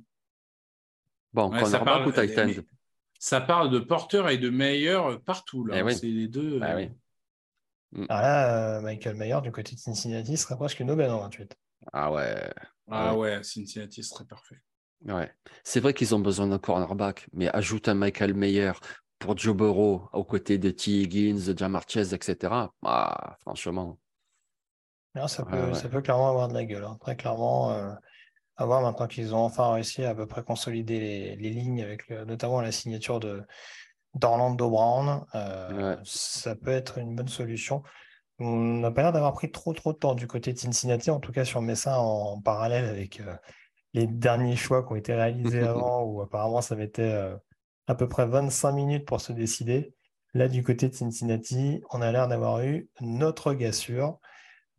Bon, 1.33 1.51
ouais, 1.51 1.65
ça 1.65 1.79
parle, 1.79 2.07
ou 2.07 2.11
Titans 2.11 2.51
Ça 3.17 3.41
parle 3.41 3.71
de 3.71 3.79
Porter 3.79 4.23
et 4.29 4.37
de 4.37 4.49
Meyer 4.49 4.99
partout. 5.25 5.65
là. 5.65 5.83
Eh 5.83 5.93
c'est 5.93 6.07
les 6.07 6.27
deux. 6.27 6.59
Ah, 6.61 6.75
oui. 6.75 6.91
Mm. 7.91 8.05
Alors 8.09 8.21
là, 8.21 8.77
euh, 8.77 8.81
Michael 8.81 9.15
Mayer 9.15 9.41
du 9.41 9.51
côté 9.51 9.73
de 9.73 9.79
Cincinnati 9.79 10.37
serait 10.37 10.57
presque 10.57 10.79
une 10.79 10.91
aubaine 10.91 11.09
en 11.09 11.21
28. 11.21 11.57
Ah 11.91 12.11
ouais. 12.11 12.53
Ah 12.91 13.15
ouais, 13.15 13.43
Cincinnati 13.43 14.03
serait 14.03 14.25
parfait. 14.25 14.61
Ouais. 15.05 15.31
C'est 15.63 15.79
vrai 15.79 15.93
qu'ils 15.93 16.13
ont 16.13 16.19
besoin 16.19 16.47
d'un 16.47 16.59
cornerback, 16.59 17.27
mais 17.33 17.49
ajoute 17.49 17.87
un 17.87 17.93
Michael 17.93 18.33
Mayer 18.33 18.73
pour 19.17 19.37
Joe 19.37 19.55
Burrow 19.55 20.09
aux 20.13 20.23
côtés 20.23 20.57
de 20.57 20.69
T. 20.69 20.91
Higgins, 20.91 21.39
de 21.47 21.57
Jamar 21.57 21.83
Chase, 21.87 22.13
etc. 22.13 22.53
Ah, 22.83 23.37
franchement. 23.41 23.97
ça, 25.27 25.45
peut, 25.45 25.73
ça 25.73 25.89
peut 25.89 26.01
clairement 26.01 26.29
avoir 26.29 26.47
de 26.47 26.53
la 26.53 26.65
gueule. 26.65 26.83
Hein. 26.83 26.97
Très 26.99 27.15
clairement, 27.15 27.71
euh, 27.71 27.91
à 28.57 28.65
voir 28.65 28.81
maintenant 28.81 29.07
qu'ils 29.07 29.33
ont 29.35 29.39
enfin 29.39 29.73
réussi 29.73 30.03
à, 30.03 30.15
peu 30.15 30.25
près 30.25 30.43
consolider 30.43 30.99
les, 30.99 31.35
les 31.35 31.49
lignes 31.49 31.81
avec 31.81 32.09
notamment 32.09 32.61
la 32.61 32.71
signature 32.71 33.19
de, 33.19 33.43
d'Orlando 34.15 34.69
Brown. 34.69 35.25
Euh, 35.35 35.97
ça 36.03 36.55
peut 36.55 36.71
être 36.71 36.97
une 36.97 37.15
bonne 37.15 37.27
solution. 37.27 37.83
On 38.39 38.55
n'a 38.55 38.91
pas 38.91 39.01
l'air 39.01 39.11
d'avoir 39.11 39.33
pris 39.33 39.51
trop 39.51 39.73
trop 39.73 39.93
de 39.93 39.97
temps 39.97 40.15
du 40.15 40.27
côté 40.27 40.53
de 40.53 40.57
Cincinnati, 40.57 41.11
en 41.11 41.19
tout 41.19 41.31
cas 41.31 41.45
sur 41.45 41.61
Messa 41.61 41.99
en, 41.99 42.39
parallèle 42.41 42.85
avec 42.85 43.19
euh, 43.19 43.35
les 43.93 44.07
derniers 44.07 44.55
choix 44.55 44.83
qui 44.83 44.93
ont 44.93 44.95
été 44.95 45.13
réalisés 45.13 45.59
avant, 45.67 46.03
où 46.03 46.21
apparemment 46.21 46.61
ça 46.61 46.75
mettait 46.75 47.01
euh, 47.01 47.35
à 47.87 47.95
peu 47.95 48.07
près 48.07 48.25
25 48.25 48.71
minutes 48.71 49.05
pour 49.05 49.21
se 49.21 49.33
décider. 49.33 49.93
Là, 50.33 50.47
du 50.47 50.63
côté 50.63 50.89
de 50.89 50.93
Cincinnati, 50.93 51.81
on 51.91 52.01
a 52.01 52.11
l'air 52.11 52.27
d'avoir 52.27 52.61
eu 52.61 52.87
notre 53.01 53.53
gars 53.53 53.71
sûr. 53.71 54.19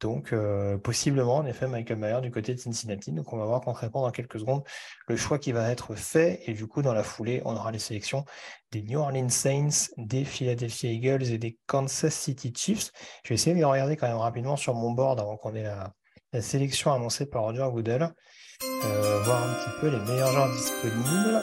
Donc, 0.00 0.32
euh, 0.32 0.78
possiblement, 0.78 1.36
en 1.36 1.46
effet, 1.46 1.66
Michael 1.66 1.98
Mayer 1.98 2.20
du 2.22 2.30
côté 2.30 2.54
de 2.54 2.58
Cincinnati. 2.58 3.12
Donc, 3.12 3.32
on 3.32 3.36
va 3.36 3.44
voir 3.44 3.60
concrètement 3.60 4.02
dans 4.02 4.10
quelques 4.10 4.40
secondes 4.40 4.62
le 5.06 5.16
choix 5.16 5.38
qui 5.38 5.52
va 5.52 5.70
être 5.70 5.94
fait. 5.94 6.40
Et 6.46 6.54
du 6.54 6.66
coup, 6.66 6.80
dans 6.80 6.94
la 6.94 7.02
foulée, 7.02 7.42
on 7.44 7.54
aura 7.54 7.70
les 7.70 7.78
sélections 7.78 8.24
des 8.72 8.82
New 8.82 8.98
Orleans 8.98 9.28
Saints, 9.28 9.92
des 9.98 10.24
Philadelphia 10.24 10.90
Eagles 10.90 11.24
et 11.24 11.38
des 11.38 11.58
Kansas 11.66 12.14
City 12.14 12.52
Chiefs. 12.56 12.90
Je 13.24 13.30
vais 13.30 13.34
essayer 13.34 13.54
de 13.54 13.64
regarder 13.64 13.96
quand 13.96 14.08
même 14.08 14.16
rapidement 14.16 14.56
sur 14.56 14.74
mon 14.74 14.92
board 14.92 15.20
avant 15.20 15.36
qu'on 15.36 15.54
ait 15.54 15.64
la, 15.64 15.92
sélection 16.40 16.92
annoncée 16.92 17.26
par 17.26 17.42
Roger 17.42 17.68
Goodell. 17.70 18.14
Euh, 18.82 19.22
voir 19.24 19.42
un 19.42 19.54
petit 19.54 19.80
peu 19.80 19.88
les 19.88 19.98
meilleurs 19.98 20.32
joueurs 20.32 20.50
disponibles. 20.52 21.42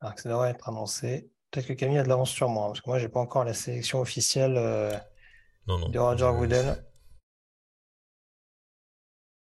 Alors 0.00 0.14
que 0.14 0.22
ça 0.22 0.28
devrait 0.28 0.50
être 0.50 0.68
annoncé. 0.68 1.30
Peut-être 1.50 1.66
que 1.68 1.72
Camille 1.72 1.98
a 1.98 2.02
de 2.02 2.08
l'avance 2.08 2.30
sur 2.30 2.48
moi, 2.48 2.64
hein, 2.64 2.68
parce 2.68 2.80
que 2.80 2.90
moi, 2.90 2.98
j'ai 2.98 3.08
pas 3.08 3.20
encore 3.20 3.44
la 3.44 3.54
sélection 3.54 4.00
officielle. 4.00 4.56
Euh, 4.56 4.92
non, 5.68 5.78
non. 5.78 5.88
De 5.88 5.98
Roger 6.00 6.30
Goodell. 6.36 6.84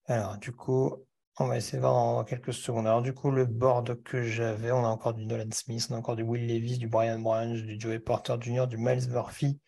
Alors, 0.06 0.38
du 0.38 0.52
coup, 0.52 0.94
on 1.38 1.46
va 1.46 1.56
essayer 1.56 1.78
de 1.78 1.82
voir 1.82 1.94
dans 1.94 2.24
quelques 2.24 2.54
secondes. 2.54 2.86
Alors, 2.86 3.02
du 3.02 3.12
coup, 3.12 3.32
le 3.32 3.46
board 3.46 4.00
que 4.04 4.22
j'avais, 4.22 4.70
on 4.70 4.84
a 4.84 4.88
encore 4.88 5.14
du 5.14 5.26
Nolan 5.26 5.50
Smith, 5.52 5.88
on 5.90 5.94
a 5.94 5.98
encore 5.98 6.16
du 6.16 6.22
Will 6.22 6.46
Levis, 6.46 6.78
du 6.78 6.86
Brian 6.86 7.18
Branch, 7.18 7.60
du 7.60 7.80
Joey 7.80 7.98
Porter 7.98 8.36
Jr., 8.40 8.66
du 8.68 8.76
Miles 8.76 9.08
Murphy, 9.08 9.60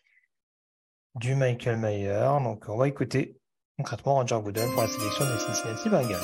du 1.15 1.35
Michael 1.35 1.77
Mayer. 1.77 2.37
Donc, 2.41 2.69
on 2.69 2.77
va 2.77 2.87
écouter 2.87 3.37
concrètement 3.77 4.15
Roger 4.15 4.39
Goodell 4.41 4.69
pour 4.71 4.83
la 4.83 4.87
sélection 4.87 5.25
des 5.25 5.39
Cincinnati 5.39 5.89
Bengals. 5.89 6.21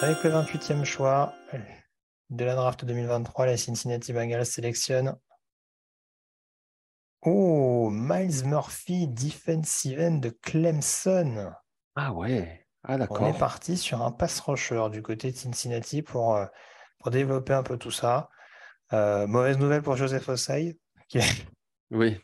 Avec 0.00 0.22
le 0.22 0.30
28e 0.30 0.84
choix 0.84 1.32
de 2.30 2.44
la 2.44 2.54
draft 2.54 2.84
2023, 2.84 3.46
les 3.46 3.56
Cincinnati 3.56 4.12
Bengals 4.12 4.46
sélectionnent 4.46 5.16
Oh, 7.24 7.88
Miles 7.92 8.44
Murphy, 8.44 9.06
defensive 9.06 10.00
end 10.00 10.16
de 10.16 10.30
Clemson. 10.30 11.52
Ah 11.94 12.12
ouais, 12.12 12.66
ah 12.84 12.96
On 13.10 13.26
est 13.26 13.38
parti 13.38 13.76
sur 13.76 14.02
un 14.02 14.10
pass 14.10 14.40
rusher 14.40 14.88
du 14.90 15.02
côté 15.02 15.30
de 15.30 15.36
Cincinnati 15.36 16.02
pour, 16.02 16.34
euh, 16.34 16.46
pour 16.98 17.10
développer 17.10 17.52
un 17.52 17.62
peu 17.62 17.76
tout 17.76 17.92
ça. 17.92 18.28
Euh, 18.92 19.26
mauvaise 19.28 19.58
nouvelle 19.58 19.82
pour 19.82 19.96
Joseph 19.96 20.28
Osai. 20.28 20.78
Oui, 21.90 22.20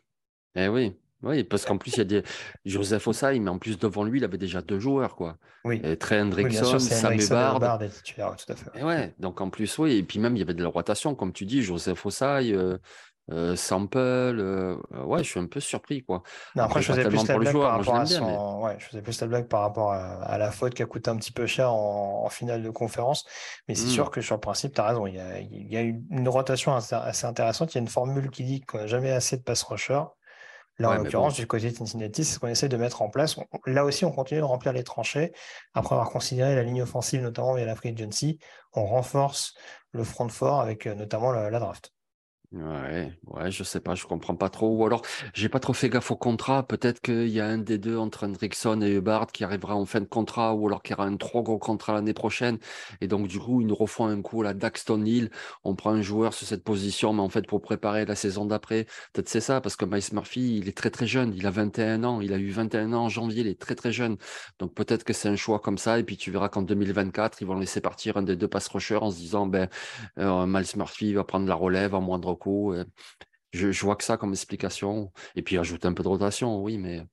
eh 0.55 0.69
oui. 0.69 0.99
Oui, 1.23 1.43
parce 1.43 1.65
qu'en 1.65 1.79
plus, 1.79 1.93
il 1.95 1.99
y 1.99 2.01
a 2.01 2.05
des... 2.05 2.23
Joseph 2.65 3.07
Osai, 3.09 3.39
mais 3.41 3.51
en 3.51 3.59
plus, 3.59 3.79
devant 3.79 4.05
lui, 4.05 4.21
il 4.21 4.25
avait 4.25 4.39
déjà 4.39 4.63
deux 4.63 4.79
joueurs. 4.79 5.17
Quoi. 5.17 5.37
Oui. 5.65 5.81
Et 5.83 5.97
Trey 5.97 6.21
Hendrickson, 6.21 6.79
Sam 6.79 7.15
Hubbard. 7.19 7.79
tout 7.79 8.53
à 8.53 8.55
fait. 8.55 8.79
Et 8.79 8.85
ouais, 8.85 9.15
donc 9.19 9.41
en 9.41 9.51
plus, 9.51 9.79
oui. 9.79 9.97
Et 9.97 10.03
puis 10.03 10.21
même, 10.21 10.37
il 10.37 10.39
y 10.39 10.43
avait 10.43 10.55
de 10.55 10.63
la 10.63 10.69
rotation, 10.69 11.15
comme 11.15 11.33
tu 11.33 11.45
dis, 11.45 11.63
Joseph 11.63 12.07
Osai, 12.07 12.53
euh, 12.53 12.79
euh, 13.31 13.57
sample, 13.57 13.99
euh, 13.99 14.77
ouais, 15.05 15.23
je 15.23 15.29
suis 15.29 15.41
un 15.41 15.47
peu 15.47 15.61
surpris 15.61 16.03
quoi. 16.03 16.23
après, 16.57 16.81
je 16.81 16.93
faisais 16.93 17.05
plus 17.09 17.29
la 17.29 17.37
blague 17.37 17.53
par 17.53 17.73
rapport 17.77 17.97
à 17.97 18.07
son... 18.07 18.61
ouais, 18.63 18.77
je 18.79 18.87
faisais 18.87 19.03
plus 19.03 19.21
la 19.21 19.27
blague 19.27 19.49
par 19.49 19.61
rapport 19.61 19.93
à, 19.93 20.39
la 20.39 20.51
faute 20.51 20.73
qui 20.73 20.83
a 20.83 20.87
coûté 20.87 21.11
un 21.11 21.17
petit 21.17 21.33
peu 21.33 21.45
cher 21.45 21.71
en, 21.71 22.27
finale 22.31 22.63
de 22.63 22.71
conférence. 22.71 23.27
Mais 23.69 23.75
c'est 23.75 23.87
sûr 23.87 24.07
mmh. 24.07 24.11
que 24.11 24.21
sur 24.23 24.37
le 24.37 24.41
principe, 24.41 24.75
tu 24.75 24.81
as 24.81 24.87
raison. 24.87 25.07
Il 25.07 25.15
y 25.15 25.21
a, 25.21 25.41
il 25.41 25.71
y 25.71 25.77
a 25.77 25.81
une 25.83 26.29
rotation 26.29 26.75
assez 26.75 27.27
intéressante. 27.27 27.75
Il 27.75 27.77
y 27.77 27.81
a 27.81 27.83
une 27.83 27.89
formule 27.89 28.31
qui 28.31 28.45
dit 28.45 28.61
qu'on 28.63 28.79
n'a 28.79 28.87
jamais 28.87 29.11
assez 29.11 29.37
de 29.37 29.43
pass 29.43 29.63
rusher. 29.63 30.01
Là, 30.79 30.91
en 30.91 30.95
l'occurrence, 30.95 31.35
du 31.35 31.47
côté 31.47 31.71
de 31.71 31.77
Cincinnati, 31.77 32.25
c'est 32.25 32.35
ce 32.35 32.39
qu'on 32.39 32.49
essaie 32.49 32.69
de 32.69 32.77
mettre 32.77 33.03
en 33.03 33.11
place. 33.11 33.37
là 33.67 33.85
aussi, 33.85 34.05
on 34.05 34.13
continue 34.13 34.41
de 34.41 34.45
remplir 34.45 34.73
les 34.73 34.85
tranchées. 34.85 35.33
Après 35.75 35.95
avoir 35.95 36.11
considéré 36.11 36.55
la 36.55 36.63
ligne 36.63 36.83
offensive, 36.83 37.21
notamment 37.21 37.55
via 37.55 37.65
la 37.65 37.75
free 37.75 37.91
agency, 37.91 38.39
on 38.75 38.87
renforce 38.87 39.55
le 39.91 40.05
front 40.05 40.29
fort 40.29 40.61
avec 40.61 40.87
euh, 40.87 40.95
notamment 40.95 41.33
la 41.33 41.59
draft. 41.59 41.93
Ouais, 42.51 43.13
ouais, 43.27 43.51
je 43.51 43.63
sais 43.63 43.79
pas, 43.79 43.95
je 43.95 44.07
comprends 44.07 44.35
pas 44.35 44.49
trop. 44.49 44.75
Ou 44.75 44.87
alors, 44.87 45.03
j'ai 45.35 45.51
pas 45.51 45.61
trop 45.61 45.75
fait 45.75 45.91
gaffe 45.91 46.11
au 46.11 46.17
contrat. 46.17 46.67
Peut-être 46.67 47.03
qu'il 47.03 47.29
y 47.29 47.41
a 47.41 47.47
un 47.47 47.59
des 47.59 47.77
deux 47.77 47.99
entre 47.99 48.25
Hendrickson 48.27 48.81
et 48.81 48.95
Hubbard 48.95 49.27
qui 49.27 49.45
arrivera 49.45 49.75
en 49.77 49.85
fin 49.85 50.01
de 50.01 50.07
contrat, 50.07 50.55
ou 50.55 50.67
alors 50.67 50.83
qu'il 50.83 50.93
y 50.93 50.99
aura 50.99 51.05
un 51.07 51.19
trop 51.19 51.43
gros 51.43 51.59
contrat 51.59 51.93
l'année 51.93 52.15
prochaine. 52.15 52.59
Et 53.03 53.07
donc, 53.07 53.29
du 53.29 53.39
coup, 53.39 53.61
ils 53.61 53.67
nous 53.67 53.75
refont 53.75 54.07
un 54.07 54.23
coup 54.23 54.41
la 54.41 54.55
Daxton 54.55 55.05
Hill. 55.05 55.29
On 55.63 55.75
prend 55.75 55.91
un 55.91 56.01
joueur 56.01 56.33
sur 56.33 56.47
cette 56.47 56.65
position, 56.65 57.13
mais 57.13 57.21
en 57.21 57.29
fait, 57.29 57.47
pour 57.47 57.61
préparer 57.61 58.07
la 58.07 58.15
saison 58.15 58.47
d'après. 58.47 58.87
Peut-être 59.13 59.29
c'est 59.29 59.41
ça, 59.43 59.61
parce 59.61 59.77
que 59.77 59.85
Miles 59.85 60.03
Murphy, 60.15 60.57
il 60.57 60.69
est 60.71 60.77
très 60.77 60.89
très 60.91 61.07
jeune. 61.07 61.35
Il 61.35 61.47
a 61.47 61.51
21 61.51 62.03
ans. 62.03 62.23
Il 62.23 62.33
a 62.33 62.39
eu 62.39 62.49
21 62.49 62.95
ans 62.95 63.05
en 63.05 63.09
janvier. 63.11 63.43
Il 63.43 63.49
est 63.49 63.61
très 63.61 63.75
très 63.75 63.93
jeune. 63.93 64.17
Donc, 64.59 64.73
peut-être 64.75 65.05
que 65.05 65.13
c'est 65.13 65.29
un 65.29 65.37
choix 65.37 65.59
comme 65.61 65.77
ça. 65.77 65.99
Et 65.99 66.03
puis, 66.03 66.17
tu 66.17 66.31
verras 66.31 66.49
qu'en 66.49 66.63
2024, 66.63 67.43
ils 67.43 67.47
vont 67.47 67.59
laisser 67.59 67.83
partir 67.83 68.17
un 68.17 68.23
des 68.23 68.37
deux 68.37 68.49
pass 68.49 68.69
rushers 68.69 68.97
en 69.03 69.11
se 69.11 69.19
disant, 69.19 69.47
ben, 69.47 69.69
euh, 70.19 70.47
Miles 70.47 70.67
Murphy 70.77 71.13
va 71.13 71.25
prendre 71.25 71.47
la 71.47 71.55
relève 71.55 71.95
en 71.95 72.01
moindre 72.01 72.38
euh, 72.47 72.85
je, 73.53 73.85
vois 73.85 73.97
que 73.97 74.05
ça 74.05 74.17
comme 74.17 74.33
explication. 74.33 75.13
Et 75.35 75.43
puis 75.43 75.59
ajouter 75.59 75.87
un 75.87 75.93
peu 75.93 76.03
de 76.03 76.09
rotation, 76.09 76.63
oui, 76.63 76.79
mais. 76.79 77.05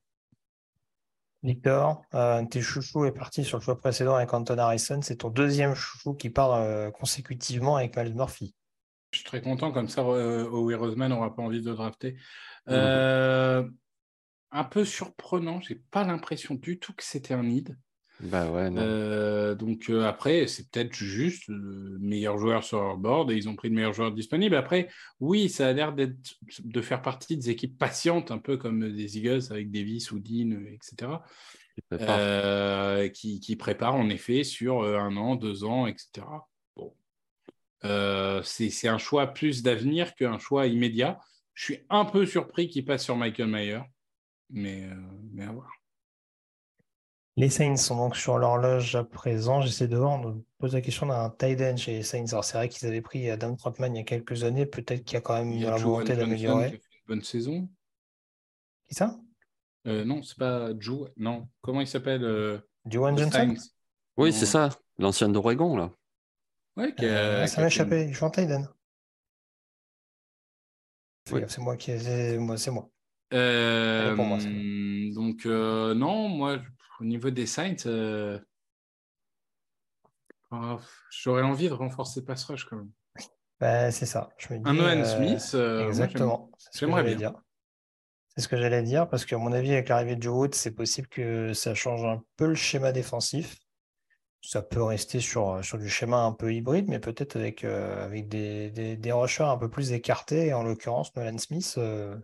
Victor, 1.44 2.02
euh, 2.16 2.44
tes 2.46 2.62
chouchous 2.62 3.06
est 3.06 3.12
parti 3.12 3.44
sur 3.44 3.60
le 3.60 3.64
choix 3.64 3.78
précédent 3.78 4.16
avec 4.16 4.34
Anton 4.34 4.58
Harrison. 4.58 5.00
C'est 5.04 5.18
ton 5.18 5.30
deuxième 5.30 5.76
chouchou 5.76 6.16
qui 6.16 6.32
part 6.32 6.54
euh, 6.54 6.90
consécutivement 6.90 7.76
avec 7.76 7.96
Miles 7.96 8.16
Murphy. 8.16 8.56
Je 9.12 9.20
suis 9.20 9.26
très 9.26 9.42
content, 9.42 9.72
comme 9.72 9.88
ça, 9.88 10.04
Owe 10.04 10.76
Roseman 10.76 11.10
n'aura 11.10 11.36
pas 11.36 11.44
envie 11.44 11.62
de 11.62 11.72
drafter. 11.72 12.18
Mhm. 12.68 13.74
Un 14.52 14.64
peu 14.64 14.86
surprenant, 14.86 15.62
j'ai 15.62 15.76
pas 15.76 16.04
l'impression 16.04 16.56
du 16.56 16.80
tout 16.80 16.94
que 16.94 17.04
c'était 17.04 17.34
un 17.34 17.44
need. 17.44 17.78
Bah 18.22 18.50
ouais, 18.50 18.70
euh, 18.78 19.56
donc 19.56 19.90
euh, 19.90 20.06
après, 20.06 20.48
c'est 20.48 20.70
peut-être 20.70 20.94
juste 20.94 21.48
le 21.50 21.98
meilleur 22.00 22.38
joueur 22.38 22.64
sur 22.64 22.82
leur 22.82 22.98
board 22.98 23.30
et 23.30 23.36
ils 23.36 23.50
ont 23.50 23.56
pris 23.56 23.68
le 23.68 23.76
meilleur 23.76 23.92
joueur 23.92 24.14
disponible. 24.14 24.56
Après, 24.56 24.88
oui, 25.20 25.50
ça 25.50 25.68
a 25.68 25.74
l'air 25.74 25.94
de 25.94 26.82
faire 26.82 27.02
partie 27.02 27.36
des 27.36 27.50
équipes 27.50 27.78
patientes, 27.78 28.32
un 28.32 28.38
peu 28.38 28.56
comme 28.56 28.94
des 28.94 29.18
Eagles 29.18 29.42
avec 29.50 29.70
Davis 29.70 30.12
ou 30.12 30.20
Dean, 30.20 30.62
etc. 30.72 31.12
Euh, 31.92 33.10
qui, 33.10 33.42
qui, 33.42 33.58
préparent 33.58 33.96
en 33.96 34.10
effet 34.10 34.46
sur 34.46 34.84
un 34.84 35.18
an, 35.18 35.36
deux 35.36 35.66
ans, 35.66 35.86
etc. 35.86 36.26
Bon. 36.78 36.94
c'est 38.44 38.88
un 38.88 38.98
choix 38.98 39.28
plus 39.28 39.62
d'avenir 39.62 40.16
qu'un 40.16 40.40
choix 40.40 40.68
immédiat. 40.68 41.20
Je 41.54 41.66
suis 41.66 41.80
un 41.90 42.06
peu 42.06 42.26
surpris 42.26 42.70
qu'il 42.70 42.86
passe 42.86 43.04
sur 43.04 43.18
Michael 43.18 43.50
Mayer, 43.50 43.82
mais, 44.50 44.88
mais 45.34 45.44
à 45.44 45.52
voir. 45.52 45.70
Les 47.38 47.50
Saints 47.50 47.76
sont 47.76 47.98
donc 47.98 48.16
sur 48.16 48.38
l'horloge 48.38 48.96
à 48.96 49.04
présent. 49.04 49.62
J'essaie 49.62 49.90
de 49.90 49.98
voir, 49.98 50.22
on 50.22 50.42
pose 50.58 50.74
la 50.74 50.80
question 50.80 51.08
d'un 51.08 51.30
tight 51.30 51.60
end 51.62 51.76
chez 51.76 51.92
les 51.92 52.04
Saints. 52.04 52.28
Alors, 52.32 52.46
c'est 52.46 52.58
vrai 52.58 52.70
qu'ils 52.70 52.88
avaient 52.88 53.02
pris 53.02 53.30
Adam 53.30 53.56
Trotman 53.56 53.94
il 53.94 54.00
y 54.00 54.02
a 54.02 54.06
quelques 54.06 54.44
années. 54.46 54.66
Peut-être 54.66 55.04
qu'il 55.04 55.16
y 55.16 55.18
a 55.18 55.22
quand 55.22 55.34
même 55.34 55.52
eu 55.52 55.64
la 55.64 55.76
volonté 55.76 56.16
d'améliorer. 56.16 56.80
Bonne 57.08 57.22
saison. 57.22 57.68
Qui 58.88 58.96
ça? 58.96 59.18
Euh, 59.88 60.06
non, 60.06 60.24
c'est 60.24 60.38
pas 60.38 60.70
Joe. 60.80 61.10
Non, 61.18 61.48
comment 61.62 61.82
il 61.82 61.88
s'appelle 61.88 62.24
euh, 62.24 62.58
Johan 62.86 63.16
Johnson 63.18 63.56
Oui, 64.18 64.32
c'est 64.34 64.46
ça, 64.46 64.70
l'ancien 64.98 65.30
d'Oregon, 65.30 65.76
là. 65.76 65.92
Ouais, 66.78 66.94
euh, 67.02 67.46
ça 67.48 67.62
m'a 67.62 67.68
échappé, 67.68 68.06
il 68.06 68.14
joue 68.14 68.26
en 68.26 68.32
Tiden. 68.32 68.68
C'est 71.26 71.60
moi 71.60 71.78
qui. 71.78 72.00
C'est 72.00 72.38
moi. 72.38 72.58
C'est 72.58 72.72
moi. 72.72 72.90
donc, 75.14 75.46
non, 75.46 76.30
moi, 76.30 76.60
au 77.00 77.06
niveau 77.06 77.30
des 77.30 77.46
Saints, 77.46 77.76
oh, 80.52 80.80
j'aurais 81.10 81.44
envie 81.44 81.70
de 81.70 81.74
renforcer 81.74 82.24
pass 82.24 82.44
rush 82.46 82.66
quand 82.66 82.78
même. 82.78 82.92
Bah, 83.60 83.92
c'est 83.92 84.06
ça. 84.06 84.30
Je 84.38 84.54
me 84.54 84.60
dis, 84.60 84.70
un 84.70 84.74
Nolan 84.74 85.06
Smith. 85.06 85.56
exactement. 85.88 86.52
J'aimerais 86.74 87.04
bien. 87.04 87.16
Dire. 87.16 87.34
C'est 88.36 88.42
ce 88.44 88.48
que 88.50 88.58
j'allais 88.58 88.84
dire, 88.84 89.08
parce 89.08 89.24
qu'à 89.26 89.38
mon 89.38 89.54
avis, 89.54 89.72
avec 89.72 89.88
l'arrivée 89.88 90.18
de 90.18 90.24
Joe 90.24 90.36
Wood, 90.36 90.56
c'est 90.56 90.72
possible 90.72 91.08
que 91.08 91.54
ça 91.54 91.74
change 91.74 92.04
un 92.04 92.22
peu 92.36 92.48
le 92.48 92.56
schéma 92.56 92.92
défensif. 92.92 93.56
Ça 94.42 94.62
peut 94.62 94.84
rester 94.84 95.22
sur, 95.22 95.64
sur 95.64 95.78
du 95.78 95.90
schéma 95.90 96.18
un 96.18 96.34
peu 96.34 96.54
hybride, 96.54 96.88
mais 96.90 97.00
peut-être 97.00 97.38
avec, 97.38 97.64
euh, 97.64 98.04
avec 98.06 98.28
des, 98.28 98.98
des, 98.98 99.12
rushers 99.12 99.46
un 99.46 99.58
peu 99.58 99.70
plus 99.70 99.94
écartés. 99.94 100.48
Et 100.48 100.54
en 100.54 100.64
l'occurrence, 100.64 101.16
Nolan 101.16 101.38
Smith, 101.38 101.76
euh, 101.78 102.16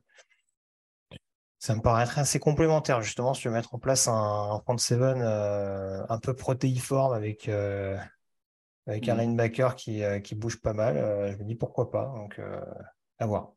ça 1.62 1.76
me 1.76 1.82
paraîtrait 1.82 2.22
assez 2.22 2.40
complémentaire, 2.40 3.02
justement, 3.02 3.34
si 3.34 3.44
tu 3.44 3.48
veux 3.48 3.54
mettre 3.54 3.76
en 3.76 3.80
place 3.80 4.08
un, 4.08 4.60
front 4.66 4.78
seven 4.78 5.22
euh, 5.22 6.04
un 6.10 6.20
peu 6.20 6.36
protéiforme 6.36 7.14
avec, 7.14 7.48
avec 8.88 9.08
un 9.08 9.16
mmh. 9.16 9.20
linebacker 9.20 9.76
qui, 9.76 10.02
qui 10.24 10.36
bouge 10.36 10.60
pas 10.60 10.74
mal. 10.74 10.96
je 11.32 11.38
me 11.38 11.44
dis 11.44 11.56
pourquoi 11.56 11.92
pas. 11.92 12.12
Donc, 12.18 12.42
à 13.20 13.26
voir. 13.28 13.54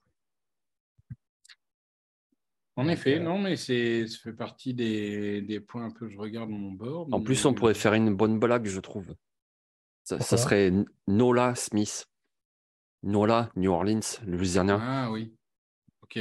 En 2.77 2.89
effet, 2.89 3.17
euh, 3.17 3.23
non, 3.23 3.39
mais 3.39 3.57
c'est, 3.57 4.07
ça 4.09 4.19
fait 4.19 4.33
partie 4.33 4.75
des, 4.75 5.43
des, 5.43 5.61
points 5.61 5.91
que 5.91 6.09
je 6.09 6.19
regarde 6.19 6.51
mon 6.51 6.73
bord. 6.73 7.09
En 7.13 7.23
plus, 7.23 7.45
on 7.45 7.55
pourrait 7.55 7.75
faire 7.75 7.95
une 7.95 8.15
bonne 8.15 8.39
blague, 8.39 8.67
je 8.67 8.81
trouve. 8.81 9.15
Ça, 10.03 10.19
serait 10.21 10.73
Nola 11.07 11.55
Smith. 11.55 12.07
Nola, 13.03 13.51
New 13.57 13.71
Orleans, 13.71 14.21
Louisiana. 14.27 14.79
Ah 14.81 15.11
oui. 15.11 15.35
Ok. 16.03 16.19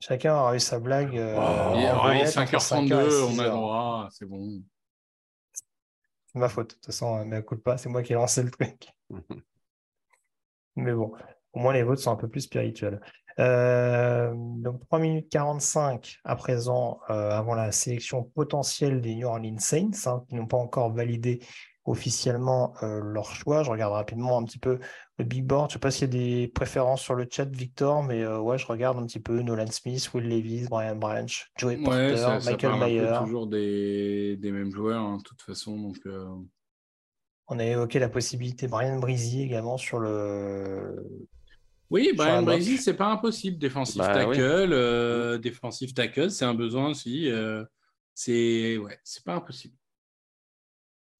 Chacun 0.00 0.34
aura 0.34 0.54
eu 0.54 0.60
sa 0.60 0.78
blague. 0.78 1.16
Euh, 1.16 1.36
oh, 1.38 2.10
il 2.12 2.24
5h32, 2.24 3.34
on 3.34 3.38
a 3.38 3.48
droit, 3.48 4.08
c'est 4.10 4.26
bon. 4.26 4.62
C'est 5.52 6.38
ma 6.38 6.48
faute, 6.48 6.70
de 6.70 6.74
toute 6.74 6.86
façon, 6.86 7.24
mais 7.24 7.40
écoute 7.40 7.62
pas, 7.62 7.78
c'est 7.78 7.88
moi 7.88 8.02
qui 8.02 8.12
ai 8.12 8.16
lancé 8.16 8.42
le 8.42 8.50
truc. 8.50 8.88
mais 10.76 10.92
bon, 10.92 11.12
au 11.52 11.58
moins 11.58 11.72
les 11.72 11.82
vôtres 11.82 12.02
sont 12.02 12.12
un 12.12 12.16
peu 12.16 12.28
plus 12.28 12.42
spirituels. 12.42 13.00
Euh, 13.38 14.32
donc 14.34 14.80
3 14.86 14.98
minutes 14.98 15.28
45 15.30 16.18
à 16.24 16.36
présent, 16.36 17.00
euh, 17.10 17.30
avant 17.30 17.54
la 17.54 17.70
sélection 17.72 18.22
potentielle 18.22 19.00
des 19.00 19.14
New 19.14 19.26
Orleans 19.26 19.58
Saints, 19.58 20.06
hein, 20.06 20.24
qui 20.28 20.34
n'ont 20.34 20.46
pas 20.46 20.56
encore 20.56 20.92
validé 20.92 21.40
officiellement 21.84 22.74
euh, 22.82 23.00
leur 23.00 23.34
choix. 23.34 23.62
Je 23.62 23.70
regarde 23.70 23.92
rapidement 23.92 24.38
un 24.38 24.44
petit 24.44 24.58
peu 24.58 24.80
le 25.18 25.24
big 25.24 25.44
board. 25.44 25.70
Je 25.70 25.74
ne 25.74 25.78
sais 25.78 25.78
pas 25.80 25.90
s'il 25.90 26.14
y 26.14 26.16
a 26.16 26.20
des 26.20 26.48
préférences 26.48 27.02
sur 27.02 27.14
le 27.14 27.26
chat, 27.30 27.44
Victor, 27.44 28.02
mais 28.02 28.26
ouais, 28.26 28.58
je 28.58 28.66
regarde 28.66 28.98
un 28.98 29.06
petit 29.06 29.20
peu 29.20 29.40
Nolan 29.42 29.70
Smith, 29.70 30.10
Will 30.12 30.28
Levis, 30.28 30.66
Brian 30.68 30.96
Branch, 30.96 31.50
Joey 31.56 31.78
Porter, 31.78 32.38
Michael 32.44 32.78
Mayer. 32.78 33.18
toujours 33.20 33.46
des, 33.46 34.36
des, 34.36 34.52
mêmes 34.52 34.72
joueurs, 34.72 35.02
hein, 35.02 35.18
de 35.18 35.22
toute 35.22 35.42
façon. 35.42 35.78
Donc, 35.78 35.98
On 37.48 37.58
a 37.58 37.64
évoqué 37.64 37.98
la 37.98 38.08
possibilité 38.08 38.68
Brian 38.68 38.98
Breezy 38.98 39.42
également 39.42 39.78
sur 39.78 39.98
le 39.98 41.04
oui, 41.90 42.12
Brian 42.16 42.42
Brazy, 42.42 42.78
c'est 42.78 42.94
pas 42.94 43.06
impossible. 43.06 43.58
Défensif 43.58 43.98
bah 43.98 44.12
tackle, 44.12 44.72
euh, 44.72 45.38
défensif 45.38 45.94
tackle, 45.94 46.30
c'est 46.30 46.44
un 46.44 46.54
besoin 46.54 46.90
aussi. 46.90 47.30
Euh, 47.30 47.64
c'est 48.14 48.76
ouais, 48.76 48.98
c'est 49.04 49.24
pas 49.24 49.34
impossible. 49.34 49.76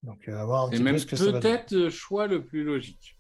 Donc, 0.03 0.29
euh, 0.29 0.37
avoir 0.37 0.67
un 0.67 0.71
petit 0.71 0.83
même 0.83 0.97
peut-être 0.97 1.73
le 1.73 1.91
choix 1.91 2.27
le 2.27 2.45
plus 2.45 2.65
logique 2.65 3.16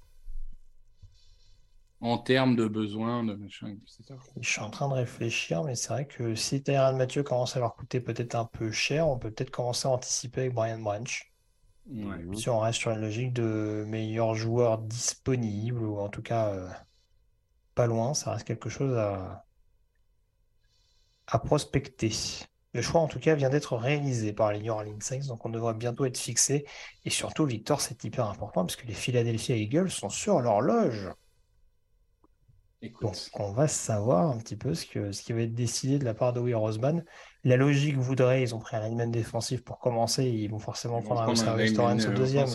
en 2.07 2.18
termes 2.18 2.57
de 2.57 2.66
besoins, 2.66 3.24
de 3.24 3.34
machin, 3.34 3.68
etc. 3.68 4.14
Je 4.40 4.48
suis 4.48 4.61
en 4.61 4.70
train 4.70 4.88
de 4.88 4.94
réfléchir, 4.94 5.64
mais 5.64 5.74
c'est 5.74 5.88
vrai 5.88 6.07
que 6.07 6.34
si 6.34 6.62
Tyrann 6.62 6.96
Mathieu 6.96 7.22
commence 7.22 7.57
à 7.57 7.61
leur 7.61 7.74
coûter 7.74 8.00
peut-être 8.00 8.34
un 8.34 8.44
peu 8.44 8.70
cher, 8.70 9.09
on 9.09 9.18
peut 9.18 9.30
peut-être 9.30 9.50
commencer 9.50 9.88
à 9.88 9.90
anticiper 9.90 10.42
avec 10.42 10.54
Brian 10.54 10.78
Branch. 10.78 11.32
Si 12.34 12.48
on 12.48 12.59
reste 12.59 12.80
sur 12.80 12.90
une 12.90 13.00
logique 13.00 13.32
de 13.32 13.84
meilleurs 13.86 14.34
joueurs 14.34 14.78
disponibles, 14.78 15.82
ou 15.82 15.98
en 16.00 16.09
tout 16.09 16.22
cas 16.22 16.52
pas 17.74 17.86
loin, 17.86 18.14
ça 18.14 18.32
reste 18.32 18.46
quelque 18.46 18.68
chose 18.68 18.96
à, 18.96 19.44
à 21.26 21.38
prospecter. 21.38 22.12
Le 22.72 22.82
choix, 22.82 23.00
en 23.00 23.09
tout 23.09 23.20
cas, 23.20 23.34
vient 23.34 23.50
d'être 23.50 23.76
réalisé 23.76 24.32
par 24.32 24.52
les 24.52 24.61
New 24.61 24.72
Orleans 24.72 25.00
Saints, 25.00 25.26
donc 25.28 25.44
on 25.46 25.48
devrait 25.48 25.74
bientôt 25.74 26.04
être 26.04 26.18
fixé. 26.18 26.66
Et 27.04 27.11
surtout, 27.11 27.46
Victor, 27.46 27.80
c'est 27.80 28.02
hyper 28.04 28.26
important 28.26 28.64
parce 28.64 28.76
que 28.76 28.86
les 28.86 28.94
Philadelphia 28.94 29.57
Eagles 29.57 29.90
sont 29.90 30.09
sur 30.11 30.40
l'horloge. 30.40 31.09
Donc, 33.01 33.16
on 33.35 33.53
va 33.53 33.68
savoir 33.68 34.31
un 34.31 34.39
petit 34.39 34.57
peu 34.57 34.74
ce, 34.74 34.87
que, 34.87 35.11
ce 35.11 35.22
qui 35.22 35.33
va 35.33 35.43
être 35.43 35.55
décidé 35.55 35.99
de 35.99 36.05
la 36.05 36.14
part 36.14 36.33
de 36.33 36.41
Will 36.41 36.55
Roseman. 36.55 37.05
La 37.43 37.57
logique 37.57 37.97
voudrait, 37.97 38.43
ils 38.43 38.55
ont 38.55 38.59
pris 38.59 38.77
un 38.77 38.81
lineman 38.81 39.11
défensif 39.11 39.64
pour 39.64 39.79
commencer, 39.79 40.24
ils 40.24 40.51
vont 40.51 40.59
forcément 40.59 41.01
prendre 41.03 41.22
un 41.22 41.55
restaurant 41.55 41.97
au 41.97 42.12
deuxième. 42.12 42.49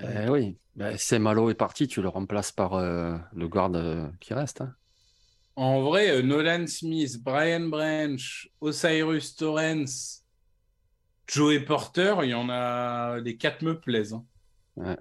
Eh 0.00 0.28
oui, 0.28 0.56
bah, 0.74 0.96
c'est 0.96 1.18
Malo 1.18 1.50
est 1.50 1.54
parti, 1.54 1.86
tu 1.86 2.00
le 2.00 2.08
remplaces 2.08 2.52
par 2.52 2.74
euh, 2.74 3.16
le 3.34 3.48
garde 3.48 3.76
euh, 3.76 4.08
qui 4.20 4.32
reste. 4.32 4.62
Hein. 4.62 4.74
En 5.54 5.82
vrai, 5.82 6.10
euh, 6.10 6.22
Nolan 6.22 6.66
Smith, 6.66 7.22
Brian 7.22 7.68
Branch, 7.68 8.48
Osiris 8.60 9.36
Torrens, 9.36 10.24
Joey 11.26 11.60
Porter, 11.60 12.16
il 12.22 12.30
y 12.30 12.34
en 12.34 12.48
a. 12.48 13.18
Les 13.20 13.36
quatre 13.36 13.62
me 13.62 13.78
plaisent. 13.78 14.16
Hein. 14.78 14.96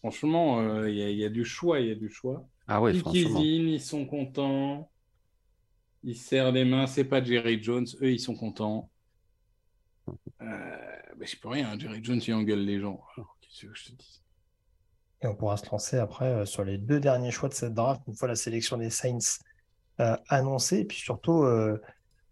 Franchement, 0.00 0.84
il 0.84 0.96
y, 0.96 1.24
a 1.24 1.30
du 1.30 1.44
choix, 1.44 1.80
il 1.80 1.88
y 1.88 1.92
a 1.92 1.94
du 1.94 2.10
choix. 2.10 2.46
Ah 2.66 2.80
oui, 2.80 2.98
franchement. 2.98 3.40
ils 3.40 3.80
sont 3.80 4.06
contents. 4.06 4.90
Ils 6.02 6.16
serrent 6.16 6.52
les 6.52 6.64
mains, 6.64 6.86
c'est 6.86 7.04
pas 7.04 7.22
Jerry 7.22 7.62
Jones, 7.62 7.86
eux, 8.02 8.12
ils 8.12 8.20
sont 8.20 8.34
contents. 8.34 8.90
Euh, 10.42 10.76
je 11.20 11.36
peux 11.36 11.48
rien, 11.48 11.78
Jerry 11.78 12.04
Jones, 12.04 12.20
il 12.26 12.34
engueule 12.34 12.64
les 12.64 12.78
gens 12.80 13.00
je 13.62 13.90
te 13.90 14.02
Et 15.22 15.26
on 15.26 15.34
pourra 15.34 15.56
se 15.56 15.70
lancer 15.70 15.98
après 15.98 16.26
euh, 16.26 16.44
sur 16.44 16.64
les 16.64 16.78
deux 16.78 17.00
derniers 17.00 17.30
choix 17.30 17.48
de 17.48 17.54
cette 17.54 17.74
draft, 17.74 18.02
une 18.06 18.14
fois 18.14 18.28
la 18.28 18.36
sélection 18.36 18.76
des 18.76 18.90
Saints 18.90 19.38
euh, 20.00 20.16
annoncée, 20.28 20.80
et 20.80 20.84
puis 20.84 20.98
surtout 20.98 21.44
euh, 21.44 21.80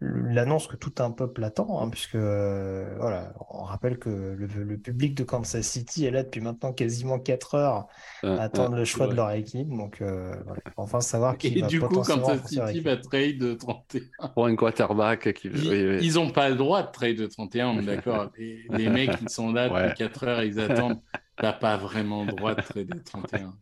l'annonce 0.03 0.67
que 0.67 0.75
tout 0.75 0.93
un 0.99 1.11
peuple 1.11 1.43
attend, 1.43 1.81
hein, 1.81 1.89
puisque 1.89 2.15
voilà, 2.15 3.33
on 3.49 3.63
rappelle 3.63 3.97
que 3.97 4.09
le, 4.09 4.77
public 4.77 5.15
de 5.15 5.23
Kansas 5.23 5.65
City 5.65 6.05
est 6.05 6.11
là 6.11 6.23
depuis 6.23 6.41
maintenant 6.41 6.73
quasiment 6.73 7.19
4 7.19 7.55
heures 7.55 7.87
à 8.23 8.41
attendre 8.41 8.75
le 8.75 8.85
choix 8.85 9.07
de 9.07 9.13
leur 9.13 9.31
équipe. 9.31 9.69
Donc 9.69 9.97
voilà, 10.01 10.61
enfin 10.77 10.99
savoir 11.01 11.37
qui 11.37 11.47
Et 11.47 11.61
va 11.61 11.67
du 11.67 11.79
coup, 11.79 12.01
Kansas 12.01 12.45
City 12.45 12.81
va 12.81 12.97
trade 12.97 13.57
31. 13.57 14.27
Pour 14.29 14.45
un 14.45 14.55
quarterback 14.55 15.33
qui 15.33 15.47
Ils 15.47 16.13
n'ont 16.15 16.31
pas 16.31 16.49
le 16.49 16.55
droit 16.55 16.83
de 16.83 16.91
trade 16.91 17.29
31, 17.29 17.67
on 17.67 17.79
est 17.79 17.85
d'accord. 17.85 18.31
les, 18.37 18.89
mecs, 18.89 19.11
ils 19.21 19.29
sont 19.29 19.53
là 19.53 19.69
depuis 19.69 19.97
4 19.97 20.23
heures, 20.27 20.43
ils 20.43 20.59
attendent. 20.59 20.99
T'as 21.37 21.53
pas 21.53 21.77
vraiment 21.77 22.25
le 22.25 22.33
droit 22.33 22.53
de 22.53 22.61
trader 22.61 23.01
31. 23.03 23.55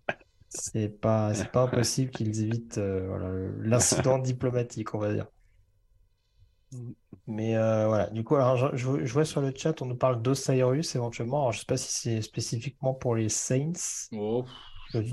C'est 0.50 0.90
pas, 0.90 1.34
c'est 1.34 1.50
pas 1.50 1.62
impossible 1.62 2.12
qu'ils 2.12 2.44
évitent 2.44 2.82
l'incident 3.62 4.18
diplomatique, 4.20 4.94
on 4.94 5.00
va 5.00 5.14
dire. 5.14 5.28
Mais 7.28 7.56
euh, 7.56 7.88
voilà, 7.88 8.08
du 8.08 8.24
coup, 8.24 8.36
alors, 8.36 8.76
je, 8.76 8.88
vois 9.14 9.26
sur 9.26 9.42
le 9.42 9.54
chat, 9.56 9.82
on 9.82 9.86
nous 9.86 9.96
parle 9.96 10.22
d'Osiris 10.22 10.96
éventuellement. 10.96 11.42
Alors, 11.42 11.52
je 11.52 11.60
sais 11.60 11.66
pas 11.66 11.78
si 11.78 11.92
c'est 11.92 12.22
spécifiquement 12.22 12.94
pour 12.94 13.16
les 13.16 13.30
Saints. 13.30 14.08
Oh, 14.14 14.46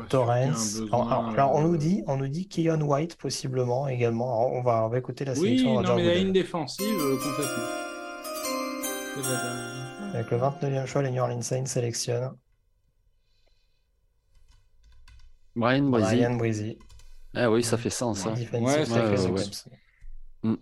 Torrens. 0.08 0.80
Alors, 0.92 1.54
on 1.54 1.62
nous 1.62 1.76
dit, 1.76 2.02
on 2.06 2.16
nous 2.16 2.28
dit 2.28 2.48
Keon 2.48 2.80
White 2.80 3.16
possiblement 3.16 3.88
également. 3.88 4.48
on, 4.52 4.62
va, 4.62 4.84
on 4.84 4.88
va 4.88 4.98
écouter 4.98 5.24
la 5.24 5.34
sélection. 5.34 5.76
Oui, 5.76 5.84
non, 5.84 5.96
mais 5.96 6.02
il 6.02 6.06
y 6.06 6.10
a 6.10 6.18
une 6.18 6.32
défensive 6.32 6.86
euh, 6.86 7.16
Avec 10.14 10.30
le 10.30 10.38
29e 10.38 10.86
choix, 10.86 11.02
les 11.02 11.10
New 11.10 11.22
Orleans 11.22 11.42
Saints 11.42 11.66
sélectionnent. 11.66 12.32
Brian 15.54 15.84
Breezy. 15.84 16.16
Brian 16.16 16.36
Breezy. 16.36 16.78
Ah 17.34 17.50
oui, 17.50 17.62
ça 17.62 17.76
fait 17.76 17.90
sens. 17.90 18.26
Hein. 18.26 18.34
Ouais, 18.52 18.84
ça 18.84 19.08
fait 19.10 19.16
sens. 19.16 19.68
Mm. 20.42 20.54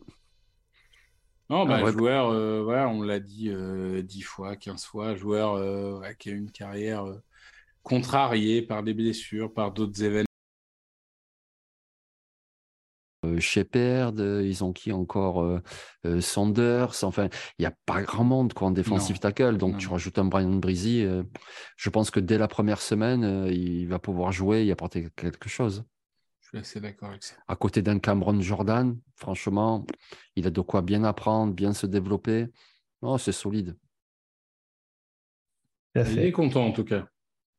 Non, 1.48 1.64
bah, 1.64 1.80
ah, 1.84 1.90
joueur, 1.92 2.30
euh, 2.30 2.86
on 2.86 3.02
l'a 3.02 3.20
dit 3.20 3.50
euh, 3.50 4.02
10 4.02 4.22
fois, 4.22 4.56
15 4.56 4.84
fois, 4.84 5.14
joueur 5.14 5.54
euh, 5.54 6.00
qui 6.18 6.30
a 6.30 6.32
une 6.32 6.50
carrière 6.50 7.06
euh, 7.06 7.22
contrariée 7.84 8.62
par 8.62 8.82
des 8.82 8.94
blessures, 8.94 9.52
par 9.52 9.72
d'autres 9.72 10.02
événements. 10.02 10.26
Shepard, 13.38 14.12
ils 14.20 14.62
ont 14.62 14.72
qui 14.72 14.92
encore 14.92 15.60
Sanders, 16.20 17.02
enfin, 17.02 17.28
il 17.58 17.62
n'y 17.62 17.66
a 17.66 17.74
pas 17.84 18.00
grand 18.02 18.22
monde 18.22 18.52
quoi, 18.52 18.68
en 18.68 18.70
défensive 18.70 19.18
tackle, 19.18 19.56
donc 19.56 19.78
tu 19.78 19.88
rajoutes 19.88 20.18
un 20.20 20.26
Brian 20.26 20.52
Breezy, 20.52 21.04
je 21.76 21.90
pense 21.90 22.12
que 22.12 22.20
dès 22.20 22.38
la 22.38 22.46
première 22.46 22.80
semaine, 22.80 23.48
il 23.50 23.88
va 23.88 23.98
pouvoir 23.98 24.30
jouer 24.30 24.64
et 24.64 24.70
apporter 24.70 25.08
quelque 25.16 25.48
chose. 25.48 25.84
Je 26.46 26.50
suis 26.50 26.58
assez 26.58 26.80
d'accord 26.80 27.08
avec 27.08 27.24
ça. 27.24 27.34
À 27.48 27.56
côté 27.56 27.82
d'un 27.82 27.98
Cameron 27.98 28.40
Jordan, 28.40 28.96
franchement, 29.16 29.84
il 30.36 30.46
a 30.46 30.50
de 30.50 30.60
quoi 30.60 30.80
bien 30.80 31.02
apprendre, 31.02 31.52
bien 31.52 31.72
se 31.72 31.86
développer. 31.86 32.46
Oh, 33.02 33.18
c'est 33.18 33.32
solide. 33.32 33.76
Il 35.96 36.20
est 36.20 36.30
content 36.30 36.66
en 36.66 36.72
tout 36.72 36.84
cas. 36.84 37.08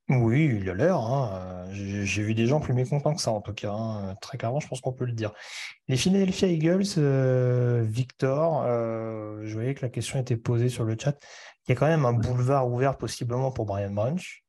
Oui, 0.10 0.46
il 0.62 0.70
a 0.70 0.74
l'air. 0.74 1.00
Hein. 1.00 1.66
J'ai 1.74 2.24
vu 2.24 2.34
des 2.34 2.46
gens 2.46 2.62
plus 2.62 2.74
mécontents 2.74 3.14
que 3.14 3.20
ça, 3.20 3.32
en 3.32 3.42
tout 3.42 3.54
cas. 3.54 3.74
Hein. 3.74 4.16
Très 4.22 4.38
clairement, 4.38 4.62
je 4.62 4.68
pense 4.70 4.80
qu'on 4.80 4.94
peut 4.94 5.04
le 5.04 5.12
dire. 5.12 5.34
Les 5.90 5.98
Philadelphia 5.98 6.48
Eagles, 6.48 6.86
euh, 6.98 7.84
Victor, 7.86 8.64
euh, 8.66 9.42
je 9.44 9.54
voyais 9.54 9.74
que 9.74 9.82
la 9.82 9.90
question 9.90 10.18
était 10.18 10.38
posée 10.38 10.70
sur 10.70 10.86
le 10.86 10.96
chat. 10.98 11.18
Il 11.68 11.72
y 11.72 11.74
a 11.74 11.76
quand 11.76 11.88
même 11.88 12.06
un 12.06 12.14
boulevard 12.14 12.72
ouvert 12.72 12.98
possiblement 12.98 13.52
pour 13.52 13.66
Brian 13.66 13.92
Branch. 13.92 14.46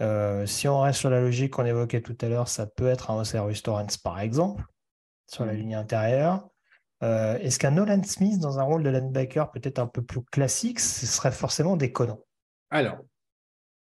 Euh, 0.00 0.46
si 0.46 0.68
on 0.68 0.80
reste 0.80 1.00
sur 1.00 1.10
la 1.10 1.20
logique 1.20 1.52
qu'on 1.52 1.64
évoquait 1.64 2.02
tout 2.02 2.16
à 2.20 2.28
l'heure, 2.28 2.48
ça 2.48 2.66
peut 2.66 2.86
être 2.86 3.10
un 3.10 3.20
Osiris 3.20 3.62
Torrance, 3.62 3.96
par 3.96 4.20
exemple, 4.20 4.64
sur 5.26 5.46
la 5.46 5.52
mm. 5.52 5.56
ligne 5.56 5.74
intérieure. 5.74 6.48
Est-ce 7.02 7.58
qu'un 7.58 7.72
Nolan 7.72 8.02
Smith 8.02 8.40
dans 8.40 8.58
un 8.58 8.62
rôle 8.62 8.82
de 8.82 8.88
linebacker 8.88 9.50
peut-être 9.52 9.78
un 9.78 9.86
peu 9.86 10.02
plus 10.02 10.22
classique, 10.22 10.80
ce 10.80 11.06
serait 11.06 11.30
forcément 11.30 11.76
déconnant? 11.76 12.20
Alors, 12.70 12.98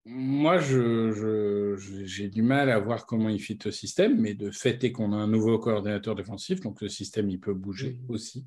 moi, 0.06 0.60
je, 0.60 1.78
j'ai 2.04 2.28
du 2.28 2.42
mal 2.42 2.70
à 2.70 2.78
voir 2.78 3.06
comment 3.06 3.30
il 3.30 3.40
fit 3.40 3.58
au 3.66 3.72
système, 3.72 4.20
mais 4.20 4.34
de 4.34 4.52
fait 4.52 4.84
est 4.84 4.92
qu'on 4.92 5.14
a 5.14 5.16
un 5.16 5.28
nouveau 5.28 5.58
coordinateur 5.60 6.16
défensif, 6.16 6.60
donc 6.60 6.82
le 6.82 6.90
système, 6.90 7.30
il 7.30 7.40
peut 7.40 7.54
bouger 7.54 8.02
aussi. 8.10 8.46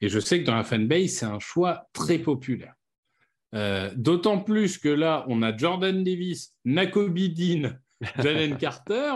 Et 0.00 0.08
je 0.08 0.18
sais 0.18 0.40
que 0.40 0.46
dans 0.46 0.54
la 0.54 0.64
fanbase, 0.64 1.10
c'est 1.10 1.26
un 1.26 1.40
choix 1.40 1.88
très 1.92 2.18
populaire. 2.18 2.74
Euh, 3.54 3.90
d'autant 3.94 4.38
plus 4.38 4.78
que 4.78 4.88
là, 4.88 5.24
on 5.28 5.42
a 5.42 5.56
Jordan 5.56 6.02
Davis, 6.02 6.52
Nakobe 6.64 7.14
Dean, 7.14 7.78
Jalen 8.18 8.56
Carter. 8.56 9.12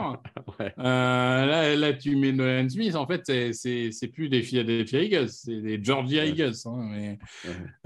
Euh, 0.60 0.66
là, 0.78 1.74
là, 1.74 1.92
tu 1.92 2.16
mets 2.16 2.32
Nolan 2.32 2.68
Smith. 2.68 2.94
En 2.94 3.06
fait, 3.06 3.22
c'est, 3.52 4.08
plus 4.12 4.28
des 4.28 4.42
Philadelphia 4.42 5.02
Eagles, 5.02 5.28
c'est 5.30 5.60
des 5.60 5.82
Georgia 5.82 6.24
Eagles. 6.24 6.54
Hein, 6.66 7.16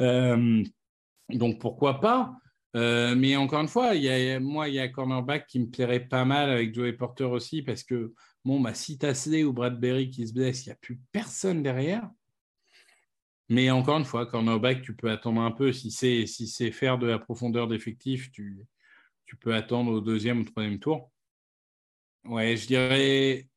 euh, 0.00 0.62
donc, 1.30 1.58
pourquoi 1.58 2.00
pas? 2.00 2.34
Mais 2.74 3.36
encore 3.36 3.60
une 3.60 3.68
fois, 3.68 3.94
il 3.94 4.02
y 4.02 4.10
a, 4.10 4.38
moi, 4.38 4.68
il 4.68 4.74
y 4.74 4.78
a 4.78 4.88
cornerback 4.88 5.46
qui 5.46 5.60
me 5.60 5.70
plairait 5.70 6.06
pas 6.06 6.24
mal 6.24 6.50
avec 6.50 6.74
Joey 6.74 6.92
Porter 6.92 7.24
aussi, 7.24 7.62
parce 7.62 7.82
que, 7.82 8.12
bon, 8.44 8.60
bah, 8.60 8.74
si 8.74 8.98
Tassé 8.98 9.44
ou 9.44 9.52
Bradbury 9.54 10.10
qui 10.10 10.26
se 10.26 10.34
blesse, 10.34 10.66
il 10.66 10.68
n'y 10.68 10.72
a 10.72 10.78
plus 10.80 11.00
personne 11.12 11.62
derrière. 11.62 12.08
Mais 13.52 13.70
encore 13.70 13.98
une 13.98 14.06
fois, 14.06 14.24
cornerback, 14.24 14.80
tu 14.80 14.96
peux 14.96 15.10
attendre 15.10 15.42
un 15.42 15.50
peu. 15.50 15.74
Si 15.74 15.90
c'est 15.90 16.70
faire 16.70 16.96
de 16.96 17.06
la 17.06 17.18
profondeur 17.18 17.68
d'effectif, 17.68 18.32
tu, 18.32 18.66
peux 19.40 19.54
attendre 19.54 19.92
au 19.92 20.00
deuxième 20.00 20.40
ou 20.40 20.44
troisième 20.44 20.78
tour. 20.78 21.12
Ouais, 22.24 22.56
je 22.56 22.66
dirais. 22.66 23.48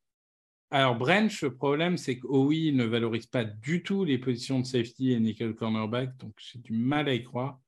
Alors, 0.70 0.96
Branch, 0.96 1.40
le 1.40 1.54
problème, 1.54 1.96
c'est 1.96 2.18
que 2.18 2.26
il 2.52 2.76
ne 2.76 2.84
valorise 2.84 3.24
pas 3.24 3.44
du 3.44 3.82
tout 3.82 4.04
les 4.04 4.18
positions 4.18 4.60
de 4.60 4.66
safety 4.66 5.12
et 5.12 5.20
nickel 5.20 5.54
cornerback, 5.54 6.14
donc 6.18 6.34
j'ai 6.36 6.58
du 6.58 6.74
mal 6.74 7.08
à 7.08 7.14
y 7.14 7.22
croire. 7.22 7.58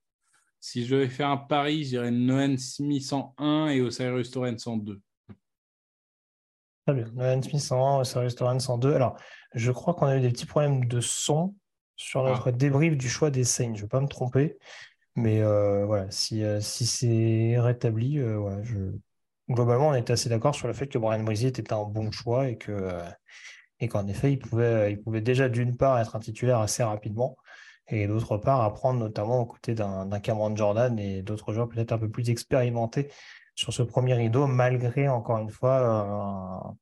Si 0.60 0.84
je 0.84 0.96
devais 0.96 1.08
faire 1.08 1.30
un 1.30 1.38
pari, 1.38 1.84
je 1.84 1.88
dirais 1.90 2.10
Nolan 2.10 2.58
Smith 2.58 3.10
en 3.14 3.34
1 3.38 3.68
et 3.68 3.80
Osiris 3.80 4.30
Torrens 4.30 4.66
en 4.66 4.76
2. 4.76 5.00
Très 6.84 6.94
bien. 6.94 7.06
Nolan 7.14 7.40
Smith 7.40 7.72
en 7.72 7.96
1, 7.96 8.00
Osiris 8.00 8.34
Torrens 8.34 8.68
en 8.68 8.76
2. 8.76 8.92
Alors, 8.92 9.16
je 9.54 9.72
crois 9.72 9.94
qu'on 9.94 10.06
a 10.06 10.16
eu 10.18 10.20
des 10.20 10.30
petits 10.30 10.44
problèmes 10.44 10.84
de 10.84 11.00
son 11.00 11.54
sur 11.98 12.22
notre 12.22 12.48
ah. 12.48 12.52
débrief 12.52 12.96
du 12.96 13.08
choix 13.10 13.30
des 13.30 13.44
Saints. 13.44 13.74
Je 13.74 13.80
ne 13.80 13.82
vais 13.82 13.88
pas 13.88 14.00
me 14.00 14.08
tromper. 14.08 14.56
Mais 15.16 15.42
euh, 15.42 15.84
voilà, 15.84 16.10
si, 16.10 16.44
euh, 16.44 16.60
si 16.60 16.86
c'est 16.86 17.58
rétabli, 17.58 18.18
euh, 18.18 18.38
voilà, 18.38 18.62
je... 18.62 18.76
globalement, 19.50 19.88
on 19.88 19.94
est 19.94 20.10
assez 20.10 20.28
d'accord 20.28 20.54
sur 20.54 20.68
le 20.68 20.74
fait 20.74 20.86
que 20.86 20.98
Brian 20.98 21.22
Brisy 21.24 21.48
était 21.48 21.72
un 21.72 21.84
bon 21.84 22.10
choix 22.12 22.48
et 22.48 22.56
que 22.56 22.98
et 23.80 23.88
qu'en 23.88 24.06
effet, 24.08 24.32
il 24.32 24.38
pouvait, 24.38 24.92
il 24.92 25.00
pouvait 25.00 25.20
déjà 25.20 25.48
d'une 25.48 25.76
part 25.76 25.98
être 26.00 26.16
un 26.16 26.20
titulaire 26.20 26.58
assez 26.60 26.82
rapidement 26.82 27.36
et 27.88 28.06
d'autre 28.06 28.36
part 28.36 28.62
apprendre 28.62 29.00
notamment 29.00 29.40
aux 29.40 29.46
côtés 29.46 29.74
d'un 29.74 30.20
Cameron 30.20 30.54
Jordan 30.54 30.98
et 30.98 31.22
d'autres 31.22 31.52
joueurs 31.52 31.68
peut-être 31.68 31.92
un 31.92 31.98
peu 31.98 32.10
plus 32.10 32.30
expérimentés 32.30 33.08
sur 33.54 33.72
ce 33.72 33.82
premier 33.82 34.14
rideau, 34.14 34.46
malgré 34.46 35.08
encore 35.08 35.38
une 35.38 35.50
fois 35.50 36.76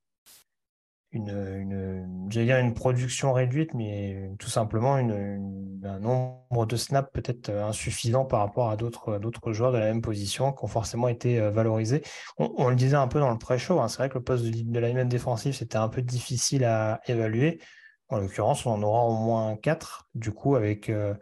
une, 1.16 2.28
dire 2.28 2.58
une 2.58 2.74
production 2.74 3.32
réduite, 3.32 3.74
mais 3.74 4.30
tout 4.38 4.48
simplement 4.48 4.94
un 4.94 5.98
nombre 6.00 6.66
de 6.66 6.76
snaps 6.76 7.10
peut-être 7.12 7.50
insuffisant 7.50 8.24
par 8.24 8.40
rapport 8.40 8.70
à 8.70 8.76
d'autres 8.76 9.52
joueurs 9.52 9.72
de 9.72 9.78
la 9.78 9.86
même 9.86 10.02
position 10.02 10.52
qui 10.52 10.64
ont 10.64 10.68
forcément 10.68 11.08
été 11.08 11.40
euh, 11.40 11.50
valorisés. 11.50 12.02
On, 12.38 12.68
le 12.68 12.76
disait 12.76 12.96
un 12.96 13.08
peu 13.08 13.20
dans 13.20 13.30
le 13.30 13.38
pré-show, 13.38 13.80
hein, 13.80 13.88
c'est 13.88 13.98
vrai 13.98 14.08
que 14.08 14.18
le 14.18 14.24
poste 14.24 14.44
de, 14.44 14.78
la 14.78 14.92
même 14.92 15.08
défensif, 15.08 15.56
c'était 15.56 15.76
un 15.76 15.88
peu 15.88 16.02
difficile 16.02 16.64
à 16.64 17.00
évaluer. 17.06 17.60
En 18.08 18.18
l'occurrence, 18.18 18.66
on 18.66 18.72
en 18.72 18.82
aura 18.82 19.04
au 19.04 19.16
moins 19.16 19.56
quatre, 19.56 20.08
du 20.14 20.30
coup, 20.30 20.54
avec 20.54 20.88
euh, 20.88 21.14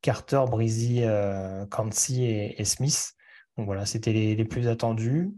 Carter, 0.00 0.42
Breezy, 0.48 1.02
euh, 1.04 1.64
et, 2.18 2.64
Smith. 2.64 3.12
Donc 3.56 3.66
voilà, 3.66 3.86
c'était 3.86 4.12
les, 4.12 4.44
plus 4.44 4.66
attendus. 4.66 5.30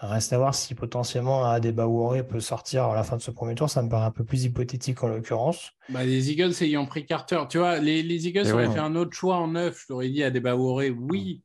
Reste 0.00 0.32
à 0.32 0.38
voir 0.38 0.54
si 0.54 0.76
potentiellement 0.76 1.44
un 1.44 1.54
Adebaworé 1.54 2.24
peut 2.24 2.38
sortir 2.38 2.84
à 2.84 2.94
la 2.94 3.02
fin 3.02 3.16
de 3.16 3.22
ce 3.22 3.32
premier 3.32 3.56
tour. 3.56 3.68
Ça 3.68 3.82
me 3.82 3.88
paraît 3.88 4.06
un 4.06 4.12
peu 4.12 4.22
plus 4.22 4.44
hypothétique 4.44 5.02
en 5.02 5.08
l'occurrence. 5.08 5.72
Bah, 5.88 6.04
les 6.04 6.30
Eagles 6.30 6.52
ayant 6.60 6.86
pris 6.86 7.04
Carter, 7.04 7.42
tu 7.48 7.58
vois, 7.58 7.78
les, 7.80 8.00
Eagles 8.00 8.44
eh 8.46 8.52
auraient 8.52 8.70
fait 8.70 8.78
un 8.78 8.94
autre 8.94 9.12
choix 9.12 9.36
en 9.36 9.48
neuf. 9.48 9.82
Je 9.82 9.86
t'aurais 9.88 10.08
dit 10.08 10.22
Adebaworé, 10.22 10.90
oui. 10.90 11.42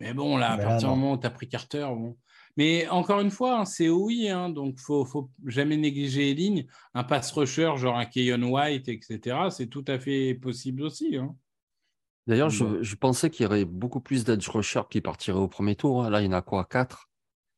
Mais 0.00 0.12
bon, 0.12 0.36
là, 0.36 0.52
à 0.52 0.58
partir 0.58 0.88
du 0.88 0.94
moment 0.96 1.12
où 1.12 1.18
tu 1.18 1.26
as 1.26 1.30
pris 1.30 1.48
Carter, 1.48 1.86
bon. 1.96 2.16
Mais 2.56 2.88
encore 2.88 3.20
une 3.20 3.30
fois, 3.30 3.60
hein, 3.60 3.64
c'est 3.64 3.88
oui, 3.88 4.28
hein, 4.28 4.48
donc 4.48 4.76
il 4.88 4.98
ne 4.98 5.04
faut 5.04 5.30
jamais 5.46 5.76
négliger 5.76 6.22
les 6.22 6.34
lignes. 6.34 6.66
Un 6.94 7.04
pass 7.04 7.30
rusher, 7.32 7.72
genre 7.76 7.96
un 7.96 8.06
Keyon 8.06 8.42
White, 8.42 8.88
etc., 8.88 9.36
c'est 9.50 9.66
tout 9.66 9.84
à 9.88 9.98
fait 9.98 10.34
possible 10.34 10.82
aussi. 10.82 11.16
Hein. 11.16 11.34
D'ailleurs, 12.26 12.50
je, 12.50 12.94
pensais 12.94 13.28
qu'il 13.28 13.44
y 13.44 13.46
aurait 13.46 13.64
beaucoup 13.64 14.00
plus 14.00 14.24
d'edge 14.24 14.48
rusher 14.48 14.82
qui 14.88 15.00
partiraient 15.00 15.38
au 15.38 15.48
premier 15.48 15.76
tour. 15.76 16.08
Là, 16.08 16.20
il 16.22 16.24
y 16.24 16.28
en 16.28 16.32
a 16.32 16.42
quoi 16.42 16.64
4 16.64 17.08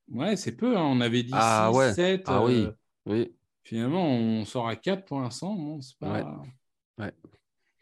Ouais, 0.08 0.36
c'est 0.36 0.52
peu. 0.52 0.76
On 0.76 1.00
avait 1.00 1.22
dit 1.22 1.32
ah, 1.34 1.70
6, 1.72 1.94
7. 1.94 2.24
Ah 2.26 2.44
oui, 2.44 2.66
euh, 2.66 2.72
oui. 3.06 3.34
Finalement, 3.64 4.06
on 4.06 4.44
sort 4.44 4.68
à 4.68 4.76
4 4.76 5.04
pour 5.04 5.20
l'instant. 5.20 5.56
pas... 5.98 6.42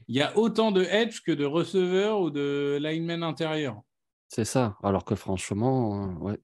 Il 0.06 0.14
y 0.14 0.22
a 0.22 0.36
autant 0.36 0.70
de 0.70 0.82
edge 0.82 1.22
que 1.22 1.32
de 1.32 1.44
receveurs 1.44 2.20
ou 2.20 2.30
de 2.30 2.78
linemen 2.80 3.22
intérieurs. 3.22 3.80
C'est 4.28 4.44
ça. 4.44 4.76
Alors 4.82 5.04
que 5.04 5.14
franchement, 5.14 6.08
euh, 6.08 6.14
ouais. 6.18 6.40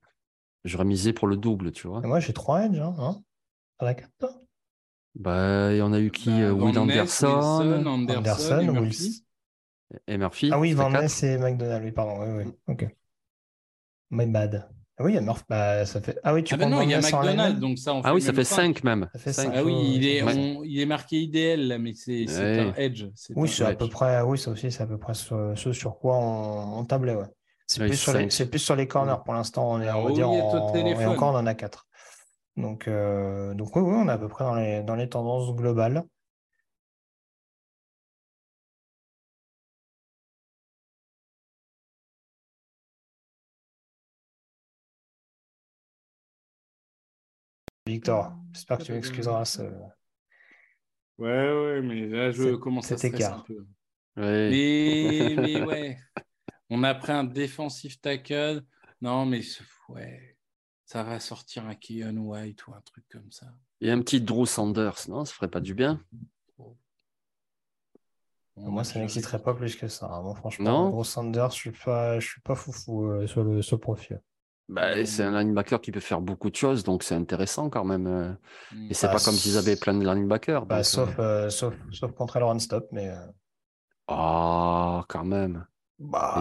J'aurais 0.65 0.85
misé 0.85 1.15
pour 1.15 1.27
le 1.27 1.39
double, 1.39 1.73
tu 1.73 1.89
vois. 1.89 2.03
moi, 2.03 2.21
j'ai 2.21 2.35
trois 2.35 2.67
edge, 2.67 2.79
hein, 2.79 2.95
hein 2.99 3.23
à 3.79 3.87
la 3.87 3.95
carte. 3.95 4.25
Bah, 5.15 5.75
y 5.75 5.81
en 5.81 5.93
a 5.93 6.01
eu 6.01 6.11
qui 6.11 6.29
bah, 6.29 6.37
euh, 6.37 6.53
Will 6.53 6.79
Anderson, 6.79 7.87
Anderson, 7.87 8.61
et 8.61 8.71
Murphy. 8.71 9.25
Et 10.07 10.19
Murphy. 10.19 10.51
Ah 10.53 10.59
oui, 10.59 10.73
Van 10.73 10.91
Ness 10.91 11.23
et 11.23 11.39
McDonald, 11.39 11.83
oui, 11.83 11.93
pardon. 11.93 12.23
Oui, 12.23 12.45
oui. 12.45 12.53
Ok. 12.69 12.87
My 14.11 14.27
bad. 14.27 14.69
Ah 15.01 15.05
oui, 15.05 15.13
il 15.13 15.15
y 15.15 15.19
a 15.19 15.23
Murphy. 15.23 15.45
Bah, 15.49 15.87
ça 15.87 16.01
fait... 16.03 16.19
Ah 16.23 16.35
oui, 16.35 16.45
tu 16.45 16.53
ah 16.53 16.59
bah 16.59 16.67
non, 16.67 16.83
il 16.83 16.91
y 16.91 16.95
a 16.95 17.01
McDonald, 17.01 17.59
donc 17.59 17.79
ça 17.79 17.99
Ah 18.05 18.13
oui, 18.13 18.21
ça 18.21 18.35
fait 18.35 18.45
5 18.45 18.85
même. 18.85 19.09
Ça 19.15 19.19
fait 19.19 19.33
5. 19.33 19.53
Ah 19.55 19.65
oui, 19.65 19.75
il 19.95 20.07
est, 20.07 20.23
il 20.65 20.79
est 20.79 20.87
marqué 20.87 21.17
idéal, 21.17 21.69
là, 21.69 21.79
mais 21.79 21.95
c'est 21.95 22.27
un 22.29 22.75
edge. 22.77 23.07
Oui, 23.35 23.49
c'est 23.49 23.65
à 23.65 23.75
peu 23.75 23.89
près, 23.89 24.21
oui, 24.21 24.37
ça 24.39 24.51
aussi, 24.51 24.71
c'est 24.71 24.83
à 24.83 24.87
peu 24.87 24.99
près 24.99 25.15
ce, 25.15 25.55
ce 25.57 25.73
sur 25.73 25.99
quoi 25.99 26.17
on, 26.17 26.81
on 26.81 26.85
tablait, 26.85 27.15
ouais. 27.15 27.27
C'est 27.67 27.87
plus, 28.51 28.59
sur 28.59 28.77
les 28.77 28.87
corners 28.89 29.23
pour 29.25 29.33
l'instant. 29.33 29.73
On 29.73 29.81
est, 29.81 29.91
on 29.91 30.05
va 30.05 30.13
dire, 30.13 30.29
et 30.29 31.07
encore 31.07 31.35
on 31.35 31.39
en 31.39 31.47
a 31.47 31.55
quatre. 31.55 31.87
Donc, 32.57 32.89
euh, 32.89 33.55
donc 33.55 33.75
oui, 33.77 33.83
oui, 33.83 33.95
on 33.97 34.09
est 34.09 34.13
à 34.13 34.19
peu 34.19 34.29
près 34.29 34.45
dans 34.45 34.57
les, 34.57 34.83
dans 34.83 34.97
les 34.97 35.09
tendances 35.09 35.55
globales. 35.55 36.05
Victor, 47.87 48.33
j'espère 48.53 48.79
que 48.79 48.85
tu 48.85 48.93
m'excuseras 48.93 49.45
ce. 49.45 49.63
Ouais, 51.19 51.29
ouais, 51.29 51.83
mais 51.83 52.07
là, 52.07 52.31
je 52.31 52.55
commence 52.57 52.91
à 52.93 52.97
stresser 52.97 53.25
un 53.25 53.41
peu. 53.41 53.67
Ouais. 54.17 54.51
Mais, 54.51 55.35
mais 55.37 55.63
ouais. 55.63 55.99
On 56.71 56.83
a 56.85 56.95
pris 56.95 57.13
un 57.13 57.25
défensif 57.25 58.01
tackle. 58.01 58.63
Non, 59.01 59.27
mais 59.27 59.41
ouais, 59.89 60.37
ça 60.85 61.03
va 61.03 61.19
sortir 61.21 61.67
un 61.67 61.75
Keon 61.75 62.17
White 62.17 62.67
ou 62.67 62.75
un 62.75 62.81
truc 62.83 63.05
comme 63.11 63.31
ça. 63.31 63.47
Et 63.81 63.91
un 63.91 64.01
petit 64.01 64.21
Drew 64.21 64.47
Sanders, 64.47 65.09
non 65.09 65.25
Ça 65.25 65.35
ferait 65.35 65.49
pas 65.49 65.61
du 65.61 65.75
bien 65.75 66.01
Moi, 68.57 68.85
ça 68.85 69.01
n'exciterait 69.01 69.43
pas 69.43 69.55
plus 69.55 69.75
que 69.75 69.89
ça. 69.89 70.07
Hein. 70.07 70.23
Moi, 70.23 70.35
franchement, 70.35 70.91
Drew 70.91 71.05
Sanders, 71.05 71.51
je 71.51 71.57
suis 71.57 71.73
pas, 71.73 72.21
je 72.21 72.27
suis 72.27 72.41
pas 72.43 72.55
foufou 72.55 73.07
euh, 73.07 73.27
sur 73.27 73.43
le 73.43 73.63
ce 73.63 73.75
profil. 73.75 74.21
Bah, 74.71 75.05
c'est 75.05 75.25
un 75.25 75.43
linebacker 75.43 75.81
qui 75.81 75.91
peut 75.91 76.01
faire 76.01 76.21
beaucoup 76.21 76.49
de 76.49 76.55
choses, 76.55 76.85
donc 76.85 77.03
c'est 77.03 77.17
intéressant 77.17 77.69
quand 77.71 77.85
même. 77.85 78.07
Euh. 78.07 78.33
Et 78.89 78.95
c'est 78.95 79.09
bah, 79.09 79.15
pas 79.15 79.19
comme 79.19 79.35
s'ils 79.35 79.59
avaient 79.59 79.77
plein 79.77 79.95
de 79.95 80.05
linebackers. 80.05 80.65
Bah, 80.65 80.85
sauf, 80.85 81.19
euh, 81.19 81.51
sauf, 81.51 81.75
sauf, 81.91 82.13
contre 82.13 82.39
le 82.39 82.45
run-stop, 82.45 82.87
mais. 82.93 83.13
Ah, 84.07 85.05
quand 85.09 85.25
même. 85.25 85.67
Bah, 85.99 86.41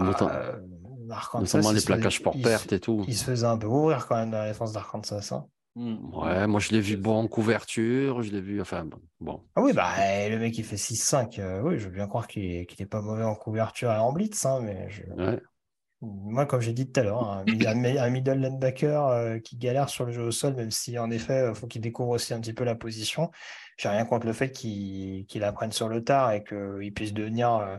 notamment, 1.40 1.72
les 1.72 1.80
plaquages 1.80 2.22
pour 2.22 2.40
perte 2.40 2.72
et 2.72 2.80
tout. 2.80 3.04
Il 3.08 3.16
se 3.16 3.24
faisait 3.24 3.46
un 3.46 3.58
peu 3.58 3.66
ouvrir 3.66 4.06
quand 4.06 4.16
même 4.16 4.30
dans 4.30 4.38
la 4.38 4.48
défense 4.48 4.72
d'Arkansas. 4.72 5.32
Hein. 5.32 5.46
Hmm. 5.76 6.12
Ouais, 6.12 6.48
moi 6.48 6.58
je 6.58 6.70
l'ai 6.70 6.80
vu 6.80 6.96
bon 6.96 7.16
en 7.16 7.28
couverture, 7.28 8.22
je 8.22 8.32
l'ai 8.32 8.40
vu, 8.40 8.60
enfin 8.60 8.88
bon. 9.20 9.44
Ah 9.54 9.62
oui, 9.62 9.72
bah 9.72 9.88
le 10.28 10.36
mec 10.36 10.58
il 10.58 10.64
fait 10.64 10.76
6-5, 10.76 11.38
euh, 11.38 11.62
oui, 11.62 11.78
je 11.78 11.84
veux 11.84 11.94
bien 11.94 12.08
croire 12.08 12.26
qu'il 12.26 12.66
n'est 12.78 12.86
pas 12.86 13.00
mauvais 13.00 13.22
en 13.22 13.36
couverture 13.36 13.92
et 13.92 13.96
en 13.96 14.12
blitz, 14.12 14.44
hein, 14.44 14.60
mais 14.62 14.88
moi 16.02 16.46
comme 16.46 16.60
j'ai 16.60 16.72
dit 16.72 16.90
tout 16.90 17.00
à 17.00 17.02
l'heure, 17.02 17.30
hein, 17.30 17.44
un, 17.46 18.10
middle 18.10 18.38
linebacker 18.38 19.06
euh, 19.08 19.38
qui 19.38 19.56
galère 19.56 19.88
sur 19.88 20.06
le 20.06 20.12
jeu 20.12 20.22
au 20.22 20.30
sol, 20.30 20.54
même 20.54 20.70
si 20.70 20.98
en 20.98 21.10
effet 21.10 21.48
il 21.48 21.54
faut 21.54 21.66
qu'il 21.66 21.82
découvre 21.82 22.10
aussi 22.10 22.32
un 22.32 22.40
petit 22.40 22.54
peu 22.54 22.64
la 22.64 22.74
position. 22.74 23.30
J'ai 23.76 23.88
rien 23.88 24.04
contre 24.04 24.26
le 24.26 24.32
fait 24.32 24.50
qu'il 24.50 25.44
apprenne 25.44 25.72
sur 25.72 25.88
le 25.88 26.02
tard 26.02 26.32
et 26.32 26.42
qu'il 26.42 26.92
puisse 26.94 27.12
devenir 27.12 27.54
euh, 27.54 27.76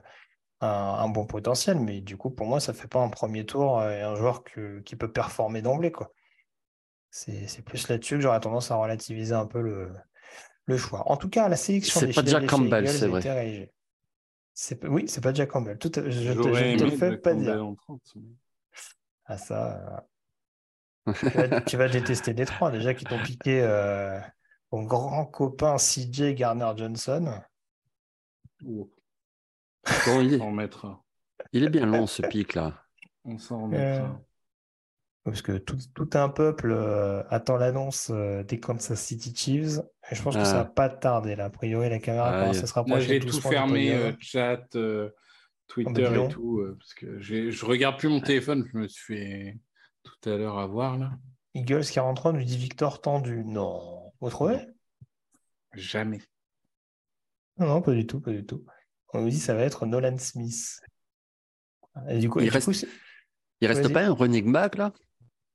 un, 0.62 1.10
bon 1.10 1.26
potentiel, 1.26 1.80
mais 1.80 2.02
du 2.02 2.18
coup 2.18 2.30
pour 2.30 2.46
moi 2.46 2.60
ça 2.60 2.74
fait 2.74 2.88
pas 2.88 3.00
un 3.00 3.10
premier 3.10 3.46
tour 3.46 3.84
et 3.84 4.02
un 4.02 4.16
joueur 4.16 4.44
qui 4.44 4.96
peut 4.96 5.12
performer 5.12 5.62
d'emblée. 5.62 5.92
C'est 7.10 7.66
plus 7.66 7.88
là-dessus 7.90 8.16
que 8.16 8.22
j'aurais 8.22 8.40
tendance 8.40 8.72
à 8.72 8.76
relativiser 8.76 9.34
un 9.34 9.48
peu 9.48 9.62
le, 9.62 9.92
le 10.66 10.78
choix. 10.78 11.12
En 11.12 11.18
tout 11.18 11.30
cas, 11.30 11.50
la 11.50 11.58
sélection 11.58 12.00
des 12.02 12.14
C'est 12.14 12.22
pas 12.24 12.30
Jack 12.30 12.46
Campbell, 12.46 12.88
c'est 12.88 13.08
vrai. 13.08 13.72
Oui, 14.84 15.08
c'est 15.08 15.22
pas 15.22 15.34
Jack 15.34 15.50
Campbell. 15.50 15.78
Tout, 15.78 15.92
je 15.96 16.34
te, 16.34 16.78
te 16.78 16.84
le 16.84 16.92
fais 16.92 17.18
pas 17.18 17.34
dire. 17.34 17.74
Ah 19.26 19.38
ça... 19.38 20.06
tu, 21.68 21.78
vas, 21.78 21.90
détester 21.90 22.34
Détroit, 22.34 22.70
déjà 22.70 22.94
qui 22.94 23.06
t'ont 23.06 23.22
piqué 23.24 23.62
euh, 23.64 24.20
ton 24.70 24.84
grand 24.84 25.26
copain 25.26 25.78
CJ 25.78 26.36
Garner 26.36 26.72
Johnson. 26.78 27.42
Bon, 28.62 28.88
il, 30.22 30.36
est... 30.36 30.40
il 31.54 31.64
est 31.64 31.70
bien 31.70 31.88
long 31.88 32.06
ce 32.06 32.22
pic 32.22 32.54
là. 32.54 32.86
On 33.26 33.38
s'en 33.40 33.64
remettra. 33.64 34.22
Parce 35.24 35.44
que 35.44 35.58
tout, 35.58 36.10
un 36.14 36.30
peuple 36.30 36.72
euh, 36.72 37.24
attend 37.30 37.58
l'annonce 37.58 38.10
euh, 38.12 38.44
des 38.44 38.60
Kansas 38.60 39.00
City 39.00 39.34
Chiefs. 39.36 39.80
Et 40.10 40.16
je 40.16 40.22
pense 40.22 40.36
que 40.36 40.44
ça 40.44 40.54
va 40.54 40.60
ah. 40.62 40.66
pas 40.66 40.90
tarder. 40.90 41.36
Là. 41.36 41.46
A 41.46 41.50
priori, 41.52 41.90
la 41.90 42.00
caméra 42.00 42.42
commence 42.42 42.64
à 42.64 42.68
se 42.68 42.74
rapprocher. 42.74 43.08
J'ai 43.08 43.20
tout 43.20 43.40
fermé, 43.40 43.94
euh, 43.94 44.14
chat, 44.20 44.68
Twitter 45.68 46.10
et 46.26 46.28
tout. 46.30 46.64
parce 46.80 46.94
que 46.96 47.20
je 47.20 47.66
regarde 47.66 48.00
plus 48.00 48.10
mon 48.10 48.20
téléphone. 48.20 48.68
Je 48.74 48.78
me 48.78 48.88
suis 48.88 49.16
fait 49.16 49.60
tout 50.04 50.30
à 50.30 50.38
l'heure 50.38 50.58
avoir. 50.58 50.98
Là. 50.98 51.12
Eagles 51.54 51.86
43 51.86 52.34
nous 52.34 52.44
dit 52.44 52.58
Victor 52.58 53.00
tendu. 53.00 53.44
Non. 53.46 54.12
Vous 54.22 54.30
trouvez? 54.30 54.58
Jamais. 55.74 56.22
Non, 57.58 57.68
non, 57.68 57.82
pas 57.82 57.94
du 57.94 58.08
tout. 58.08 58.20
Pas 58.20 58.32
du 58.32 58.44
tout. 58.44 58.66
On 59.14 59.22
nous 59.22 59.30
dit 59.30 59.40
ça 59.40 59.54
va 59.54 59.62
être 59.62 59.86
Nolan 59.86 60.18
Smith. 60.18 60.82
Et 62.10 62.18
du 62.18 62.30
coup, 62.30 62.40
il 62.40 62.50
reste, 62.50 62.88
il 63.60 63.68
reste 63.68 63.92
pas 63.94 64.04
un 64.04 64.14
running 64.14 64.52
back 64.52 64.78
là? 64.78 64.94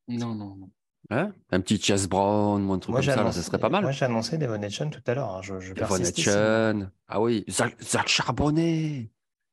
Non, 0.08 0.34
non, 0.34 0.56
non. 0.56 0.70
Hein? 1.10 1.32
Un 1.50 1.60
petit 1.60 1.78
Chess 1.78 2.08
Brown 2.08 2.68
ou 2.68 2.72
un 2.72 2.78
truc 2.78 2.96
comme 2.96 3.04
ça, 3.04 3.32
ça 3.32 3.42
serait 3.42 3.58
pas 3.58 3.68
mal. 3.68 3.82
Moi, 3.82 3.92
j'ai 3.92 4.04
annoncé 4.04 4.38
Devon 4.38 4.60
Etchen 4.60 4.90
tout 4.90 5.02
à 5.06 5.14
l'heure. 5.14 5.36
Hein. 5.36 5.42
Je, 5.42 5.60
je 5.60 5.74
Devon 5.74 5.96
Etchen. 5.96 6.90
Ah 7.06 7.20
oui, 7.20 7.44
Zach, 7.48 8.08
Charbonnet. 8.08 9.10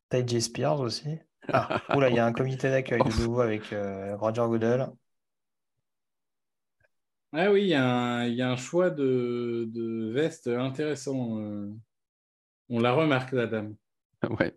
Ty 0.10 0.42
Spears 0.42 0.80
aussi. 0.80 1.20
Ah, 1.52 1.82
oula, 1.96 2.10
il 2.10 2.16
y 2.16 2.20
a 2.20 2.26
un 2.26 2.34
comité 2.34 2.70
d'accueil 2.70 3.00
de 3.00 3.06
nouveau 3.06 3.42
avec 3.42 3.74
euh, 3.74 4.16
Roger 4.16 4.44
Goodell. 4.48 4.88
Ah 7.34 7.52
oui, 7.52 7.64
il 7.64 7.68
y, 7.68 7.74
a 7.76 8.52
un, 8.52 8.56
choix 8.56 8.90
de, 8.90 9.68
de 9.68 10.12
veste 10.14 10.48
intéressant. 10.48 11.40
Euh. 11.40 11.72
On 12.70 12.80
la 12.80 12.94
remarque, 12.94 13.32
la 13.32 13.48
dame. 13.48 13.76
Ouais. 14.40 14.56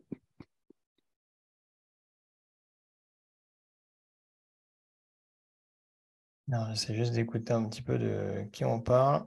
Non, 6.49 6.67
j'essaie 6.71 6.95
juste 6.95 7.13
d'écouter 7.13 7.53
un 7.53 7.69
petit 7.69 7.83
peu 7.83 7.99
de 7.99 8.45
qui 8.53 8.65
on 8.65 8.81
parle. 8.81 9.27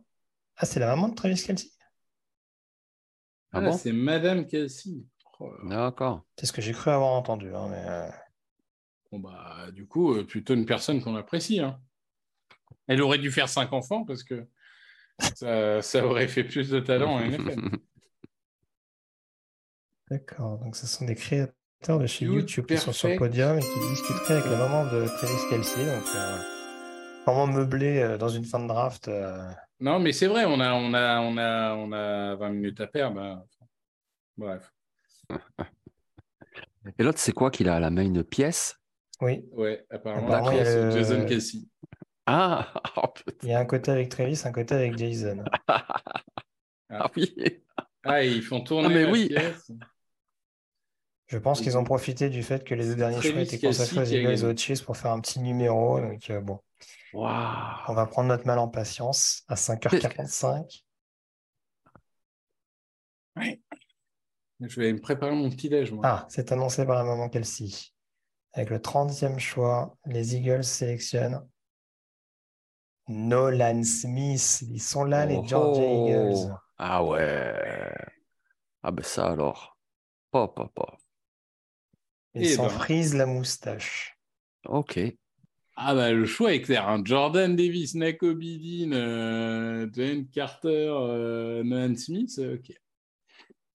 Ah, 0.56 0.66
c'est 0.66 0.80
la 0.80 0.88
maman 0.88 1.10
de 1.10 1.16
Travis 1.16 1.42
Kelsey 1.42 1.70
Ah, 3.52 3.60
ah 3.64 3.72
c'est 3.74 3.92
Madame 3.92 4.46
Kelsey. 4.46 5.06
Oh 5.40 5.52
D'accord. 5.64 6.26
C'est 6.38 6.46
ce 6.46 6.54
que 6.54 6.62
j'ai 6.62 6.74
cru 6.74 6.92
avoir 6.92 7.12
entendu. 7.12 7.54
Hein, 7.54 7.68
mais... 7.70 7.84
Euh. 7.88 8.10
Bon, 9.12 9.20
bah, 9.20 9.72
du 9.72 9.88
coup, 9.88 10.14
euh, 10.14 10.24
plutôt 10.24 10.54
une 10.54 10.66
personne 10.66 11.02
qu'on 11.02 11.16
apprécie. 11.16 11.60
Hein. 11.60 11.80
Elle 12.88 13.02
aurait 13.02 13.18
dû 13.18 13.32
faire 13.32 13.50
cinq 13.50 13.74
enfants 13.74 14.06
parce 14.06 14.24
que 14.24 14.48
ça, 15.36 15.82
ça 15.82 16.06
aurait 16.06 16.28
fait 16.28 16.44
plus 16.44 16.70
de 16.70 16.80
talent 16.80 17.16
en 17.16 17.20
NFL. 17.20 17.60
D'accord, 20.10 20.58
donc 20.58 20.76
ce 20.76 20.88
sont 20.88 21.06
des 21.06 21.16
créateurs 21.16 22.00
de 22.00 22.08
chez 22.08 22.26
YouTube 22.26 22.66
qui 22.66 22.78
sont 22.78 22.92
sur 22.92 23.10
le 23.10 23.16
podium 23.16 23.58
et 23.58 23.62
qui 23.62 23.80
discuteraient 23.92 24.36
avec 24.36 24.46
la 24.46 24.58
maman 24.58 24.86
de 24.86 25.06
Travis 25.06 25.50
Kelsey. 25.50 25.86
Donc, 25.86 26.06
euh, 26.16 26.59
Comment 27.30 27.46
meubler 27.46 28.00
euh, 28.00 28.18
dans 28.18 28.30
une 28.30 28.44
fin 28.44 28.58
de 28.60 28.68
draft 28.68 29.08
euh. 29.08 29.52
Non, 29.80 30.00
mais 30.00 30.14
c'est 30.14 30.26
vrai, 30.26 30.46
on 30.46 30.60
a, 30.60 30.74
on, 30.74 30.96
a, 30.96 31.20
on, 31.20 31.38
a, 31.38 31.76
on 31.76 31.92
a 31.92 32.36
20 32.36 32.50
minutes 32.50 32.82
à 32.82 32.88
perdre. 32.88 33.22
Hein. 33.22 33.44
Bref. 34.36 34.74
Et 36.98 37.04
l'autre, 37.04 37.20
c'est 37.20 37.34
quoi 37.34 37.52
qu'il 37.52 37.70
a 37.70 37.76
à 37.76 37.80
la 37.80 37.92
main 37.92 38.02
Une 38.04 38.24
pièce? 38.24 38.80
Oui. 39.22 39.46
Ouais, 39.52 39.86
apparemment, 39.92 40.44
c'est 40.52 40.92
Jason 40.92 41.24
Casey. 41.28 41.60
Ah 42.26 42.74
oh, 42.98 43.14
Il 43.44 43.50
y 43.50 43.54
a 43.54 43.60
un 43.60 43.66
côté 43.66 43.92
avec 43.92 44.10
Travis, 44.10 44.42
un 44.46 44.52
côté 44.52 44.74
avec 44.74 44.98
Jason. 44.98 45.44
ah 45.68 47.12
oui 47.16 47.62
Ah, 48.06 48.24
ils 48.24 48.42
font 48.42 48.62
tourner 48.62 48.88
ah, 48.88 48.90
mais 48.90 49.04
la 49.04 49.12
oui. 49.12 49.28
pièce. 49.28 49.72
Je 51.30 51.38
pense 51.38 51.62
qu'ils 51.62 51.78
ont 51.78 51.84
profité 51.84 52.30
du 52.30 52.42
fait 52.42 52.64
que 52.64 52.74
les 52.74 52.86
deux 52.86 52.96
derniers 52.96 53.22
choix 53.22 53.42
étaient 53.42 53.60
consacrés 53.60 54.02
aux 54.02 54.04
Eagles 54.04 54.40
et 54.40 54.44
aux 54.46 54.58
Chiefs 54.58 54.84
pour 54.84 54.98
faire 54.98 55.12
un 55.12 55.20
petit 55.20 55.40
numéro. 55.40 56.00
Donc, 56.00 56.28
euh, 56.32 56.42
bon. 56.42 56.60
On 57.14 57.94
va 57.94 58.06
prendre 58.08 58.30
notre 58.30 58.48
mal 58.48 58.58
en 58.58 58.68
patience 58.68 59.44
à 59.48 59.54
5h45. 59.54 60.84
Oui. 63.38 63.62
Je 64.60 64.82
vais 64.82 64.92
me 64.92 65.00
préparer 65.00 65.36
mon 65.36 65.50
petit 65.52 65.70
déj, 65.70 65.92
moi. 65.92 66.02
Ah, 66.06 66.26
c'est 66.30 66.52
annoncé 66.52 66.84
par 66.86 66.96
la 66.96 67.04
maman 67.04 67.30
Kelsey. 67.30 67.70
Avec 68.54 68.72
le 68.72 68.80
30e 68.80 69.38
choix, 69.38 69.96
les 70.08 70.36
Eagles 70.36 70.64
sélectionnent 70.64 71.48
Nolan 73.08 73.84
Smith. 73.84 74.64
Ils 74.68 74.82
sont 74.82 75.04
là, 75.04 75.28
les 75.28 75.46
Georgia 75.48 75.84
oh. 75.84 76.08
Eagles. 76.08 76.56
Ah 76.80 77.04
ouais. 77.04 77.94
Ah 78.82 78.92
ben 78.92 79.04
ça 79.04 79.28
alors. 79.28 79.78
Pop, 80.32 80.60
Ils 82.36 82.50
s'en 82.50 82.68
ben. 82.68 82.70
frise 82.70 83.16
la 83.16 83.26
moustache. 83.26 84.18
Ok. 84.66 85.00
Ah 85.76 85.96
bah 85.96 86.12
le 86.12 86.26
choix 86.26 86.54
est 86.54 86.62
clair. 86.62 86.88
Hein. 86.88 87.02
Jordan 87.06 87.56
Davis, 87.56 87.96
Nakobe 87.96 88.42
Dean, 88.42 88.92
euh, 88.92 89.88
Carter, 90.34 90.92
euh, 90.92 91.64
Nolan 91.64 91.96
Smith. 91.96 92.38
Euh, 92.40 92.56
ok. 92.56 92.74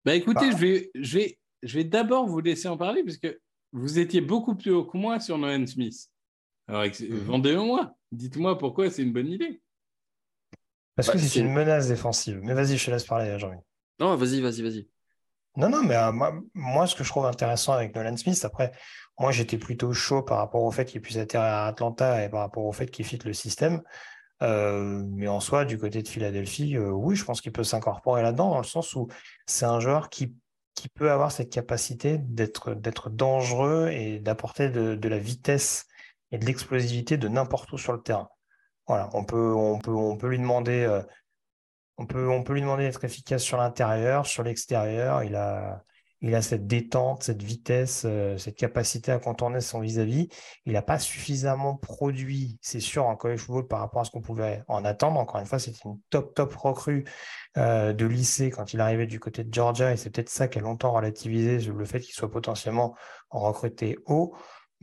Bah 0.05 0.15
écoutez, 0.15 0.51
bah. 0.51 0.57
je 0.57 0.57
vais, 0.57 0.91
je 0.95 1.19
vais, 1.19 1.39
je 1.63 1.79
vais 1.79 1.85
d'abord 1.85 2.27
vous 2.27 2.41
laisser 2.41 2.69
en 2.69 2.77
parler 2.77 3.03
parce 3.03 3.17
que 3.17 3.41
vous 3.73 3.99
étiez 3.99 4.21
beaucoup 4.21 4.55
plus 4.55 4.71
haut 4.71 4.85
que 4.85 4.99
moi 4.99 5.19
sur 5.19 5.39
Nolan 5.39 5.67
Smith. 5.67 6.09
Alors 6.69 6.85
mhm. 6.85 7.19
vendez-le-moi. 7.21 7.95
Dites-moi 8.13 8.59
pourquoi 8.59 8.91
c'est 8.91 9.03
une 9.03 9.13
bonne 9.13 9.29
idée. 9.29 9.61
Parce 10.95 11.09
que 11.09 11.17
bah, 11.17 11.23
c'est 11.23 11.41
une 11.41 11.53
menace 11.53 11.89
défensive. 11.89 12.39
Mais 12.43 12.55
vas-y, 12.55 12.77
je 12.77 12.87
te 12.87 12.91
laisse 12.91 13.05
parler, 13.05 13.39
Jean-Mi. 13.39 13.59
Non, 13.99 14.15
vas-y, 14.17 14.41
vas-y, 14.41 14.63
vas-y. 14.63 14.89
Non, 15.57 15.69
non, 15.69 15.83
mais 15.85 15.97
moi, 16.13 16.35
moi, 16.55 16.87
ce 16.87 16.95
que 16.97 17.05
je 17.05 17.09
trouve 17.09 17.27
intéressant 17.27 17.75
avec 17.75 17.95
Nolan 17.95 18.17
Smith, 18.17 18.45
après, 18.45 18.73
moi, 19.19 19.31
j'étais 19.31 19.59
plutôt 19.59 19.93
chaud 19.93 20.23
par 20.23 20.39
rapport 20.39 20.63
au 20.63 20.71
fait 20.73 20.85
qu'il 20.85 21.01
puisse 21.01 21.17
atterrir 21.17 21.47
à 21.47 21.67
Atlanta 21.69 22.25
et 22.25 22.29
par 22.29 22.41
rapport 22.41 22.65
au 22.65 22.73
fait 22.73 22.89
qu'il 22.89 23.05
fit 23.05 23.19
le 23.25 23.33
système. 23.33 23.83
Euh, 24.43 25.05
mais 25.11 25.29
en 25.29 25.41
soi, 25.41 25.65
du 25.65 25.79
côté 25.79 26.03
de 26.03 26.09
Philadelphie, 26.09 26.77
euh, 26.77 26.91
oui, 26.91 27.15
je 27.15 27.25
pense 27.25 27.41
qu'il 27.41 27.53
peut 27.53 27.65
s'incorporer 27.65 28.23
là-dedans, 28.23 28.51
dans 28.51 28.59
le 28.59 28.65
sens 28.65 28.95
où 28.95 29.09
c'est 29.47 29.65
un 29.65 29.81
joueur 29.81 30.09
qui, 30.09 30.35
peut 30.95 31.11
avoir 31.11 31.33
cette 31.33 31.51
capacité 31.51 32.19
d'être, 32.19 32.75
dangereux 33.09 33.89
et 33.91 34.19
d'apporter 34.19 34.69
de, 34.69 35.09
la 35.09 35.19
vitesse 35.19 35.87
et 36.31 36.37
de 36.37 36.45
l'explosivité 36.45 37.17
de 37.17 37.27
n'importe 37.27 37.73
où 37.73 37.79
sur 37.79 37.95
le 37.95 38.03
terrain. 38.03 38.29
Voilà, 38.87 39.09
on 39.15 39.25
peut, 39.25 39.55
on 39.55 39.79
peut, 39.79 39.93
on 39.93 40.17
peut 40.19 40.27
lui 40.29 40.39
demander, 40.39 40.83
euh, 40.83 41.01
on 41.97 42.07
peut, 42.07 42.29
on 42.29 42.43
peut 42.43 42.55
lui 42.55 42.61
demander 42.61 42.85
d'être 42.85 43.05
efficace 43.05 43.43
sur 43.43 43.57
l'intérieur, 43.57 44.27
sur 44.27 44.43
l'extérieur. 44.43 45.23
Il 45.23 45.37
a, 45.37 45.85
il 46.27 46.35
a 46.35 46.41
cette 46.41 46.67
détente, 46.67 47.23
cette 47.23 47.43
vitesse, 47.43 48.05
euh, 48.07 48.39
cette 48.39 48.57
capacité 48.57 49.13
à 49.13 49.19
contourner 49.19 49.61
son 49.61 49.81
vis-à-vis. 49.81 50.29
Il 50.65 50.73
n'a 50.73 50.81
pas 50.81 50.99
suffisamment 50.99 51.77
produit, 51.77 52.59
c'est 52.63 52.81
sûr, 52.81 53.05
en 53.05 53.15
college 53.15 53.41
football 53.41 53.69
par 53.69 53.81
rapport 53.81 54.01
à 54.01 54.05
ce 54.05 54.11
qu'on 54.11 54.23
pouvait 54.23 54.63
en 54.67 54.87
attendre. 54.87 55.21
Encore 55.21 55.41
une 55.41 55.47
fois, 55.47 55.59
c'était 55.59 55.81
une 55.85 56.01
top, 56.09 56.35
top 56.35 56.55
recrue 56.55 57.05
euh, 57.59 57.93
de 57.93 58.07
lycée 58.07 58.49
quand 58.49 58.73
il 58.73 58.81
arrivait 58.81 59.07
du 59.07 59.21
côté 59.21 59.45
de 59.45 59.53
Georgia. 59.53 59.93
Et 59.93 59.99
c'est 59.99 60.09
peut-être 60.09 60.31
ça 60.31 60.49
qui 60.49 60.59
a 60.59 60.63
longtemps 60.63 60.93
relativisé 60.93 61.59
le 61.59 61.85
fait 61.85 62.01
qu'il 62.01 62.15
soit 62.15 62.31
potentiellement 62.31 62.95
recruté 63.29 63.99
haut. 64.07 64.35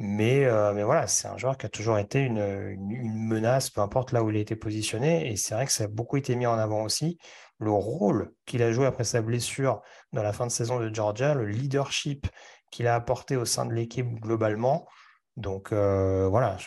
Mais, 0.03 0.45
euh, 0.45 0.73
mais 0.73 0.81
voilà, 0.81 1.05
c'est 1.05 1.27
un 1.27 1.37
joueur 1.37 1.59
qui 1.59 1.67
a 1.67 1.69
toujours 1.69 1.99
été 1.99 2.21
une, 2.21 2.39
une, 2.39 3.27
menace, 3.27 3.69
peu 3.69 3.81
importe 3.81 4.13
là 4.13 4.23
où 4.23 4.31
il 4.31 4.35
a 4.35 4.39
été 4.39 4.55
positionné. 4.55 5.31
Et 5.31 5.35
c'est 5.35 5.53
vrai 5.53 5.67
que 5.67 5.71
ça 5.71 5.83
a 5.83 5.87
beaucoup 5.87 6.17
été 6.17 6.35
mis 6.35 6.47
en 6.47 6.57
avant 6.57 6.81
aussi 6.81 7.19
le 7.59 7.69
rôle 7.69 8.33
qu'il 8.47 8.63
a 8.63 8.71
joué 8.71 8.87
après 8.87 9.03
sa 9.03 9.21
blessure 9.21 9.83
dans 10.11 10.23
la 10.23 10.33
fin 10.33 10.47
de 10.47 10.51
saison 10.51 10.79
de 10.79 10.91
Georgia, 10.91 11.35
le 11.35 11.45
leadership 11.45 12.25
qu'il 12.71 12.87
a 12.87 12.95
apporté 12.95 13.35
au 13.35 13.45
sein 13.45 13.67
de 13.67 13.73
l'équipe 13.73 14.07
globalement. 14.19 14.87
Donc 15.37 15.71
euh, 15.71 16.27
voilà, 16.27 16.57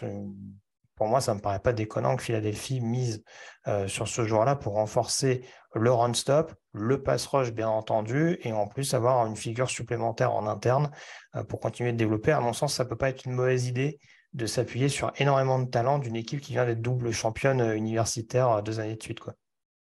pour 0.95 1.09
moi, 1.09 1.21
ça 1.21 1.33
ne 1.33 1.39
me 1.39 1.43
paraît 1.43 1.59
pas 1.59 1.73
déconnant 1.73 2.15
que 2.15 2.23
Philadelphie 2.23 2.81
mise 2.81 3.25
euh, 3.67 3.89
sur 3.89 4.07
ce 4.07 4.25
joueur-là 4.25 4.55
pour 4.55 4.75
renforcer 4.75 5.45
le 5.75 5.93
run-stop, 5.93 6.55
le 6.73 7.03
pass 7.03 7.27
rush, 7.27 7.53
bien 7.53 7.69
entendu, 7.69 8.39
et 8.43 8.53
en 8.53 8.67
plus 8.67 8.95
avoir 8.95 9.27
une 9.27 9.37
figure 9.37 9.69
supplémentaire 9.69 10.33
en 10.33 10.47
interne 10.47 10.91
euh, 11.37 11.45
pour 11.45 11.61
continuer 11.61 11.93
de 11.93 11.97
développer. 11.97 12.33
À 12.33 12.41
mon 12.41 12.53
sens, 12.53 12.75
ça 12.75 12.85
ne 12.85 12.89
peut 12.89 12.97
pas 12.97 13.11
être 13.11 13.25
une 13.25 13.33
mauvaise 13.33 13.67
idée 13.67 13.99
de 14.33 14.47
s'appuyer 14.47 14.89
sur 14.89 15.13
énormément 15.19 15.61
de 15.61 15.71
talent 15.71 15.99
d'une 15.99 16.17
équipe 16.17 16.41
qui 16.41 16.53
vient 16.53 16.67
d'être 16.67 16.83
double 16.83 17.13
championne 17.13 17.61
universitaire 17.77 18.63
deux 18.63 18.81
années 18.81 18.97
de 18.97 19.03
suite. 19.03 19.21
Quoi. 19.21 19.35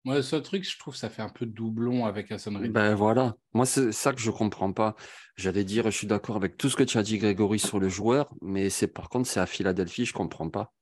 Moi, 0.04 0.22
seul 0.22 0.42
truc, 0.42 0.64
je 0.64 0.78
trouve, 0.78 0.96
ça 0.96 1.10
fait 1.10 1.20
un 1.20 1.28
peu 1.28 1.44
doublon 1.44 2.06
avec 2.06 2.32
Hassan 2.32 2.56
Reddick. 2.56 2.72
Ben 2.72 2.94
voilà, 2.94 3.34
moi 3.52 3.66
c'est 3.66 3.92
ça 3.92 4.14
que 4.14 4.20
je 4.20 4.30
comprends 4.30 4.72
pas. 4.72 4.96
J'allais 5.36 5.64
dire, 5.64 5.84
je 5.84 5.90
suis 5.90 6.06
d'accord 6.06 6.36
avec 6.36 6.56
tout 6.56 6.70
ce 6.70 6.76
que 6.76 6.82
tu 6.82 6.96
as 6.96 7.02
dit, 7.02 7.18
Grégory, 7.18 7.58
sur 7.58 7.78
le 7.78 7.90
joueur, 7.90 8.30
mais 8.40 8.70
c'est 8.70 8.86
par 8.86 9.10
contre, 9.10 9.28
c'est 9.28 9.40
à 9.40 9.46
Philadelphie, 9.46 10.06
je 10.06 10.14
comprends 10.14 10.48
pas. 10.48 10.72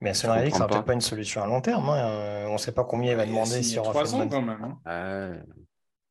Mais 0.00 0.10
Hassan 0.10 0.30
Reddick, 0.30 0.54
ça 0.54 0.66
peut-être 0.66 0.84
pas 0.84 0.92
une 0.92 1.00
solution 1.00 1.42
à 1.42 1.46
long 1.46 1.60
terme. 1.60 1.88
Hein. 1.88 1.98
Euh, 1.98 2.46
on 2.48 2.54
ne 2.54 2.58
sait 2.58 2.72
pas 2.72 2.84
combien 2.84 3.12
il 3.12 3.16
va 3.16 3.24
demander 3.24 3.62
si 3.62 3.74
fait 3.74 3.80
ans 3.80 4.28
quand 4.28 4.42
même. 4.42 4.76
Hein. 4.84 5.32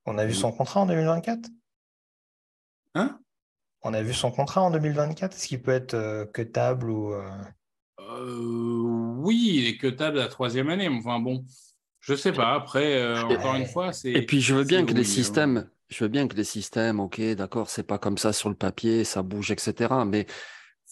On 0.06 0.18
a 0.18 0.26
vu 0.26 0.34
son 0.34 0.52
contrat 0.52 0.82
en 0.82 0.86
2024 0.86 1.49
Hein? 2.95 3.20
On 3.82 3.94
a 3.94 4.02
vu 4.02 4.14
son 4.14 4.32
contrat 4.32 4.62
en 4.62 4.72
2024 4.72 5.36
Est-ce 5.36 5.48
qu'il 5.48 5.62
peut 5.62 5.72
être 5.72 5.94
euh, 5.94 6.26
cutable 6.26 6.90
ou 6.90 7.14
euh... 7.14 7.28
euh 7.99 8.82
oui, 9.18 9.53
il 9.56 9.68
est 9.68 9.78
cutable 9.78 10.18
la 10.18 10.28
troisième 10.28 10.70
année. 10.70 10.88
Enfin 10.88 11.20
bon, 11.20 11.45
je 11.99 12.14
sais 12.14 12.32
pas. 12.32 12.53
Après, 12.53 12.95
euh, 12.95 13.24
encore 13.24 13.56
une 13.56 13.66
fois, 13.66 13.91
c'est. 13.91 14.12
Et 14.12 14.26
puis, 14.26 14.40
je 14.40 14.53
veux 14.53 14.64
bien 14.64 14.86
que 14.86 14.94
les 14.94 15.02
hein. 15.02 15.03
systèmes, 15.03 15.70
je 15.90 16.03
veux 16.03 16.07
bien 16.07 16.28
que 16.28 16.36
les 16.36 16.44
systèmes, 16.44 16.99
ok, 16.99 17.20
d'accord, 17.36 17.70
c'est 17.70 17.84
pas 17.84 17.98
comme 17.98 18.20
ça 18.20 18.34
sur 18.34 18.49
le 18.49 18.56
papier, 18.56 19.03
ça 19.03 19.24
bouge, 19.24 19.49
etc. 19.49 19.91
Mais 20.06 20.28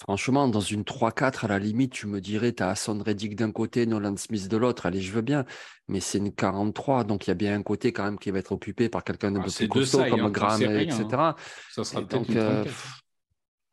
franchement, 0.04 0.48
dans 0.48 0.60
une 0.60 0.84
3-4, 0.84 1.46
à 1.46 1.48
la 1.48 1.60
limite, 1.60 1.92
tu 1.92 2.08
me 2.08 2.22
dirais, 2.22 2.54
tu 2.54 2.64
as 2.64 2.70
Hassan 2.70 3.02
Reddick 3.02 3.36
d'un 3.36 3.52
côté, 3.52 3.86
Nolan 3.86 4.16
Smith 4.18 4.48
de 4.48 4.58
l'autre. 4.58 4.86
Allez, 4.86 5.02
je 5.02 5.12
veux 5.12 5.22
bien. 5.22 5.46
Mais 5.88 6.00
c'est 6.00 6.20
une 6.20 6.34
43, 6.34 7.04
donc 7.04 7.28
il 7.28 7.30
y 7.30 7.32
a 7.32 7.36
bien 7.36 7.56
un 7.56 7.64
côté 7.64 7.92
quand 7.92 8.04
même 8.04 8.20
qui 8.20 8.32
va 8.32 8.40
être 8.40 8.52
occupé 8.52 8.90
par 8.90 9.04
quelqu'un 9.04 9.32
de 9.32 9.40
ah, 9.40 9.44
plus 9.44 9.68
costaud 9.68 10.04
comme 10.10 10.32
Graham, 10.32 10.62
etc. 10.62 11.06
Hein. 11.14 11.36
Ça 11.72 11.84
sera 11.84 12.02
peut-être 12.02 12.30
une 12.30 12.38
euh, 12.38 12.64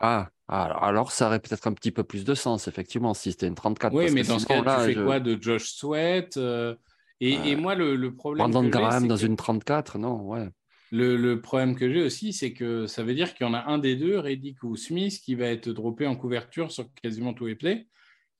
ah, 0.00 0.30
alors 0.48 1.12
ça 1.12 1.26
aurait 1.26 1.40
peut-être 1.40 1.66
un 1.66 1.74
petit 1.74 1.92
peu 1.92 2.02
plus 2.02 2.24
de 2.24 2.34
sens, 2.34 2.66
effectivement, 2.66 3.14
si 3.14 3.30
c'était 3.30 3.46
une 3.46 3.54
34. 3.54 3.94
Oui, 3.94 4.10
mais 4.12 4.22
dans 4.22 4.38
ce 4.38 4.46
cas, 4.46 4.62
tu 4.62 4.94
fais 4.94 5.04
quoi 5.04 5.20
de 5.20 5.40
Josh 5.40 5.74
Sweat 5.74 6.36
euh, 6.38 6.74
et, 7.20 7.54
moi, 7.54 7.74
le, 7.74 8.14
problème. 8.14 8.50
Brandon 8.50 8.68
Graham 8.68 9.06
dans 9.06 9.16
une 9.16 9.36
34, 9.36 9.98
non, 9.98 10.22
ouais. 10.22 10.48
Le, 10.92 11.36
problème 11.36 11.76
que 11.76 11.92
j'ai 11.92 12.02
aussi, 12.02 12.32
c'est 12.32 12.52
que 12.52 12.86
ça 12.86 13.04
veut 13.04 13.14
dire 13.14 13.34
qu'il 13.34 13.46
y 13.46 13.50
en 13.50 13.54
a 13.54 13.64
un 13.66 13.78
des 13.78 13.94
deux, 13.94 14.18
Reddick 14.18 14.62
ou 14.64 14.76
Smith, 14.76 15.20
qui 15.24 15.34
va 15.36 15.46
être 15.46 15.70
droppé 15.70 16.06
en 16.06 16.16
couverture 16.16 16.72
sur 16.72 16.92
quasiment 16.94 17.32
tous 17.32 17.46
les 17.46 17.54
plays. 17.54 17.86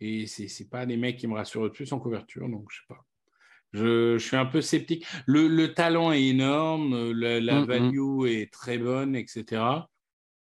Et 0.01 0.27
ce 0.27 0.43
n'est 0.43 0.69
pas 0.69 0.85
les 0.85 0.97
mecs 0.97 1.17
qui 1.17 1.29
me 1.29 1.35
rassurent 1.35 1.65
le 1.65 1.73
plus 1.73 1.93
en 1.93 2.01
couverture, 2.01 2.49
donc 2.49 2.67
je 2.71 2.79
sais 2.79 2.87
pas. 2.89 3.05
Je, 3.73 4.19
suis 4.19 4.37
un 4.37 4.47
peu 4.47 4.61
sceptique. 4.63 5.07
Le, 5.27 5.67
talent 5.69 6.11
est 6.11 6.25
énorme, 6.25 7.13
la, 7.13 7.41
mm, 7.41 7.63
mm. 7.63 7.67
value 7.67 8.27
est 8.27 8.53
très 8.53 8.79
bonne, 8.79 9.15
etc. 9.15 9.63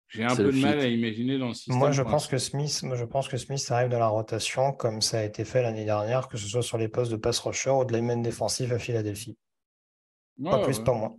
J'ai 0.09 0.25
un 0.25 0.35
peu 0.35 0.51
de 0.51 0.61
mal 0.61 0.81
à 0.81 0.87
imaginer 0.87 1.39
dans 1.39 1.49
le 1.49 1.55
système. 1.55 1.77
Moi, 1.77 1.93
je 1.93 2.03
pense 2.03 2.27
que 2.27 2.39
Smith, 2.39 2.83
moi, 2.83 2.97
je 2.97 3.05
pense 3.05 3.29
que 3.29 3.37
Smith 3.37 3.65
arrive 3.71 3.91
dans 3.91 3.99
la 3.99 4.09
rotation 4.09 4.73
comme 4.73 5.03
ça 5.03 5.21
a 5.21 5.25
été 5.25 5.45
fait 5.45 5.63
l'année 5.63 5.85
dernière, 5.85 6.29
que 6.29 6.37
ce 6.37 6.49
soit 6.49 6.63
sur 6.63 6.79
les 6.79 6.89
postes 6.89 7.13
de 7.13 7.17
pass 7.17 7.39
rusher 7.41 7.71
ou 7.71 7.85
de 7.85 7.93
la 7.93 8.01
main 8.01 8.17
défensif 8.17 8.73
à 8.73 8.79
Philadelphie. 8.79 9.37
pas 10.43 10.63
plus, 10.65 10.81
pas 10.81 10.95
moins. 10.95 11.17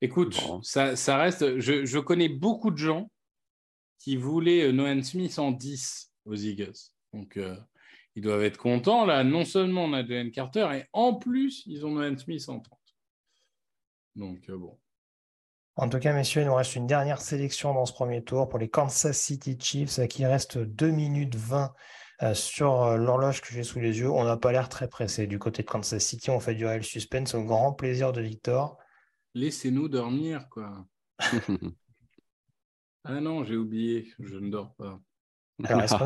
Écoute, 0.00 0.40
ça, 0.62 1.16
reste. 1.16 1.58
Je, 1.58 1.98
connais 1.98 2.28
beaucoup 2.28 2.70
de 2.70 2.78
gens 2.78 3.10
qui 3.98 4.16
voulaient 4.16 4.68
euh, 4.68 4.72
Nolan 4.72 5.02
Smith 5.02 5.38
en 5.38 5.50
10 5.50 6.12
aux 6.24 6.34
Eagles. 6.34 6.72
Donc, 7.12 7.36
euh, 7.36 7.56
ils 8.14 8.22
doivent 8.22 8.42
être 8.42 8.56
contents. 8.56 9.04
Là, 9.04 9.24
non 9.24 9.44
seulement 9.44 9.84
on 9.84 9.92
a 9.92 10.06
Jalen 10.06 10.30
Carter, 10.30 10.68
et 10.74 10.84
en 10.92 11.14
plus, 11.14 11.62
ils 11.66 11.84
ont 11.84 11.90
Nolan 11.90 12.16
Smith 12.16 12.48
en 12.48 12.60
30. 12.60 12.78
Donc, 14.16 14.48
euh, 14.48 14.56
bon. 14.56 14.78
En 15.76 15.88
tout 15.88 15.98
cas, 15.98 16.12
messieurs, 16.12 16.42
il 16.42 16.46
nous 16.46 16.54
reste 16.54 16.76
une 16.76 16.86
dernière 16.86 17.20
sélection 17.20 17.72
dans 17.72 17.86
ce 17.86 17.92
premier 17.92 18.22
tour 18.22 18.48
pour 18.48 18.58
les 18.58 18.68
Kansas 18.68 19.18
City 19.18 19.56
Chiefs, 19.58 20.06
qui 20.08 20.26
reste 20.26 20.58
2 20.58 20.90
minutes 20.90 21.36
20 21.36 21.72
euh, 22.22 22.34
sur 22.34 22.82
euh, 22.82 22.96
l'horloge 22.98 23.40
que 23.40 23.48
j'ai 23.52 23.62
sous 23.62 23.80
les 23.80 23.98
yeux. 23.98 24.10
On 24.10 24.24
n'a 24.24 24.36
pas 24.36 24.52
l'air 24.52 24.68
très 24.68 24.88
pressé. 24.88 25.26
Du 25.26 25.38
côté 25.38 25.62
de 25.62 25.68
Kansas 25.68 26.04
City, 26.04 26.28
on 26.30 26.38
fait 26.38 26.54
durer 26.54 26.76
le 26.76 26.82
suspense 26.82 27.34
au 27.34 27.44
grand 27.44 27.72
plaisir 27.72 28.12
de 28.12 28.20
Victor. 28.20 28.76
Laissez-nous 29.34 29.88
dormir, 29.88 30.48
quoi. 30.48 30.86
ah 33.04 33.20
non, 33.20 33.44
j'ai 33.44 33.56
oublié, 33.56 34.12
je 34.18 34.36
ne 34.36 34.50
dors 34.50 34.74
pas. 34.74 35.00
Alors, 35.64 35.82
est-ce 35.82 35.96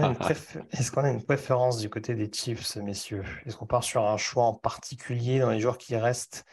qu'on 0.90 1.02
a, 1.02 1.10
une 1.10 1.24
préférence 1.26 1.78
du 1.78 1.88
côté 1.88 2.14
des 2.14 2.30
Chiefs, 2.32 2.76
messieurs? 2.76 3.24
Est-ce 3.46 3.56
qu'on 3.56 3.66
part 3.66 3.84
sur 3.84 4.04
un 4.04 4.16
choix 4.16 4.44
en 4.44 4.54
particulier 4.54 5.38
dans 5.38 5.50
les 5.50 5.60
jours 5.60 5.78
qui 5.78 5.96
restent 5.96 6.44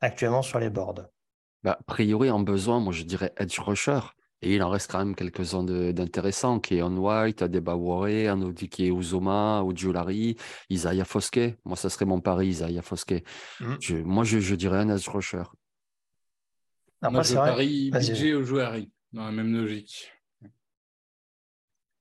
actuellement 0.00 0.42
sur 0.42 0.58
les 0.58 0.70
boards? 0.70 1.06
Bah, 1.62 1.76
a 1.78 1.82
priori, 1.82 2.30
en 2.30 2.40
besoin, 2.40 2.80
moi 2.80 2.92
je 2.92 3.02
dirais 3.02 3.32
edge 3.36 3.58
rusher. 3.58 4.00
Et 4.42 4.54
il 4.54 4.62
en 4.62 4.68
reste 4.68 4.90
quand 4.90 4.98
même 4.98 5.14
quelques-uns 5.14 5.64
d'intéressants. 5.64 6.60
Keon 6.60 6.96
White, 6.96 7.42
Adebawore, 7.42 8.28
Anodike 8.30 8.80
Uzoma, 8.80 9.62
Ojulari, 9.64 10.36
Isaiah 10.68 11.06
Foske. 11.06 11.56
Moi, 11.64 11.76
ça 11.76 11.88
serait 11.88 12.04
mon 12.04 12.20
pari, 12.20 12.48
Isaiah 12.48 12.82
Foske. 12.82 13.24
Mmh. 13.60 14.02
moi, 14.04 14.24
je, 14.24 14.54
dirais 14.54 14.78
un 14.78 14.94
edge 14.94 15.08
rusher. 15.08 15.42
Moi, 17.02 17.22
je 17.22 17.34
parie 17.34 17.90
BJ 17.90 18.34
Ojulari, 18.34 18.90
dans 19.12 19.24
la 19.24 19.32
même 19.32 19.54
logique. 19.54 20.12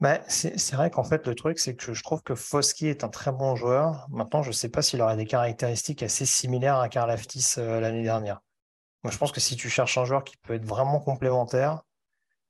Bah, 0.02 0.20
c'est 0.28 0.74
vrai 0.74 0.92
qu'en 0.92 1.06
fait, 1.06 1.26
le 1.26 1.36
truc, 1.36 1.58
c'est 1.58 1.76
que 1.76 1.94
je 1.94 2.04
trouve 2.04 2.22
que 2.22 2.36
Foske 2.36 2.84
est 2.84 3.04
un 3.04 3.10
très 3.10 3.32
bon 3.32 3.56
joueur. 3.56 4.08
Maintenant, 4.10 4.44
je 4.44 4.50
ne 4.50 4.54
sais 4.54 4.70
pas 4.70 4.82
s'il 4.82 5.02
aurait 5.02 5.16
des 5.16 5.26
caractéristiques 5.26 6.04
assez 6.04 6.26
similaires 6.26 6.80
à 6.80 6.90
Karl 6.90 7.10
Aftis 7.10 7.56
euh, 7.58 7.80
l'année 7.80 8.04
dernière. 8.04 8.42
Moi, 9.04 9.12
je 9.12 9.18
pense 9.18 9.32
que 9.32 9.40
si 9.40 9.56
tu 9.56 9.70
cherches 9.70 9.98
un 9.98 10.06
joueur 10.06 10.24
qui 10.24 10.36
peut 10.38 10.54
être 10.54 10.66
vraiment 10.66 11.00
complémentaire, 11.00 11.82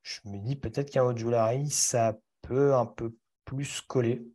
je 0.02 0.20
me 0.26 0.40
dis 0.40 0.56
peut-être 0.56 0.90
qu'un 0.90 1.04
Ojulari, 1.04 1.70
ça 1.70 2.18
peut 2.42 2.74
un 2.74 2.86
peu 2.86 3.16
plus 3.46 3.82
coller. 3.82 4.26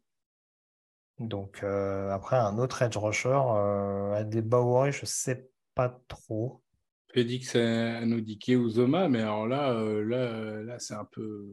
Donc 1.18 1.62
euh, 1.62 2.10
après, 2.10 2.36
un 2.36 2.58
autre 2.58 2.82
edge 2.82 2.96
rusher, 2.96 3.28
euh, 3.28 4.14
à 4.14 4.24
des 4.24 4.42
Bauer, 4.42 4.92
je 4.92 5.02
ne 5.02 5.06
sais 5.06 5.50
pas 5.74 6.00
trop. 6.08 6.59
Tu 7.12 7.24
dit 7.24 7.40
que 7.40 7.46
c'est 7.46 7.96
Anodike 7.96 8.52
ou 8.56 8.68
Zoma, 8.68 9.08
mais 9.08 9.20
alors 9.20 9.46
là, 9.46 9.72
euh, 9.72 10.04
là, 10.04 10.62
là 10.62 10.78
c'est 10.78 10.94
un 10.94 11.04
peu, 11.04 11.46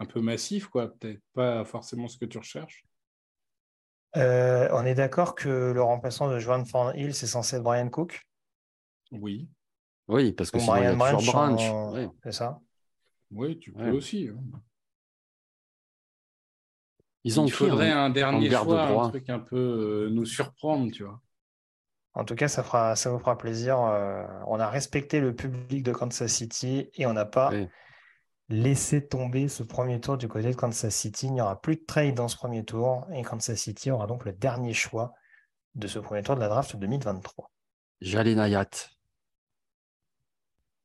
un 0.00 0.04
peu 0.04 0.20
massif, 0.20 0.66
quoi. 0.66 0.88
Peut-être 0.88 1.22
pas 1.32 1.64
forcément 1.64 2.08
ce 2.08 2.18
que 2.18 2.24
tu 2.24 2.38
recherches. 2.38 2.84
on 4.14 4.84
est 4.84 4.94
d'accord 4.94 5.34
que 5.34 5.72
le 5.72 5.82
remplaçant 5.82 6.28
de 6.28 6.38
Joan 6.38 6.64
Van 6.64 6.92
Hill, 6.92 7.14
c'est 7.14 7.26
censé 7.26 7.56
être 7.56 7.62
Brian 7.62 7.88
Cook? 7.88 8.26
Oui. 9.12 9.48
Oui, 10.08 10.32
parce 10.32 10.50
que 10.50 10.58
y 10.58 10.86
a 10.86 10.94
Branch. 10.94 11.26
Branch. 11.26 12.10
C'est 12.22 12.32
ça 12.32 12.60
Oui, 13.30 13.58
tu 13.58 13.72
peux 13.72 13.90
aussi. 13.90 14.28
Hein. 14.28 14.60
Ils 17.24 17.40
ont 17.40 17.46
Il 17.46 17.52
faudrait 17.52 17.90
un 17.90 18.10
dernier 18.10 18.50
choix, 18.50 18.82
un 18.82 19.08
truc 19.08 19.30
un 19.30 19.38
peu 19.38 19.56
euh, 19.56 20.10
nous 20.10 20.26
surprendre, 20.26 20.92
tu 20.92 21.04
vois. 21.04 21.20
En 22.14 22.24
tout 22.24 22.36
cas, 22.36 22.48
ça, 22.48 22.62
fera, 22.62 22.94
ça 22.94 23.10
vous 23.10 23.18
fera 23.18 23.36
plaisir. 23.36 23.80
Euh, 23.80 24.24
on 24.46 24.60
a 24.60 24.68
respecté 24.68 25.20
le 25.20 25.34
public 25.34 25.82
de 25.82 25.92
Kansas 25.92 26.32
City 26.32 26.88
et 26.94 27.06
on 27.06 27.12
n'a 27.12 27.24
pas 27.24 27.50
laissé 28.48 29.06
tomber 29.06 29.48
ce 29.48 29.62
premier 29.62 30.00
tour 30.00 30.16
du 30.16 30.28
côté 30.28 30.50
de 30.50 30.56
Kansas 30.56 30.94
City. 30.94 31.26
Il 31.26 31.32
n'y 31.32 31.40
aura 31.40 31.60
plus 31.60 31.76
de 31.76 31.84
trade 31.84 32.14
dans 32.14 32.28
ce 32.28 32.36
premier 32.36 32.64
tour 32.64 33.06
et 33.12 33.22
Kansas 33.22 33.58
City 33.58 33.90
aura 33.90 34.06
donc 34.06 34.24
le 34.24 34.32
dernier 34.32 34.74
choix 34.74 35.12
de 35.74 35.88
ce 35.88 35.98
premier 35.98 36.22
tour 36.22 36.36
de 36.36 36.40
la 36.40 36.48
draft 36.48 36.76
2023. 36.76 37.50
Jalé 38.00 38.34
Nayat. 38.34 38.70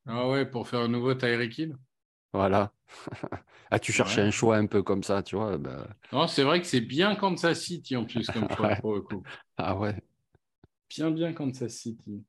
Ah 0.08 0.28
ouais, 0.28 0.46
pour 0.46 0.68
faire 0.68 0.80
un 0.80 0.88
nouveau 0.88 1.14
Tyreek 1.14 1.56
Hill 1.58 1.78
Voilà. 2.34 2.72
ah, 3.72 3.78
tu 3.78 3.92
cherchais 3.92 4.22
un 4.22 4.32
choix 4.32 4.58
un 4.58 4.66
peu 4.66 4.82
comme 4.82 5.04
ça, 5.04 5.22
tu 5.22 5.36
vois. 5.36 5.60
Bah... 5.60 5.88
Non, 6.12 6.28
c'est 6.28 6.44
vrai 6.44 6.62
que 6.62 6.66
c'est 6.66 6.82
bien 6.82 7.16
Kansas 7.16 7.60
City 7.60 7.96
en 7.96 8.06
plus, 8.06 8.26
comme 8.28 8.50
choix 8.58 8.76
pour 8.78 8.96
le 8.96 9.02
coup. 9.02 9.22
Ah 9.58 9.78
ouais. 9.78 9.96
Bien, 10.90 11.12
bien 11.12 11.34
Kansas 11.34 11.72
City. 11.72 12.24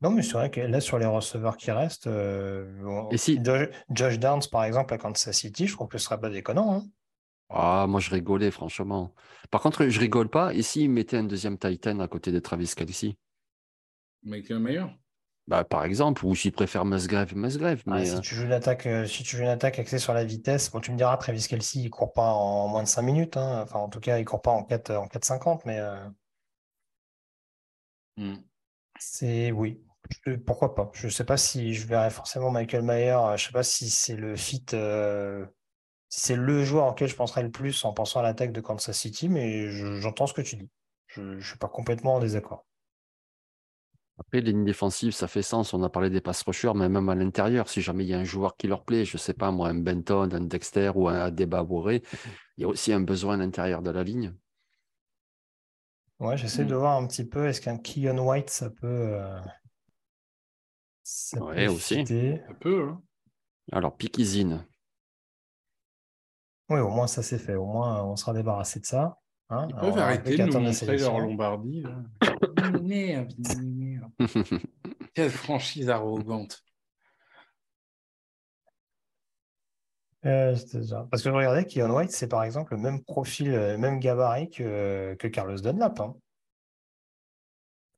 Non, 0.00 0.10
mais 0.10 0.22
c'est 0.22 0.34
vrai 0.34 0.50
que 0.50 0.60
là, 0.60 0.80
sur 0.80 0.98
les 0.98 1.06
receveurs 1.06 1.56
qui 1.56 1.72
restent, 1.72 2.06
euh, 2.06 3.04
Et 3.10 3.16
si... 3.16 3.40
Josh 3.90 4.18
Downs, 4.20 4.42
par 4.50 4.64
exemple, 4.64 4.94
à 4.94 4.98
Kansas 4.98 5.36
City, 5.36 5.66
je 5.66 5.74
trouve 5.74 5.88
que 5.88 5.98
ce 5.98 6.04
serait 6.04 6.20
pas 6.20 6.30
déconnant. 6.30 6.74
Hein. 6.74 6.86
Ah, 7.50 7.86
moi, 7.88 7.98
je 7.98 8.10
rigolais, 8.10 8.52
franchement. 8.52 9.12
Par 9.50 9.60
contre, 9.60 9.88
je 9.88 9.98
rigole 9.98 10.28
pas. 10.28 10.54
Et 10.54 10.62
s'il 10.62 10.90
mettait 10.90 11.16
un 11.16 11.24
deuxième 11.24 11.58
Titan 11.58 11.98
à 11.98 12.06
côté 12.06 12.30
de 12.30 12.38
Travis 12.38 12.72
Kelsey 12.76 13.16
Michael 14.22 14.60
Mayer 14.60 14.84
bah, 15.48 15.64
par 15.64 15.84
exemple, 15.84 16.26
ou 16.26 16.34
s'il 16.34 16.52
préfère 16.52 16.84
Musgrave, 16.84 17.34
Musgrave. 17.34 17.82
Ah, 17.86 18.04
si, 18.04 18.14
euh 18.14 18.20
tu 18.20 18.34
joues 18.34 18.44
une 18.44 18.52
attaque, 18.52 18.86
euh, 18.86 19.06
si 19.06 19.22
tu 19.22 19.36
joues 19.38 19.44
une 19.44 19.48
attaque 19.48 19.78
axée 19.78 19.98
sur 19.98 20.12
la 20.12 20.22
vitesse, 20.22 20.70
bon, 20.70 20.80
tu 20.80 20.92
me 20.92 20.98
diras, 20.98 21.16
Travis 21.16 21.46
Kelsey, 21.48 21.80
il 21.80 21.84
ne 21.86 21.88
court 21.88 22.12
pas 22.12 22.34
en 22.34 22.68
moins 22.68 22.82
de 22.82 22.88
5 22.88 23.00
minutes. 23.00 23.38
Hein. 23.38 23.62
Enfin, 23.62 23.78
en 23.78 23.88
tout 23.88 23.98
cas, 23.98 24.18
il 24.18 24.20
ne 24.20 24.26
court 24.26 24.42
pas 24.42 24.50
en 24.50 24.62
4, 24.62 24.90
en 24.90 25.06
4,50, 25.06 25.62
mais 25.64 25.78
euh 25.80 25.96
mmh. 28.18 28.36
c'est 28.98 29.52
oui. 29.52 29.82
Pourquoi 30.46 30.74
pas? 30.74 30.90
Je 30.94 31.06
ne 31.06 31.10
sais 31.10 31.24
pas 31.24 31.36
si 31.36 31.74
je 31.74 31.86
verrais 31.86 32.10
forcément 32.10 32.50
Michael 32.50 32.82
Mayer. 32.82 33.18
Je 33.28 33.32
ne 33.32 33.36
sais 33.36 33.52
pas 33.52 33.62
si 33.62 33.90
c'est 33.90 34.16
le 34.16 34.36
fit 34.36 34.64
c'est 36.08 36.36
le 36.36 36.64
joueur 36.64 36.86
auquel 36.86 37.08
je 37.08 37.16
penserais 37.16 37.42
le 37.42 37.50
plus 37.50 37.84
en 37.84 37.92
pensant 37.92 38.20
à 38.20 38.22
l'attaque 38.22 38.52
de 38.52 38.60
Kansas 38.60 38.96
City, 38.96 39.28
mais 39.28 39.68
j'entends 40.00 40.26
ce 40.26 40.34
que 40.34 40.40
tu 40.40 40.56
dis. 40.56 40.68
Je 41.06 41.20
ne 41.20 41.40
suis 41.40 41.58
pas 41.58 41.68
complètement 41.68 42.14
en 42.14 42.20
désaccord. 42.20 42.64
Après, 44.18 44.40
ligne 44.40 44.64
défensive, 44.64 45.12
ça 45.12 45.28
fait 45.28 45.42
sens. 45.42 45.74
On 45.74 45.82
a 45.82 45.88
parlé 45.88 46.10
des 46.10 46.20
pass 46.20 46.42
rushers, 46.42 46.72
mais 46.74 46.88
même 46.88 47.08
à 47.08 47.14
l'intérieur, 47.14 47.68
si 47.68 47.82
jamais 47.82 48.04
il 48.04 48.08
y 48.08 48.14
a 48.14 48.18
un 48.18 48.24
joueur 48.24 48.56
qui 48.56 48.66
leur 48.66 48.84
plaît, 48.84 49.04
je 49.04 49.16
ne 49.16 49.18
sais 49.18 49.34
pas, 49.34 49.52
moi, 49.52 49.68
un 49.68 49.74
Benton, 49.74 50.28
un 50.32 50.40
Dexter 50.40 50.90
ou 50.94 51.08
un 51.08 51.20
Adeba 51.20 51.64
il 51.70 52.02
y 52.56 52.64
a 52.64 52.68
aussi 52.68 52.92
un 52.92 53.00
besoin 53.00 53.34
à 53.34 53.36
l'intérieur 53.36 53.80
de 53.80 53.90
la 53.90 54.02
ligne. 54.02 54.34
Ouais, 56.20 56.36
j'essaie 56.36 56.64
de 56.64 56.74
mm. 56.74 56.78
voir 56.78 56.96
un 56.96 57.06
petit 57.06 57.24
peu, 57.24 57.46
est-ce 57.46 57.60
qu'un 57.60 57.78
Keon 57.78 58.18
White, 58.18 58.50
ça 58.50 58.70
peut. 58.70 59.14
Euh, 59.14 59.40
ça 61.04 61.42
ouais, 61.42 61.68
aussi. 61.68 62.04
Ça 62.06 62.54
peut. 62.60 62.88
Hein. 62.90 63.02
Alors, 63.72 63.96
Pikizine. 63.96 64.66
Oui, 66.70 66.80
au 66.80 66.90
moins 66.90 67.06
ça 67.06 67.22
c'est 67.22 67.38
fait. 67.38 67.54
Au 67.54 67.64
moins 67.64 68.04
on 68.04 68.16
sera 68.16 68.34
débarrassé 68.34 68.80
de 68.80 68.84
ça. 68.84 69.18
Hein. 69.48 69.66
Ils 69.70 69.76
peuvent 69.76 69.98
arrêter 69.98 70.36
de 70.36 70.44
nous 70.44 70.60
montrer 70.60 70.98
leur 70.98 71.18
Lombardie. 71.18 71.84
Quelle 75.14 75.30
franchise 75.30 75.88
arrogante. 75.88 76.62
Euh, 80.26 80.56
Parce 81.10 81.22
que 81.22 81.30
je 81.30 81.34
regardais 81.34 81.64
Keon 81.64 81.90
White, 81.90 82.10
c'est 82.10 82.26
par 82.26 82.42
exemple 82.42 82.74
le 82.74 82.80
même 82.80 83.04
profil, 83.04 83.50
le 83.50 83.56
euh, 83.56 83.78
même 83.78 84.00
gabarit 84.00 84.50
que, 84.50 85.14
que 85.14 85.28
Carlos 85.28 85.58
Dunlap. 85.58 86.00
Hein. 86.00 86.16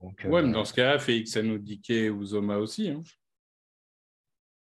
Donc, 0.03 0.21
ouais, 0.25 0.43
mais 0.43 0.51
euh, 0.51 0.53
dans 0.53 0.65
ce 0.65 0.75
cas-là, 0.75 0.99
Félix 0.99 1.37
Anoudike 1.37 2.13
ou 2.15 2.25
Zoma 2.25 2.59
aussi. 2.59 2.91
Hein. 2.91 3.03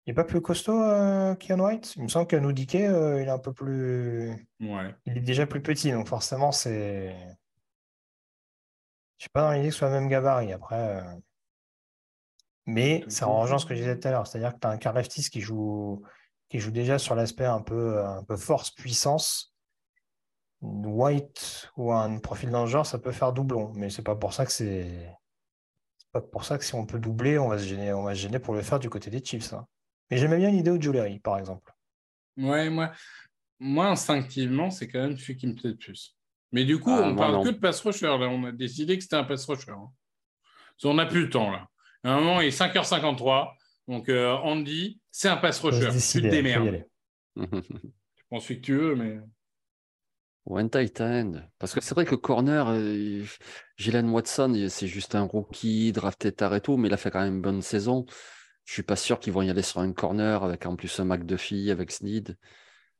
Il 0.06 0.10
n'est 0.10 0.14
pas 0.14 0.24
plus 0.24 0.40
costaud, 0.40 0.82
euh, 0.82 1.34
Keon 1.34 1.58
White? 1.58 1.96
Il 1.96 2.04
me 2.04 2.08
semble 2.08 2.28
qu'Anoudike, 2.28 2.76
euh, 2.76 3.20
il 3.20 3.28
est 3.28 3.30
un 3.30 3.38
peu 3.38 3.52
plus. 3.52 4.30
Ouais. 4.60 4.94
Il 5.04 5.18
est 5.18 5.20
déjà 5.20 5.46
plus 5.46 5.60
petit, 5.60 5.92
donc 5.92 6.08
forcément, 6.08 6.52
c'est. 6.52 7.14
Je 9.18 9.24
suis 9.24 9.30
pas 9.30 9.42
dans 9.42 9.52
l'idée 9.52 9.68
que 9.68 9.72
ce 9.72 9.80
soit 9.80 9.88
le 9.88 9.94
même 9.94 10.08
gabarit. 10.08 10.52
Après. 10.52 11.02
Mais 12.66 13.04
ça 13.08 13.26
rejoint 13.26 13.58
ce 13.58 13.66
que 13.66 13.74
je 13.74 13.80
disais 13.80 13.98
tout 13.98 14.06
à 14.08 14.12
l'heure, 14.12 14.26
c'est-à-dire 14.26 14.54
que 14.54 14.60
tu 14.60 14.66
as 14.66 14.70
un 14.70 14.78
Karlaftis 14.78 15.28
qui 15.30 15.40
joue 15.40 16.02
qui 16.48 16.58
joue 16.60 16.70
déjà 16.70 16.98
sur 16.98 17.14
l'aspect 17.14 17.44
un 17.44 17.60
peu, 17.60 18.04
un 18.04 18.22
peu 18.24 18.36
force-puissance. 18.36 19.54
White 20.60 21.70
ou 21.76 21.92
un 21.92 22.18
profil 22.18 22.50
dans 22.50 22.64
le 22.64 22.70
genre, 22.70 22.84
ça 22.84 22.98
peut 22.98 23.12
faire 23.12 23.32
doublon, 23.32 23.72
mais 23.76 23.90
c'est 23.90 24.02
pas 24.02 24.16
pour 24.16 24.32
ça 24.32 24.44
que 24.44 24.50
c'est. 24.50 25.14
pas 26.10 26.20
pour 26.20 26.44
ça 26.44 26.58
que 26.58 26.64
si 26.64 26.74
on 26.74 26.84
peut 26.84 26.98
doubler, 26.98 27.38
on 27.38 27.48
va 27.48 27.58
se 27.58 27.64
gêner, 27.64 27.92
on 27.92 28.02
va 28.02 28.14
se 28.14 28.20
gêner 28.20 28.40
pour 28.40 28.54
le 28.54 28.62
faire 28.62 28.80
du 28.80 28.90
côté 28.90 29.08
des 29.08 29.24
Chiefs. 29.24 29.52
Hein. 29.52 29.66
Mais 30.10 30.16
j'aimais 30.16 30.38
bien 30.38 30.50
l'idée 30.50 30.76
de 30.76 30.82
Jewelry, 30.82 31.20
par 31.20 31.38
exemple. 31.38 31.72
Ouais, 32.36 32.70
moi, 32.70 32.90
moi 33.60 33.86
instinctivement, 33.86 34.70
c'est 34.70 34.88
quand 34.88 35.00
même 35.00 35.16
celui 35.16 35.36
qui 35.36 35.46
me 35.46 35.54
plaît 35.54 35.70
le 35.70 35.76
plus. 35.76 36.16
Mais 36.50 36.64
du 36.64 36.80
coup, 36.80 36.90
ah, 36.90 37.02
on 37.04 37.14
parle 37.14 37.44
que 37.44 37.50
de 37.50 37.58
pass 37.58 37.80
rusher. 37.80 38.06
Là. 38.06 38.28
On 38.28 38.44
a 38.44 38.52
décidé 38.52 38.96
que 38.96 39.02
c'était 39.02 39.16
un 39.16 39.24
pass 39.24 39.44
rusher. 39.46 39.70
Hein. 39.70 39.90
On 40.84 40.94
n'a 40.94 41.06
plus 41.06 41.22
le 41.22 41.30
temps. 41.30 41.50
là. 41.50 41.68
À 42.04 42.12
un 42.12 42.16
moment, 42.16 42.40
il 42.40 42.48
est 42.48 42.58
5h53. 42.58 43.52
Donc, 43.88 44.10
euh, 44.10 44.32
Andy, 44.34 45.00
c'est 45.10 45.28
un 45.28 45.38
pass 45.38 45.60
rusher. 45.60 45.88
Tu 45.90 46.22
te 46.22 46.28
démerdes. 46.28 46.84
Je 47.36 48.22
pense 48.30 48.46
que 48.46 48.52
tu 48.52 48.76
veux, 48.76 48.94
mais. 48.94 49.18
One 50.44 50.70
tight 50.70 51.00
end. 51.00 51.32
Parce 51.58 51.74
que 51.74 51.80
c'est 51.80 51.94
vrai 51.94 52.04
que 52.04 52.14
corner, 52.14 52.68
euh, 52.68 53.24
Watson, 54.04 54.66
c'est 54.68 54.86
juste 54.86 55.14
un 55.14 55.22
rookie, 55.22 55.92
drafté 55.92 56.32
tard 56.32 56.54
et 56.54 56.60
tout, 56.60 56.76
mais 56.76 56.88
il 56.88 56.94
a 56.94 56.96
fait 56.96 57.10
quand 57.10 57.20
même 57.20 57.36
une 57.36 57.42
bonne 57.42 57.62
saison. 57.62 58.06
Je 58.64 58.74
suis 58.74 58.82
pas 58.82 58.96
sûr 58.96 59.18
qu'ils 59.18 59.32
vont 59.32 59.42
y 59.42 59.50
aller 59.50 59.62
sur 59.62 59.80
un 59.80 59.92
corner 59.92 60.42
avec 60.42 60.66
en 60.66 60.76
plus 60.76 61.00
un 61.00 61.04
McDuffie, 61.04 61.70
avec 61.70 61.90
Sneed. 61.90 62.36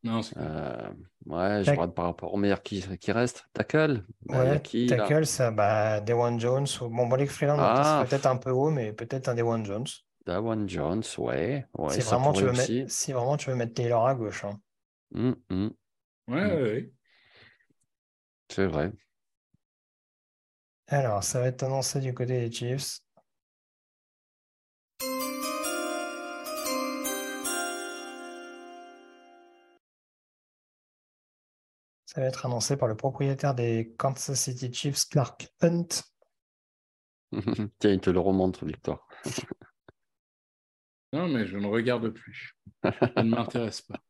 Non, 0.02 0.23
c'est 0.23 0.36
euh, 0.39 0.90
Ouais, 1.27 1.65
je 1.65 1.70
regarde 1.70 1.94
par 1.94 2.06
rapport 2.06 2.32
au 2.32 2.36
meilleur 2.39 2.62
qui, 2.62 2.82
qui 2.98 3.12
reste. 3.12 3.47
Tackle 3.52 4.05
Ouais, 4.27 4.60
tackle, 4.89 5.27
ça, 5.27 5.51
bah, 5.51 6.01
Dewan 6.01 6.39
Jones. 6.40 6.66
Bon, 6.81 7.06
Malik 7.06 7.31
Freeland, 7.31 7.59
ah. 7.59 8.05
peut-être 8.09 8.27
un 8.27 8.36
peu 8.36 8.51
haut, 8.51 8.70
mais 8.70 8.93
peut-être 8.93 9.28
un 9.28 9.35
Dewan 9.35 9.65
Jones. 9.65 9.86
Dewan 10.29 10.69
Jones, 10.69 11.03
ouais. 11.17 11.67
ouais 11.79 11.95
si, 11.95 12.01
vraiment 12.01 12.35
tu 12.35 12.45
veux 12.45 12.53
mettre, 12.53 12.91
si 12.93 13.13
vraiment 13.13 13.39
tu 13.39 13.49
veux 13.49 13.57
mettre 13.57 13.73
Taylor 13.73 14.07
à 14.07 14.15
gauche. 14.15 14.45
Hein. 14.45 14.61
Hum. 15.15 15.73
Ouais, 16.29 16.45
ouais, 16.45 16.93
C'est 18.51 18.67
vrai. 18.67 18.93
Alors, 20.89 21.25
ça 21.25 21.41
va 21.41 21.47
être 21.47 21.63
annoncé 21.63 22.01
du 22.01 22.13
côté 22.13 22.47
des 22.47 22.53
Chiefs. 22.53 23.01
Ça 32.05 32.21
va 32.21 32.27
être 32.27 32.45
annoncé 32.45 32.77
par 32.77 32.89
le 32.89 32.97
propriétaire 32.97 33.55
des 33.55 33.95
Kansas 33.97 34.39
City 34.39 34.71
Chiefs, 34.71 35.09
Clark 35.09 35.49
Hunt. 35.63 35.89
Tiens, 37.79 37.93
il 37.93 38.01
te 38.01 38.11
le 38.11 38.21
remontre, 38.21 38.67
Victor. 38.67 39.09
non, 41.13 41.29
mais 41.29 41.47
je 41.47 41.57
ne 41.57 41.67
regarde 41.67 42.11
plus. 42.11 42.57
Ça 42.83 43.23
ne 43.23 43.31
m'intéresse 43.31 43.83
pas. 43.83 44.01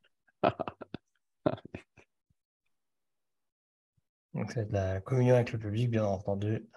Donc, 4.35 4.53
c'est 4.53 4.69
de 4.69 4.73
la 4.73 5.01
communion 5.01 5.35
avec 5.35 5.53
le 5.53 5.59
public, 5.59 5.91
bien 5.91 6.05
entendu. 6.05 6.69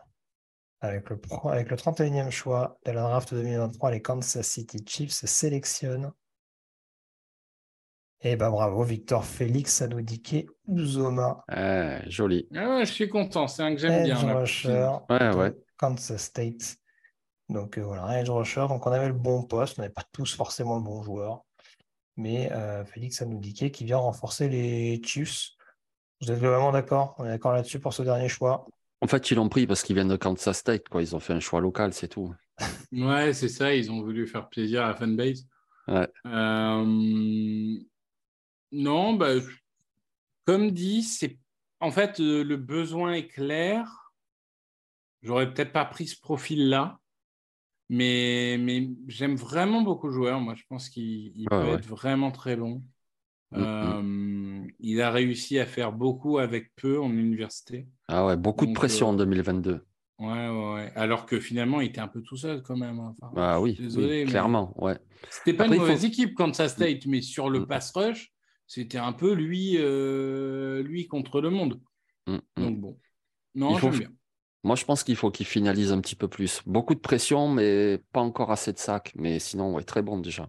Avec 0.80 1.10
le, 1.10 1.22
avec 1.50 1.70
le 1.70 1.78
31e 1.78 2.32
choix 2.32 2.80
de 2.86 2.92
la 2.92 3.02
draft 3.02 3.34
2023, 3.34 3.92
les 3.92 4.02
Kansas 4.02 4.48
City 4.48 4.84
Chiefs 4.88 5.26
sélectionnent 5.26 6.12
eh 8.24 8.36
ben 8.36 8.52
bravo, 8.52 8.84
Victor 8.84 9.26
Félix 9.26 9.82
Anoudike 9.82 10.48
Uzoma. 10.68 11.44
Ah, 11.48 12.08
joli. 12.08 12.48
Ah, 12.56 12.84
je 12.84 12.92
suis 12.92 13.10
content, 13.10 13.48
c'est 13.48 13.64
un 13.64 13.74
que 13.74 13.82
j'aime 13.82 14.04
bien. 14.04 14.38
Rusher 14.38 14.90
ouais, 15.10 15.36
ouais. 15.36 15.54
Kansas 15.78 16.22
State. 16.22 16.78
Donc 17.52 17.78
euh, 17.78 17.82
voilà, 17.82 18.20
Edge 18.20 18.30
Rusher. 18.30 18.66
Donc 18.70 18.88
on 18.88 18.92
avait 18.92 19.08
le 19.08 19.14
bon 19.14 19.44
poste, 19.44 19.78
on 19.78 19.82
n'avait 19.82 19.94
pas 19.94 20.06
tous 20.14 20.36
forcément 20.36 20.78
le 20.78 20.84
bon 20.84 21.04
joueur. 21.04 21.44
Mais 22.16 22.52
euh, 22.52 22.86
Félix 22.86 23.22
Anoudike 23.22 23.72
qui 23.72 23.86
vient 23.86 23.98
renforcer 23.98 24.48
les 24.50 25.02
Chiefs. 25.04 25.50
Vous 26.22 26.32
êtes 26.32 26.40
vraiment 26.40 26.72
d'accord? 26.72 27.16
On 27.18 27.26
est 27.26 27.30
d'accord 27.30 27.54
là-dessus 27.54 27.80
pour 27.80 27.94
ce 27.94 28.04
dernier 28.04 28.30
choix? 28.30 28.66
En 29.02 29.08
fait, 29.08 29.32
ils 29.32 29.36
l'ont 29.36 29.50
pris 29.50 29.68
parce 29.68 29.84
qu'ils 29.84 29.96
viennent 29.96 30.08
de 30.08 30.16
Kansas 30.16 30.58
State. 30.58 30.88
Quoi. 30.88 31.02
Ils 31.02 31.16
ont 31.16 31.20
fait 31.20 31.34
un 31.34 31.40
choix 31.40 31.60
local, 31.60 31.94
c'est 31.94 32.08
tout. 32.08 32.34
ouais, 32.92 33.34
c'est 33.34 33.50
ça. 33.50 33.74
Ils 33.74 33.92
ont 33.92 34.02
voulu 34.02 34.28
faire 34.28 34.48
plaisir 34.48 34.84
à 34.84 34.90
la 34.90 34.94
fanbase. 34.94 35.48
Ouais. 35.88 36.08
Euh, 36.28 37.76
non, 38.72 39.14
bah, 39.14 39.34
comme 40.46 40.72
dit, 40.72 41.04
c'est 41.04 41.38
en 41.80 41.92
fait 41.92 42.20
le 42.20 42.56
besoin 42.56 43.14
est 43.14 43.28
clair. 43.28 44.14
J'aurais 45.24 45.52
peut-être 45.52 45.74
pas 45.74 45.86
pris 45.86 46.08
ce 46.08 46.20
profil-là, 46.20 47.01
mais, 47.92 48.58
mais 48.58 48.90
j'aime 49.08 49.36
vraiment 49.36 49.82
beaucoup 49.82 50.08
le 50.08 50.14
joueur. 50.14 50.40
Moi, 50.40 50.56
je 50.56 50.64
pense 50.70 50.90
qu'il 50.90 51.46
peut 51.50 51.74
être 51.74 51.86
vraiment 51.86 52.32
très 52.32 52.56
bon. 52.56 52.82
Mm, 53.52 53.60
mm. 53.60 53.64
Euh, 53.64 54.68
il 54.80 55.02
a 55.02 55.12
réussi 55.12 55.60
à 55.60 55.66
faire 55.66 55.92
beaucoup 55.92 56.38
avec 56.38 56.74
peu 56.78 57.02
en 57.02 57.12
université. 57.12 57.90
Ah 58.08 58.26
ouais, 58.26 58.38
beaucoup 58.38 58.66
de 58.66 58.72
pression 58.72 59.10
en 59.10 59.14
2022. 59.14 59.72
Euh, 59.72 59.80
ouais, 60.20 60.74
ouais, 60.74 60.92
Alors 60.96 61.26
que 61.26 61.42
finalement, 61.42 61.82
il 61.82 61.90
était 61.90 62.00
un 62.00 62.08
peu 62.08 62.22
tout 62.22 62.38
seul 62.38 62.64
quand 62.64 62.78
même. 62.78 63.14
Ah 63.36 63.60
oui, 63.60 63.76
désolé, 63.78 64.24
clairement, 64.24 64.74
ouais. 64.82 64.98
C'était 65.30 65.54
pas 65.54 65.68
une 65.68 65.76
mauvaise 65.76 66.06
équipe 66.06 66.34
quand 66.34 66.56
ça 66.56 66.70
State, 66.70 67.06
mais 67.08 67.22
sur 67.22 67.50
le 67.50 67.60
mm. 67.60 67.68
pass 67.68 67.92
rush, 67.94 68.32
c'était 68.68 69.00
un 69.00 69.12
peu 69.12 69.34
lui, 69.34 69.76
euh, 69.78 70.82
lui 70.82 71.08
contre 71.08 71.42
le 71.42 71.50
monde. 71.50 71.82
Mm, 72.26 72.36
mm. 72.36 72.40
Donc 72.56 72.80
bon. 72.80 73.00
Non, 73.54 73.78
j'aime 73.78 73.92
bien. 73.92 74.10
Moi, 74.64 74.76
je 74.76 74.86
pense 74.86 75.04
qu'il 75.04 75.16
faut 75.16 75.32
qu'il 75.32 75.48
finalise 75.48 75.92
un 75.92 76.00
petit 76.02 76.16
peu 76.16 76.28
plus. 76.28 76.62
Beaucoup 76.68 76.94
de 76.94 77.00
pression, 77.00 77.48
mais 77.48 78.00
pas 78.12 78.22
encore 78.22 78.52
assez 78.52 78.72
de 78.72 78.78
sacs. 78.78 79.12
Mais 79.16 79.40
sinon, 79.40 79.74
ouais, 79.74 79.84
très 79.84 80.04
bon 80.04 80.20
déjà. 80.20 80.48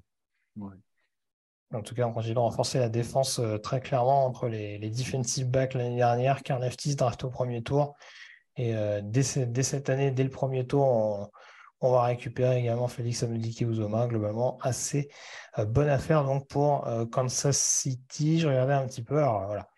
En 1.73 1.81
tout 1.81 1.95
cas, 1.95 2.07
on 2.07 2.13
continue 2.13 2.35
de 2.35 2.39
renforcer 2.39 2.79
la 2.79 2.91
défense 2.91 3.39
euh, 3.39 3.57
très 3.57 3.81
clairement 3.81 4.27
entre 4.27 4.49
les, 4.49 4.79
defensive 4.91 5.49
backs 5.49 5.73
l'année 5.73 5.97
dernière. 5.97 6.43
Karl 6.43 6.63
draft 6.97 7.25
au 7.25 7.31
premier 7.31 7.63
tour. 7.63 7.95
Et 8.57 8.75
euh, 8.75 9.01
dès, 9.03 9.23
cette 9.23 9.89
année, 9.89 10.11
dès 10.11 10.25
le 10.25 10.31
premier 10.31 10.67
tour, 10.67 11.31
on, 11.81 11.91
va 11.91 12.03
récupérer 12.03 12.59
également 12.59 12.89
Félix 12.89 13.23
Amediki 13.23 13.65
Uzoma, 13.65 14.07
globalement 14.07 14.59
assez 14.61 15.09
euh, 15.59 15.65
bonne 15.65 15.89
affaire 15.89 16.25
donc 16.25 16.47
pour 16.49 16.87
Kansas 17.11 17.59
City. 17.59 18.41
Je 18.41 18.49
regardais 18.49 18.75
un 18.75 18.87
petit 18.87 19.03
peu, 19.03 19.17
alors 19.17 19.47
voilà. 19.47 19.72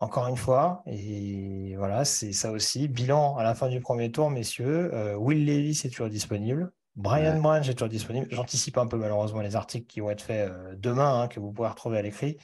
Encore 0.00 0.28
une 0.28 0.36
fois, 0.36 0.82
et 0.86 1.74
voilà, 1.76 2.04
c'est 2.04 2.32
ça 2.32 2.52
aussi. 2.52 2.86
Bilan 2.86 3.36
à 3.36 3.42
la 3.42 3.54
fin 3.54 3.68
du 3.68 3.80
premier 3.80 4.12
tour, 4.12 4.30
messieurs. 4.30 4.94
Euh, 4.94 5.16
Will 5.16 5.44
Levis 5.44 5.82
est 5.84 5.90
toujours 5.90 6.08
disponible. 6.08 6.72
Brian 6.94 7.40
Branch 7.40 7.68
est 7.68 7.74
toujours 7.74 7.88
disponible. 7.88 8.28
J'anticipe 8.30 8.78
un 8.78 8.86
peu 8.86 8.96
malheureusement 8.96 9.40
les 9.40 9.56
articles 9.56 9.86
qui 9.86 10.00
vont 10.00 10.10
être 10.10 10.22
faits 10.22 10.52
demain, 10.76 11.22
hein, 11.22 11.28
que 11.28 11.40
vous 11.40 11.52
pourrez 11.52 11.68
retrouver 11.68 11.98
à 11.98 12.02
l'écrit. 12.02 12.38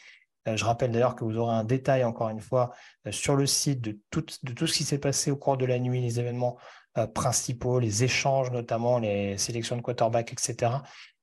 je 0.47 0.65
rappelle 0.65 0.93
d'ailleurs 0.93 1.17
que 1.17 1.25
vous 1.25 1.39
aurez 1.39 1.55
un 1.55 1.65
détail, 1.65 2.05
encore 2.05 2.29
une 2.29 2.41
fois, 2.41 2.73
sur 3.11 3.37
le 3.37 3.47
site 3.47 3.81
de 3.81 3.99
tout, 4.11 4.25
de 4.43 4.53
tout 4.53 4.67
ce 4.67 4.77
qui 4.77 4.85
s'est 4.85 4.99
passé 4.99 5.31
au 5.31 5.37
cours 5.37 5.57
de 5.57 5.65
la 5.65 5.79
nuit, 5.79 6.01
les 6.01 6.21
événements 6.21 6.57
euh, 6.97 7.09
principaux, 7.09 7.81
les 7.81 8.05
échanges 8.05 8.53
notamment, 8.53 9.01
les 9.01 9.37
sélections 9.37 9.77
de 9.77 9.81
quarterback, 9.81 10.33
etc. 10.33 10.71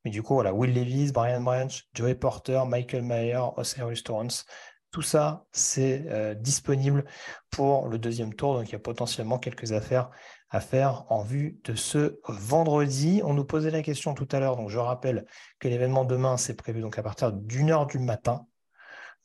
Mais 0.03 0.11
du 0.11 0.21
coup, 0.21 0.33
voilà, 0.33 0.53
Will 0.53 0.73
Levis, 0.73 1.13
Brian 1.13 1.39
Branch, 1.39 1.83
Joey 1.93 2.15
Porter, 2.15 2.63
Michael 2.67 3.03
Mayer, 3.03 3.39
Osiris 3.55 4.03
Torrance. 4.03 4.45
Tout 4.91 5.01
ça, 5.01 5.45
c'est 5.53 6.35
disponible 6.41 7.05
pour 7.49 7.87
le 7.87 7.97
deuxième 7.97 8.33
tour. 8.33 8.55
Donc, 8.55 8.67
il 8.67 8.73
y 8.73 8.75
a 8.75 8.79
potentiellement 8.79 9.39
quelques 9.39 9.71
affaires 9.71 10.09
à 10.49 10.59
faire 10.59 11.05
en 11.09 11.23
vue 11.23 11.59
de 11.63 11.75
ce 11.75 12.19
vendredi. 12.27 13.21
On 13.23 13.33
nous 13.33 13.45
posait 13.45 13.71
la 13.71 13.81
question 13.81 14.13
tout 14.13 14.27
à 14.33 14.39
l'heure, 14.39 14.57
donc 14.57 14.69
je 14.69 14.79
rappelle 14.79 15.25
que 15.59 15.69
l'événement 15.69 16.03
demain, 16.03 16.35
c'est 16.35 16.55
prévu 16.55 16.81
donc 16.81 16.99
à 16.99 17.03
partir 17.03 17.31
d'une 17.31 17.71
heure 17.71 17.87
du 17.87 17.99
matin. 17.99 18.45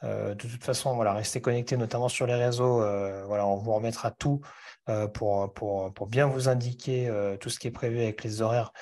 Euh, 0.04 0.34
de 0.34 0.46
toute 0.46 0.62
façon, 0.62 0.94
voilà, 0.94 1.14
restez 1.14 1.40
connectés, 1.40 1.76
notamment 1.76 2.08
sur 2.08 2.26
les 2.26 2.34
réseaux. 2.34 2.82
Euh, 2.82 3.24
voilà, 3.26 3.46
on 3.46 3.56
vous 3.56 3.72
remettra 3.72 4.10
tout 4.10 4.40
euh, 4.88 5.08
pour, 5.08 5.52
bien 6.08 6.26
vous 6.26 6.48
indiquer 6.48 7.10
tout 7.40 7.50
ce 7.50 7.58
qui 7.58 7.66
est 7.68 7.72
prévu 7.72 7.98
avec 7.98 8.22
les 8.22 8.42
horaires 8.42 8.72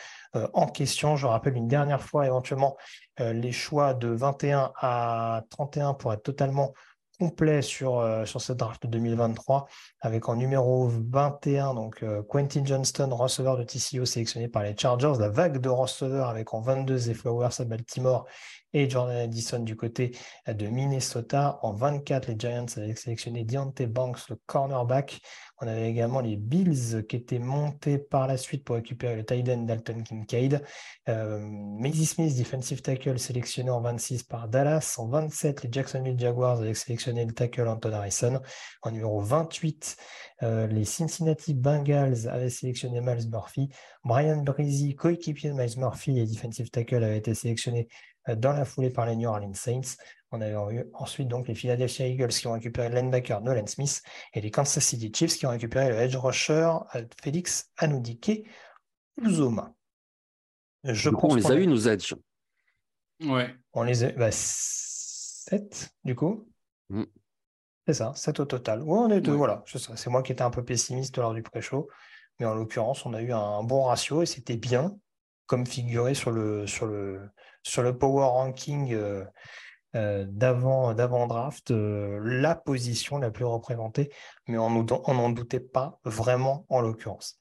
en 0.52 0.66
question. 0.66 1.16
Je 1.16 1.26
rappelle 1.26 1.56
une 1.56 1.68
dernière 1.68 2.02
fois, 2.02 2.26
éventuellement, 2.26 2.76
les 3.18 3.52
choix 3.52 3.94
de 3.94 4.08
21 4.08 4.72
à 4.80 5.42
31 5.50 5.94
pour 5.94 6.12
être 6.12 6.22
totalement 6.22 6.74
complet 7.18 7.62
sur, 7.62 7.98
euh, 7.98 8.24
sur 8.24 8.40
cette 8.40 8.56
draft 8.56 8.82
de 8.84 8.88
2023, 8.88 9.66
avec 10.00 10.28
en 10.28 10.36
numéro 10.36 10.88
21, 10.88 11.74
donc 11.74 12.02
euh, 12.02 12.22
Quentin 12.22 12.64
Johnston, 12.64 13.10
receveur 13.14 13.56
de 13.56 13.62
TCO 13.62 14.04
sélectionné 14.04 14.48
par 14.48 14.62
les 14.62 14.76
Chargers, 14.76 15.14
la 15.18 15.28
vague 15.28 15.58
de 15.58 15.68
receveurs 15.68 16.28
avec 16.28 16.52
en 16.54 16.60
22 16.60 16.96
Zay 16.98 17.14
Flowers 17.14 17.60
à 17.60 17.64
Baltimore 17.64 18.26
et 18.72 18.90
Jordan 18.90 19.16
Addison 19.16 19.60
du 19.60 19.76
côté 19.76 20.16
de 20.48 20.66
Minnesota. 20.66 21.60
En 21.62 21.72
24, 21.72 22.26
les 22.26 22.36
Giants 22.36 22.66
avaient 22.76 22.96
sélectionné 22.96 23.44
Deontay 23.44 23.86
Banks, 23.86 24.28
le 24.28 24.40
cornerback. 24.46 25.20
On 25.60 25.68
avait 25.68 25.88
également 25.88 26.20
les 26.20 26.36
Bills 26.36 27.06
qui 27.08 27.16
étaient 27.16 27.38
montés 27.38 27.98
par 27.98 28.26
la 28.26 28.36
suite 28.36 28.64
pour 28.64 28.74
récupérer 28.74 29.14
le 29.14 29.24
tight 29.24 29.48
end 29.48 29.62
Dalton 29.62 30.02
Kincaid. 30.02 30.62
Euh, 31.08 31.40
Smith, 32.04 32.36
defensive 32.36 32.82
tackle, 32.82 33.18
sélectionné 33.18 33.70
en 33.70 33.80
26 33.80 34.24
par 34.24 34.48
Dallas. 34.48 34.96
En 34.98 35.06
27, 35.08 35.62
les 35.62 35.68
Jacksonville 35.70 36.18
Jaguars 36.18 36.60
avaient 36.60 36.74
sélectionné 36.74 37.24
le 37.24 37.32
tackle 37.32 37.68
Anton 37.68 37.92
Harrison. 37.92 38.40
En 38.82 38.90
numéro 38.90 39.20
28, 39.20 39.96
euh, 40.42 40.66
les 40.66 40.84
Cincinnati 40.84 41.54
Bengals 41.54 42.28
avaient 42.28 42.50
sélectionné 42.50 43.00
Miles 43.00 43.30
Murphy. 43.30 43.70
Brian 44.04 44.42
Breezy, 44.42 44.94
coéquipier 44.96 45.50
de 45.50 45.54
Miles 45.54 45.78
Murphy 45.78 46.18
et 46.18 46.26
defensive 46.26 46.70
tackle, 46.70 47.04
avait 47.04 47.18
été 47.18 47.32
sélectionné 47.34 47.88
dans 48.28 48.52
la 48.52 48.64
foulée 48.64 48.90
par 48.90 49.06
les 49.06 49.16
New 49.16 49.28
Orleans 49.28 49.54
Saints. 49.54 49.96
On 50.34 50.40
avait 50.40 50.74
eu 50.74 50.84
ensuite 50.94 51.28
donc 51.28 51.46
les 51.46 51.54
Philadelphia 51.54 52.08
Eagles 52.08 52.28
qui 52.28 52.46
ont 52.48 52.52
récupéré 52.52 52.88
le 52.88 52.96
linebacker 52.96 53.40
Nolan 53.40 53.66
Smith 53.66 54.02
et 54.32 54.40
les 54.40 54.50
Kansas 54.50 54.84
City 54.84 55.12
Chiefs 55.14 55.38
qui 55.38 55.46
ont 55.46 55.50
récupéré 55.50 55.90
le 55.90 55.96
edge 55.96 56.16
rusher 56.16 56.70
euh, 56.96 57.04
Félix 57.22 57.70
Anoudike 57.76 58.48
Uzoma. 59.22 59.72
Je 60.82 61.10
du 61.10 61.16
coup, 61.16 61.28
on 61.30 61.34
les 61.36 61.50
a 61.50 61.54
eu, 61.54 61.66
nos 61.66 61.88
edge. 61.88 62.14
Ouais. 63.22 63.54
On 63.74 63.84
les 63.84 64.04
a 64.04 64.12
bah, 64.12 64.30
7 64.32 65.94
du 66.04 66.16
coup. 66.16 66.48
Mm. 66.88 67.04
C'est 67.86 67.94
ça, 67.94 68.12
7 68.14 68.40
au 68.40 68.44
total. 68.44 68.82
Ouais, 68.82 68.98
on 68.98 69.10
est 69.10 69.20
deux, 69.20 69.32
voilà. 69.32 69.62
C'est 69.66 70.08
moi 70.08 70.22
qui 70.22 70.32
étais 70.32 70.42
un 70.42 70.50
peu 70.50 70.64
pessimiste 70.64 71.16
lors 71.18 71.32
du 71.32 71.42
pré-show. 71.42 71.88
Mais 72.40 72.46
en 72.46 72.54
l'occurrence, 72.54 73.06
on 73.06 73.14
a 73.14 73.22
eu 73.22 73.30
un 73.32 73.62
bon 73.62 73.84
ratio 73.84 74.22
et 74.22 74.26
c'était 74.26 74.56
bien 74.56 74.98
comme 75.46 75.66
figuré 75.66 76.14
sur 76.14 76.30
le, 76.30 76.66
sur 76.66 76.86
le, 76.86 77.20
sur 77.64 77.82
le 77.82 77.96
power 77.96 78.26
ranking 78.26 78.92
euh, 78.92 79.24
euh, 79.96 80.24
d'avant, 80.28 80.94
d'avant 80.94 81.26
draft, 81.26 81.70
euh, 81.70 82.20
la 82.22 82.54
position 82.54 83.18
la 83.18 83.30
plus 83.30 83.44
représentée, 83.44 84.10
mais 84.46 84.58
on 84.58 84.70
n'en 84.70 85.30
doutait 85.30 85.60
pas 85.60 85.98
vraiment 86.04 86.66
en 86.68 86.80
l'occurrence. 86.80 87.38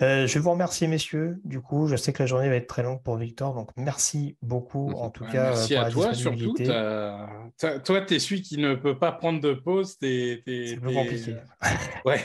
je 0.00 0.32
vais 0.32 0.40
vous 0.40 0.50
remercier, 0.50 0.86
messieurs. 0.86 1.40
Du 1.44 1.60
coup, 1.60 1.86
je 1.86 1.96
sais 1.96 2.12
que 2.12 2.22
la 2.22 2.26
journée 2.26 2.48
va 2.48 2.56
être 2.56 2.68
très 2.68 2.82
longue 2.82 3.02
pour 3.02 3.16
Victor, 3.16 3.54
donc 3.54 3.70
merci 3.76 4.36
beaucoup 4.42 4.92
en 4.92 5.10
tout 5.10 5.24
cas. 5.24 5.50
Merci 5.50 5.76
à 5.76 5.90
toi 5.90 6.14
surtout. 6.14 6.54
toi, 6.54 8.00
tu 8.02 8.14
es 8.14 8.18
celui 8.18 8.42
qui 8.42 8.58
ne 8.58 8.74
peut 8.74 8.98
pas 8.98 9.12
prendre 9.12 9.40
de 9.40 9.52
pause. 9.52 9.96
C'est 10.00 10.42
plus 10.44 10.94
compliqué. 10.94 11.36
ouais, 12.04 12.22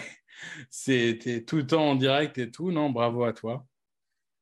c'est 0.69 1.43
tout 1.47 1.57
le 1.57 1.67
temps 1.67 1.89
en 1.89 1.95
direct 1.95 2.37
et 2.37 2.51
tout. 2.51 2.71
Non, 2.71 2.89
bravo 2.89 3.23
à 3.23 3.33
toi. 3.33 3.65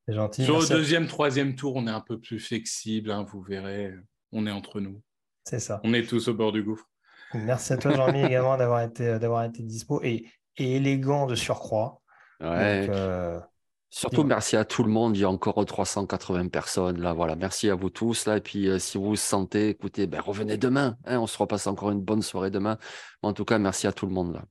C'est 0.08 0.16
gentil. 0.16 0.44
Sur 0.44 0.60
le 0.60 0.68
deuxième, 0.68 1.08
troisième 1.08 1.56
tour, 1.56 1.76
on 1.76 1.88
est 1.88 1.92
un 1.92 2.02
peu 2.02 2.20
plus 2.20 2.40
flexible, 2.40 3.12
hein, 3.12 3.26
vous 3.30 3.42
verrez. 3.42 3.94
On 4.32 4.46
est 4.48 4.52
entre 4.52 4.82
nous. 4.82 5.02
C'est 5.46 5.60
ça. 5.60 5.80
On 5.84 5.94
est 5.94 6.08
tous 6.08 6.28
au 6.28 6.34
bord 6.34 6.52
du 6.52 6.64
gouffre. 6.64 6.90
Merci 7.34 7.74
à 7.74 7.78
toi, 7.78 7.96
Jean-Mi, 7.96 8.24
également 8.26 8.58
d'avoir 8.58 8.82
été, 8.82 9.18
d'avoir 9.20 9.44
été 9.44 9.64
dispo 9.64 10.02
et, 10.04 10.26
élégant 10.58 11.26
de 11.26 11.36
surcroît. 11.36 12.02
Ouais. 12.40 12.88
Euh, 12.90 13.40
Surtout, 13.90 14.24
merci 14.24 14.58
à 14.58 14.66
tout 14.66 14.84
le 14.84 14.90
monde. 14.90 15.16
Il 15.16 15.22
y 15.22 15.24
a 15.24 15.30
encore 15.30 15.64
380 15.64 16.48
personnes 16.48 17.00
là. 17.00 17.14
Voilà, 17.14 17.36
merci 17.36 17.70
à 17.70 17.76
vous 17.76 17.90
tous 17.90 18.26
là. 18.26 18.38
Et 18.38 18.42
puis, 18.42 18.68
euh, 18.68 18.80
si 18.80 18.98
vous 18.98 19.10
vous 19.10 19.16
sentez, 19.16 19.70
écoutez, 19.70 20.08
ben, 20.08 20.20
revenez 20.20 20.58
demain. 20.58 20.98
Hein. 21.06 21.20
on 21.20 21.28
se 21.28 21.38
repasse 21.38 21.68
encore 21.68 21.92
une 21.92 22.02
bonne 22.02 22.24
soirée 22.24 22.50
demain. 22.50 22.78
en 23.22 23.34
tout 23.34 23.46
cas, 23.46 23.60
merci 23.60 23.86
à 23.88 23.92
tout 23.92 24.06
le 24.08 24.12
monde 24.12 24.34
là. 24.34 24.44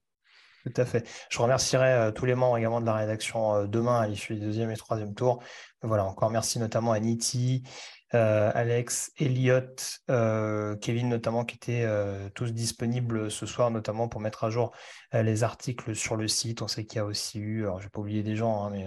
Tout 0.64 0.72
à 0.76 0.84
fait. 0.84 1.08
Je 1.28 1.38
remercierai 1.38 1.92
euh, 1.92 2.10
tous 2.12 2.24
les 2.24 2.36
membres 2.36 2.56
également 2.56 2.80
de 2.80 2.86
la 2.86 2.94
rédaction 2.94 3.54
euh, 3.54 3.66
demain 3.66 4.00
à 4.00 4.06
l'issue 4.06 4.34
du 4.34 4.40
deuxième 4.40 4.70
et 4.70 4.76
troisième 4.76 5.14
tour. 5.14 5.42
Voilà, 5.82 6.04
encore 6.04 6.30
merci 6.30 6.60
notamment 6.60 6.92
à 6.92 7.00
Niti, 7.00 7.64
euh, 8.14 8.52
Alex, 8.54 9.10
Elliot, 9.18 9.74
Kevin 10.80 11.08
notamment, 11.08 11.44
qui 11.44 11.56
étaient 11.56 11.88
tous 12.34 12.52
disponibles 12.52 13.32
ce 13.32 13.46
soir, 13.46 13.72
notamment 13.72 14.06
pour 14.06 14.20
mettre 14.20 14.44
à 14.44 14.50
jour 14.50 14.70
les 15.12 15.42
articles 15.42 15.96
sur 15.96 16.14
le 16.14 16.28
site. 16.28 16.62
On 16.62 16.68
sait 16.68 16.84
qu'il 16.84 16.98
y 16.98 17.00
a 17.00 17.04
aussi 17.04 17.40
eu, 17.40 17.62
alors 17.62 17.80
je 17.80 17.86
vais 17.86 17.90
pas 17.90 18.00
oublier 18.00 18.22
des 18.22 18.36
gens, 18.36 18.62
hein, 18.62 18.70
mais 18.70 18.86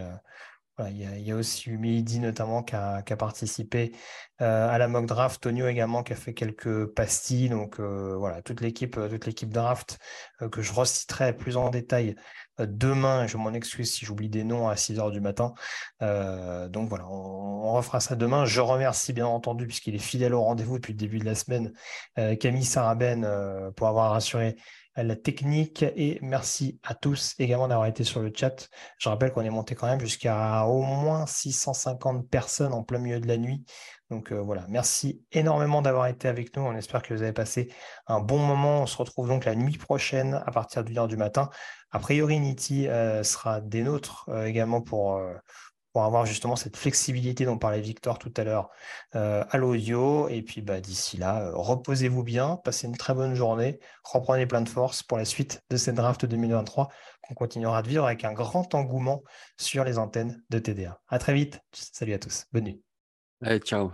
il, 0.89 1.25
y 1.25 1.31
a, 1.31 1.35
aussi 1.35 1.69
eu 1.69 1.77
Mehdi 1.77 2.19
notamment 2.19 2.61
qui 2.63 2.75
a, 2.75 3.01
participé 3.17 3.93
euh, 4.41 4.67
à 4.69 4.77
la 4.77 4.87
mock 4.87 5.05
draft, 5.05 5.41
Tonio 5.41 5.67
également 5.67 6.03
qui 6.03 6.13
a 6.13 6.15
fait 6.15 6.33
quelques 6.33 6.85
pastilles. 6.87 7.49
Donc 7.49 7.79
euh, 7.79 8.15
voilà, 8.17 8.41
toute 8.41 8.61
l'équipe, 8.61 8.97
euh, 8.97 9.07
toute 9.07 9.25
l'équipe 9.25 9.49
draft 9.49 9.97
que 10.51 10.61
je 10.61 10.73
reciterai 10.73 11.35
plus 11.35 11.55
en 11.55 11.69
détail 11.69 12.15
demain. 12.59 13.25
Je 13.27 13.37
m'en 13.37 13.53
excuse 13.53 13.93
si 13.93 14.05
j'oublie 14.05 14.29
des 14.29 14.43
noms 14.43 14.67
à 14.67 14.75
6 14.75 14.99
heures 14.99 15.11
du 15.11 15.21
matin. 15.21 15.53
donc 16.01 16.89
voilà, 16.89 17.07
on, 17.07 17.73
refera 17.73 17.99
ça 17.99 18.15
demain. 18.15 18.45
Je 18.45 18.61
remercie 18.61 19.13
bien 19.13 19.27
entendu, 19.27 19.67
puisqu'il 19.67 19.95
est 19.95 19.99
fidèle 19.99 20.33
au 20.33 20.41
rendez-vous 20.41 20.75
depuis 20.77 20.93
le 20.93 20.99
début 20.99 21.19
de 21.19 21.25
la 21.25 21.35
semaine, 21.35 21.73
Camille 22.39 22.65
Saraben 22.65 23.27
pour 23.75 23.87
avoir 23.87 24.13
la 25.03 25.15
technique 25.15 25.83
et 25.83 26.19
merci 26.21 26.79
à 26.83 26.95
tous 26.95 27.35
également 27.39 27.67
d'avoir 27.67 27.87
été 27.87 28.03
sur 28.03 28.21
le 28.21 28.31
chat. 28.33 28.69
Je 28.97 29.09
rappelle 29.09 29.31
qu'on 29.31 29.41
est 29.41 29.49
monté 29.49 29.75
quand 29.75 29.87
même 29.87 29.99
jusqu'à 29.99 30.65
au 30.65 30.81
moins 30.81 31.25
650 31.25 32.29
personnes 32.29 32.73
en 32.73 32.83
plein 32.83 32.99
milieu 32.99 33.19
de 33.19 33.27
la 33.27 33.37
nuit. 33.37 33.65
Donc 34.09 34.31
euh, 34.31 34.39
voilà, 34.39 34.65
merci 34.69 35.23
énormément 35.31 35.81
d'avoir 35.81 36.07
été 36.07 36.27
avec 36.27 36.55
nous. 36.55 36.63
On 36.63 36.75
espère 36.75 37.01
que 37.01 37.13
vous 37.13 37.23
avez 37.23 37.33
passé 37.33 37.73
un 38.07 38.19
bon 38.19 38.39
moment. 38.39 38.83
On 38.83 38.85
se 38.85 38.97
retrouve 38.97 39.27
donc 39.27 39.45
la 39.45 39.55
nuit 39.55 39.77
prochaine 39.77 40.41
à 40.45 40.51
partir 40.51 40.83
du 40.83 40.97
heure 40.97 41.07
du 41.07 41.17
matin. 41.17 41.49
A 41.91 41.99
priori, 41.99 42.39
Niti 42.39 42.87
euh, 42.87 43.23
sera 43.23 43.61
des 43.61 43.83
nôtres 43.83 44.29
euh, 44.29 44.45
également 44.45 44.81
pour, 44.81 45.19
pour 45.95 46.03
avoir 46.03 46.25
justement 46.25 46.57
cette 46.57 46.75
flexibilité 46.75 47.45
dont 47.45 47.57
parlait 47.57 47.79
Victor 47.79 48.19
tout 48.19 48.33
à 48.35 48.43
l'heure 48.43 48.69
euh, 49.15 49.45
à 49.49 49.57
l'audio. 49.57 50.27
Et 50.27 50.41
puis 50.41 50.59
bah, 50.61 50.81
d'ici 50.81 51.15
là, 51.15 51.43
euh, 51.43 51.51
reposez-vous 51.55 52.21
bien, 52.21 52.57
passez 52.65 52.87
une 52.87 52.97
très 52.97 53.13
bonne 53.13 53.33
journée, 53.33 53.79
reprenez 54.03 54.45
plein 54.45 54.59
de 54.59 54.67
force 54.67 55.03
pour 55.03 55.17
la 55.17 55.23
suite 55.23 55.61
de 55.69 55.77
cette 55.77 55.95
draft 55.95 56.25
2023 56.25 56.89
qu'on 57.21 57.33
continuera 57.33 57.81
de 57.81 57.87
vivre 57.87 58.03
avec 58.07 58.25
un 58.25 58.33
grand 58.33 58.75
engouement 58.75 59.23
sur 59.57 59.85
les 59.85 59.97
antennes 59.97 60.43
de 60.49 60.59
TDA. 60.59 60.99
À 61.07 61.17
très 61.17 61.33
vite, 61.33 61.61
salut 61.71 62.11
à 62.11 62.19
tous, 62.19 62.43
bonne 62.51 62.65
nuit. 62.65 62.81
Ciao. 63.63 63.93